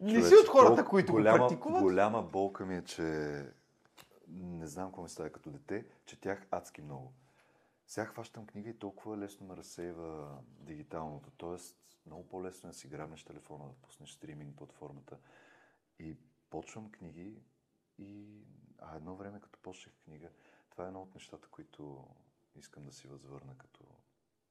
не 0.00 0.22
си 0.22 0.34
от 0.34 0.48
хората, 0.48 0.84
които 0.84 1.12
голяма, 1.12 1.38
го 1.38 1.44
практикуват. 1.44 1.82
Голяма 1.82 2.22
болка 2.22 2.66
ми 2.66 2.76
е, 2.76 2.84
че 2.84 3.02
не 4.28 4.66
знам 4.66 4.88
какво 4.88 5.02
ми 5.02 5.08
става 5.08 5.30
като 5.30 5.50
дете, 5.50 5.86
четях 6.06 6.46
адски 6.50 6.82
много. 6.82 7.12
Сега 7.86 8.06
хващам 8.06 8.46
книга 8.46 8.70
и 8.70 8.78
толкова 8.78 9.18
лесно 9.18 9.46
ме 9.46 9.56
разсейва 9.56 10.38
дигиталното. 10.60 11.30
Тоест, 11.36 11.76
много 12.06 12.28
по-лесно 12.28 12.68
е 12.68 12.72
да 12.72 12.78
си 12.78 12.88
грабнеш 12.88 13.24
телефона, 13.24 13.64
да 13.64 13.74
пуснеш 13.74 14.10
стриминг 14.10 14.56
платформата. 14.56 15.18
И 15.98 16.16
почвам 16.50 16.92
книги 16.92 17.42
и... 17.98 18.42
А 18.78 18.96
едно 18.96 19.16
време, 19.16 19.40
като 19.40 19.58
почнах 19.62 19.94
книга, 20.04 20.28
това 20.70 20.84
е 20.84 20.86
едно 20.86 21.02
от 21.02 21.14
нещата, 21.14 21.48
които 21.50 22.06
искам 22.58 22.84
да 22.84 22.92
си 22.92 23.08
възвърна 23.08 23.58
като, 23.58 23.84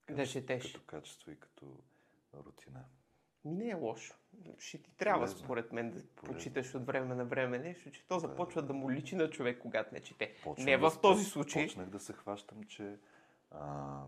Да 0.10 0.28
четеш. 0.28 0.72
като 0.72 0.86
качество 0.86 1.32
и 1.32 1.40
като 1.40 1.78
рутина. 2.36 2.86
Не 3.46 3.70
е 3.70 3.74
лошо. 3.74 4.16
Ще 4.58 4.78
ти 4.78 4.92
трябва, 4.92 5.20
Полезно. 5.20 5.40
според 5.40 5.72
мен, 5.72 5.92
да 5.92 6.04
Полезно. 6.06 6.34
почиташ 6.34 6.76
от 6.76 6.86
време 6.86 7.16
на 7.16 7.26
време 7.26 7.60
нещо, 7.60 7.92
че 7.92 8.08
то 8.08 8.20
започва 8.20 8.62
да 8.62 8.74
му 8.74 8.92
личи 8.92 9.16
на 9.16 9.30
човек, 9.30 9.60
когато 9.62 9.94
не 9.94 10.02
чете. 10.02 10.36
Почвам 10.44 10.66
не 10.66 10.78
да- 10.78 10.90
в 10.90 11.02
този 11.02 11.26
случай. 11.26 11.66
Почнах 11.66 11.90
да 11.90 12.00
се 12.00 12.14
хващам, 12.14 12.64
че 12.64 12.98
а, 13.52 14.02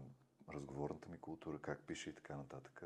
разговорната 0.50 1.10
ми 1.10 1.18
култура, 1.18 1.60
как 1.60 1.80
пише 1.80 2.10
и 2.10 2.16
така 2.16 2.36
нататък, 2.36 2.84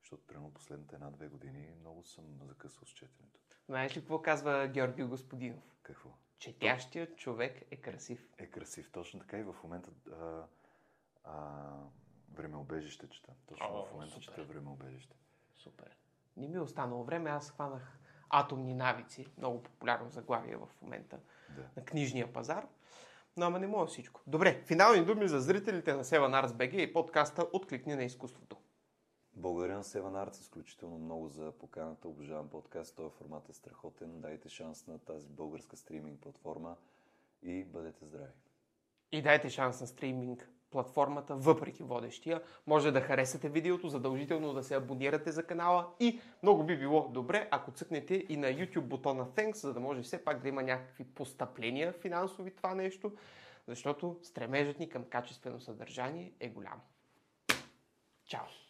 защото 0.00 0.26
примерно 0.26 0.54
последните 0.54 0.94
една-две 0.94 1.28
години 1.28 1.74
много 1.80 2.04
съм 2.04 2.24
закъсал 2.42 2.84
с 2.84 2.90
четенето. 2.90 3.40
Знаеш 3.66 3.96
ли 3.96 4.00
какво 4.00 4.22
казва 4.22 4.68
Георги 4.68 5.02
Господинов? 5.02 5.64
Какво? 5.82 6.10
Четящият 6.38 7.16
човек 7.16 7.62
е 7.70 7.76
красив. 7.76 8.28
Е 8.38 8.46
красив. 8.46 8.90
Точно 8.92 9.20
така 9.20 9.38
и 9.38 9.42
в 9.42 9.54
момента 9.64 9.90
а, 10.12 10.42
а, 11.24 11.70
времеобежище 12.34 13.08
чета. 13.08 13.32
Точно 13.46 13.66
О, 13.70 13.84
в 13.86 13.92
момента 13.92 14.14
супер. 14.14 14.24
чета 14.26 14.44
времеобежище. 14.44 15.16
Супер. 15.56 15.96
Не 16.36 16.48
ми 16.48 16.56
е 16.56 16.60
останало 16.60 17.04
време, 17.04 17.30
аз 17.30 17.50
хванах 17.50 17.98
Атомни 18.30 18.74
навици, 18.74 19.26
много 19.38 19.62
популярно 19.62 20.10
заглавие 20.10 20.56
в 20.56 20.68
момента 20.82 21.18
Да. 21.56 21.62
на 21.76 21.84
книжния 21.84 22.32
пазар. 22.32 22.66
Но 23.36 23.46
ама 23.46 23.58
не 23.58 23.66
мога 23.66 23.86
всичко. 23.86 24.20
Добре, 24.26 24.62
финални 24.66 25.04
думи 25.04 25.28
за 25.28 25.40
зрителите 25.40 25.94
на 25.94 26.04
Arts 26.04 26.46
BG 26.46 26.74
и 26.74 26.92
подкаста 26.92 27.46
Откликни 27.52 27.94
на 27.94 28.04
изкуството. 28.04 28.56
Благодаря 29.38 29.76
на 29.76 29.84
Seven 29.84 30.26
Arts 30.26 30.40
изключително 30.40 30.98
много 30.98 31.28
за 31.28 31.52
поканата. 31.52 32.08
Обожавам 32.08 32.48
подкаст. 32.48 32.96
Този 32.96 33.14
формат 33.14 33.48
е 33.48 33.52
страхотен. 33.52 34.20
Дайте 34.20 34.48
шанс 34.48 34.86
на 34.86 34.98
тази 34.98 35.28
българска 35.28 35.76
стриминг 35.76 36.20
платформа 36.20 36.76
и 37.42 37.64
бъдете 37.64 38.04
здрави. 38.04 38.32
И 39.12 39.22
дайте 39.22 39.50
шанс 39.50 39.80
на 39.80 39.86
стриминг 39.86 40.50
платформата, 40.70 41.36
въпреки 41.36 41.82
водещия. 41.82 42.42
Може 42.66 42.90
да 42.90 43.00
харесате 43.00 43.48
видеото, 43.48 43.88
задължително 43.88 44.52
да 44.52 44.62
се 44.62 44.74
абонирате 44.74 45.32
за 45.32 45.46
канала 45.46 45.94
и 46.00 46.20
много 46.42 46.64
би 46.64 46.78
било 46.78 47.08
добре, 47.08 47.48
ако 47.50 47.70
цъкнете 47.70 48.26
и 48.28 48.36
на 48.36 48.46
YouTube 48.46 48.80
бутона 48.80 49.26
Thanks, 49.26 49.56
за 49.56 49.74
да 49.74 49.80
може 49.80 50.02
все 50.02 50.24
пак 50.24 50.42
да 50.42 50.48
има 50.48 50.62
някакви 50.62 51.04
постъпления 51.04 51.92
финансови 51.92 52.50
това 52.50 52.74
нещо, 52.74 53.12
защото 53.66 54.18
стремежът 54.22 54.78
ни 54.78 54.88
към 54.88 55.04
качествено 55.04 55.60
съдържание 55.60 56.32
е 56.40 56.48
голям. 56.48 56.80
Чао! 58.24 58.65